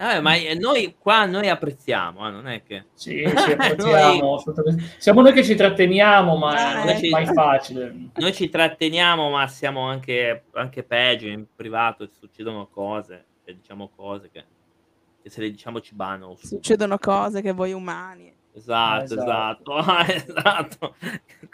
Eh, 0.00 0.20
ma 0.20 0.36
eh, 0.36 0.54
noi 0.54 0.94
qua 0.96 1.26
noi 1.26 1.48
apprezziamo, 1.48 2.26
eh, 2.28 2.30
non 2.30 2.46
è 2.46 2.62
che... 2.62 2.84
Sì, 2.94 3.18
ci 3.26 3.52
apprezziamo, 3.52 4.36
assolutamente. 4.36 4.94
Siamo 4.98 5.22
noi 5.22 5.32
che 5.32 5.42
ci 5.42 5.56
tratteniamo, 5.56 6.36
ma 6.36 6.54
Ah, 6.54 6.78
non 6.78 6.88
è 6.88 7.00
eh. 7.02 7.08
mai 7.10 7.26
facile. 7.26 8.10
Noi 8.14 8.32
ci 8.32 8.48
tratteniamo, 8.48 9.28
ma 9.28 9.48
siamo 9.48 9.88
anche, 9.88 10.44
anche 10.52 10.84
peggio, 10.84 11.26
in 11.26 11.44
privato 11.54 12.08
succedono 12.12 12.68
cose, 12.68 13.24
cioè, 13.44 13.54
diciamo 13.56 13.90
cose 13.96 14.30
che, 14.30 14.44
che 15.20 15.30
se 15.30 15.40
le 15.40 15.50
diciamo 15.50 15.80
ci 15.80 15.96
subito. 15.96 16.36
Succedono 16.36 16.96
cose 16.98 17.42
che 17.42 17.50
voi 17.50 17.72
umani. 17.72 18.32
Esatto, 18.58 19.14
Esatto. 19.14 19.78
esatto, 19.78 20.12
esatto. 20.12 20.96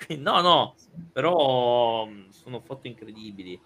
Quindi, 0.04 0.22
no, 0.24 0.40
no, 0.40 0.74
però 1.12 2.06
mh, 2.06 2.30
sono 2.30 2.60
foto 2.60 2.86
incredibili. 2.88 3.60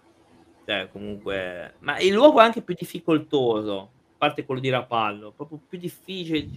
Cioè, 0.65 0.89
comunque, 0.91 1.77
ma 1.79 1.97
il 1.99 2.13
luogo 2.13 2.41
è 2.41 2.43
anche 2.43 2.61
più 2.61 2.75
difficoltoso, 2.77 3.79
a 3.79 3.89
parte 4.17 4.45
quello 4.45 4.59
di 4.61 4.69
Rapallo, 4.69 5.31
proprio 5.31 5.59
più 5.67 5.77
difficile. 5.79 6.47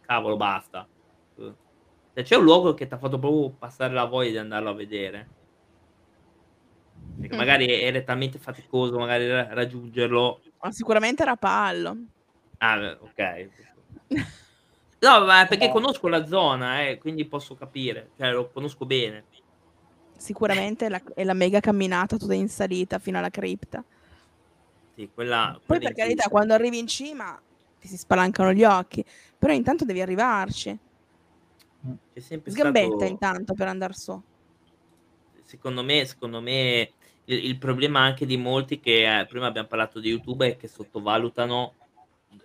Cavolo, 0.00 0.36
basta. 0.36 0.88
Cioè, 1.34 2.22
c'è 2.22 2.36
un 2.36 2.44
luogo 2.44 2.74
che 2.74 2.86
ti 2.86 2.94
ha 2.94 2.98
fatto 2.98 3.18
proprio 3.18 3.50
passare 3.56 3.92
la 3.92 4.04
voglia 4.04 4.30
di 4.30 4.36
andarlo 4.38 4.70
a 4.70 4.74
vedere. 4.74 5.30
Perché 7.18 7.34
Mm. 7.34 7.38
magari 7.38 7.70
era 7.70 8.02
talmente 8.02 8.38
faticoso, 8.38 8.98
magari 8.98 9.26
ra- 9.28 9.52
raggiungerlo. 9.52 10.42
Ma 10.60 10.70
sicuramente 10.70 11.22
era 11.22 11.36
pallo. 11.36 11.96
Ah, 12.58 12.96
ok. 13.00 13.48
No, 15.04 15.24
ma 15.24 15.46
perché 15.46 15.66
No. 15.66 15.72
conosco 15.72 16.08
la 16.08 16.26
zona, 16.26 16.86
eh, 16.88 16.98
quindi 16.98 17.26
posso 17.26 17.54
capire, 17.54 18.10
cioè 18.16 18.32
lo 18.32 18.50
conosco 18.50 18.86
bene. 18.86 19.24
Sicuramente 20.16 20.86
è 20.86 20.88
la, 20.88 21.02
è 21.14 21.24
la 21.24 21.34
mega 21.34 21.60
camminata 21.60 22.16
tutta 22.16 22.34
in 22.34 22.48
salita 22.48 22.98
fino 22.98 23.18
alla 23.18 23.30
cripta. 23.30 23.84
Sì, 24.94 25.10
quella, 25.12 25.60
Poi 25.66 25.78
per 25.78 25.92
carità, 25.92 26.28
quando 26.28 26.54
arrivi 26.54 26.78
in 26.78 26.86
cima 26.86 27.38
ti 27.80 27.88
si 27.88 27.96
spalancano 27.96 28.52
gli 28.52 28.64
occhi, 28.64 29.04
però 29.38 29.52
intanto 29.52 29.84
devi 29.84 30.00
arrivarci. 30.00 30.78
c'è 32.12 32.20
sempre 32.20 32.50
Sgambetta 32.52 32.86
stato, 32.86 33.04
intanto 33.04 33.54
per 33.54 33.68
andare 33.68 33.92
su. 33.92 34.22
secondo 35.44 35.82
me, 35.82 36.04
secondo 36.06 36.40
me 36.40 36.92
il, 37.24 37.44
il 37.44 37.58
problema 37.58 38.00
anche 38.00 38.26
di 38.26 38.36
molti 38.36 38.80
che 38.80 39.20
eh, 39.20 39.26
prima 39.26 39.46
abbiamo 39.46 39.68
parlato 39.68 40.00
di 40.00 40.08
YouTube 40.10 40.46
è 40.46 40.56
che 40.56 40.68
sottovalutano 40.68 41.74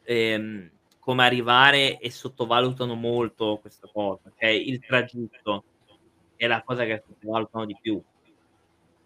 ehm, 0.03 0.69
come 1.09 1.25
arrivare 1.25 1.97
e 1.97 2.11
sottovalutano 2.11 2.93
molto 2.93 3.57
questa 3.59 3.89
cosa, 3.91 4.31
cioè 4.37 4.49
il 4.49 4.79
tragitto 4.79 5.63
è 6.35 6.45
la 6.45 6.61
cosa 6.61 6.85
che 6.85 7.01
sottovalutano 7.03 7.65
di 7.65 7.75
più. 7.81 7.99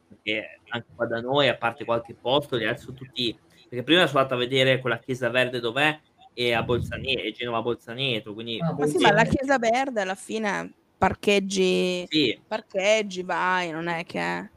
Perché 0.09 0.59
anche 0.67 0.87
qua 0.93 1.05
da 1.05 1.21
noi, 1.21 1.47
a 1.47 1.55
parte 1.55 1.85
qualche 1.85 2.13
posto, 2.13 2.55
altri 2.55 2.77
sono 2.77 2.97
tutti. 2.97 3.39
Perché 3.69 3.83
prima 3.83 4.05
sono 4.05 4.19
andato 4.19 4.35
a 4.35 4.45
vedere 4.45 4.79
quella 4.79 4.99
chiesa 4.99 5.29
verde 5.29 5.61
dov'è 5.61 5.97
e 6.33 6.51
a 6.51 6.61
Bolzaneto, 6.61 7.21
e 7.21 7.31
Genova 7.31 7.61
Bolzaneto, 7.61 8.33
quindi 8.33 8.59
Ah, 8.59 8.75
Ma 8.77 8.85
sì, 8.85 8.97
ma 8.97 9.13
la 9.13 9.23
Chiesa 9.23 9.57
Verde 9.57 10.01
alla 10.01 10.15
fine 10.15 10.73
parcheggi, 10.97 12.05
sì, 12.09 12.37
parcheggi, 12.45 13.23
vai, 13.23 13.71
non 13.71 13.87
è 13.87 14.03
che... 14.03 14.49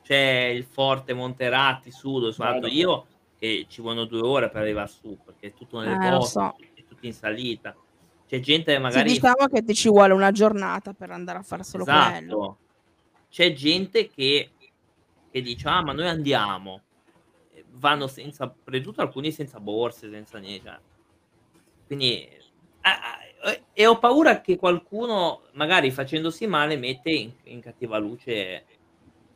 c'è 0.00 0.46
il 0.54 0.64
forte 0.64 1.12
Monteratti 1.12 1.90
su 1.90 2.18
dove 2.18 2.32
sono 2.32 2.48
andato 2.48 2.72
io 2.72 3.06
che 3.38 3.66
ci 3.68 3.82
vogliono 3.82 4.06
due 4.06 4.26
ore 4.26 4.48
per 4.48 4.62
arrivare 4.62 4.88
su 4.88 5.18
perché 5.22 5.48
è 5.48 5.52
tutto 5.52 5.80
nelle 5.80 6.06
Eh, 6.06 6.10
lo 6.10 6.22
tutto 7.04 7.06
in 7.06 7.12
salita 7.12 7.76
c'è 8.26 8.40
gente 8.40 8.70
che 8.70 8.76
Sì, 8.76 8.82
magari 8.82 9.12
diciamo 9.12 9.46
che 9.52 9.62
ti 9.62 9.74
ci 9.74 9.88
vuole 9.88 10.12
una 10.14 10.30
giornata 10.30 10.92
per 10.94 11.10
andare 11.10 11.38
a 11.38 11.42
fare 11.42 11.62
solo 11.62 11.84
quello. 11.84 12.00
esatto 12.02 12.58
c'è 13.28 13.52
gente 13.52 14.08
che, 14.08 14.50
che 15.30 15.42
dice 15.42 15.68
ah 15.68 15.82
ma 15.82 15.92
noi 15.92 16.06
andiamo 16.08 16.80
Eh, 17.52 17.64
vanno 17.72 18.06
senza 18.06 18.44
oltretutto 18.44 19.00
alcuni 19.00 19.30
senza 19.32 19.60
borse 19.60 20.08
senza 20.10 20.38
niente 20.38 20.68
cioè. 20.68 20.78
quindi 21.86 22.28
ah, 22.82 23.50
eh, 23.50 23.62
e 23.72 23.86
ho 23.86 23.98
paura 23.98 24.40
che 24.40 24.56
qualcuno 24.56 25.42
magari 25.52 25.90
facendosi 25.90 26.46
male 26.46 26.76
mette 26.76 27.10
in, 27.10 27.30
in 27.44 27.60
cattiva 27.60 27.98
luce 27.98 28.64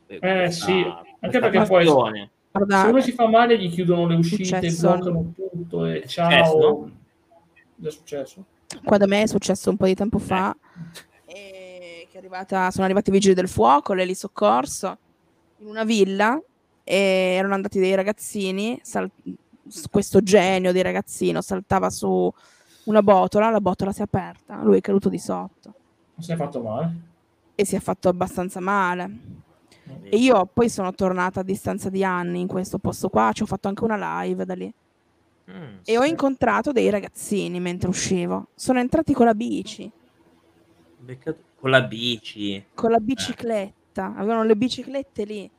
eh, 0.07 0.19
questa- 0.19 0.49
sì, 0.49 0.81
anche 1.19 1.39
perché 1.39 1.61
poi- 1.67 1.85
passione. 1.85 2.31
Se 2.51 2.87
uno 2.87 2.99
si 2.99 3.11
fa 3.11 3.27
male, 3.27 3.59
gli 3.59 3.69
chiudono 3.71 4.07
le 4.07 4.15
uscite, 4.15 4.43
Successo. 4.43 4.87
bloccano 4.89 5.33
tutto 5.35 5.85
e 5.85 6.07
ciao. 6.07 6.29
successo, 6.31 6.57
no? 6.57 6.98
È 7.81 7.89
successo? 7.89 8.45
qua 8.83 8.97
da 8.97 9.07
me 9.07 9.23
è 9.23 9.27
successo 9.27 9.71
un 9.71 9.77
po' 9.77 9.85
di 9.85 9.95
tempo 9.95 10.19
fa. 10.19 10.55
e 11.25 12.07
che 12.09 12.15
è 12.15 12.17
arrivata, 12.17 12.69
sono 12.71 12.85
arrivati 12.85 13.09
i 13.09 13.13
vigili 13.13 13.33
del 13.33 13.47
fuoco, 13.47 13.93
l'eli 13.93 14.15
soccorso, 14.15 14.97
in 15.57 15.67
una 15.67 15.83
villa 15.83 16.41
e 16.83 16.95
erano 17.37 17.53
andati 17.55 17.79
dei 17.79 17.95
ragazzini, 17.95 18.79
sal- 18.83 19.09
questo 19.89 20.21
genio 20.21 20.71
di 20.71 20.81
ragazzino 20.81 21.41
saltava 21.41 21.89
su 21.89 22.31
una 22.85 23.03
botola, 23.03 23.49
la 23.49 23.61
botola 23.61 23.91
si 23.91 23.99
è 23.99 24.03
aperta, 24.03 24.61
lui 24.63 24.77
è 24.77 24.81
caduto 24.81 25.09
di 25.09 25.19
sotto 25.19 25.73
si 26.19 26.31
è 26.31 26.35
fatto 26.35 26.61
male? 26.61 27.07
e 27.55 27.65
si 27.65 27.75
è 27.75 27.79
fatto 27.79 28.07
abbastanza 28.07 28.61
male. 28.61 29.37
E 30.03 30.15
io 30.17 30.45
poi 30.45 30.69
sono 30.69 30.93
tornata 30.93 31.41
a 31.41 31.43
distanza 31.43 31.89
di 31.89 32.05
anni 32.05 32.39
in 32.39 32.47
questo 32.47 32.77
posto 32.77 33.09
qua, 33.09 33.31
ci 33.33 33.43
ho 33.43 33.45
fatto 33.45 33.67
anche 33.67 33.83
una 33.83 34.21
live 34.23 34.45
da 34.45 34.53
lì. 34.53 34.71
Mm. 35.51 35.77
E 35.83 35.97
ho 35.97 36.03
incontrato 36.03 36.71
dei 36.71 36.89
ragazzini 36.89 37.59
mentre 37.59 37.89
uscivo. 37.89 38.49
Sono 38.55 38.79
entrati 38.79 39.13
con 39.13 39.25
la 39.25 39.33
bici, 39.33 39.91
Beccato- 40.99 41.43
Con 41.59 41.71
la 41.71 41.81
bici. 41.81 42.63
con 42.73 42.91
la 42.91 42.99
bicicletta. 42.99 44.13
Avevano 44.15 44.43
le 44.43 44.55
biciclette 44.55 45.23
lì. 45.23 45.49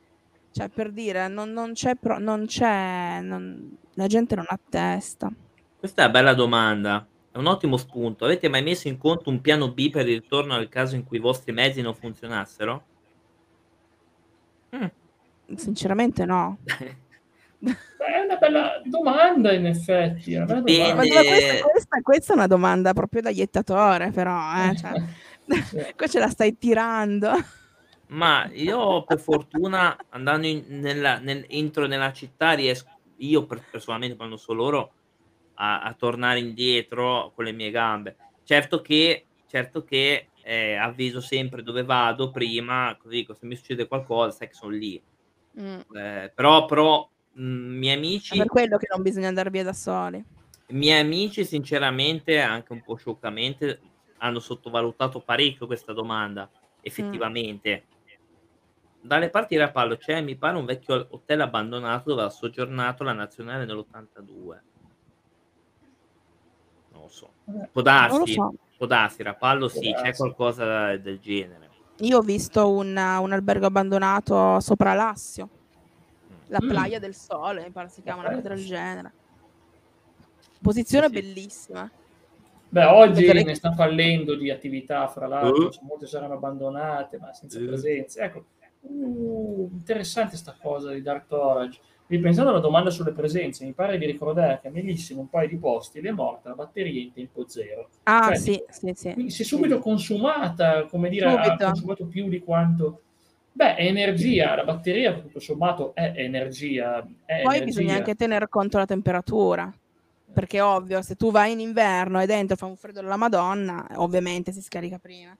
Cioè, 0.52 0.68
per 0.68 0.90
dire, 0.92 1.28
non, 1.28 1.52
non 1.52 1.72
c'è... 1.72 1.96
pro- 1.96 2.18
non 2.18 2.46
c'è 2.46 3.20
non- 3.22 3.76
la 3.94 4.06
gente 4.06 4.34
non 4.36 4.44
ha 4.48 4.58
testa. 4.68 5.30
Questa 5.78 6.02
è 6.02 6.04
una 6.04 6.12
bella 6.12 6.34
domanda. 6.34 7.06
È 7.32 7.38
un 7.38 7.46
ottimo 7.46 7.76
spunto. 7.76 8.24
Avete 8.24 8.48
mai 8.48 8.62
messo 8.62 8.86
in 8.88 8.98
conto 8.98 9.28
un 9.30 9.40
piano 9.40 9.70
B 9.72 9.90
per 9.90 10.08
il 10.08 10.20
ritorno 10.20 10.56
nel 10.56 10.68
caso 10.68 10.94
in 10.94 11.04
cui 11.04 11.16
i 11.18 11.20
vostri 11.20 11.52
mezzi 11.52 11.80
non 11.80 11.94
funzionassero? 11.94 12.84
Mm. 14.76 15.56
Sinceramente 15.56 16.24
no. 16.24 16.58
Beh, 17.62 17.76
È 17.98 18.20
una 18.24 18.36
bella, 18.36 18.80
domanda 18.84 19.52
in 19.52 19.66
effetti. 19.66 20.34
Una 20.34 20.46
bella 20.46 20.60
domanda. 20.60 20.94
Ma 20.94 21.06
questa, 21.06 21.62
questa- 21.62 22.00
questa 22.02 22.32
è 22.32 22.36
una 22.36 22.46
domanda 22.46 22.92
proprio 22.94 23.20
da 23.22 23.30
iettatore, 23.30 24.10
però, 24.10 24.38
eh, 24.56 24.76
cioè, 24.76 24.92
Sì. 25.44 25.46
qua 25.96 26.06
ce 26.06 26.18
la 26.18 26.28
stai 26.28 26.56
tirando. 26.58 27.32
Ma 28.08 28.48
io 28.52 29.04
per 29.04 29.20
fortuna 29.20 29.96
andando 30.08 30.46
in- 30.46 30.64
nella, 30.68 31.18
nel- 31.18 31.44
entro 31.48 31.86
nella 31.86 32.12
città 32.12 32.52
riesco, 32.52 32.88
io 33.18 33.44
per- 33.46 33.62
personalmente 33.70 34.16
quando 34.16 34.36
so 34.36 34.52
loro, 34.52 34.92
a, 35.54 35.82
a 35.82 35.92
tornare 35.94 36.38
indietro 36.40 37.32
con 37.34 37.44
le 37.44 37.52
mie 37.52 37.70
gambe. 37.70 38.16
Certo 38.44 38.80
che, 38.80 39.26
certo 39.46 39.84
che 39.84 40.28
eh, 40.42 40.74
avviso 40.74 41.20
sempre 41.20 41.62
dove 41.62 41.84
vado 41.84 42.30
prima, 42.30 42.96
così 42.98 43.16
dico, 43.16 43.34
se 43.34 43.44
mi 43.46 43.54
succede 43.54 43.86
qualcosa 43.86 44.30
sai 44.38 44.48
che 44.48 44.54
sono 44.54 44.72
lì. 44.72 45.00
Mm. 45.60 45.80
Eh, 45.94 46.32
però, 46.34 46.64
però 46.64 47.06
mh, 47.40 47.78
miei 47.78 47.94
È 47.94 47.96
amici, 47.96 48.36
per 48.36 48.46
quello 48.48 48.76
che 48.76 48.86
non 48.90 49.02
bisogna 49.02 49.28
andare 49.28 49.50
via 49.50 49.64
da 49.64 49.72
soli. 49.72 50.22
miei 50.68 51.00
amici 51.00 51.44
sinceramente, 51.44 52.40
anche 52.40 52.72
un 52.72 52.82
po' 52.82 52.96
scioccamente, 52.96 53.80
hanno 54.18 54.38
sottovalutato 54.38 55.20
parecchio 55.20 55.66
questa 55.66 55.92
domanda, 55.92 56.48
effettivamente. 56.82 57.84
Dalle 59.02 59.30
parti 59.30 59.54
di 59.54 59.60
Rapallo 59.60 59.96
c'è, 59.96 60.20
mi 60.20 60.36
pare, 60.36 60.58
un 60.58 60.66
vecchio 60.66 61.06
hotel 61.10 61.40
abbandonato 61.40 62.10
dove 62.10 62.22
ha 62.22 62.28
soggiornato 62.28 63.02
la 63.02 63.14
nazionale 63.14 63.64
nell'82. 63.64 64.58
Non 66.92 67.02
lo 67.02 67.08
so. 67.08 67.32
Può 67.72 67.80
darsi, 67.80 68.34
so. 68.34 68.52
può 68.76 68.86
darsi, 68.86 69.22
Rapallo 69.22 69.68
Può 69.68 69.80
sì, 69.80 69.90
c'è 69.94 70.02
darsi. 70.02 70.20
qualcosa 70.20 70.96
del 70.98 71.18
genere. 71.18 71.68
Io 72.00 72.18
ho 72.18 72.22
visto 72.22 72.70
un, 72.70 72.88
un 72.88 73.32
albergo 73.32 73.66
abbandonato 73.66 74.60
sopra 74.60 74.92
Lassio, 74.92 75.48
la 76.50 76.58
Mm. 76.62 76.68
Playa 76.68 76.98
del 76.98 77.14
Sole, 77.14 77.62
mi 77.62 77.70
pare 77.70 77.88
si 77.88 78.02
chiama, 78.02 78.20
una 78.20 78.34
cosa 78.34 78.48
del 78.48 78.64
genere. 78.64 79.12
Posizione 80.60 81.08
Sì, 81.08 81.14
sì. 81.14 81.20
bellissima. 81.20 81.90
Beh, 82.68 82.84
oggi 82.84 83.24
Vedrei- 83.24 83.44
ne 83.44 83.54
sta 83.54 83.72
fallendo 83.72 84.36
di 84.36 84.50
attività, 84.50 85.08
fra 85.08 85.26
l'altro, 85.26 85.70
Eh. 85.70 85.78
molte 85.82 86.06
saranno 86.06 86.34
abbandonate, 86.34 87.18
ma 87.18 87.32
senza 87.32 87.58
Eh. 87.58 87.64
presenze. 87.64 88.20
Ecco, 88.20 88.44
uh, 88.82 89.68
interessante 89.72 90.36
sta 90.36 90.54
cosa 90.60 90.92
di 90.92 91.02
Dark 91.02 91.24
Storage. 91.24 91.80
Ripensando 92.06 92.50
alla 92.50 92.58
domanda 92.60 92.90
sulle 92.90 93.12
presenze, 93.12 93.64
mi 93.64 93.72
pare 93.72 93.96
di 93.96 94.04
ricordare 94.04 94.58
che 94.60 94.66
a 94.68 94.70
Melissimo 94.72 95.20
un 95.20 95.28
paio 95.30 95.48
di 95.48 95.56
posti 95.56 95.98
ed 95.98 96.06
è 96.06 96.10
morta 96.10 96.48
la 96.48 96.56
batteria 96.56 97.00
in 97.00 97.12
tempo 97.12 97.46
zero. 97.48 97.88
Ah, 98.02 98.26
Cioè, 98.26 98.36
sì, 98.36 98.64
sì, 98.68 98.92
sì. 98.96 99.12
Quindi 99.12 99.30
si 99.30 99.42
è 99.42 99.44
subito 99.44 99.78
consumata, 99.78 100.86
come 100.86 101.08
dire, 101.08 101.26
ha 101.26 101.42
Subito. 101.44 101.64
consumato 101.66 102.06
più 102.06 102.28
di 102.28 102.40
quanto... 102.40 103.02
Beh, 103.60 103.74
è 103.74 103.84
energia, 103.84 104.54
la 104.54 104.64
batteria 104.64 105.12
tutto 105.12 105.38
sommato 105.38 105.94
è 105.94 106.14
energia. 106.16 107.06
È 107.26 107.42
Poi 107.42 107.56
energia. 107.56 107.64
bisogna 107.64 107.94
anche 107.96 108.14
tener 108.14 108.48
conto 108.48 108.76
della 108.76 108.86
temperatura. 108.86 109.70
Perché 110.32 110.58
è 110.58 110.64
ovvio, 110.64 111.02
se 111.02 111.14
tu 111.14 111.30
vai 111.30 111.52
in 111.52 111.60
inverno 111.60 112.22
e 112.22 112.26
dentro 112.26 112.56
fa 112.56 112.64
un 112.64 112.76
freddo 112.76 113.02
della 113.02 113.16
Madonna, 113.16 113.86
ovviamente 113.96 114.50
si 114.50 114.62
scarica 114.62 114.98
prima. 114.98 115.36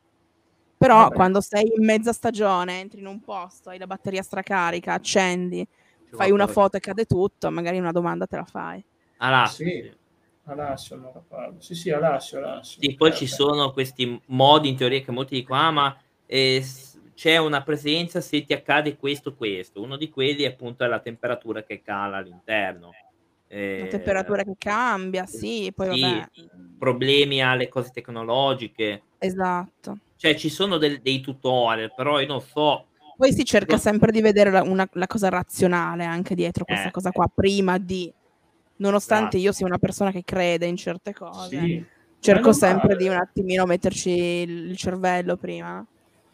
Però 0.77 0.97
Vabbè. 0.99 1.15
quando 1.15 1.41
sei 1.41 1.73
in 1.75 1.83
mezza 1.83 2.13
stagione, 2.13 2.81
entri 2.81 3.01
in 3.01 3.07
un 3.07 3.21
posto, 3.21 3.71
hai 3.71 3.79
la 3.79 3.87
batteria 3.87 4.23
stracarica, 4.23 4.93
accendi, 4.93 5.67
C'è 5.67 6.15
fai 6.15 6.31
una 6.31 6.47
foto 6.47 6.77
e 6.77 6.81
cade 6.81 7.07
tutto, 7.07 7.51
magari 7.51 7.79
una 7.79 7.93
domanda 7.93 8.27
te 8.27 8.37
la 8.37 8.45
fai. 8.45 8.85
Là, 9.17 9.47
Sì. 9.47 9.91
Alassio, 10.45 10.97
allora 10.97 11.23
parlo. 11.27 11.61
Sì, 11.61 11.75
sì, 11.75 11.91
Alassio, 11.91 12.39
Alassio. 12.39 12.83
Sì, 12.83 12.95
poi 12.97 13.15
ci 13.15 13.27
sono 13.27 13.73
questi 13.73 14.21
modi 14.27 14.69
in 14.69 14.77
teoria 14.77 15.01
che 15.01 15.11
molti 15.11 15.37
dicono, 15.37 15.61
ah, 15.61 15.71
ma 15.71 15.97
eh, 16.27 16.63
c'è 17.21 17.37
una 17.37 17.63
presenza 17.63 18.23
se 18.23 18.47
ti 18.47 18.55
accade 18.55 18.97
questo, 18.97 19.35
questo. 19.35 19.83
Uno 19.83 19.99
di 19.99 20.09
quelli 20.09 20.47
appunto 20.47 20.85
è 20.85 20.87
la 20.87 21.01
temperatura 21.01 21.63
che 21.63 21.83
cala 21.83 22.17
all'interno. 22.17 22.93
Eh, 23.47 23.81
La 23.83 23.87
temperatura 23.89 24.43
che 24.43 24.55
cambia, 24.57 25.27
sì, 25.27 25.71
poi 25.75 25.93
sì, 25.95 26.01
vabbè. 26.01 26.29
problemi 26.79 27.43
alle 27.43 27.69
cose 27.69 27.91
tecnologiche. 27.93 29.03
Esatto. 29.19 29.99
Cioè, 30.17 30.35
ci 30.35 30.49
sono 30.49 30.79
del- 30.79 31.03
dei 31.03 31.21
tutorial, 31.21 31.93
però 31.95 32.21
io 32.21 32.27
non 32.27 32.41
so. 32.41 32.87
Poi 33.19 33.35
si 33.35 33.45
cerca 33.45 33.77
sempre 33.77 34.11
di 34.13 34.23
vedere 34.23 34.51
la, 34.51 34.63
una- 34.63 34.89
la 34.93 35.07
cosa 35.07 35.29
razionale 35.29 36.05
anche 36.05 36.35
dietro 36.35 36.65
questa 36.65 36.89
Eh. 36.89 36.91
cosa 36.91 37.11
qua, 37.11 37.31
prima 37.33 37.77
di... 37.77 38.11
Nonostante 38.77 39.37
Esatto. 39.37 39.43
io 39.45 39.53
sia 39.53 39.67
una 39.67 39.77
persona 39.77 40.11
che 40.11 40.23
crede 40.25 40.65
in 40.65 40.77
certe 40.79 41.13
cose, 41.13 41.61
Sì. 41.61 41.85
cerco 42.19 42.55
sempre 42.55 42.95
normale. 42.95 42.97
di 42.97 43.09
un 43.09 43.17
attimino 43.17 43.67
metterci 43.67 44.11
il 44.11 44.75
cervello 44.79 45.37
prima. 45.37 45.85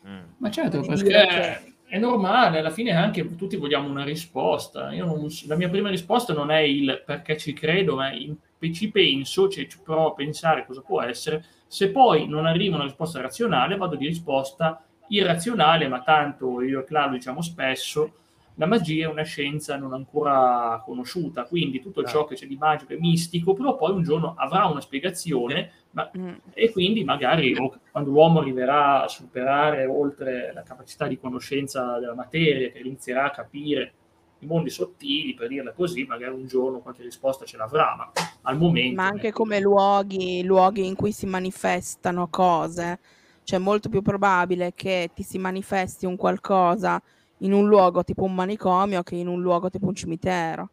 Mm. 0.08 0.18
Ma 0.38 0.50
certo, 0.50 0.80
Di 0.80 0.86
perché 0.86 1.02
dire 1.04 1.72
è 1.88 1.98
normale, 1.98 2.58
alla 2.58 2.70
fine 2.70 2.92
anche 2.92 3.34
tutti 3.36 3.56
vogliamo 3.56 3.88
una 3.88 4.04
risposta. 4.04 4.92
Io 4.92 5.04
non- 5.04 5.28
la 5.46 5.56
mia 5.56 5.68
prima 5.68 5.88
risposta 5.88 6.32
non 6.32 6.50
è 6.50 6.58
il 6.60 7.02
perché 7.04 7.36
ci 7.36 7.52
credo, 7.52 7.96
ma 7.96 8.10
in- 8.12 8.34
ci 8.72 8.90
penso, 8.90 9.48
cioè, 9.48 9.66
ci 9.68 9.78
provo 9.84 10.08
a 10.08 10.14
pensare 10.14 10.66
cosa 10.66 10.80
può 10.80 11.00
essere. 11.02 11.44
Se 11.68 11.90
poi 11.90 12.26
non 12.26 12.46
arriva 12.46 12.74
una 12.76 12.84
risposta 12.84 13.20
razionale, 13.20 13.76
vado 13.76 13.94
di 13.96 14.06
risposta 14.06 14.82
irrazionale, 15.08 15.86
ma 15.86 16.02
tanto 16.02 16.60
io 16.62 16.80
e 16.80 16.84
Claudio 16.84 17.18
diciamo 17.18 17.40
spesso, 17.42 18.12
la 18.58 18.66
magia 18.66 19.06
è 19.06 19.10
una 19.10 19.22
scienza 19.22 19.76
non 19.76 19.92
ancora 19.92 20.82
conosciuta, 20.84 21.44
quindi 21.44 21.80
tutto 21.80 22.02
ciò 22.04 22.24
che 22.24 22.34
c'è 22.34 22.46
di 22.46 22.56
magico 22.56 22.92
è 22.94 22.96
mistico, 22.96 23.52
però 23.52 23.76
poi 23.76 23.92
un 23.92 24.02
giorno 24.02 24.34
avrà 24.36 24.66
una 24.66 24.80
spiegazione, 24.80 25.72
ma 25.90 26.10
Mm. 26.16 26.32
e 26.52 26.70
quindi 26.72 27.04
magari 27.04 27.54
o- 27.54 27.74
quando 27.90 28.10
l'uomo 28.10 28.40
arriverà 28.40 29.02
a 29.04 29.08
superare 29.08 29.84
oltre 29.86 30.52
la 30.54 30.62
capacità 30.62 31.06
di 31.06 31.18
conoscenza 31.18 31.98
della 31.98 32.14
materia, 32.14 32.70
che 32.70 32.78
inizierà 32.78 33.24
a 33.24 33.30
capire 33.30 33.92
i 34.40 34.46
mondi 34.46 34.70
sottili, 34.70 35.34
per 35.34 35.48
dirla 35.48 35.72
così, 35.72 36.04
magari 36.04 36.34
un 36.34 36.46
giorno 36.46 36.80
qualche 36.80 37.02
risposta 37.02 37.44
ce 37.44 37.56
l'avrà, 37.56 37.94
ma 37.96 38.10
al 38.42 38.56
momento... 38.58 39.00
Ma 39.00 39.08
anche 39.08 39.28
ecco, 39.28 39.42
come 39.42 39.60
luoghi, 39.60 40.42
luoghi 40.44 40.86
in 40.86 40.94
cui 40.94 41.12
si 41.12 41.26
manifestano 41.26 42.28
cose, 42.28 43.00
cioè 43.44 43.58
è 43.58 43.62
molto 43.62 43.88
più 43.88 44.02
probabile 44.02 44.72
che 44.74 45.10
ti 45.14 45.22
si 45.22 45.38
manifesti 45.38 46.06
un 46.06 46.16
qualcosa 46.16 47.02
in 47.38 47.52
un 47.52 47.66
luogo 47.66 48.02
tipo 48.04 48.24
un 48.24 48.34
manicomio 48.34 49.02
che 49.02 49.16
in 49.16 49.28
un 49.28 49.40
luogo 49.42 49.68
tipo 49.70 49.86
un 49.86 49.94
cimitero. 49.94 50.70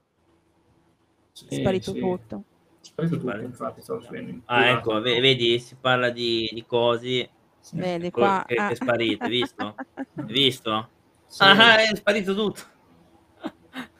sì, 1.32 1.46
È 1.48 1.56
sparito 1.56 1.92
sì. 1.92 2.00
tutto. 2.00 2.44
Sparito 2.82 3.18
tutto, 3.18 3.36
infatti, 3.38 3.82
stavo 3.82 4.02
Ah, 4.46 4.68
ecco, 4.68 5.00
ve- 5.00 5.20
vedi, 5.20 5.60
si 5.60 5.76
parla 5.80 6.10
di, 6.10 6.50
di 6.54 6.66
cosi. 6.66 7.28
Sì. 7.60 7.78
Vedi 7.78 8.12
qua. 8.12 8.44
che- 8.46 8.56
che 8.56 8.62
ah. 8.62 8.70
è 8.70 8.76
sparito, 8.76 9.28
visto? 9.28 9.76
Visto? 10.26 10.90
Sì. 11.28 11.44
Ah, 11.44 11.78
è 11.78 11.96
sparito 11.96 12.36
tutto. 12.36 12.62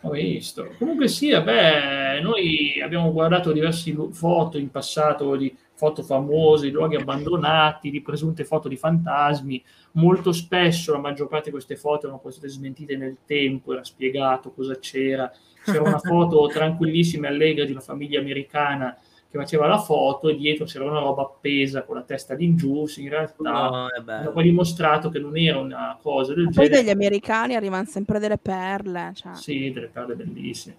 Ho 0.02 0.10
visto. 0.10 0.76
Comunque 0.78 1.08
sia, 1.08 1.42
beh, 1.42 2.20
noi 2.22 2.80
abbiamo 2.82 3.12
guardato 3.14 3.54
diverse 3.54 3.96
foto 4.12 4.58
in 4.58 4.70
passato 4.70 5.36
di 5.38 5.56
foto 5.84 6.02
famose, 6.02 6.68
di 6.68 6.72
luoghi 6.72 6.96
abbandonati, 6.96 7.90
di 7.92 8.02
presunte 8.02 8.46
foto 8.46 8.70
di 8.70 8.78
fantasmi. 8.78 9.62
Molto 9.94 10.32
spesso 10.32 10.94
la 10.94 11.00
maggior 11.00 11.28
parte 11.28 11.46
di 11.46 11.52
queste 11.52 11.76
foto 11.76 12.06
erano 12.06 12.22
poi 12.22 12.32
state 12.32 12.48
smentite 12.48 12.96
nel 12.96 13.18
tempo, 13.26 13.74
era 13.74 13.84
spiegato 13.84 14.52
cosa 14.52 14.80
c'era. 14.80 15.30
C'era 15.66 15.82
una 15.82 16.00
foto 16.00 16.48
tranquillissima 16.52 17.28
e 17.28 17.32
allegra 17.32 17.66
di 17.66 17.72
una 17.72 17.82
famiglia 17.82 18.20
americana 18.22 18.98
che 19.30 19.38
faceva 19.38 19.68
la 19.68 19.80
foto 19.80 20.30
e 20.30 20.36
dietro 20.36 20.64
c'era 20.66 20.86
una 20.86 21.00
roba 21.00 21.24
appesa 21.24 21.84
con 21.84 21.98
la 21.98 22.04
testa 22.04 22.36
in 22.38 22.56
giù. 22.56 22.86
In 22.98 23.10
realtà 23.10 23.36
No, 23.40 23.88
hanno 24.06 24.32
poi 24.32 24.44
dimostrato 24.44 25.10
che 25.10 25.20
non 25.20 25.36
era 25.38 25.60
una 25.60 25.98
cosa 26.02 26.34
del 26.34 26.46
Ma 26.46 26.52
poi 26.52 26.66
genere. 26.66 26.82
degli 26.84 26.92
americani 26.92 27.56
arrivano 27.56 27.86
sempre 27.86 28.20
delle 28.20 28.38
perle. 28.38 29.12
Cioè. 29.14 29.36
Sì, 29.36 29.70
delle 29.72 29.88
perle 29.88 30.16
bellissime. 30.16 30.78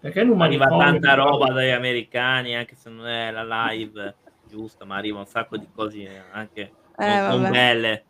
Perché 0.00 0.20
in 0.20 0.28
un 0.28 0.42
Arriva 0.42 0.66
tanta 0.66 1.14
roba 1.14 1.50
dagli 1.50 1.70
americani, 1.70 2.54
anche 2.54 2.74
se 2.76 2.90
non 2.90 3.06
è 3.06 3.30
la 3.30 3.70
live 3.70 4.16
giusta, 4.54 4.84
ma 4.84 4.96
arriva 4.96 5.18
un 5.18 5.26
sacco 5.26 5.56
di 5.56 5.66
cose 5.74 6.24
anche 6.32 6.72
Eh, 6.96 7.18
non, 7.18 7.50
belle. 7.50 8.04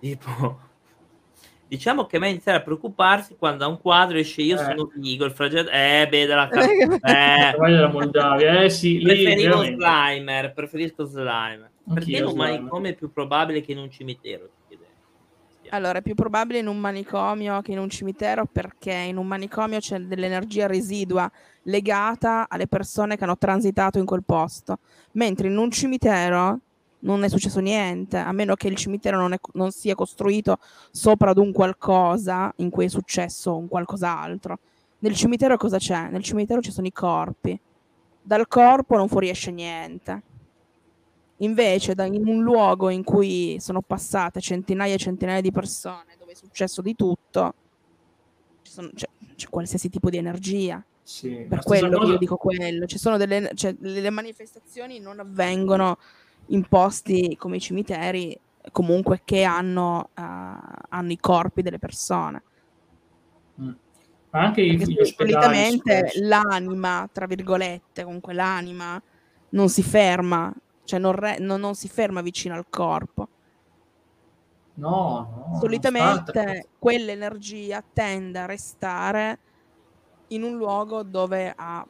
Tipo, 0.00 0.58
diciamo 1.68 2.06
che 2.06 2.18
me 2.18 2.28
iniziare 2.30 2.58
a 2.58 2.62
preoccuparsi 2.62 3.36
quando 3.36 3.64
a 3.64 3.68
un 3.68 3.80
quadro 3.80 4.18
esce 4.18 4.42
io 4.42 4.56
Eh. 4.56 4.64
sono 4.64 4.86
figo, 4.92 5.24
il 5.24 5.30
flagello, 5.30 5.70
eh, 5.70 6.06
beh, 6.10 6.26
della 6.26 6.48
car- 6.48 6.68
Il 6.68 6.98
eh, 7.02 7.54
della 7.58 7.88
Moldavia, 7.88 8.62
eh 8.62 8.70
sì, 8.70 8.98
lì 8.98 9.04
preferisco 9.04 9.48
veramente. 9.48 9.76
Slimer, 9.84 10.52
preferisco 10.52 11.04
Slimer. 11.04 11.70
Perché 11.86 12.00
Anch'io 12.16 12.24
un 12.26 12.30
Slimer. 12.32 12.50
manicomio 12.58 12.90
è 12.90 12.94
più 12.94 13.12
probabile 13.12 13.60
che 13.60 13.72
in 13.72 13.78
un 13.78 13.90
cimitero? 13.90 14.48
Allora, 15.70 15.98
è 15.98 16.02
più 16.02 16.14
probabile 16.14 16.58
in 16.58 16.66
un 16.66 16.78
manicomio 16.78 17.60
che 17.60 17.72
in 17.72 17.78
un 17.78 17.88
cimitero 17.88 18.46
perché 18.46 18.92
in 18.92 19.16
un 19.16 19.26
manicomio 19.26 19.78
c'è 19.80 19.98
dell'energia 19.98 20.66
residua 20.66 21.30
legata 21.62 22.46
alle 22.48 22.66
persone 22.68 23.16
che 23.16 23.24
hanno 23.24 23.38
transitato 23.38 23.98
in 23.98 24.04
quel 24.04 24.22
posto, 24.24 24.78
mentre 25.12 25.48
in 25.48 25.56
un 25.56 25.70
cimitero 25.70 26.58
non 27.00 27.24
è 27.24 27.28
successo 27.28 27.60
niente, 27.60 28.18
a 28.18 28.32
meno 28.32 28.54
che 28.54 28.68
il 28.68 28.76
cimitero 28.76 29.18
non, 29.18 29.32
è- 29.32 29.40
non 29.52 29.70
sia 29.72 29.94
costruito 29.94 30.58
sopra 30.90 31.30
ad 31.30 31.38
un 31.38 31.52
qualcosa 31.52 32.52
in 32.56 32.70
cui 32.70 32.86
è 32.86 32.88
successo 32.88 33.56
un 33.56 33.68
qualcos'altro. 33.68 34.58
Nel 35.00 35.14
cimitero 35.14 35.56
cosa 35.56 35.78
c'è? 35.78 36.08
Nel 36.08 36.22
cimitero 36.22 36.60
ci 36.60 36.70
sono 36.70 36.86
i 36.86 36.92
corpi. 36.92 37.58
Dal 38.22 38.48
corpo 38.48 38.96
non 38.96 39.08
fuoriesce 39.08 39.50
niente. 39.50 40.22
Invece, 41.38 41.94
da- 41.94 42.04
in 42.04 42.26
un 42.26 42.42
luogo 42.42 42.90
in 42.90 43.02
cui 43.02 43.56
sono 43.60 43.82
passate 43.82 44.40
centinaia 44.40 44.94
e 44.94 44.98
centinaia 44.98 45.40
di 45.40 45.50
persone, 45.50 46.14
dove 46.18 46.32
è 46.32 46.34
successo 46.36 46.80
di 46.80 46.94
tutto, 46.94 47.54
sono- 48.62 48.90
c'è, 48.94 49.06
c'è 49.34 49.48
qualsiasi 49.48 49.88
tipo 49.88 50.10
di 50.10 50.16
energia. 50.16 50.82
Sì, 51.02 51.44
Per 51.48 51.62
quello 51.64 51.98
cosa- 51.98 52.12
io 52.12 52.18
dico 52.18 52.36
quello. 52.36 52.86
Ci 52.86 52.98
sono 52.98 53.16
delle, 53.18 53.50
cioè, 53.54 53.74
le 53.78 54.10
manifestazioni 54.10 55.00
non 55.00 55.18
avvengono 55.20 55.98
in 56.48 56.66
posti 56.66 57.36
come 57.36 57.56
i 57.56 57.60
cimiteri, 57.60 58.38
comunque 58.72 59.20
che 59.24 59.42
hanno, 59.42 60.10
eh, 60.14 60.22
hanno 60.22 61.12
i 61.12 61.18
corpi 61.18 61.60
delle 61.62 61.78
persone. 61.78 62.42
Mm. 63.60 63.70
Ma 64.30 64.40
anche 64.40 64.62
i- 64.62 64.76
gli 64.78 64.98
ospedali 64.98 65.80
l'anima, 66.22 67.08
tra 67.12 67.26
virgolette, 67.26 68.02
comunque 68.04 68.32
l'anima 68.32 69.00
non 69.50 69.68
si 69.68 69.82
ferma, 69.82 70.52
cioè 70.84 70.98
non, 70.98 71.12
re- 71.12 71.38
non- 71.38 71.60
non 71.60 71.74
si 71.74 71.88
ferma 71.88 72.20
vicino 72.20 72.54
al 72.54 72.66
corpo. 72.68 73.28
No, 74.76 75.46
no, 75.52 75.58
Solitamente 75.60 76.68
quell'energia 76.78 77.82
tende 77.92 78.40
a 78.40 78.46
restare 78.46 79.38
in 80.28 80.42
un 80.42 80.56
luogo 80.56 81.04
dove, 81.04 81.52
ha, 81.54 81.86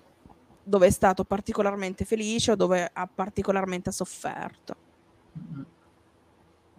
dove 0.63 0.87
è 0.87 0.91
stato 0.91 1.25
particolarmente 1.25 2.05
felice 2.05 2.53
o 2.53 2.57
dove 2.57 2.91
ha 2.93 3.09
particolarmente 3.13 3.91
sofferto. 3.91 4.75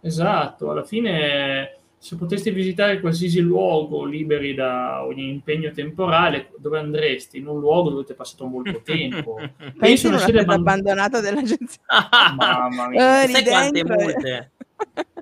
Esatto, 0.01 0.69
alla 0.69 0.83
fine 0.83 1.79
se 2.05 2.17
poteste 2.17 2.51
visitare 2.51 2.99
qualsiasi 2.99 3.39
luogo 3.39 4.05
liberi 4.05 4.53
da 4.53 5.03
ogni 5.03 5.27
impegno 5.27 5.71
temporale, 5.71 6.51
dove 6.59 6.77
andresti? 6.77 7.39
In 7.39 7.47
un 7.47 7.59
luogo 7.59 7.89
dove 7.89 8.01
avete 8.01 8.13
passato 8.13 8.45
molto 8.45 8.81
tempo. 8.85 9.37
Pensi 9.75 10.05
in 10.05 10.13
una 10.13 10.21
sede 10.21 10.41
abbandon- 10.41 10.67
abbandonata 10.67 11.19
dell'agenzia. 11.19 11.81
Mamma 12.37 12.89
mia. 12.89 13.23
Eh, 13.23 13.27
Sai 13.27 13.43
quante 13.43 13.83
multe? 13.83 14.51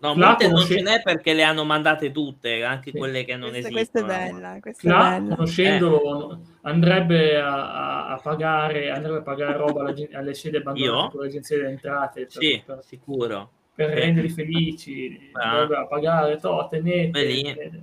No, 0.00 0.14
molte 0.14 0.48
non 0.48 0.60
ce 0.60 0.82
n'è 0.82 1.00
perché 1.02 1.32
le 1.32 1.42
hanno 1.44 1.64
mandate 1.64 2.12
tutte, 2.12 2.62
anche 2.62 2.90
Sì. 2.90 2.98
quelle 2.98 3.24
che 3.24 3.36
non 3.36 3.48
Questa, 3.48 3.68
esistono. 3.70 4.04
questa 4.06 4.22
è 4.22 4.30
bella, 4.32 4.58
questa 4.60 4.80
è 4.82 4.90
Fla, 4.90 5.10
bella. 5.18 5.34
conoscendolo, 5.36 6.38
andrebbe 6.60 7.36
a, 7.40 8.08
a- 8.08 8.20
pagare, 8.22 8.90
andrebbe 8.90 9.18
a 9.18 9.22
pagare 9.22 9.56
roba 9.56 9.80
alle, 9.88 10.10
alle 10.12 10.34
sede 10.34 10.58
abbandonate 10.58 11.04
Io? 11.04 11.10
con 11.10 11.20
l'agenzia 11.20 11.56
delle 11.56 11.70
entrate 11.70 12.20
per, 12.26 12.30
Sì, 12.42 12.62
per, 12.66 12.80
sicuro. 12.84 13.50
Per 13.74 13.90
renderli 13.90 14.28
felici, 14.28 15.30
Ah. 15.32 15.86
pagare, 15.88 16.36
to, 16.38 16.66
tenete. 16.70 17.82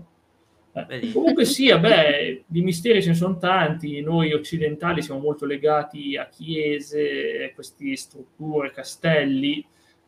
Eh? 0.74 1.12
Comunque 1.12 1.44
sia, 1.44 1.78
beh, 1.78 2.44
di 2.48 2.62
misteri 2.62 3.02
ce 3.02 3.10
ne 3.10 3.16
sono 3.16 3.38
tanti, 3.38 4.00
noi 4.02 4.32
occidentali 4.34 5.02
siamo 5.02 5.20
molto 5.20 5.46
legati 5.46 6.16
a 6.16 6.30
chiese, 6.30 7.50
a 7.52 7.54
queste 7.54 7.94
strutture, 7.98 8.72
castelli, 8.72 9.66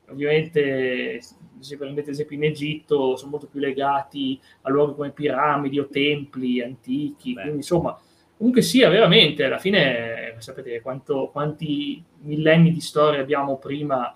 ovviamente 0.08 1.20
se 1.60 1.78
prendete 1.78 2.12
esempio 2.12 2.38
in 2.38 2.44
Egitto 2.46 3.16
sono 3.18 3.32
molto 3.32 3.48
più 3.48 3.60
legati 3.60 4.40
a 4.62 4.70
luoghi 4.70 4.96
come 4.96 5.12
piramidi 5.12 5.80
o 5.80 5.88
templi 5.88 6.62
antichi, 6.62 7.34
Beh. 7.34 7.42
quindi 7.42 7.60
insomma 7.60 7.98
comunque 8.38 8.62
sia 8.62 8.90
veramente 8.90 9.46
alla 9.46 9.58
fine 9.58 10.36
sapete 10.40 10.82
quanto, 10.82 11.30
quanti 11.32 12.04
millenni 12.22 12.72
di 12.72 12.82
storia 12.82 13.22
abbiamo 13.22 13.58
prima, 13.58 14.14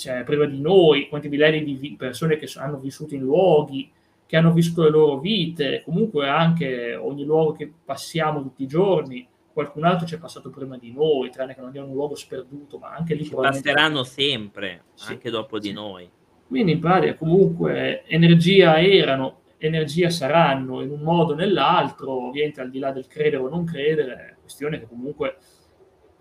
cioè, 0.00 0.24
prima 0.24 0.46
di 0.46 0.58
noi, 0.60 1.08
quanti 1.08 1.28
millenni 1.28 1.62
di 1.62 1.74
vi- 1.74 1.94
persone 1.96 2.36
che 2.36 2.48
hanno 2.56 2.78
vissuto 2.78 3.14
in 3.14 3.20
luoghi 3.20 3.90
che 4.26 4.36
hanno 4.36 4.52
vissuto 4.52 4.84
le 4.84 4.90
loro 4.90 5.18
vite, 5.18 5.82
comunque 5.84 6.28
anche 6.28 6.94
ogni 6.94 7.24
luogo 7.24 7.50
che 7.50 7.68
passiamo 7.84 8.40
tutti 8.40 8.62
i 8.62 8.68
giorni, 8.68 9.26
qualcun 9.52 9.82
altro 9.82 10.06
ci 10.06 10.14
è 10.14 10.18
passato 10.18 10.50
prima 10.50 10.78
di 10.78 10.92
noi, 10.92 11.30
tranne 11.30 11.52
che 11.52 11.58
non 11.58 11.66
andiamo 11.66 11.88
in 11.88 11.92
un 11.94 11.98
luogo 11.98 12.14
sperduto, 12.14 12.78
ma 12.78 12.94
anche 12.94 13.14
lì 13.14 13.24
Ci 13.24 13.30
probabilmente- 13.30 13.72
passeranno 13.72 14.04
sempre, 14.04 14.84
Sì. 14.94 15.10
anche 15.10 15.30
dopo 15.30 15.58
di 15.58 15.72
noi. 15.72 16.08
Quindi 16.46 16.70
in 16.70 16.78
pratica 16.78 17.16
comunque 17.16 18.04
energia 18.06 18.80
erano, 18.80 19.40
energia 19.58 20.10
saranno 20.10 20.80
in 20.80 20.90
un 20.90 21.00
modo 21.00 21.32
o 21.32 21.34
nell'altro, 21.34 22.28
ovviamente 22.28 22.60
al 22.60 22.70
di 22.70 22.78
là 22.78 22.92
del 22.92 23.08
credere 23.08 23.42
o 23.42 23.48
non 23.48 23.64
credere, 23.64 24.12
è 24.14 24.34
questione 24.40 24.78
che 24.78 24.86
comunque 24.86 25.38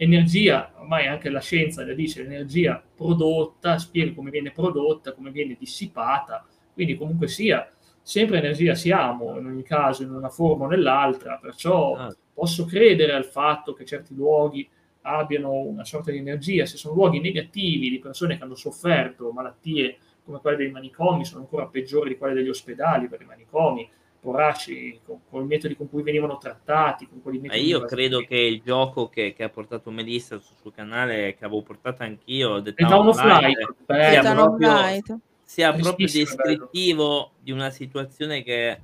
energia, 0.01 0.71
ormai 0.77 1.07
anche 1.07 1.29
la 1.29 1.41
scienza 1.41 1.85
la 1.85 1.93
dice, 1.93 2.23
l'energia 2.23 2.81
prodotta, 2.95 3.77
spiega 3.77 4.13
come 4.13 4.29
viene 4.29 4.51
prodotta, 4.51 5.13
come 5.13 5.29
viene 5.29 5.57
dissipata, 5.59 6.45
quindi 6.73 6.95
comunque 6.95 7.27
sia, 7.27 7.67
sempre 8.01 8.37
energia 8.37 8.75
siamo, 8.75 9.37
in 9.37 9.45
ogni 9.45 9.63
caso, 9.63 10.03
in 10.03 10.11
una 10.11 10.29
forma 10.29 10.65
o 10.65 10.67
nell'altra, 10.69 11.37
perciò 11.41 11.95
Ah, 11.95 12.15
posso 12.33 12.63
credere 12.63 13.11
al 13.11 13.25
fatto 13.25 13.73
che 13.73 13.83
certi 13.83 14.15
luoghi 14.15 14.67
abbiano 15.01 15.51
una 15.51 15.83
sorta 15.83 16.11
di 16.11 16.17
energia, 16.17 16.65
se 16.65 16.77
sono 16.77 16.93
luoghi 16.93 17.19
negativi 17.19 17.89
di 17.89 17.99
persone 17.99 18.37
che 18.37 18.43
hanno 18.43 18.55
sofferto 18.55 19.31
malattie 19.31 19.97
come 20.23 20.39
quelle 20.39 20.55
dei 20.55 20.71
manicomi, 20.71 21.25
sono 21.25 21.41
ancora 21.41 21.67
peggiori 21.67 22.09
di 22.09 22.17
quelle 22.17 22.35
degli 22.35 22.47
ospedali, 22.47 23.09
perché 23.09 23.25
i 23.25 23.27
manicomi, 23.27 23.89
poracci, 24.19 24.99
con, 25.05 25.19
con 25.29 25.43
i 25.43 25.47
metodi 25.47 25.75
con 25.75 25.89
cui 25.89 26.03
venivano 26.03 26.37
trattati, 26.37 27.07
con 27.07 27.21
quelli 27.21 27.39
ma 27.39 27.55
io 27.55 27.85
credo 27.85 28.19
che 28.19 28.35
il 28.37 28.61
gioco 28.61 29.07
che, 29.07 29.33
che 29.33 29.43
ha 29.43 29.49
portato 29.49 29.91
Melissa 29.91 30.37
sul 30.39 30.55
suo 30.61 30.71
canale, 30.71 31.35
che 31.35 31.45
avevo 31.45 31.61
portato 31.63 32.03
anch'io, 32.03 32.61
The 32.61 32.73
The 32.73 32.83
Town 32.83 32.89
Town 32.91 33.07
of 33.07 33.17
of 33.17 33.25
Light, 33.25 33.57
sia 33.87 34.33
proprio- 34.33 35.19
sia 35.43 35.71
proprio 35.73 35.93
Tristissimo, 36.07 36.35
bello. 36.43 36.57
descrittivo 36.57 37.31
di 37.39 37.51
una 37.51 37.69
situazione 37.69 38.43
che 38.43 38.81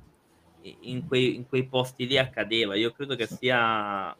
in 0.80 1.06
quei, 1.06 1.36
in 1.36 1.46
quei 1.46 1.64
posti 1.66 2.06
lì 2.06 2.18
accadeva. 2.18 2.74
Io 2.74 2.90
credo 2.92 3.14
che 3.14 3.26
sia 3.26 4.16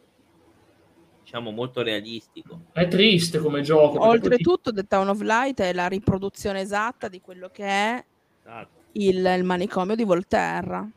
diciamo 1.23 1.51
molto 1.51 1.81
realistico. 1.81 2.61
è 2.71 2.87
triste 2.87 3.39
come 3.39 3.61
gioco. 3.61 4.01
Oltretutto, 4.01 4.71
The 4.71 4.87
Town 4.87 5.09
of 5.09 5.19
Light 5.21 5.59
è 5.59 5.73
la 5.73 5.87
riproduzione 5.87 6.61
esatta 6.61 7.09
di 7.09 7.19
quello 7.19 7.49
che 7.49 7.65
è 7.65 8.05
Esatto. 8.43 8.69
il, 8.93 9.17
il 9.37 9.43
manicomio 9.43 9.95
di 9.95 10.05
Volterra. 10.05 10.89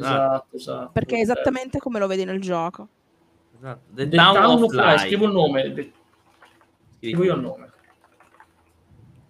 Esatto, 0.00 0.56
esatto. 0.56 0.90
Perché 0.92 1.16
è 1.16 1.20
esattamente 1.20 1.78
come 1.78 1.98
lo 1.98 2.06
vedi 2.06 2.24
nel 2.24 2.40
gioco. 2.40 2.88
esatto. 3.56 3.80
The, 3.94 4.08
The 4.08 4.16
Town, 4.16 4.34
Town 4.34 4.62
of 4.62 4.72
Light, 4.72 4.86
Light. 4.86 5.06
scrivo 5.06 5.24
il 5.26 5.32
nome, 5.32 5.92
scrivo 6.98 7.24
io 7.24 7.34
il 7.34 7.40
nome. 7.40 7.70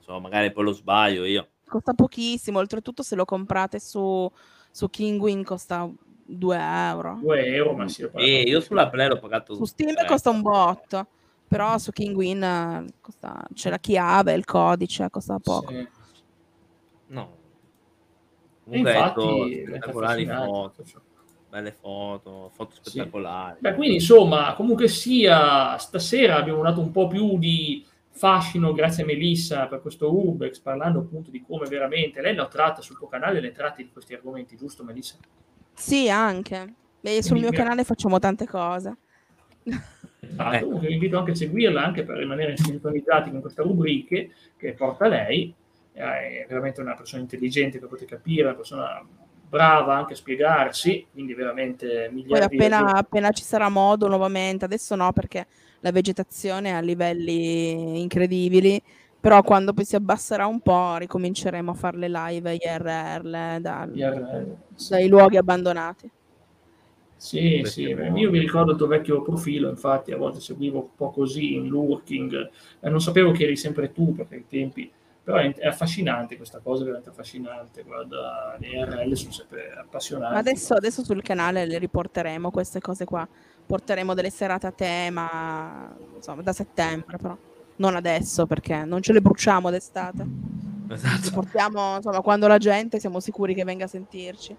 So, 0.01 0.21
magari 0.21 0.53
poi 0.53 0.65
lo 0.65 0.73
sbaglio 0.73 1.25
io. 1.25 1.49
Costa 1.67 1.93
pochissimo, 1.95 2.59
oltretutto 2.61 3.03
se 3.03 3.17
lo 3.17 3.25
comprate 3.25 3.81
su, 3.81 4.31
su 4.71 4.89
Kinguin 4.89 5.43
costa 5.43 5.91
2 6.29 6.57
euro. 6.59 7.19
2 7.21 7.47
euro, 7.47 7.73
ma 7.73 7.89
sì, 7.89 8.09
E 8.15 8.43
io 8.43 8.61
sulla 8.61 8.89
Play 8.89 9.09
l'ho 9.09 9.19
pagato 9.19 9.55
Su 9.55 9.65
Steam 9.65 9.95
tre. 9.95 10.07
costa 10.07 10.31
un 10.31 10.43
botto, 10.43 11.07
però 11.49 11.77
su 11.79 11.91
Kinguin 11.91 12.43
eh, 12.43 12.85
costa- 13.01 13.45
c'è 13.53 13.71
la 13.71 13.79
chiave, 13.79 14.35
il 14.35 14.45
codice, 14.45 15.11
costa 15.11 15.39
poco. 15.41 15.73
Sì. 15.73 15.89
No. 17.09 17.37
E 18.69 18.69
Comunque 18.69 18.93
infatti, 18.93 19.61
è 19.61 19.65
spettacolari 19.69 20.27
foto, 20.27 20.85
ciò. 20.85 20.99
belle 21.49 21.71
foto, 21.73 22.51
foto 22.53 22.75
Sì. 22.83 22.91
spettacolari. 22.91 23.59
Beh, 23.61 23.75
quindi 23.75 23.95
insomma, 23.95 24.55
comunque 24.55 24.89
sia, 24.89 25.77
stasera 25.79 26.37
abbiamo 26.37 26.63
dato 26.63 26.81
un 26.81 26.91
po' 26.91 27.07
più 27.07 27.39
di 27.39 27.85
fascino 28.11 28.73
grazie 28.73 29.05
a 29.05 29.07
Melissa 29.07 29.67
per 29.67 29.81
questo 29.81 30.13
Urbex, 30.13 30.59
parlando 30.59 30.99
appunto 31.01 31.31
di 31.31 31.43
come 31.47 31.69
veramente 31.69 32.21
lei 32.21 32.35
ne 32.35 32.49
tratta 32.51 32.81
sul 32.83 32.97
tuo 32.97 33.07
canale, 33.07 33.41
ne 33.41 33.53
tratti 33.53 33.85
di 33.85 33.91
questi 33.93 34.15
argomenti, 34.15 34.57
giusto 34.57 34.83
Melissa? 34.83 35.17
Sì, 35.73 36.09
anche. 36.11 36.75
E 37.03 37.23
sul 37.23 37.39
mio 37.39 37.53
canale 37.53 37.85
facciamo 37.85 38.19
tante 38.19 38.47
cose. 38.47 38.97
Ah, 40.37 40.57
Ecco. 40.57 40.65
Comunque 40.65 40.89
vi 40.89 40.95
invito 40.95 41.19
anche 41.19 41.31
a 41.31 41.35
seguirla 41.37 41.85
anche 41.85 42.03
per 42.03 42.17
rimanere 42.17 42.57
sintonizzati 42.57 43.31
con 43.31 43.41
queste 43.41 43.63
rubriche 43.63 44.31
che 44.57 44.73
porta 44.73 45.07
lei. 45.07 45.55
Eh, 45.97 46.43
È 46.43 46.47
veramente 46.49 46.81
una 46.81 46.95
persona 46.95 47.23
intelligente 47.23 47.79
che 47.79 47.87
potete 47.87 48.07
capire, 48.17 48.45
una 48.45 48.55
persona 48.55 49.07
brava 49.49 49.97
anche 49.97 50.13
a 50.15 50.17
spiegarsi, 50.17 51.07
quindi 51.13 51.35
veramente 51.35 52.09
Poi 52.29 52.41
miliardi 52.41 52.47
appena, 52.47 52.79
di 52.83 52.93
appena 52.93 53.31
ci 53.31 53.45
sarà 53.45 53.69
modo 53.69 54.09
nuovamente, 54.09 54.65
adesso 54.65 54.97
no 54.97 55.13
perché 55.13 55.47
la 55.81 55.93
vegetazione 55.93 56.71
è 56.71 56.73
a 56.73 56.81
livelli 56.81 58.01
incredibili, 58.01 58.81
però 59.21 59.43
quando 59.43 59.73
poi 59.73 59.85
si 59.85 59.95
abbasserà 59.97 60.47
un 60.47 60.61
po' 60.61 60.97
ricominceremo 60.97 61.71
a 61.71 61.75
fare 61.75 61.99
le 61.99 62.09
live 62.09 62.55
IRL 62.55 63.61
dal- 63.61 63.93
IRL. 63.95 64.57
Sì. 64.75 64.89
dai 64.91 65.09
luoghi 65.09 65.37
abbandonati. 65.37 66.11
Sì, 67.19 67.63
sì, 67.65 67.83
io 67.83 68.31
mi 68.31 68.39
ricordo 68.39 68.73
il 68.73 68.77
tuo 68.77 68.87
vecchio 68.87 69.23
profilo, 69.23 69.71
infatti 69.71 70.13
a 70.13 70.17
volte 70.19 70.41
seguivo 70.41 70.79
un 70.79 70.95
po' 70.95 71.11
così 71.11 71.55
in 71.55 71.67
lurking, 71.67 72.51
e 72.81 72.89
non 72.91 73.01
sapevo 73.01 73.33
che 73.33 73.45
eri 73.45 73.57
sempre 73.57 73.91
tu 73.91 74.15
perché 74.15 74.35
ai 74.35 74.47
tempi, 74.47 74.91
però 75.27 75.39
è, 75.39 75.53
è 75.55 75.67
affascinante 75.67 76.37
questa 76.37 76.61
cosa, 76.61 76.83
è 76.83 76.85
veramente 76.85 77.11
affascinante, 77.11 77.83
guarda, 77.83 78.55
le 78.61 78.85
RL 78.85 79.17
sono 79.17 79.33
sempre 79.33 79.75
appassionanti. 79.77 80.33
Ma 80.35 80.39
adesso, 80.39 80.75
adesso 80.75 81.03
sul 81.03 81.21
canale 81.21 81.67
le 81.67 81.79
riporteremo 81.79 82.53
queste 82.53 82.79
cose 82.81 83.05
qua. 83.05 83.27
Porteremo 83.67 84.15
delle 84.15 84.31
serate 84.31 84.69
a 84.69 84.71
tema, 84.71 85.93
insomma, 86.15 86.43
da 86.43 86.53
settembre 86.53 87.17
però. 87.17 87.37
Non 87.79 87.97
adesso 87.97 88.47
perché 88.47 88.85
non 88.85 89.03
ce 89.03 89.13
le 89.13 89.21
bruciamo 89.21 89.69
d'estate. 89.69 90.25
Le 90.87 90.95
Esatto. 90.95 91.33
portiamo, 91.33 91.97
insomma, 91.97 92.21
quando 92.21 92.47
la 92.47 92.59
gente 92.59 93.01
siamo 93.01 93.19
sicuri 93.19 93.53
che 93.53 93.65
venga 93.65 93.87
a 93.87 93.89
sentirci. 93.89 94.57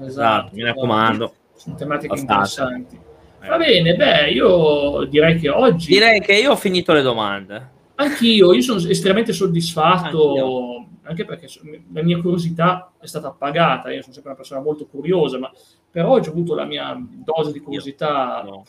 Esatto, 0.00 0.50
mi 0.52 0.64
raccomando. 0.64 1.32
Sono 1.54 1.76
tematiche 1.76 2.08
Bastate. 2.20 2.32
interessanti. 2.72 3.00
Va 3.46 3.56
bene, 3.56 3.94
beh, 3.94 4.30
io 4.30 5.04
direi 5.04 5.38
che 5.38 5.48
oggi... 5.48 5.92
Direi 5.92 6.20
che 6.20 6.32
io 6.32 6.50
ho 6.50 6.56
finito 6.56 6.92
le 6.92 7.02
domande. 7.02 7.76
Anch'io, 8.00 8.52
io 8.52 8.62
sono 8.62 8.78
estremamente 8.78 9.32
soddisfatto 9.32 10.28
Anch'io. 10.28 10.88
anche 11.02 11.24
perché 11.24 11.48
la 11.92 12.02
mia 12.02 12.20
curiosità 12.20 12.92
è 12.98 13.06
stata 13.06 13.28
appagata, 13.28 13.90
io 13.90 14.02
sono 14.02 14.12
sempre 14.12 14.30
una 14.30 14.40
persona 14.40 14.60
molto 14.60 14.86
curiosa, 14.86 15.38
ma 15.38 15.50
per 15.90 16.04
oggi 16.04 16.28
ho 16.28 16.32
avuto 16.32 16.54
la 16.54 16.64
mia 16.64 16.96
dose 17.10 17.50
di 17.50 17.58
curiosità 17.58 18.42
no. 18.44 18.64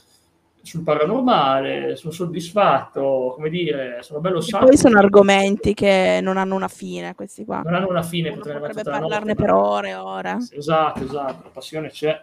sul 0.63 0.81
paranormale, 0.81 1.95
sono 1.95 2.11
soddisfatto, 2.11 3.33
come 3.35 3.49
dire, 3.49 3.99
sono 4.01 4.19
bello 4.19 4.41
santo. 4.41 4.65
Poi 4.65 4.77
sono 4.77 4.97
argomenti 4.97 5.75
che 5.75 6.19
non 6.23 6.37
hanno 6.37 6.55
una 6.55 6.67
fine, 6.67 7.13
questi 7.13 7.45
qua. 7.45 7.61
Non 7.63 7.75
hanno 7.75 7.89
una 7.89 8.03
fine, 8.03 8.31
potrebbe 8.31 8.81
parlarne 8.81 9.35
per 9.35 9.51
ore 9.51 9.89
e 9.89 9.95
ore. 9.95 10.37
Esatto, 10.49 11.03
esatto, 11.03 11.43
la 11.43 11.51
passione 11.53 11.91
c'è 11.91 12.19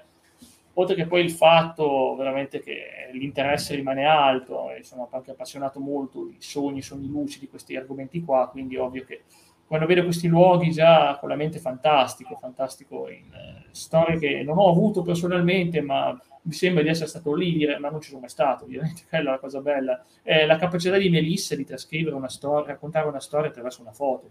oltre 0.78 0.94
che 0.94 1.06
poi 1.06 1.22
il 1.22 1.30
fatto 1.30 2.14
veramente 2.16 2.60
che 2.60 3.08
l'interesse 3.12 3.74
rimane 3.74 4.04
alto, 4.04 4.70
e 4.70 4.82
sono 4.82 5.08
anche 5.10 5.30
appassionato 5.30 5.80
molto 5.80 6.26
di 6.26 6.36
sogni, 6.38 6.82
sogni 6.82 7.08
lucidi, 7.08 7.48
questi 7.48 7.76
argomenti 7.76 8.22
qua, 8.22 8.48
quindi 8.50 8.76
ovvio 8.76 9.04
che 9.04 9.22
quando 9.66 9.86
vedo 9.86 10.04
questi 10.04 10.28
luoghi 10.28 10.70
già 10.70 11.16
con 11.18 11.28
la 11.28 11.34
mente 11.34 11.58
fantastico, 11.58 12.36
fantastico 12.36 13.08
in 13.08 13.32
eh, 13.32 13.66
storie 13.72 14.18
che 14.18 14.42
non 14.42 14.58
ho 14.58 14.68
avuto 14.68 15.02
personalmente, 15.02 15.80
ma 15.80 16.16
mi 16.42 16.52
sembra 16.52 16.82
di 16.82 16.88
essere 16.88 17.08
stato 17.08 17.34
lì, 17.34 17.52
dire, 17.52 17.78
ma 17.78 17.88
non 17.88 18.00
ci 18.00 18.08
sono 18.08 18.20
mai 18.20 18.28
stato, 18.28 18.64
ovviamente, 18.64 19.02
quella 19.08 19.30
è 19.30 19.32
la 19.32 19.38
cosa 19.38 19.60
bella. 19.60 20.04
È 20.22 20.46
la 20.46 20.56
capacità 20.56 20.96
di 20.98 21.08
Melissa 21.08 21.56
di 21.56 21.64
trascrivere 21.64 22.14
una 22.14 22.28
storia, 22.28 22.72
raccontare 22.72 23.08
una 23.08 23.18
storia 23.18 23.48
attraverso 23.48 23.80
una 23.80 23.92
foto. 23.92 24.30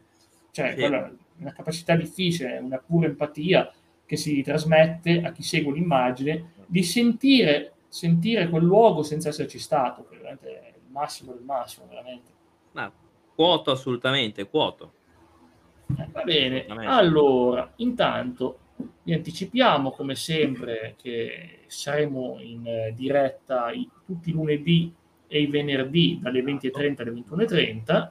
Cioè, 0.51 0.69
sì. 0.69 0.75
quella 0.75 1.11
una 1.37 1.51
capacità 1.51 1.95
difficile, 1.95 2.57
una 2.59 2.77
pura 2.77 3.07
empatia 3.07 3.69
che 4.05 4.15
si 4.17 4.41
trasmette 4.41 5.21
a 5.21 5.31
chi 5.31 5.43
segue 5.43 5.73
l'immagine 5.73 6.53
di 6.65 6.83
sentire, 6.83 7.73
sentire 7.87 8.49
quel 8.49 8.63
luogo 8.63 9.03
senza 9.03 9.29
esserci 9.29 9.59
stato, 9.59 10.05
che 10.07 10.17
veramente 10.17 10.61
è 10.61 10.73
il 10.75 10.91
massimo 10.91 11.33
del 11.33 11.43
massimo, 11.43 11.87
veramente. 11.87 12.31
Ma, 12.71 12.91
quoto 13.33 13.71
assolutamente, 13.71 14.47
quoto. 14.47 14.93
Eh, 15.97 16.07
va 16.11 16.23
bene, 16.23 16.65
allora, 16.67 17.71
intanto 17.77 18.59
vi 19.03 19.13
anticipiamo 19.13 19.91
come 19.91 20.15
sempre 20.15 20.95
che 21.01 21.59
saremo 21.67 22.37
in 22.39 22.65
eh, 22.65 22.93
diretta 22.95 23.71
i, 23.71 23.87
tutti 24.05 24.29
i 24.29 24.33
lunedì 24.33 24.93
e 25.27 25.41
i 25.41 25.47
venerdì 25.47 26.19
dalle 26.21 26.41
20.30 26.41 27.01
alle 27.01 27.11
21.30 27.11 28.09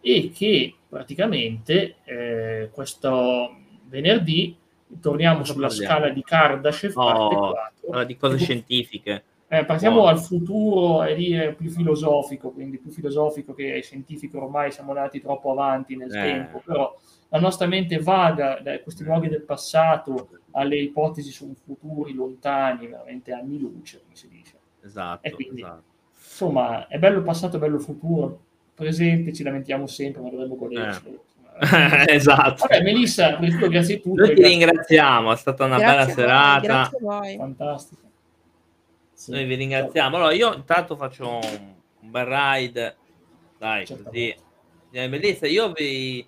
e 0.00 0.30
che 0.34 0.74
praticamente 0.88 1.96
eh, 2.04 2.70
questo 2.72 3.56
venerdì 3.86 4.56
torniamo 5.00 5.44
sulla 5.44 5.68
parliamo? 5.68 5.94
scala 5.94 6.08
di 6.10 6.22
Kardashev, 6.22 6.96
oh, 6.96 7.52
parte 7.88 8.06
di 8.06 8.16
cose 8.16 8.38
scientifiche. 8.38 9.24
Eh, 9.46 9.64
passiamo 9.64 10.00
oh. 10.00 10.06
al 10.06 10.18
futuro 10.18 11.04
e 11.04 11.14
lì 11.14 11.32
è 11.32 11.52
più 11.54 11.70
filosofico, 11.70 12.50
quindi 12.50 12.78
più 12.78 12.90
filosofico 12.90 13.54
che 13.54 13.80
scientifico, 13.82 14.42
ormai 14.42 14.72
siamo 14.72 14.90
andati 14.90 15.20
troppo 15.20 15.52
avanti 15.52 15.96
nel 15.96 16.12
eh. 16.14 16.20
tempo, 16.20 16.62
però 16.64 16.96
la 17.28 17.38
nostra 17.38 17.66
mente 17.66 17.98
vaga 17.98 18.58
da 18.60 18.80
questi 18.80 19.04
luoghi 19.04 19.28
del 19.28 19.42
passato 19.42 20.28
alle 20.52 20.76
ipotesi 20.76 21.30
su 21.30 21.54
futuri 21.64 22.14
lontani, 22.14 22.86
veramente 22.86 23.32
anni 23.32 23.58
luce, 23.58 24.00
come 24.02 24.14
si 24.16 24.28
dice. 24.28 24.54
Esatto, 24.82 25.30
quindi, 25.30 25.60
esatto. 25.60 25.82
Insomma, 26.16 26.88
è 26.88 26.98
bello 26.98 27.18
il 27.18 27.24
passato, 27.24 27.56
è 27.56 27.58
bello 27.60 27.76
il 27.76 27.82
futuro, 27.82 28.40
presente, 28.74 29.32
ci 29.32 29.42
lamentiamo 29.42 29.86
sempre, 29.86 30.22
ma 30.22 30.30
dovremmo 30.30 30.56
godercelo. 30.56 31.14
Eh. 31.14 31.33
esatto. 32.06 32.66
Vabbè, 32.66 32.82
Melissa, 32.82 33.36
grazie 33.36 33.96
a 33.96 34.00
tutti. 34.00 34.20
Noi 34.20 34.34
ti 34.34 34.42
ringraziamo, 34.42 35.32
è 35.32 35.36
stata 35.36 35.64
una 35.64 35.78
grazie 35.78 35.96
bella 35.96 36.14
serata. 36.14 36.60
Grazie 36.60 36.98
a 36.98 37.00
voi. 37.00 37.36
Fantastica. 37.36 38.02
Sì. 39.12 39.30
Noi 39.30 39.44
vi 39.44 39.54
ringraziamo. 39.54 40.16
Allora, 40.16 40.32
io 40.32 40.52
intanto 40.54 40.96
faccio 40.96 41.28
un, 41.28 41.74
un 42.00 42.10
bel 42.10 42.26
ride. 42.26 42.96
Dai, 43.56 43.86
certo. 43.86 44.04
così. 44.04 44.36
Eh, 44.90 45.08
Melissa, 45.08 45.46
io 45.46 45.72
vi, 45.72 46.26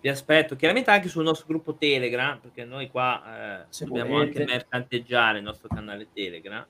vi, 0.00 0.08
aspetto 0.08 0.56
chiaramente 0.56 0.90
anche 0.90 1.08
sul 1.08 1.24
nostro 1.24 1.46
gruppo 1.46 1.74
Telegram, 1.76 2.38
perché 2.38 2.64
noi 2.64 2.88
qua 2.88 3.62
eh, 3.62 3.84
dobbiamo 3.84 4.14
volete. 4.14 4.40
anche 4.40 4.52
mercanteggiare 4.52 5.38
il 5.38 5.44
nostro 5.44 5.68
canale 5.68 6.08
Telegram. 6.12 6.66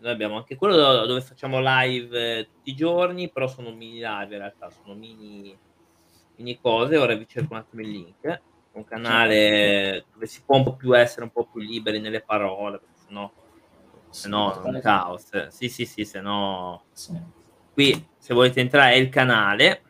Noi 0.00 0.12
abbiamo 0.12 0.36
anche 0.36 0.56
quello 0.56 1.06
dove 1.06 1.20
facciamo 1.22 1.60
live 1.60 2.38
eh, 2.38 2.44
tutti 2.44 2.70
i 2.70 2.74
giorni, 2.74 3.30
però 3.30 3.46
sono 3.46 3.70
mini 3.70 4.00
live 4.00 4.34
in 4.34 4.38
realtà, 4.38 4.68
sono 4.68 4.94
mini 4.94 5.56
mini 6.36 6.58
cose, 6.60 6.96
ora 6.96 7.14
vi 7.14 7.26
cerco 7.28 7.54
un 7.54 7.60
attimo 7.60 7.82
il 7.82 7.90
link, 7.90 8.40
un 8.72 8.84
canale 8.84 10.04
dove 10.12 10.26
si 10.26 10.42
può 10.44 10.56
un 10.56 10.64
po' 10.64 10.74
più 10.74 10.96
essere 10.96 11.22
un 11.22 11.30
po' 11.30 11.46
più 11.50 11.60
liberi 11.60 12.00
nelle 12.00 12.20
parole, 12.20 12.78
perché 12.78 12.94
sennò, 13.06 13.30
sennò 14.10 14.62
è 14.62 14.68
un 14.68 14.80
caos. 14.80 15.48
Sì, 15.48 15.68
sì, 15.68 15.84
sì, 15.84 16.04
se 16.04 16.20
no... 16.20 16.82
Qui, 17.72 18.06
se 18.16 18.34
volete 18.34 18.60
entrare, 18.60 18.92
è 18.92 18.96
il 18.96 19.08
canale. 19.08 19.82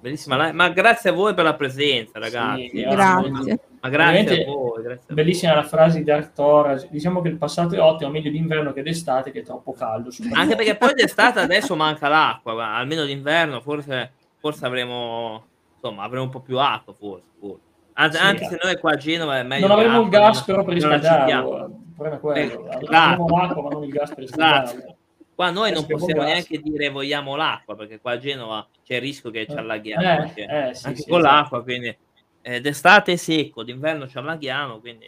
Bellissima 0.00 0.36
live. 0.36 0.52
Ma 0.52 0.68
grazie 0.70 1.10
a 1.10 1.12
voi 1.12 1.34
per 1.34 1.44
la 1.44 1.54
presenza, 1.54 2.18
ragazzi. 2.18 2.68
Sì, 2.68 2.82
grazie. 2.82 3.60
Ma 3.80 3.88
grazie 3.88 4.44
a 4.44 4.46
voi. 4.46 4.82
Grazie 4.82 5.06
a 5.10 5.14
bellissima 5.14 5.52
voi. 5.52 5.62
la 5.62 5.68
frase 5.68 6.02
di 6.02 6.10
Artora. 6.10 6.80
Diciamo 6.88 7.20
che 7.20 7.28
il 7.28 7.36
passato 7.36 7.74
è 7.74 7.80
ottimo, 7.80 8.10
meglio 8.10 8.30
d'inverno 8.30 8.72
che 8.72 8.82
d'estate, 8.82 9.32
che 9.32 9.40
è 9.40 9.42
troppo 9.42 9.72
caldo. 9.72 10.10
Anche 10.32 10.54
perché 10.54 10.76
poi 10.76 10.94
d'estate 10.94 11.40
adesso 11.40 11.74
manca 11.76 12.08
l'acqua, 12.08 12.74
almeno 12.74 13.04
d'inverno 13.04 13.60
forse, 13.60 14.12
forse 14.38 14.64
avremo 14.64 15.48
insomma 15.80 16.02
avremo 16.02 16.24
un 16.24 16.30
po' 16.30 16.40
più 16.40 16.58
acqua 16.58 16.92
forse, 16.92 17.24
forse. 17.38 17.68
Anzi, 17.94 18.18
sì, 18.18 18.24
anche 18.24 18.44
se 18.46 18.58
noi 18.62 18.78
qua 18.78 18.92
a 18.92 18.96
Genova 18.96 19.38
è 19.38 19.42
meglio 19.42 19.66
non 19.66 19.78
avremo 19.78 20.02
il 20.02 20.08
gas 20.08 20.42
però 20.42 20.62
per 20.62 20.74
riscaldarlo 20.74 21.66
il 21.66 21.94
problema 21.94 22.16
è 22.16 22.20
quello 22.20 22.70
eh, 22.70 22.76
esatto. 22.76 23.26
l'acqua 23.26 23.62
ma 23.62 23.68
non 23.70 23.84
il 23.84 23.90
gas 23.90 24.08
per 24.10 24.18
riscaldarlo 24.18 24.78
esatto. 24.78 24.96
qua 25.34 25.50
noi 25.50 25.72
non 25.72 25.86
possiamo 25.86 26.22
neanche 26.22 26.58
dire 26.58 26.90
vogliamo 26.90 27.34
l'acqua 27.36 27.74
perché 27.74 28.00
qua 28.00 28.12
a 28.12 28.18
Genova 28.18 28.66
c'è 28.84 28.94
il 28.94 29.00
rischio 29.00 29.30
che 29.30 29.46
ci 29.46 29.56
allaghiamo 29.56 30.32
eh, 30.34 30.68
eh, 30.68 30.74
sì, 30.74 30.86
anche 30.86 31.02
sì, 31.02 31.08
con 31.08 31.18
esatto. 31.20 31.34
l'acqua 31.34 31.62
quindi 31.62 31.96
eh, 32.42 32.60
d'estate 32.60 33.12
è 33.12 33.16
secco 33.16 33.62
d'inverno 33.62 34.06
ci 34.06 34.18
allaghiamo 34.18 34.78
quindi 34.78 35.06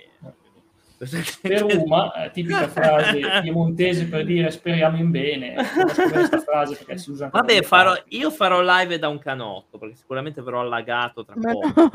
eh. 1.04 1.24
Peruma, 1.40 2.12
eh, 2.24 2.30
tipica 2.30 2.68
frase 2.68 3.20
piemontese 3.42 4.06
per 4.06 4.24
dire 4.24 4.50
speriamo 4.50 4.96
in 4.96 5.10
bene. 5.10 5.54
questa 6.10 6.40
frase 6.40 6.76
perché 6.76 6.98
si 6.98 7.10
usa 7.10 7.28
Vabbè, 7.28 7.62
farò, 7.62 7.94
io 8.08 8.30
farò 8.30 8.60
live 8.62 8.98
da 8.98 9.08
un 9.08 9.18
canotto 9.18 9.78
perché 9.78 9.96
sicuramente 9.96 10.42
verrò 10.42 10.60
allagato 10.60 11.24
tra 11.24 11.34
poco. 11.34 11.90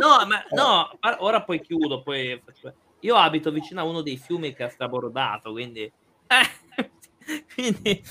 No, 0.00 0.26
ma 0.26 0.44
no, 0.50 0.90
ora 1.18 1.42
poi 1.42 1.60
chiudo. 1.60 2.02
Poi... 2.02 2.40
Io 3.00 3.14
abito 3.16 3.50
vicino 3.50 3.80
a 3.80 3.84
uno 3.84 4.00
dei 4.02 4.16
fiumi 4.16 4.54
che 4.54 4.64
ha 4.64 4.68
strabordato, 4.68 5.52
quindi... 5.52 5.82
Eh, 5.82 6.90
quindi 7.54 8.02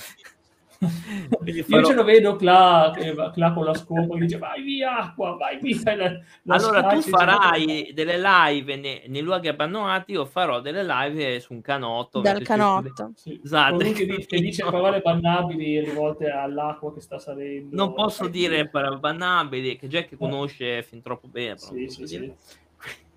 io 1.46 1.84
ce 1.84 1.94
lo 1.94 2.04
vedo 2.04 2.36
Cla, 2.36 2.94
Cla 3.34 3.54
con 3.54 3.66
la 3.66 3.74
scopa 3.74 4.14
che 4.14 4.20
dice 4.20 4.38
vai 4.38 4.62
via 4.62 4.98
acqua, 4.98 5.36
vai 5.36 5.60
via. 5.60 5.96
La, 5.96 6.20
la 6.44 6.56
allora 6.56 6.84
tu 6.88 7.02
farai 7.02 7.92
delle 7.94 8.20
live 8.20 8.76
nei, 8.76 9.04
nei, 9.08 9.22
luoghi 9.22 9.48
abbandonati, 9.48 10.12
io 10.12 10.26
farò 10.26 10.62
delle 10.62 10.84
live 10.84 11.40
su 11.40 11.54
un 11.54 11.62
canotto. 11.62 12.22
Dal 12.22 12.42
canotto. 12.44 13.12
Sì. 13.16 13.40
Esatto. 13.44 13.78
Che, 13.78 14.26
che 14.28 14.40
dice 14.40 14.64
parole 14.64 15.02
bannabili 15.02 15.80
rivolte 15.80 16.30
all'acqua 16.30 16.94
che 16.94 17.02
sta 17.02 17.18
salendo. 17.18 17.76
Non 17.76 17.94
posso 17.94 18.28
dire 18.28 18.70
parole 18.70 18.98
bannabili, 18.98 19.78
che 19.78 19.88
Jack 19.88 20.16
conosce 20.16 20.84
fin 20.84 21.02
troppo 21.02 21.28
bene. 21.28 21.58
Sì, 21.58 21.88
sì, 21.88 22.08
sì. 22.08 22.34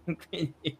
Quindi, 0.28 0.78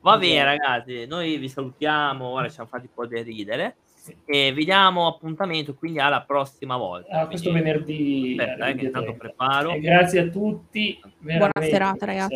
va 0.00 0.16
bene 0.16 0.44
ragazzi, 0.44 1.06
noi 1.06 1.36
vi 1.36 1.48
salutiamo, 1.48 2.26
ora 2.26 2.48
ci 2.48 2.54
siamo 2.54 2.68
fatti 2.68 2.86
un 2.86 2.94
po' 2.94 3.06
di 3.06 3.22
ridere. 3.22 3.76
E 4.24 4.52
vi 4.52 4.64
diamo 4.64 5.06
appuntamento 5.06 5.74
quindi 5.74 6.00
alla 6.00 6.22
prossima 6.22 6.76
volta. 6.76 7.20
Ah, 7.20 7.26
questo 7.26 7.52
venerdì. 7.52 8.36
Aspetta, 8.38 8.66
eh, 8.66 8.74
che 8.74 8.84
intanto 8.86 9.14
preparo. 9.14 9.72
E 9.72 9.80
grazie 9.80 10.20
a 10.20 10.28
tutti. 10.28 11.00
Buona 11.18 11.50
serata, 11.60 12.06
ragazzi. 12.06 12.34